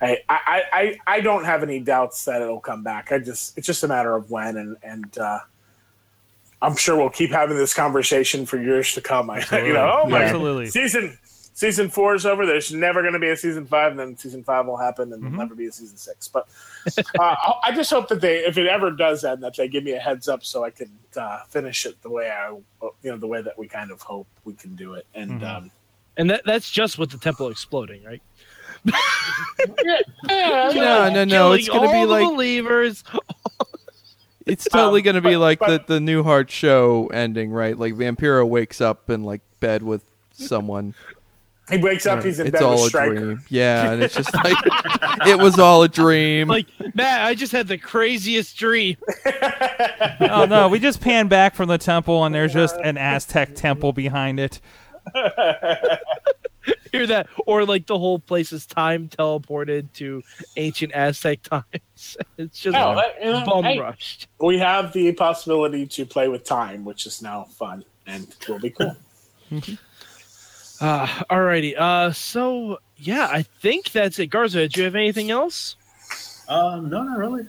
I, 0.00 0.18
I 0.28 0.62
I 0.72 0.98
I 1.06 1.20
don't 1.20 1.44
have 1.44 1.62
any 1.62 1.78
doubts 1.78 2.24
that 2.24 2.40
it'll 2.40 2.58
come 2.58 2.82
back. 2.82 3.12
I 3.12 3.18
just 3.18 3.56
it's 3.58 3.66
just 3.66 3.84
a 3.84 3.88
matter 3.88 4.16
of 4.16 4.30
when 4.30 4.56
and 4.56 4.76
and. 4.82 5.18
Uh, 5.18 5.38
I'm 6.62 6.76
sure 6.76 6.96
we'll 6.96 7.10
keep 7.10 7.30
having 7.30 7.58
this 7.58 7.74
conversation 7.74 8.46
for 8.46 8.58
years 8.58 8.94
to 8.94 9.02
come. 9.02 9.28
I, 9.28 9.40
you 9.66 9.74
know, 9.74 10.00
oh 10.02 10.08
my 10.08 10.22
Absolutely. 10.22 10.68
season 10.68 11.18
season 11.54 11.88
four 11.88 12.14
is 12.14 12.26
over. 12.26 12.44
There's 12.44 12.72
never 12.72 13.00
going 13.00 13.14
to 13.14 13.18
be 13.18 13.30
a 13.30 13.36
season 13.36 13.64
five, 13.66 13.92
and 13.92 13.98
then 14.00 14.16
season 14.18 14.44
five 14.44 14.66
will 14.66 14.76
happen, 14.76 15.12
and 15.12 15.22
Mhm. 15.22 15.26
there'll 15.26 15.38
never 15.38 15.54
be 15.54 15.66
a 15.66 15.72
season 15.72 15.96
six. 15.96 16.28
But 16.28 16.46
uh, 16.98 17.02
I 17.22 17.54
I 17.64 17.72
just 17.74 17.90
hope 17.90 18.08
that 18.08 18.20
they, 18.20 18.44
if 18.44 18.58
it 18.58 18.66
ever 18.66 18.90
does 18.90 19.24
end, 19.24 19.42
that 19.42 19.56
they 19.56 19.68
give 19.68 19.82
me 19.84 19.92
a 19.92 19.98
heads 20.00 20.28
up 20.28 20.44
so 20.44 20.62
I 20.64 20.70
can 20.70 20.90
uh, 21.16 21.44
finish 21.48 21.86
it 21.86 22.00
the 22.02 22.10
way 22.10 22.30
I, 22.30 22.50
you 22.50 22.92
know, 23.04 23.16
the 23.16 23.26
way 23.26 23.40
that 23.40 23.58
we 23.58 23.66
kind 23.68 23.90
of 23.90 24.02
hope 24.02 24.26
we 24.44 24.52
can 24.54 24.74
do 24.76 24.94
it. 24.94 25.06
And 25.14 25.40
Mhm. 25.40 25.56
um, 25.56 25.70
And 26.16 26.30
that, 26.30 26.42
that's 26.44 26.70
just 26.70 26.98
with 26.98 27.10
the 27.10 27.18
temple 27.18 27.48
exploding, 27.50 28.04
right? 28.04 28.22
No, 30.28 31.10
no, 31.10 31.24
no. 31.24 31.52
It's 31.52 31.68
gonna 31.68 31.90
be 31.92 32.04
like 32.04 32.24
believers. 32.28 33.04
it's 34.46 34.64
totally 34.64 35.00
Um, 35.00 35.04
gonna 35.04 35.20
be 35.20 35.34
but- 35.34 35.38
like 35.40 35.58
but- 35.58 35.86
the 35.86 35.94
the 35.94 36.00
Newhart 36.00 36.48
show 36.50 37.06
ending, 37.08 37.50
right? 37.50 37.78
Like 37.78 37.94
Vampiro 37.94 38.46
wakes 38.46 38.80
up 38.80 39.10
in 39.10 39.24
like 39.24 39.40
bed 39.60 39.82
with 39.82 40.02
someone. 40.32 40.94
He 41.70 41.78
wakes 41.78 42.04
up, 42.06 42.22
he's 42.22 42.38
in 42.40 42.48
it's 42.48 42.52
bed 42.52 42.62
all 42.62 42.82
with 42.82 42.94
a 42.94 43.06
dream. 43.06 43.42
Yeah, 43.48 43.92
and 43.92 44.02
it's 44.02 44.14
just 44.14 44.34
like 44.34 44.56
it 45.26 45.38
was 45.38 45.58
all 45.58 45.82
a 45.82 45.88
dream. 45.88 46.48
Like, 46.48 46.66
Matt, 46.94 47.24
I 47.26 47.34
just 47.34 47.52
had 47.52 47.68
the 47.68 47.78
craziest 47.78 48.56
dream. 48.56 48.96
Oh, 50.20 50.42
oh 50.42 50.44
no, 50.46 50.68
we 50.68 50.78
just 50.78 51.00
pan 51.00 51.28
back 51.28 51.54
from 51.54 51.68
the 51.68 51.76
temple 51.78 52.24
and 52.24 52.34
there's 52.34 52.52
just 52.52 52.76
an 52.76 52.96
Aztec 52.96 53.54
temple 53.54 53.92
behind 53.92 54.38
it. 54.40 54.60
Hear 56.92 57.06
that? 57.08 57.26
Or 57.46 57.64
like 57.64 57.86
the 57.86 57.98
whole 57.98 58.18
place 58.18 58.52
is 58.52 58.64
time 58.66 59.08
teleported 59.08 59.92
to 59.94 60.22
ancient 60.56 60.92
Aztec 60.94 61.42
times. 61.42 62.16
It's 62.38 62.60
just 62.60 62.76
Oh, 62.76 62.94
that- 62.94 63.16
you 63.22 63.32
know, 63.32 63.44
bum 63.44 63.64
hey, 63.64 63.78
rushed. 63.78 64.28
we 64.40 64.58
have 64.58 64.92
the 64.92 65.12
possibility 65.12 65.86
to 65.88 66.06
play 66.06 66.28
with 66.28 66.44
time, 66.44 66.84
which 66.84 67.06
is 67.06 67.20
now 67.20 67.44
fun 67.44 67.84
and 68.06 68.34
will 68.48 68.58
be 68.60 68.70
cool. 68.70 68.96
Mm-hmm. 69.50 69.74
Uh, 70.84 71.06
alrighty. 71.30 71.74
Uh, 71.78 72.12
so 72.12 72.78
yeah, 72.98 73.26
I 73.32 73.40
think 73.40 73.90
that's 73.90 74.18
it. 74.18 74.26
Garza, 74.26 74.68
do 74.68 74.80
you 74.80 74.84
have 74.84 74.94
anything 74.94 75.30
else? 75.30 75.76
Uh, 76.46 76.78
no, 76.84 77.02
not 77.02 77.16
really. 77.16 77.46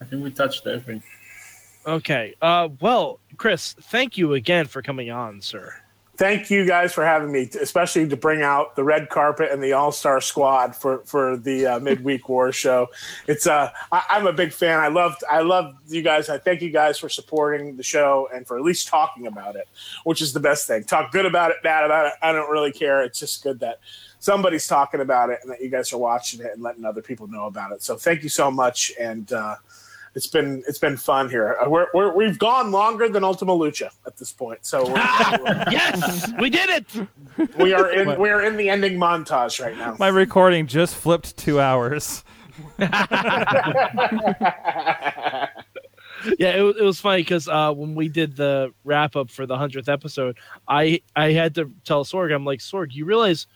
I 0.00 0.06
think 0.06 0.24
we 0.24 0.30
touched 0.30 0.66
everything. 0.66 1.02
Okay. 1.86 2.34
Uh, 2.40 2.70
well, 2.80 3.20
Chris, 3.36 3.74
thank 3.74 4.16
you 4.16 4.32
again 4.32 4.64
for 4.64 4.80
coming 4.80 5.10
on, 5.10 5.42
sir. 5.42 5.74
Thank 6.16 6.48
you 6.48 6.64
guys 6.64 6.92
for 6.92 7.04
having 7.04 7.32
me, 7.32 7.48
especially 7.60 8.08
to 8.08 8.16
bring 8.16 8.42
out 8.42 8.76
the 8.76 8.84
red 8.84 9.08
carpet 9.08 9.50
and 9.50 9.60
the 9.60 9.72
All 9.72 9.90
Star 9.90 10.20
Squad 10.20 10.76
for 10.76 10.98
for 11.00 11.36
the 11.36 11.66
uh, 11.66 11.80
midweek 11.80 12.28
war 12.28 12.52
show. 12.52 12.88
It's 13.26 13.48
uh, 13.48 13.70
I, 13.90 14.02
I'm 14.10 14.26
a 14.28 14.32
big 14.32 14.52
fan. 14.52 14.78
I 14.78 14.88
loved 14.88 15.24
I 15.28 15.40
love 15.40 15.74
you 15.88 16.02
guys. 16.02 16.28
I 16.28 16.38
thank 16.38 16.62
you 16.62 16.70
guys 16.70 16.98
for 16.98 17.08
supporting 17.08 17.76
the 17.76 17.82
show 17.82 18.28
and 18.32 18.46
for 18.46 18.56
at 18.56 18.62
least 18.62 18.86
talking 18.86 19.26
about 19.26 19.56
it, 19.56 19.66
which 20.04 20.22
is 20.22 20.32
the 20.32 20.38
best 20.40 20.68
thing. 20.68 20.84
Talk 20.84 21.10
good 21.10 21.26
about 21.26 21.50
it, 21.50 21.56
bad 21.64 21.84
about 21.84 22.06
it. 22.06 22.12
I 22.22 22.30
don't 22.30 22.50
really 22.50 22.72
care. 22.72 23.02
It's 23.02 23.18
just 23.18 23.42
good 23.42 23.58
that 23.60 23.80
somebody's 24.20 24.68
talking 24.68 25.00
about 25.00 25.30
it 25.30 25.40
and 25.42 25.50
that 25.50 25.60
you 25.60 25.68
guys 25.68 25.92
are 25.92 25.98
watching 25.98 26.40
it 26.40 26.52
and 26.52 26.62
letting 26.62 26.84
other 26.84 27.02
people 27.02 27.26
know 27.26 27.46
about 27.46 27.72
it. 27.72 27.82
So 27.82 27.96
thank 27.96 28.22
you 28.22 28.28
so 28.28 28.52
much, 28.52 28.92
and 29.00 29.32
uh, 29.32 29.56
it's 30.14 30.26
been 30.28 30.62
it's 30.68 30.78
been 30.78 30.96
fun 30.96 31.28
here. 31.28 31.56
Uh, 31.64 31.68
We're, 31.68 31.86
we're, 31.94 32.12
we've 32.14 32.38
gone 32.38 32.70
longer 32.70 33.08
than 33.08 33.24
Ultima 33.24 33.52
Lucha 33.52 33.90
at 34.06 34.16
this 34.16 34.32
point, 34.32 34.64
so 34.64 34.84
we're, 34.86 34.94
yes, 35.70 36.30
we 36.40 36.50
did 36.50 36.70
it. 36.70 37.08
we 37.58 37.72
are 37.72 37.90
in 37.90 38.18
we 38.20 38.30
are 38.30 38.42
in 38.42 38.56
the 38.56 38.68
ending 38.70 38.94
montage 38.98 39.60
right 39.62 39.76
now. 39.76 39.96
My 39.98 40.08
recording 40.08 40.66
just 40.66 40.94
flipped 40.94 41.36
two 41.36 41.60
hours. 41.60 42.22
Yeah, 46.38 46.56
it, 46.56 46.62
was- 46.62 46.76
it 46.78 46.82
was 46.82 47.00
funny 47.00 47.20
because 47.22 47.48
uh, 47.48 47.72
when 47.72 47.94
we 47.94 48.08
did 48.08 48.34
the 48.36 48.72
wrap 48.84 49.14
up 49.14 49.30
for 49.30 49.44
the 49.46 49.58
hundredth 49.58 49.88
episode, 49.90 50.38
I 50.68 51.02
I 51.14 51.32
had 51.32 51.54
to 51.56 51.70
tell 51.84 52.02
Sorg, 52.04 52.34
I'm 52.34 52.44
like, 52.46 52.60
Sorg, 52.60 52.92
you 52.92 53.04
realize 53.04 53.46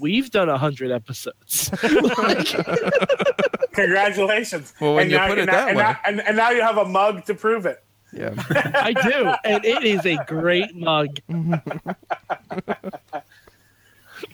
we've 0.00 0.30
done 0.30 0.48
a 0.48 0.58
hundred 0.58 0.90
episodes. 0.90 1.70
Congratulations! 3.72 4.74
Well, 4.80 4.94
when 4.94 5.02
and 5.04 5.10
you 5.10 5.16
now, 5.18 5.28
put 5.28 5.38
it 5.38 5.42
and, 5.42 5.46
now, 5.50 5.52
that 5.52 5.68
and, 5.68 5.76
way. 5.76 5.82
now, 5.82 5.96
and, 6.04 6.20
and 6.20 6.36
now 6.36 6.50
you 6.50 6.62
have 6.62 6.78
a 6.78 6.84
mug 6.84 7.24
to 7.26 7.34
prove 7.34 7.66
it. 7.66 7.82
yeah. 8.12 8.34
I 8.74 8.92
do, 8.92 9.32
and 9.44 9.64
it 9.64 9.84
is 9.84 10.04
a 10.06 10.16
great 10.26 10.74
mug. 10.74 11.08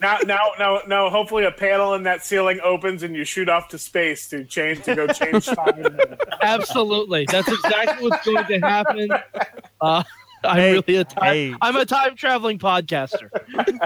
Now, 0.01 0.18
now, 0.24 0.51
now, 0.59 0.81
now. 0.86 1.10
Hopefully, 1.10 1.44
a 1.44 1.51
panel 1.51 1.93
in 1.94 2.05
that 2.05 2.24
ceiling 2.24 2.59
opens 2.64 3.02
and 3.02 3.14
you 3.14 3.24
shoot 3.24 3.51
off 3.51 3.68
to 3.68 3.78
space 3.78 4.28
to 4.31 4.44
change 4.44 4.82
to 4.85 4.94
go 4.94 5.06
change 5.09 5.44
time. 5.44 5.98
Absolutely, 6.40 7.26
that's 7.31 7.48
exactly 7.48 8.09
what's 8.09 8.24
going 8.24 8.47
to 8.47 8.59
happen. 8.60 9.10
Uh, 9.82 10.02
I'm 10.43 10.56
Hey, 10.56 10.72
really 10.72 10.97
a 10.97 11.05
time. 11.05 11.24
hey. 11.24 11.55
I'm 11.60 11.76
a 11.76 11.85
time 11.85 12.16
traveling 12.16 12.59
podcaster. 12.59 13.28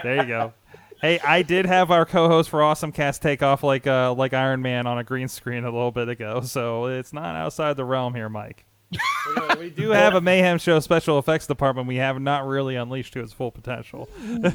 There 0.04 0.16
you 0.22 0.26
go. 0.28 0.52
Hey, 1.00 1.20
I 1.20 1.42
did 1.42 1.66
have 1.66 1.90
our 1.90 2.04
co-host 2.04 2.50
for 2.50 2.62
Awesome 2.62 2.90
Cast 2.92 3.22
take 3.22 3.42
off 3.42 3.62
like 3.62 3.86
uh, 3.86 4.14
like 4.14 4.34
Iron 4.34 4.62
Man 4.62 4.86
on 4.86 4.98
a 4.98 5.04
green 5.04 5.28
screen 5.28 5.64
a 5.64 5.70
little 5.70 5.92
bit 5.92 6.08
ago, 6.08 6.40
so 6.40 6.86
it's 6.86 7.12
not 7.12 7.36
outside 7.36 7.76
the 7.76 7.84
realm 7.84 8.14
here, 8.14 8.28
Mike. 8.28 8.64
we, 8.90 9.56
we 9.58 9.70
do 9.70 9.90
have 9.92 10.14
a 10.14 10.20
Mayhem 10.20 10.58
Show 10.58 10.80
special 10.80 11.18
effects 11.18 11.46
department. 11.46 11.86
We 11.86 11.96
have 11.96 12.20
not 12.20 12.46
really 12.46 12.74
unleashed 12.76 13.12
to 13.12 13.20
its 13.20 13.32
full 13.32 13.50
potential. 13.50 14.08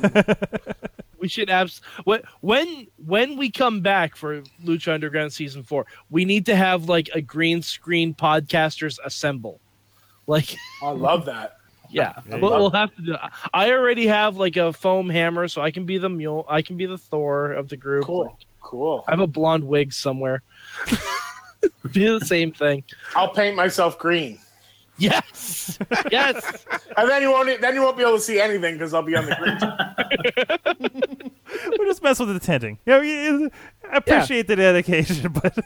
We 1.23 1.29
should 1.29 1.49
abs- 1.49 1.79
when 2.03 2.21
when 2.41 2.87
when 2.97 3.37
we 3.37 3.49
come 3.49 3.79
back 3.79 4.17
for 4.17 4.41
Lucha 4.61 4.93
Underground 4.93 5.31
season 5.31 5.63
four, 5.63 5.85
we 6.09 6.25
need 6.25 6.45
to 6.47 6.55
have 6.57 6.89
like 6.89 7.09
a 7.15 7.21
green 7.21 7.61
screen 7.61 8.13
podcasters 8.13 8.99
assemble. 9.05 9.61
Like, 10.27 10.53
I 10.81 10.89
love 10.89 11.23
that. 11.27 11.59
Yeah, 11.93 12.13
There 12.25 12.39
you 12.39 12.43
we'll, 12.43 12.69
have 12.71 12.95
to 12.95 13.01
do. 13.01 13.15
I 13.53 13.71
already 13.71 14.07
have 14.07 14.37
like 14.37 14.57
a 14.57 14.73
foam 14.73 15.09
hammer, 15.09 15.47
so 15.47 15.61
I 15.61 15.71
can 15.71 15.85
be 15.85 15.97
the 15.97 16.09
mule. 16.09 16.45
I 16.49 16.61
can 16.61 16.77
be 16.77 16.85
the 16.85 16.97
Thor 16.97 17.51
of 17.53 17.69
the 17.69 17.77
group. 17.77 18.05
Cool, 18.05 18.37
cool. 18.61 19.03
I 19.07 19.11
have 19.11 19.19
a 19.19 19.27
blonde 19.27 19.63
wig 19.63 19.93
somewhere. 19.93 20.41
be 21.91 22.07
the 22.07 22.25
same 22.25 22.51
thing. 22.51 22.83
I'll 23.15 23.33
paint 23.33 23.55
myself 23.55 23.99
green, 23.99 24.39
Yes, 24.97 25.79
yes. 26.11 26.65
and 26.97 27.09
then 27.09 27.21
you 27.23 27.31
won't. 27.31 27.61
Then 27.61 27.73
you 27.73 27.81
won't 27.81 27.97
be 27.97 28.03
able 28.03 28.15
to 28.15 28.21
see 28.21 28.39
anything 28.39 28.75
because 28.75 28.93
I'll 28.93 29.01
be 29.01 29.15
on 29.15 29.25
the 29.25 29.35
green. 29.35 31.31
we 31.79 31.85
just 31.85 32.03
mess 32.03 32.19
with 32.19 32.29
the 32.29 32.39
tinting. 32.39 32.77
Yeah, 32.85 32.99
we, 32.99 33.49
I 33.91 33.97
appreciate 33.97 34.47
the 34.47 34.55
dedication, 34.55 35.31
but 35.41 35.57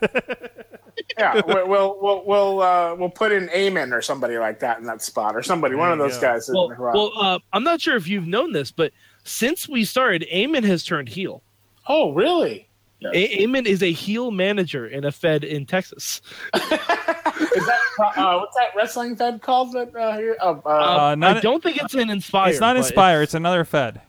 yeah, 1.17 1.41
we- 1.45 1.63
we'll 1.63 1.97
we'll 2.01 2.23
we'll 2.25 2.61
uh, 2.61 2.95
we'll 2.95 3.09
put 3.09 3.31
in 3.33 3.49
Eamon 3.49 3.91
or 3.91 4.01
somebody 4.01 4.37
like 4.37 4.59
that 4.61 4.79
in 4.79 4.85
that 4.85 5.01
spot, 5.01 5.35
or 5.35 5.43
somebody, 5.43 5.75
one 5.75 5.91
of 5.91 5.97
those 5.97 6.15
go. 6.17 6.21
guys. 6.21 6.49
Well, 6.51 6.73
well 6.77 7.11
uh, 7.19 7.39
I'm 7.51 7.63
not 7.63 7.81
sure 7.81 7.97
if 7.97 8.07
you've 8.07 8.27
known 8.27 8.53
this, 8.53 8.71
but 8.71 8.93
since 9.25 9.67
we 9.67 9.83
started, 9.83 10.25
Eamon 10.33 10.63
has 10.63 10.83
turned 10.85 11.09
heel. 11.09 11.43
oh, 11.89 12.13
really? 12.13 12.66
A- 13.03 13.37
Eamon 13.45 13.65
is 13.65 13.83
a 13.83 13.91
heel 13.91 14.31
manager 14.31 14.87
in 14.87 15.03
a 15.05 15.11
Fed 15.11 15.43
in 15.43 15.65
Texas. 15.65 16.21
Is 16.55 17.65
that 17.67 17.79
uh, 18.17 18.37
what's 18.39 18.55
that 18.55 18.69
wrestling 18.75 19.15
fed 19.15 19.41
called? 19.41 19.73
That 19.73 19.95
uh, 19.95 20.17
here? 20.17 20.35
Oh, 20.41 20.61
uh, 20.65 20.69
Uh, 21.11 21.15
not- 21.15 21.37
I 21.37 21.39
don't 21.39 21.61
think 21.61 21.77
it's 21.77 21.93
an 21.93 22.09
Inspire. 22.09 22.49
it's 22.51 22.59
not 22.59 22.77
Inspire. 22.77 23.21
It's 23.21 23.33
another 23.35 23.63
Fed. 23.63 24.01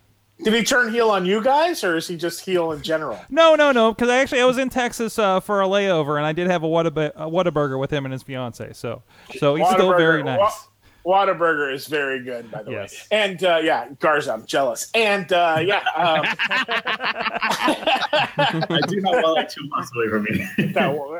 did 0.42 0.54
he 0.54 0.62
turn 0.64 0.92
heel 0.92 1.10
on 1.10 1.26
you 1.26 1.42
guys, 1.42 1.84
or 1.84 1.96
is 1.96 2.06
he 2.08 2.16
just 2.16 2.40
heel 2.44 2.72
in 2.72 2.80
general? 2.82 3.18
No, 3.28 3.54
no, 3.54 3.70
no. 3.72 3.92
Because 3.92 4.08
I 4.08 4.18
actually 4.18 4.40
I 4.40 4.44
was 4.46 4.56
in 4.58 4.70
Texas 4.70 5.18
uh, 5.18 5.40
for 5.40 5.60
a 5.60 5.66
layover, 5.66 6.16
and 6.16 6.24
I 6.24 6.32
did 6.32 6.46
have 6.46 6.62
a 6.62 6.66
Whataburger, 6.66 7.12
a 7.16 7.26
Whataburger 7.28 7.78
with 7.78 7.92
him 7.92 8.06
and 8.06 8.12
his 8.12 8.22
fiance. 8.22 8.72
So, 8.72 9.02
so 9.38 9.54
he's 9.56 9.68
still 9.68 9.94
very 9.96 10.22
nice. 10.22 10.67
Wa- 11.08 11.26
Whataburger 11.26 11.72
is 11.72 11.86
very 11.86 12.22
good, 12.22 12.50
by 12.50 12.62
the 12.62 12.70
Yes. 12.72 12.92
way. 13.10 13.18
And 13.18 13.42
uh, 13.44 13.60
yeah, 13.62 13.88
Garza, 13.98 14.32
I'm 14.32 14.44
jealous. 14.46 14.90
And 14.94 15.32
uh, 15.32 15.58
yeah, 15.64 15.78
um, 15.96 16.22
I 18.70 18.80
do 18.88 19.00
not 19.00 19.22
one 19.22 19.34
like 19.34 19.48
two 19.48 19.66
months 19.68 19.90
away 19.96 20.08
from 20.08 20.22
me. 20.24 20.72
no, 20.74 21.18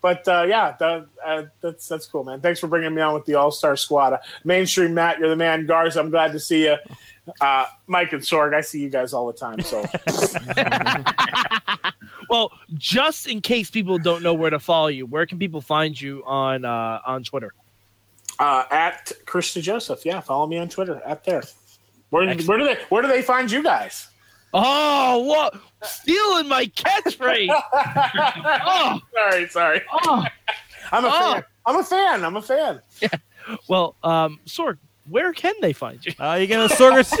but 0.00 0.26
uh, 0.28 0.44
yeah, 0.48 0.74
the, 0.78 1.06
uh, 1.24 1.42
that's 1.60 1.88
that's 1.88 2.06
cool, 2.06 2.24
man. 2.24 2.40
Thanks 2.40 2.60
for 2.60 2.66
bringing 2.68 2.94
me 2.94 3.02
on 3.02 3.14
with 3.14 3.24
the 3.26 3.34
All 3.34 3.50
Star 3.50 3.76
Squad. 3.76 4.12
Uh, 4.14 4.18
mainstream 4.44 4.94
Matt, 4.94 5.18
you're 5.18 5.28
the 5.28 5.36
man. 5.36 5.66
Garza, 5.66 6.00
I'm 6.00 6.10
glad 6.10 6.32
to 6.32 6.40
see 6.40 6.64
you. 6.64 6.76
Uh, 7.42 7.66
Mike 7.86 8.12
and 8.14 8.22
Sorg, 8.22 8.54
I 8.54 8.62
see 8.62 8.80
you 8.80 8.88
guys 8.88 9.12
all 9.12 9.26
the 9.26 9.34
time. 9.34 9.60
So 9.60 9.84
Well, 12.30 12.52
just 12.74 13.26
in 13.26 13.40
case 13.40 13.70
people 13.70 13.98
don't 13.98 14.22
know 14.22 14.34
where 14.34 14.50
to 14.50 14.58
follow 14.58 14.88
you, 14.88 15.06
where 15.06 15.24
can 15.26 15.38
people 15.38 15.60
find 15.62 15.98
you 15.98 16.22
on 16.26 16.64
uh, 16.64 17.00
on 17.06 17.24
Twitter? 17.24 17.52
Uh, 18.38 18.64
at 18.70 19.10
Chris 19.26 19.54
DeJoseph, 19.54 20.04
yeah, 20.04 20.20
follow 20.20 20.46
me 20.46 20.58
on 20.58 20.68
Twitter 20.68 21.00
at 21.04 21.24
there. 21.24 21.42
Where, 22.10 22.26
where 22.36 22.58
do 22.58 22.64
they 22.64 22.78
where 22.88 23.02
do 23.02 23.08
they 23.08 23.20
find 23.22 23.50
you 23.50 23.62
guys? 23.62 24.08
Oh, 24.54 25.18
what 25.24 25.54
stealing 25.82 26.48
my 26.48 26.66
catchphrase? 26.66 27.48
oh, 28.64 29.00
Sorry, 29.12 29.48
sorry. 29.48 29.82
oh. 30.04 30.24
I'm 30.92 31.04
a 31.04 31.08
Oh. 31.08 31.32
fan. 31.34 31.44
I'm 31.66 31.76
a 31.76 31.84
fan. 31.84 32.24
I'm 32.24 32.36
a 32.36 32.42
fan. 32.42 32.80
Well, 33.68 33.94
um, 34.02 34.40
Sorg, 34.46 34.78
where 35.08 35.32
can 35.34 35.54
they 35.60 35.72
find 35.74 36.04
you? 36.06 36.12
Uh, 36.18 36.34
you 36.40 36.46
gonna 36.46 36.68
Sorg 36.68 37.12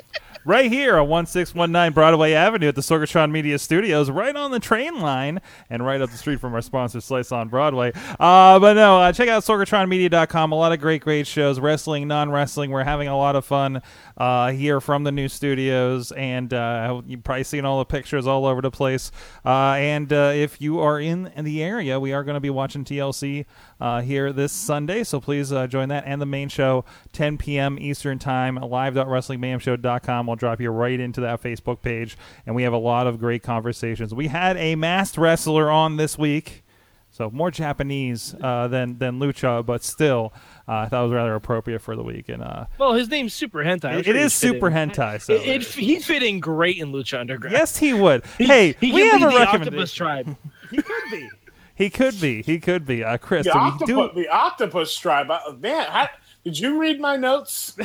right 0.44 0.70
here 0.70 0.96
on 0.98 1.08
1619 1.08 1.92
Broadway 1.92 2.32
Avenue 2.32 2.68
at 2.68 2.74
the 2.74 2.80
Sorgatron 2.80 3.30
Media 3.30 3.58
Studios, 3.58 4.10
right 4.10 4.34
on 4.34 4.50
the 4.50 4.60
train 4.60 5.00
line 5.00 5.40
and 5.70 5.84
right 5.84 6.00
up 6.00 6.10
the 6.10 6.16
street 6.16 6.40
from 6.40 6.54
our 6.54 6.60
sponsor, 6.60 7.00
Slice 7.00 7.32
on 7.32 7.48
Broadway. 7.48 7.92
Uh, 8.20 8.58
but 8.58 8.74
no, 8.74 8.98
uh, 8.98 9.12
check 9.12 9.28
out 9.28 9.42
sorgatronmedia.com. 9.42 10.52
A 10.52 10.54
lot 10.54 10.72
of 10.72 10.80
great, 10.80 11.02
great 11.02 11.26
shows, 11.26 11.60
wrestling, 11.60 12.08
non 12.08 12.30
wrestling. 12.30 12.70
We're 12.70 12.84
having 12.84 13.08
a 13.08 13.16
lot 13.16 13.36
of 13.36 13.44
fun 13.44 13.82
uh, 14.16 14.52
here 14.52 14.80
from 14.80 15.04
the 15.04 15.12
new 15.12 15.28
studios, 15.28 16.12
and 16.12 16.52
uh, 16.52 17.02
you've 17.06 17.24
probably 17.24 17.44
seen 17.44 17.64
all 17.64 17.78
the 17.78 17.84
pictures 17.84 18.26
all 18.26 18.46
over 18.46 18.60
the 18.60 18.70
place. 18.70 19.10
Uh, 19.44 19.72
and 19.72 20.12
uh, 20.12 20.32
if 20.34 20.60
you 20.60 20.80
are 20.80 21.00
in 21.00 21.32
the 21.36 21.62
area, 21.62 21.98
we 21.98 22.12
are 22.12 22.24
going 22.24 22.34
to 22.34 22.40
be 22.40 22.50
watching 22.50 22.84
TLC 22.84 23.46
uh, 23.80 24.00
here 24.02 24.32
this 24.32 24.52
Sunday, 24.52 25.04
so 25.04 25.20
please 25.20 25.52
uh, 25.52 25.66
join 25.66 25.88
that 25.90 26.04
and 26.06 26.20
the 26.22 26.26
main 26.26 26.48
show, 26.48 26.84
10 27.12 27.38
p.m. 27.38 27.78
Eastern 27.80 28.18
Time, 28.18 28.56
live.wrestlingmayhemshow.com. 28.56 30.26
We'll 30.26 30.36
drop 30.36 30.60
you 30.60 30.70
right 30.70 30.98
into 31.00 31.20
that 31.22 31.42
Facebook 31.42 31.82
page, 31.82 32.16
and 32.46 32.54
we 32.54 32.62
have 32.62 32.72
a 32.72 32.78
lot 32.78 33.06
of 33.06 33.18
great 33.18 33.42
conversations. 33.42 34.14
We 34.14 34.28
had 34.28 34.56
a 34.56 34.74
masked 34.76 35.18
wrestler 35.18 35.70
on 35.70 35.96
this 35.96 36.16
week. 36.18 36.62
So 37.10 37.30
more 37.30 37.52
Japanese 37.52 38.34
uh, 38.42 38.66
than 38.66 38.98
than 38.98 39.20
lucha, 39.20 39.64
but 39.64 39.84
still, 39.84 40.32
uh, 40.66 40.72
I 40.78 40.88
thought 40.88 41.02
it 41.02 41.04
was 41.04 41.12
rather 41.14 41.36
appropriate 41.36 41.78
for 41.78 41.94
the 41.94 42.02
week. 42.02 42.28
And 42.28 42.42
uh, 42.42 42.66
Well, 42.76 42.94
his 42.94 43.08
name's 43.08 43.32
Super 43.32 43.60
Hentai. 43.62 43.84
I'm 43.84 43.98
it, 44.00 44.04
sure 44.06 44.14
it 44.16 44.18
he'd 44.18 44.24
is 44.24 44.36
fit 44.40 44.48
super 44.54 44.66
in. 44.66 44.90
hentai. 44.90 45.20
So 45.22 45.34
It, 45.34 45.46
it, 45.46 45.62
he'd 45.62 46.02
fit 46.02 46.24
in 46.24 46.40
great 46.40 46.78
in 46.78 46.90
Lucha 46.90 47.20
Underground. 47.20 47.52
yes, 47.52 47.76
he 47.76 47.94
would. 47.94 48.24
He- 48.36 48.46
hey, 48.46 48.74
he 48.80 48.90
we 48.92 49.02
could 49.02 49.12
have 49.12 49.20
be 49.20 49.24
a 49.26 49.28
the 49.28 49.44
recommendation. 49.44 49.68
Octopus 49.74 49.92
Tribe. 49.94 50.36
He 50.72 50.82
could 50.82 51.02
be. 51.12 51.28
He 51.74 51.90
could 51.90 52.20
be. 52.20 52.42
He 52.42 52.60
could 52.60 52.86
be. 52.86 53.02
Uh, 53.02 53.16
Chris, 53.18 53.46
The, 53.46 53.52
do 53.52 53.58
octopus, 53.58 53.86
do? 53.86 54.10
the 54.14 54.28
octopus 54.28 54.96
tribe. 54.96 55.30
Uh, 55.30 55.40
Man, 55.58 55.86
how, 55.90 56.08
did 56.44 56.58
you 56.58 56.78
read 56.80 57.00
my 57.00 57.16
notes? 57.16 57.74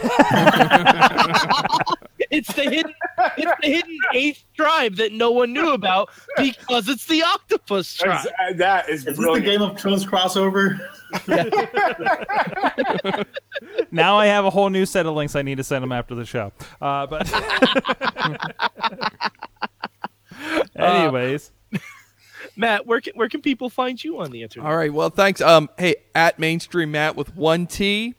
It's 2.31 2.53
the 2.53 2.61
hidden, 2.61 2.93
it's 3.37 3.51
the 3.59 3.67
hidden 3.67 3.97
eighth 4.13 4.43
tribe 4.55 4.97
that 4.97 5.11
no 5.13 5.31
one 5.31 5.51
knew 5.51 5.71
about 5.71 6.09
because 6.37 6.87
it's 6.87 7.07
the 7.07 7.23
Octopus 7.23 7.91
tribe. 7.95 8.27
Uh, 8.39 8.53
That 8.53 8.87
is 8.87 9.07
Is 9.07 9.17
this 9.17 9.25
the. 9.25 9.41
Game 9.41 9.63
of 9.63 9.79
Thrones 9.79 10.05
crossover? 10.05 10.79
Now 13.91 14.17
I 14.17 14.27
have 14.27 14.45
a 14.45 14.51
whole 14.51 14.69
new 14.69 14.85
set 14.85 15.07
of 15.07 15.15
links 15.15 15.35
I 15.35 15.41
need 15.41 15.57
to 15.57 15.63
send 15.63 15.81
them 15.81 15.91
after 15.91 16.13
the 16.13 16.23
show. 16.25 16.51
Uh, 16.79 17.07
but 17.07 17.25
anyways, 20.75 21.51
Matt, 22.59 22.85
where 22.85 22.99
can, 22.99 23.13
where 23.15 23.29
can 23.29 23.41
people 23.41 23.69
find 23.69 24.03
you 24.03 24.19
on 24.19 24.31
the 24.31 24.43
internet? 24.43 24.69
All 24.69 24.75
right. 24.75 24.93
Well, 24.93 25.09
thanks. 25.09 25.39
Um, 25.39 25.69
hey, 25.77 25.95
at 26.13 26.39
mainstream 26.39 26.91
Matt 26.91 27.15
with 27.15 27.33
one 27.33 27.67
T, 27.67 28.15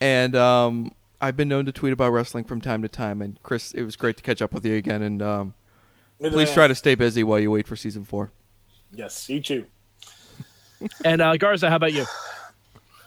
and 0.00 0.36
um, 0.36 0.94
I've 1.20 1.36
been 1.36 1.48
known 1.48 1.66
to 1.66 1.72
tweet 1.72 1.92
about 1.92 2.12
wrestling 2.12 2.44
from 2.44 2.60
time 2.60 2.82
to 2.82 2.88
time. 2.88 3.20
And 3.20 3.42
Chris, 3.42 3.72
it 3.72 3.82
was 3.82 3.96
great 3.96 4.16
to 4.18 4.22
catch 4.22 4.40
up 4.40 4.52
with 4.52 4.64
you 4.64 4.76
again. 4.76 5.02
And 5.02 5.20
um, 5.20 5.54
please 6.20 6.52
try 6.52 6.68
to 6.68 6.76
stay 6.76 6.94
busy 6.94 7.24
while 7.24 7.40
you 7.40 7.50
wait 7.50 7.66
for 7.66 7.74
season 7.74 8.04
four. 8.04 8.30
Yes, 8.94 9.28
you 9.28 9.40
too. 9.40 9.66
And 11.04 11.22
uh, 11.22 11.36
Garza, 11.36 11.70
how 11.70 11.76
about 11.76 11.92
you? 11.92 12.04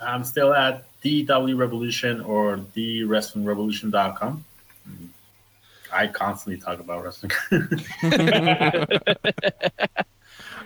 I'm 0.02 0.24
still 0.24 0.54
at 0.54 0.86
DW 1.02 1.58
Revolution 1.58 2.22
or 2.22 2.58
TheWrestlingRevolution.com. 2.58 4.46
I 5.92 6.08
constantly 6.08 6.62
talk 6.62 6.80
about 6.80 7.04
wrestling. 7.04 7.34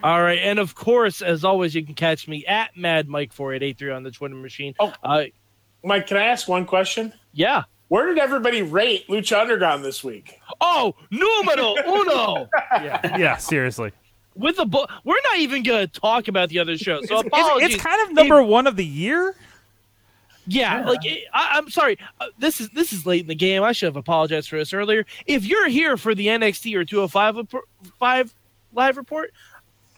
All 0.03 0.21
right, 0.21 0.39
and 0.39 0.59
of 0.59 0.75
course, 0.75 1.21
as 1.21 1.43
always, 1.43 1.75
you 1.75 1.85
can 1.85 1.95
catch 1.95 2.27
me 2.27 2.45
at 2.45 2.75
Mad 2.77 3.07
Mike 3.07 3.33
four 3.33 3.53
eight 3.53 3.63
eight 3.63 3.77
three 3.77 3.91
on 3.91 4.03
the 4.03 4.11
Twitter 4.11 4.35
machine. 4.35 4.73
Oh. 4.79 4.93
uh, 5.03 5.25
Mike, 5.83 6.07
can 6.07 6.17
I 6.17 6.25
ask 6.25 6.47
one 6.47 6.65
question? 6.65 7.13
yeah. 7.33 7.63
Where 7.89 8.05
did 8.05 8.19
everybody 8.19 8.61
rate 8.61 9.07
Lucha 9.07 9.41
Underground 9.41 9.83
this 9.83 10.03
week? 10.03 10.39
Oh, 10.61 10.93
numero 11.09 11.73
uno. 11.87 12.47
yeah, 12.73 13.17
yeah, 13.17 13.37
seriously, 13.37 13.91
With 14.35 14.59
a 14.59 14.65
bu- 14.67 14.85
we're 15.03 15.21
not 15.23 15.39
even 15.39 15.63
going 15.63 15.87
to 15.87 15.99
talk 15.99 16.27
about 16.27 16.49
the 16.49 16.59
other 16.59 16.77
shows. 16.77 17.07
So 17.07 17.17
it's, 17.17 17.27
apologies. 17.27 17.73
it's 17.73 17.83
kind 17.83 18.07
of 18.07 18.13
number 18.13 18.43
one 18.43 18.67
of 18.67 18.75
the 18.75 18.85
year. 18.85 19.35
Yeah, 20.45 20.85
like 20.85 21.03
it, 21.03 21.23
I, 21.33 21.57
I'm 21.57 21.71
sorry. 21.71 21.97
Uh, 22.21 22.27
this 22.37 22.61
is 22.61 22.69
this 22.69 22.93
is 22.93 23.07
late 23.07 23.21
in 23.21 23.27
the 23.27 23.33
game. 23.33 23.63
I 23.63 23.71
should 23.71 23.87
have 23.87 23.97
apologized 23.97 24.49
for 24.49 24.57
this 24.59 24.71
earlier. 24.71 25.07
If 25.25 25.45
you're 25.45 25.67
here 25.67 25.97
for 25.97 26.13
the 26.13 26.27
NXT 26.27 26.75
or 26.75 26.85
205 26.85 27.47
five 27.97 28.35
live 28.73 28.97
report, 28.97 29.33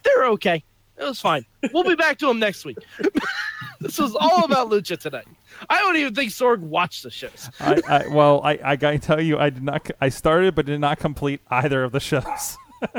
they're 0.03 0.25
okay. 0.29 0.63
It 0.97 1.03
was 1.03 1.19
fine. 1.19 1.45
We'll 1.73 1.83
be 1.83 1.95
back 1.95 2.17
to 2.19 2.27
them 2.27 2.39
next 2.39 2.63
week. 2.63 2.77
this 3.79 3.97
was 3.97 4.15
all 4.15 4.43
about 4.45 4.69
Lucha 4.69 4.99
tonight. 4.99 5.27
I 5.69 5.79
don't 5.79 5.95
even 5.97 6.13
think 6.13 6.31
Sorg 6.31 6.59
watched 6.59 7.03
the 7.03 7.09
shows. 7.09 7.49
I, 7.59 7.81
I, 7.87 8.07
well, 8.07 8.41
I, 8.43 8.59
I 8.63 8.75
gotta 8.75 8.99
tell 8.99 9.21
you, 9.21 9.37
I 9.39 9.49
did 9.49 9.63
not. 9.63 9.89
I 9.99 10.09
started, 10.09 10.53
but 10.53 10.65
did 10.65 10.79
not 10.79 10.99
complete 10.99 11.41
either 11.49 11.83
of 11.83 11.91
the 11.91 11.99
shows. 11.99 12.57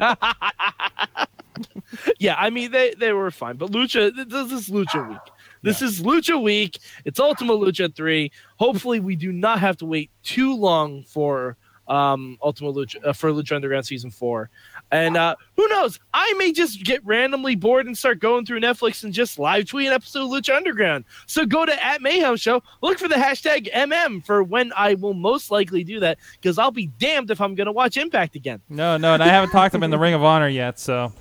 Yeah, 2.19 2.37
I 2.39 2.51
mean 2.51 2.71
they 2.71 2.95
they 2.95 3.13
were 3.13 3.31
fine, 3.31 3.57
but 3.57 3.71
Lucha 3.71 4.13
this 4.29 4.53
is 4.53 4.71
Lucha 4.71 5.09
week. 5.09 5.19
This 5.63 5.83
is 5.83 6.01
Lucha 6.01 6.43
week. 6.43 6.79
It's 7.05 7.21
Ultima 7.21 7.53
Lucha 7.53 7.95
three. 7.95 8.33
Hopefully, 8.57 9.01
we 9.01 9.17
do 9.17 9.33
not 9.33 9.59
have 9.61 9.77
to 9.79 9.87
wait 9.87 10.11
too 10.23 10.57
long 10.57 11.03
for 11.03 11.57
um 11.89 12.39
Ultima 12.43 12.73
Lucha 12.73 13.05
uh, 13.05 13.13
for 13.13 13.31
Lucha 13.31 13.57
Underground 13.57 13.87
season 13.87 14.11
four. 14.11 14.51
And 14.93 15.17
uh 15.17 15.35
who 15.57 15.67
knows? 15.69 15.99
I 16.13 16.33
may 16.35 16.53
just 16.53 16.85
get 16.85 17.05
randomly 17.05 17.57
bored 17.57 17.87
and 17.87 17.97
start 17.97 18.21
going 18.21 18.45
through 18.45 18.61
Netflix 18.61 19.03
and 19.03 19.13
just 19.13 19.39
live 19.39 19.67
tweet 19.67 19.89
an 19.89 19.95
episode 19.95 20.25
of 20.25 20.29
Lucha 20.29 20.55
Underground. 20.55 21.05
So 21.27 21.47
go 21.47 21.65
to 21.65 21.85
at 21.85 22.03
Mayhem 22.03 22.37
Show, 22.37 22.63
look 22.83 22.99
for 22.99 23.09
the 23.09 23.15
hashtag 23.15 23.73
MM 23.73 24.25
for 24.25 24.43
when 24.43 24.71
I 24.77 24.95
will 24.95 25.15
most 25.15 25.51
likely 25.51 25.83
do 25.83 25.99
that 26.01 26.19
because 26.41 26.59
I'll 26.59 26.71
be 26.71 26.89
damned 26.99 27.31
if 27.31 27.41
I'm 27.41 27.55
gonna 27.55 27.73
watch 27.73 27.97
Impact 27.97 28.37
again. 28.37 28.61
No, 28.69 28.99
no, 28.99 29.15
and 29.15 29.23
I 29.23 29.29
haven't 29.29 29.51
talked 29.51 29.73
to 29.73 29.79
him 29.79 29.83
in 29.83 29.91
the 29.91 29.99
Ring 30.03 30.15
of 30.15 30.23
Honor 30.23 30.49
yet. 30.49 30.79
So 30.79 31.13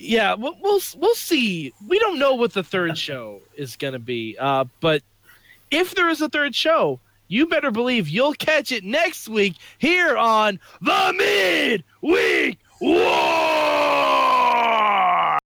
yeah, 0.00 0.34
we'll, 0.34 0.56
we'll 0.62 0.80
we'll 0.96 1.14
see. 1.14 1.72
We 1.86 1.98
don't 1.98 2.18
know 2.18 2.34
what 2.34 2.54
the 2.54 2.64
third 2.64 2.96
show 2.96 3.42
is 3.54 3.76
going 3.76 3.92
to 3.92 3.98
be, 3.98 4.36
uh, 4.38 4.64
but 4.80 5.02
if 5.70 5.94
there 5.94 6.08
is 6.08 6.22
a 6.22 6.28
third 6.30 6.54
show, 6.54 6.98
you 7.30 7.46
better 7.46 7.70
believe 7.70 8.08
you'll 8.08 8.34
catch 8.34 8.72
it 8.72 8.82
next 8.84 9.28
week 9.28 9.54
here 9.78 10.16
on 10.16 10.58
the 10.82 11.14
Mid 11.16 11.84
Week 12.02 12.58
War. 12.80 13.69